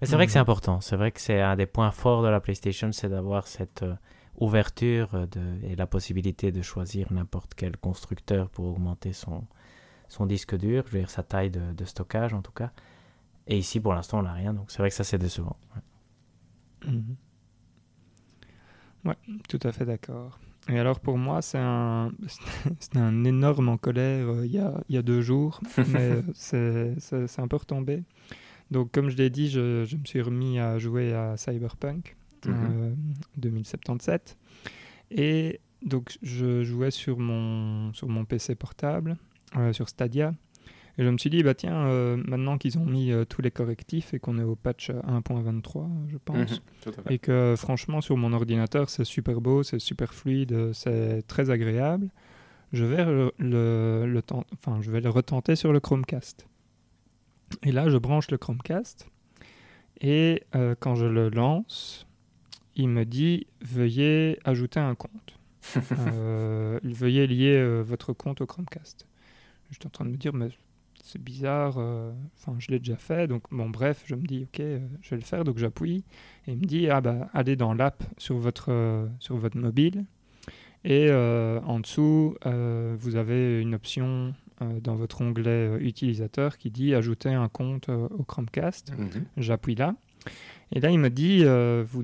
Mais 0.00 0.06
c'est 0.06 0.16
vrai 0.16 0.26
que 0.26 0.32
c'est 0.32 0.38
mhm. 0.38 0.42
important. 0.42 0.80
C'est 0.80 0.96
vrai 0.96 1.12
que 1.12 1.20
c'est 1.20 1.40
un 1.40 1.56
des 1.56 1.66
points 1.66 1.90
forts 1.90 2.22
de 2.22 2.28
la 2.28 2.40
PlayStation, 2.40 2.90
c'est 2.92 3.08
d'avoir 3.08 3.46
cette 3.46 3.82
euh, 3.82 3.94
ouverture 4.38 5.26
de, 5.28 5.40
et 5.64 5.76
la 5.76 5.86
possibilité 5.86 6.52
de 6.52 6.62
choisir 6.62 7.12
n'importe 7.12 7.54
quel 7.54 7.76
constructeur 7.76 8.48
pour 8.48 8.66
augmenter 8.66 9.12
son, 9.12 9.44
son 10.08 10.26
disque 10.26 10.56
dur, 10.56 10.84
je 10.86 10.92
veux 10.92 10.98
dire 11.00 11.10
sa 11.10 11.22
taille 11.22 11.50
de, 11.50 11.72
de 11.72 11.84
stockage 11.84 12.32
en 12.32 12.42
tout 12.42 12.52
cas. 12.52 12.70
Et 13.46 13.58
ici, 13.58 13.80
pour 13.80 13.94
l'instant, 13.94 14.20
on 14.20 14.22
n'a 14.22 14.32
rien. 14.32 14.54
Donc 14.54 14.70
c'est 14.70 14.78
vrai 14.78 14.88
que 14.88 14.94
ça, 14.94 15.04
c'est 15.04 15.18
décevant. 15.18 15.56
Ouais. 15.74 16.90
Mhm. 16.92 17.16
ouais, 19.04 19.16
tout 19.48 19.60
à 19.62 19.72
fait 19.72 19.84
d'accord. 19.84 20.38
Et 20.68 20.78
alors 20.78 21.00
pour 21.00 21.18
moi, 21.18 21.42
c'est 21.42 21.58
un, 21.58 22.12
un 22.94 23.24
énorme 23.24 23.68
en 23.68 23.76
colère 23.76 24.28
euh, 24.28 24.46
il, 24.46 24.52
y 24.52 24.58
a, 24.58 24.80
y 24.88 24.96
a 24.96 25.02
deux 25.02 25.20
jours, 25.20 25.60
mais 25.88 26.22
euh, 26.54 26.94
c'est 26.96 27.38
un 27.40 27.48
peu 27.48 27.56
retombé. 27.56 28.04
Donc 28.70 28.92
comme 28.92 29.08
je 29.08 29.16
l'ai 29.16 29.30
dit, 29.30 29.48
je, 29.48 29.84
je, 29.84 29.96
me 29.96 30.04
suis 30.04 30.20
remis 30.20 30.58
à 30.58 30.78
jouer 30.78 31.12
à 31.12 31.36
Cyberpunk 31.36 32.16
2077. 33.36 34.36
Mhm. 35.10 35.18
Euh, 35.18 35.22
Et 35.22 35.60
donc 35.82 36.18
je 36.22 36.62
jouais 36.62 36.90
sur 36.90 37.18
mon, 37.18 37.92
sur 37.94 38.08
mon 38.08 38.24
PC 38.24 38.54
portable, 38.54 39.16
sur 39.72 39.88
Stadia. 39.88 40.34
Et 40.98 41.04
je 41.04 41.08
me 41.08 41.16
suis 41.16 41.30
dit, 41.30 41.42
bah 41.42 41.54
tiens, 41.54 41.86
euh, 41.86 42.16
maintenant 42.26 42.58
qu'ils 42.58 42.78
ont 42.78 42.84
mis 42.84 43.10
euh, 43.10 43.24
tous 43.24 43.40
les 43.40 43.50
correctifs 43.50 44.12
et 44.12 44.18
qu'on 44.18 44.38
est 44.38 44.42
au 44.42 44.54
patch 44.54 44.90
1.23, 44.90 45.88
je 46.08 46.18
pense, 46.18 46.60
mhm, 46.86 46.92
et 47.08 47.18
que 47.18 47.54
franchement 47.56 48.00
sur 48.00 48.18
mon 48.18 48.32
ordinateur 48.32 48.90
c'est 48.90 49.04
super 49.04 49.40
beau, 49.40 49.62
c'est 49.62 49.78
super 49.78 50.12
fluide, 50.12 50.72
c'est 50.74 51.22
très 51.26 51.48
agréable, 51.48 52.10
je 52.72 52.84
vais 52.84 53.04
le, 53.04 53.32
le, 53.38 54.22
enfin, 54.52 54.82
je 54.82 54.90
vais 54.90 55.00
le 55.00 55.08
retenter 55.08 55.56
sur 55.56 55.72
le 55.72 55.80
Chromecast. 55.80 56.46
Et 57.62 57.72
là, 57.72 57.88
je 57.88 57.96
branche 57.96 58.30
le 58.30 58.38
Chromecast. 58.38 59.08
Et 60.00 60.44
euh, 60.54 60.74
quand 60.78 60.94
je 60.94 61.06
le 61.06 61.28
lance, 61.28 62.06
il 62.74 62.88
me 62.88 63.04
dit 63.04 63.46
veuillez 63.60 64.38
ajouter 64.44 64.80
un 64.80 64.94
compte. 64.94 65.38
veuillez 66.82 67.26
lier 67.26 67.82
votre 67.82 68.12
compte 68.12 68.40
au 68.40 68.46
Chromecast. 68.46 69.06
Je 69.70 69.76
suis 69.76 69.86
en 69.86 69.90
train 69.90 70.04
de 70.04 70.10
me 70.10 70.16
dire, 70.16 70.32
mais 70.32 70.48
c'est 71.02 71.22
bizarre, 71.22 71.76
euh, 71.78 72.12
enfin 72.36 72.56
je 72.58 72.70
l'ai 72.70 72.78
déjà 72.78 72.96
fait, 72.96 73.26
donc 73.26 73.44
bon 73.50 73.70
bref, 73.70 74.02
je 74.06 74.14
me 74.14 74.26
dis 74.26 74.44
ok, 74.44 74.60
euh, 74.60 74.78
je 75.00 75.10
vais 75.10 75.16
le 75.16 75.22
faire, 75.22 75.44
donc 75.44 75.58
j'appuie, 75.58 76.04
et 76.46 76.52
il 76.52 76.58
me 76.58 76.64
dit 76.64 76.88
ah 76.88 77.00
bah 77.00 77.28
allez 77.32 77.56
dans 77.56 77.74
l'app 77.74 78.02
sur 78.18 78.36
votre, 78.36 78.70
euh, 78.70 79.06
sur 79.18 79.36
votre 79.36 79.56
mobile, 79.56 80.04
et 80.84 81.10
en 81.12 81.80
dessous 81.80 82.36
vous 82.44 83.16
avez 83.16 83.60
une 83.60 83.74
option 83.74 84.34
dans 84.82 84.94
votre 84.94 85.20
onglet 85.20 85.78
utilisateur 85.80 86.58
qui 86.58 86.70
dit 86.70 86.94
ajouter 86.94 87.30
un 87.30 87.48
compte 87.48 87.88
au 87.88 88.24
Chromecast, 88.24 88.92
mhm. 88.96 89.24
j'appuie 89.36 89.74
là, 89.74 89.94
et 90.72 90.80
là 90.80 90.90
il 90.90 90.98
me 90.98 91.08
dit 91.08 91.44
vous 91.84 92.02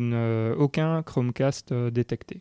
aucun 0.59 1.03
Chromecast 1.03 1.73
détecté. 1.73 2.41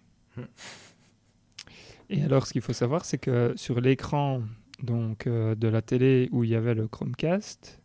Et 2.10 2.24
alors 2.24 2.48
ce 2.48 2.54
qu'il 2.54 2.62
faut 2.62 2.74
savoir 2.74 3.04
c'est 3.04 3.18
que 3.18 3.54
sur 3.56 3.82
l'écran 3.82 4.42
donc 4.82 5.28
euh, 5.28 5.56
de 5.56 5.68
la 5.68 5.82
télé 5.82 6.30
où 6.32 6.44
il 6.44 6.50
y 6.50 6.56
avait 6.56 6.74
le 6.74 6.88
Chromecast, 6.88 7.80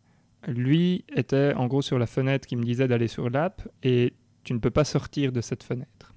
lui 0.48 1.04
était 1.14 1.52
en 1.54 1.66
gros 1.66 1.82
sur 1.82 1.98
la 1.98 2.06
fenêtre 2.06 2.46
qui 2.46 2.56
me 2.56 2.64
disait 2.64 2.88
d'aller 2.88 3.08
sur 3.08 3.30
l'app 3.30 3.66
et 3.82 4.14
tu 4.44 4.54
ne 4.54 4.58
peux 4.58 4.70
pas 4.70 4.84
sortir 4.84 5.32
de 5.32 5.40
cette 5.40 5.62
fenêtre. 5.62 6.14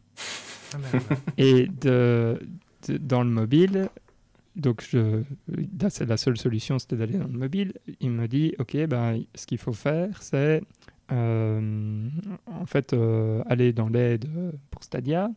Ah, 0.73 0.77
et 1.37 1.67
de, 1.67 2.39
dans 2.89 3.23
le 3.23 3.29
mobile, 3.29 3.89
donc 4.55 4.85
je, 4.87 5.23
la 5.47 6.17
seule 6.17 6.37
solution 6.37 6.79
c'était 6.79 6.95
d'aller 6.95 7.17
dans 7.17 7.27
le 7.27 7.37
mobile. 7.37 7.73
Il 7.99 8.11
me 8.11 8.27
dit 8.27 8.53
ok, 8.59 8.85
ben, 8.87 9.21
ce 9.35 9.45
qu'il 9.45 9.57
faut 9.57 9.73
faire 9.73 10.21
c'est 10.21 10.61
euh, 11.11 12.09
en 12.45 12.65
fait 12.65 12.93
euh, 12.93 13.43
aller 13.47 13.73
dans 13.73 13.89
l'aide 13.89 14.25
pour 14.69 14.83
Stadia. 14.83 15.29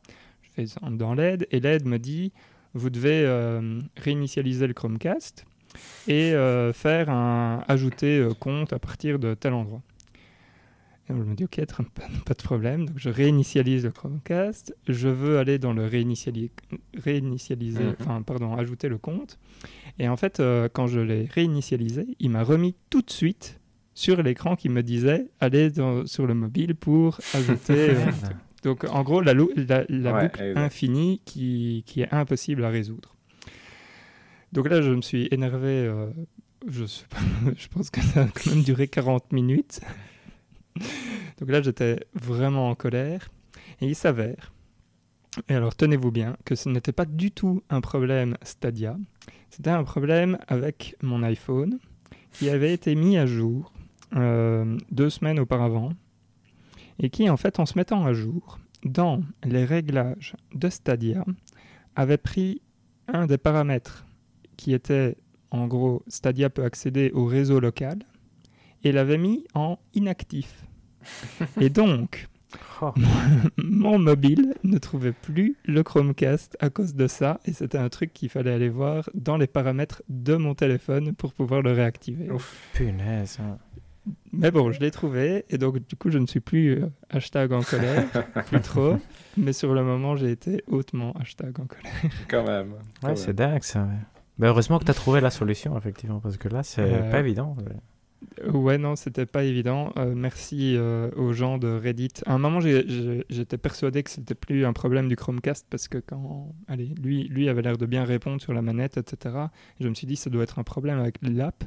Je 0.43 0.51
fais 0.51 0.67
dans 0.91 1.15
l'aide 1.15 1.47
et 1.51 1.61
l'aide 1.61 1.87
me 1.87 1.99
dit 1.99 2.33
vous 2.75 2.91
devez 2.91 3.25
euh, 3.25 3.81
réinitialiser 3.97 4.67
le 4.67 4.75
Chromecast 4.75 5.45
et 6.09 6.33
faire 6.73 7.11
un 7.11 7.63
ajouter 7.69 8.27
compte 8.41 8.73
à 8.73 8.79
partir 8.79 9.19
de 9.19 9.35
tel 9.35 9.53
endroit. 9.53 9.83
Et 11.09 11.13
je 11.13 11.23
me 11.23 11.35
dis, 11.35 11.45
ok, 11.45 11.61
pas 12.25 12.35
de 12.35 12.43
problème. 12.43 12.87
Donc 12.87 12.99
je 12.99 13.11
réinitialise 13.11 13.85
le 13.85 13.91
Chromecast. 13.91 14.77
Je 14.89 15.09
veux 15.09 15.39
aller 15.39 15.59
dans 15.59 15.73
le 15.73 15.87
réinitialiser, 15.87 16.53
réinitialiser 16.97 17.85
mhm. 17.85 17.97
enfin, 18.01 18.23
pardon, 18.23 18.55
ajouter 18.57 18.89
le 18.89 18.99
compte. 18.99 19.39
Et 19.99 20.09
en 20.09 20.17
fait, 20.17 20.43
quand 20.73 20.87
je 20.87 21.01
l'ai 21.01 21.25
réinitialisé, 21.25 22.07
il 22.19 22.31
m'a 22.31 22.43
remis 22.43 22.75
tout 22.91 23.03
de 23.03 23.11
suite 23.11 23.61
sur 23.95 24.23
l'écran 24.23 24.57
qui 24.57 24.69
me 24.69 24.83
disait, 24.83 25.27
allez 25.41 25.73
sur 26.05 26.27
le 26.27 26.35
mobile 26.35 26.75
pour 26.75 27.19
ajouter. 27.35 27.95
Donc 28.63 28.85
en 28.85 29.03
gros, 29.03 29.21
la, 29.21 29.33
la, 29.33 30.23
boucle 30.23 30.53
infinie 30.57 31.21
qui, 31.25 31.83
qui, 31.87 32.03
est 32.03 32.13
impossible 32.13 32.65
à 32.65 32.69
résoudre. 32.69 33.15
Donc 34.53 34.69
là, 34.69 34.83
je 34.83 34.91
me 34.91 35.03
suis 35.03 35.29
énervé, 35.31 35.69
euh, 35.69 36.09
je, 36.67 36.85
je 37.57 37.69
pense 37.69 37.91
que 37.91 38.01
ça 38.01 38.25
a 38.25 38.27
quand 38.27 38.51
même 38.51 38.65
duré 38.65 38.89
40 38.89 39.33
minutes. 39.33 39.81
Donc 41.39 41.51
là, 41.51 41.63
j'étais 41.63 42.01
vraiment 42.15 42.71
en 42.71 42.75
colère. 42.75 43.29
Et 43.81 43.87
il 43.87 43.95
s'avère, 43.95 44.53
et 45.49 45.55
alors 45.55 45.75
tenez-vous 45.75 46.11
bien, 46.11 46.37
que 46.45 46.55
ce 46.55 46.69
n'était 46.69 46.93
pas 46.93 47.05
du 47.05 47.31
tout 47.31 47.63
un 47.69 47.81
problème 47.81 48.37
Stadia, 48.43 48.97
c'était 49.51 49.71
un 49.71 49.85
problème 49.85 50.39
avec 50.49 50.97
mon 51.03 51.23
iPhone 51.23 51.79
qui 52.33 52.49
avait 52.49 52.73
été 52.73 52.95
mis 52.95 53.17
à 53.17 53.27
jour 53.27 53.73
euh, 54.15 54.79
deux 54.91 55.11
semaines 55.11 55.39
auparavant 55.39 55.93
et 56.99 57.11
qui, 57.11 57.29
en 57.29 57.37
fait, 57.37 57.59
en 57.59 57.67
se 57.67 57.77
mettant 57.77 58.05
à 58.05 58.13
jour 58.13 58.59
dans 58.85 59.23
les 59.45 59.65
réglages 59.65 60.35
de 60.55 60.69
Stadia, 60.69 61.25
avait 61.95 62.19
pris 62.19 62.63
un 63.09 63.27
des 63.27 63.39
paramètres 63.39 64.07
qui 64.57 64.73
était, 64.73 65.17
en 65.51 65.67
gros, 65.67 66.03
Stadia 66.09 66.51
peut 66.51 66.65
accéder 66.65 67.11
au 67.13 67.27
réseau 67.27 67.61
local, 67.61 67.99
et 68.85 68.93
l'avait 68.93 69.19
mis 69.19 69.45
en 69.55 69.79
inactif. 69.95 70.65
et 71.61 71.71
donc, 71.71 72.29
oh. 72.83 72.93
mon 73.57 73.99
mobile 73.99 74.55
ne 74.65 74.79
trouvait 74.79 75.13
plus 75.13 75.57
le 75.65 75.83
Chromecast 75.83 76.57
à 76.61 76.71
cause 76.71 76.95
de 76.95 77.07
ça, 77.07 77.41
et 77.45 77.53
c'était 77.53 77.79
un 77.79 77.89
truc 77.89 78.13
qu'il 78.13 78.29
fallait 78.29 78.53
aller 78.53 78.69
voir 78.69 79.09
dans 79.15 79.37
les 79.37 79.47
paramètres 79.47 80.03
de 80.09 80.37
mon 80.37 80.55
téléphone 80.55 81.15
pour 81.15 81.33
pouvoir 81.33 81.63
le 81.63 81.73
réactiver. 81.73 82.31
Ouf, 82.31 82.57
punaise. 82.73 83.39
Hein. 83.41 83.59
Mais 84.33 84.51
bon, 84.51 84.71
je 84.71 84.81
l'ai 84.81 84.91
trouvé 84.91 85.45
et 85.51 85.59
donc 85.59 85.79
du 85.87 85.97
coup, 85.97 86.11
je 86.11 86.19
ne 86.19 86.27
suis 86.27 86.41
plus 86.41 86.83
euh, 86.83 86.87
hashtag 87.11 87.53
en 87.53 87.63
colère, 87.63 88.07
plus 88.47 88.61
trop. 88.61 88.99
Mais 89.37 89.53
sur 89.53 89.75
le 89.75 89.83
moment, 89.83 90.17
j'ai 90.17 90.31
été 90.31 90.63
hautement 90.69 91.13
hashtag 91.13 91.59
en 91.61 91.67
colère. 91.67 92.13
Quand 92.29 92.45
même. 92.45 92.75
ouais, 93.03 93.17
c'est 93.17 93.35
dingue 93.35 93.63
ça. 93.63 93.89
Mais 94.39 94.49
heureusement 94.49 94.79
que 94.79 94.85
tu 94.85 94.91
as 94.91 94.95
trouvé 94.95 95.21
la 95.21 95.31
solution, 95.31 95.77
effectivement, 95.79 96.21
parce 96.21 96.37
que 96.37 96.49
là, 96.49 96.63
c'est 96.63 96.83
euh, 96.83 97.11
pas 97.11 97.21
évident. 97.21 97.57
Ouais, 97.59 97.77
non, 98.79 98.97
c'était 98.97 99.27
pas 99.27 99.45
évident. 99.45 99.93
Euh, 99.97 100.15
merci 100.15 100.75
euh, 100.77 101.11
aux 101.17 101.33
gens 101.33 101.59
de 101.59 101.69
Reddit. 101.69 102.13
À 102.27 102.35
un 102.35 102.39
moment, 102.39 102.61
j'étais 102.61 103.59
persuadé 103.59 104.03
que 104.03 104.11
c'était 104.11 104.35
plus 104.35 104.65
un 104.65 104.73
problème 104.73 105.09
du 105.09 105.17
Chromecast 105.17 105.67
parce 105.69 105.89
que 105.89 105.99
quand, 105.99 106.55
allez, 106.69 106.87
lui, 107.03 107.25
lui 107.25 107.49
avait 107.49 107.63
l'air 107.63 107.77
de 107.77 107.87
bien 107.87 108.05
répondre 108.05 108.41
sur 108.41 108.53
la 108.53 108.63
manette, 108.63 108.97
etc. 108.97 109.37
je 109.81 109.89
me 109.89 109.95
suis 109.95 110.07
dit, 110.07 110.17
ça 110.17 110.31
doit 110.31 110.43
être 110.43 110.59
un 110.59 110.65
problème 110.65 110.99
avec 110.99 111.19
l'app. 111.23 111.65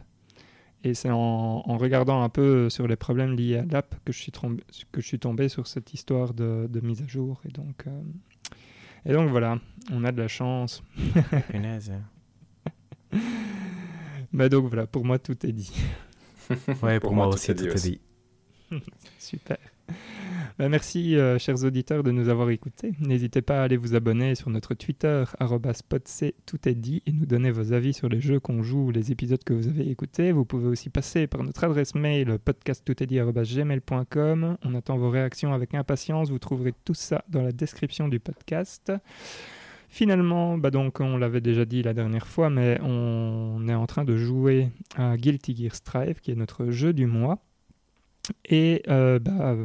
Et 0.83 0.93
c'est 0.93 1.09
en, 1.11 1.77
regardant 1.77 2.23
un 2.23 2.29
peu 2.29 2.69
sur 2.69 2.87
les 2.87 2.95
problèmes 2.95 3.35
liés 3.35 3.57
à 3.57 3.65
l'app 3.65 3.95
que, 4.05 4.13
je 4.13 4.19
suis 4.19 4.31
que 4.31 5.01
je 5.01 5.05
suis 5.05 5.19
tombé 5.19 5.49
sur 5.49 5.67
cette 5.67 5.93
histoire 5.93 6.33
de, 6.33 6.67
de 6.69 6.79
mise 6.79 7.01
à 7.01 7.07
jour. 7.07 7.41
Et 7.45 7.51
donc, 7.51 7.83
euh, 7.85 8.01
et 9.05 9.11
donc 9.11 9.29
voilà, 9.29 9.59
on 9.91 10.03
a 10.05 10.11
de 10.11 10.21
la 10.21 10.29
chance. 10.29 10.81
Punaise. 11.49 11.91
Mais 14.31 14.47
donc 14.47 14.67
voilà, 14.67 14.87
pour 14.87 15.03
moi, 15.03 15.19
tout 15.19 15.45
est 15.45 15.51
dit. 15.51 15.73
ouais, 16.83 16.99
pour, 16.99 17.13
moi, 17.13 17.27
aussi, 17.27 17.55
tout 17.55 17.67
est 17.67 17.75
dit. 17.75 18.01
Super. 19.19 19.57
Bah, 20.57 20.69
merci, 20.69 21.15
euh, 21.15 21.37
chers 21.39 21.63
auditeurs, 21.63 22.03
de 22.03 22.11
nous 22.11 22.27
avoir 22.29 22.49
écoutés. 22.49 22.93
N'hésitez 22.99 23.41
pas 23.41 23.61
à 23.61 23.63
aller 23.63 23.77
vous 23.77 23.95
abonner 23.95 24.35
sur 24.35 24.49
notre 24.49 24.73
Twitter, 24.73 25.23
@spotc 25.73 26.35
tout 26.45 26.67
est 26.67 26.75
dit, 26.75 27.01
et 27.05 27.13
nous 27.13 27.25
donner 27.25 27.49
vos 27.49 27.71
avis 27.73 27.93
sur 27.93 28.09
les 28.09 28.19
jeux 28.19 28.41
qu'on 28.41 28.61
joue 28.61 28.87
ou 28.87 28.91
les 28.91 29.11
épisodes 29.11 29.41
que 29.43 29.53
vous 29.53 29.69
avez 29.69 29.89
écoutés. 29.89 30.31
Vous 30.31 30.45
pouvez 30.45 30.67
aussi 30.67 30.89
passer 30.89 31.27
par 31.27 31.43
notre 31.43 31.63
adresse 31.63 31.95
mail 31.95 32.37
podcasttoutestdit.gmail.com. 32.39 34.57
On 34.63 34.75
attend 34.75 34.97
vos 34.97 35.09
réactions 35.09 35.53
avec 35.53 35.73
impatience. 35.73 36.29
Vous 36.29 36.39
trouverez 36.39 36.73
tout 36.83 36.93
ça 36.93 37.23
dans 37.29 37.41
la 37.41 37.53
description 37.53 38.09
du 38.09 38.19
podcast. 38.19 38.91
Finalement, 39.89 40.57
bah 40.57 40.69
donc 40.69 40.99
on 40.99 41.17
l'avait 41.17 41.41
déjà 41.41 41.65
dit 41.65 41.81
la 41.81 41.93
dernière 41.93 42.27
fois, 42.27 42.51
mais 42.51 42.79
on 42.81 43.67
est 43.67 43.73
en 43.73 43.87
train 43.87 44.03
de 44.03 44.15
jouer 44.15 44.69
à 44.95 45.17
Guilty 45.17 45.55
Gear 45.55 45.73
Strive, 45.75 46.19
qui 46.21 46.31
est 46.31 46.35
notre 46.35 46.69
jeu 46.69 46.93
du 46.93 47.07
mois. 47.07 47.39
Et 48.45 48.83
euh, 48.87 49.17
bah, 49.17 49.55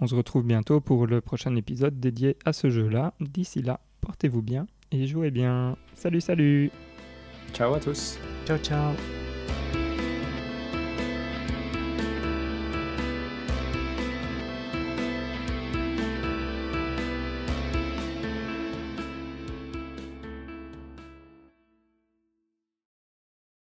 on 0.00 0.06
se 0.06 0.14
retrouve 0.14 0.44
bientôt 0.44 0.80
pour 0.80 1.06
le 1.06 1.22
prochain 1.22 1.56
épisode 1.56 1.98
dédié 1.98 2.36
à 2.44 2.52
ce 2.52 2.68
jeu-là. 2.68 3.14
D'ici 3.20 3.62
là, 3.62 3.80
portez-vous 4.02 4.42
bien 4.42 4.66
et 4.92 5.06
jouez 5.06 5.30
bien. 5.30 5.76
Salut, 5.94 6.20
salut 6.20 6.70
Ciao 7.54 7.74
à 7.74 7.80
tous 7.80 8.18
Ciao, 8.46 8.58
ciao 8.58 9.29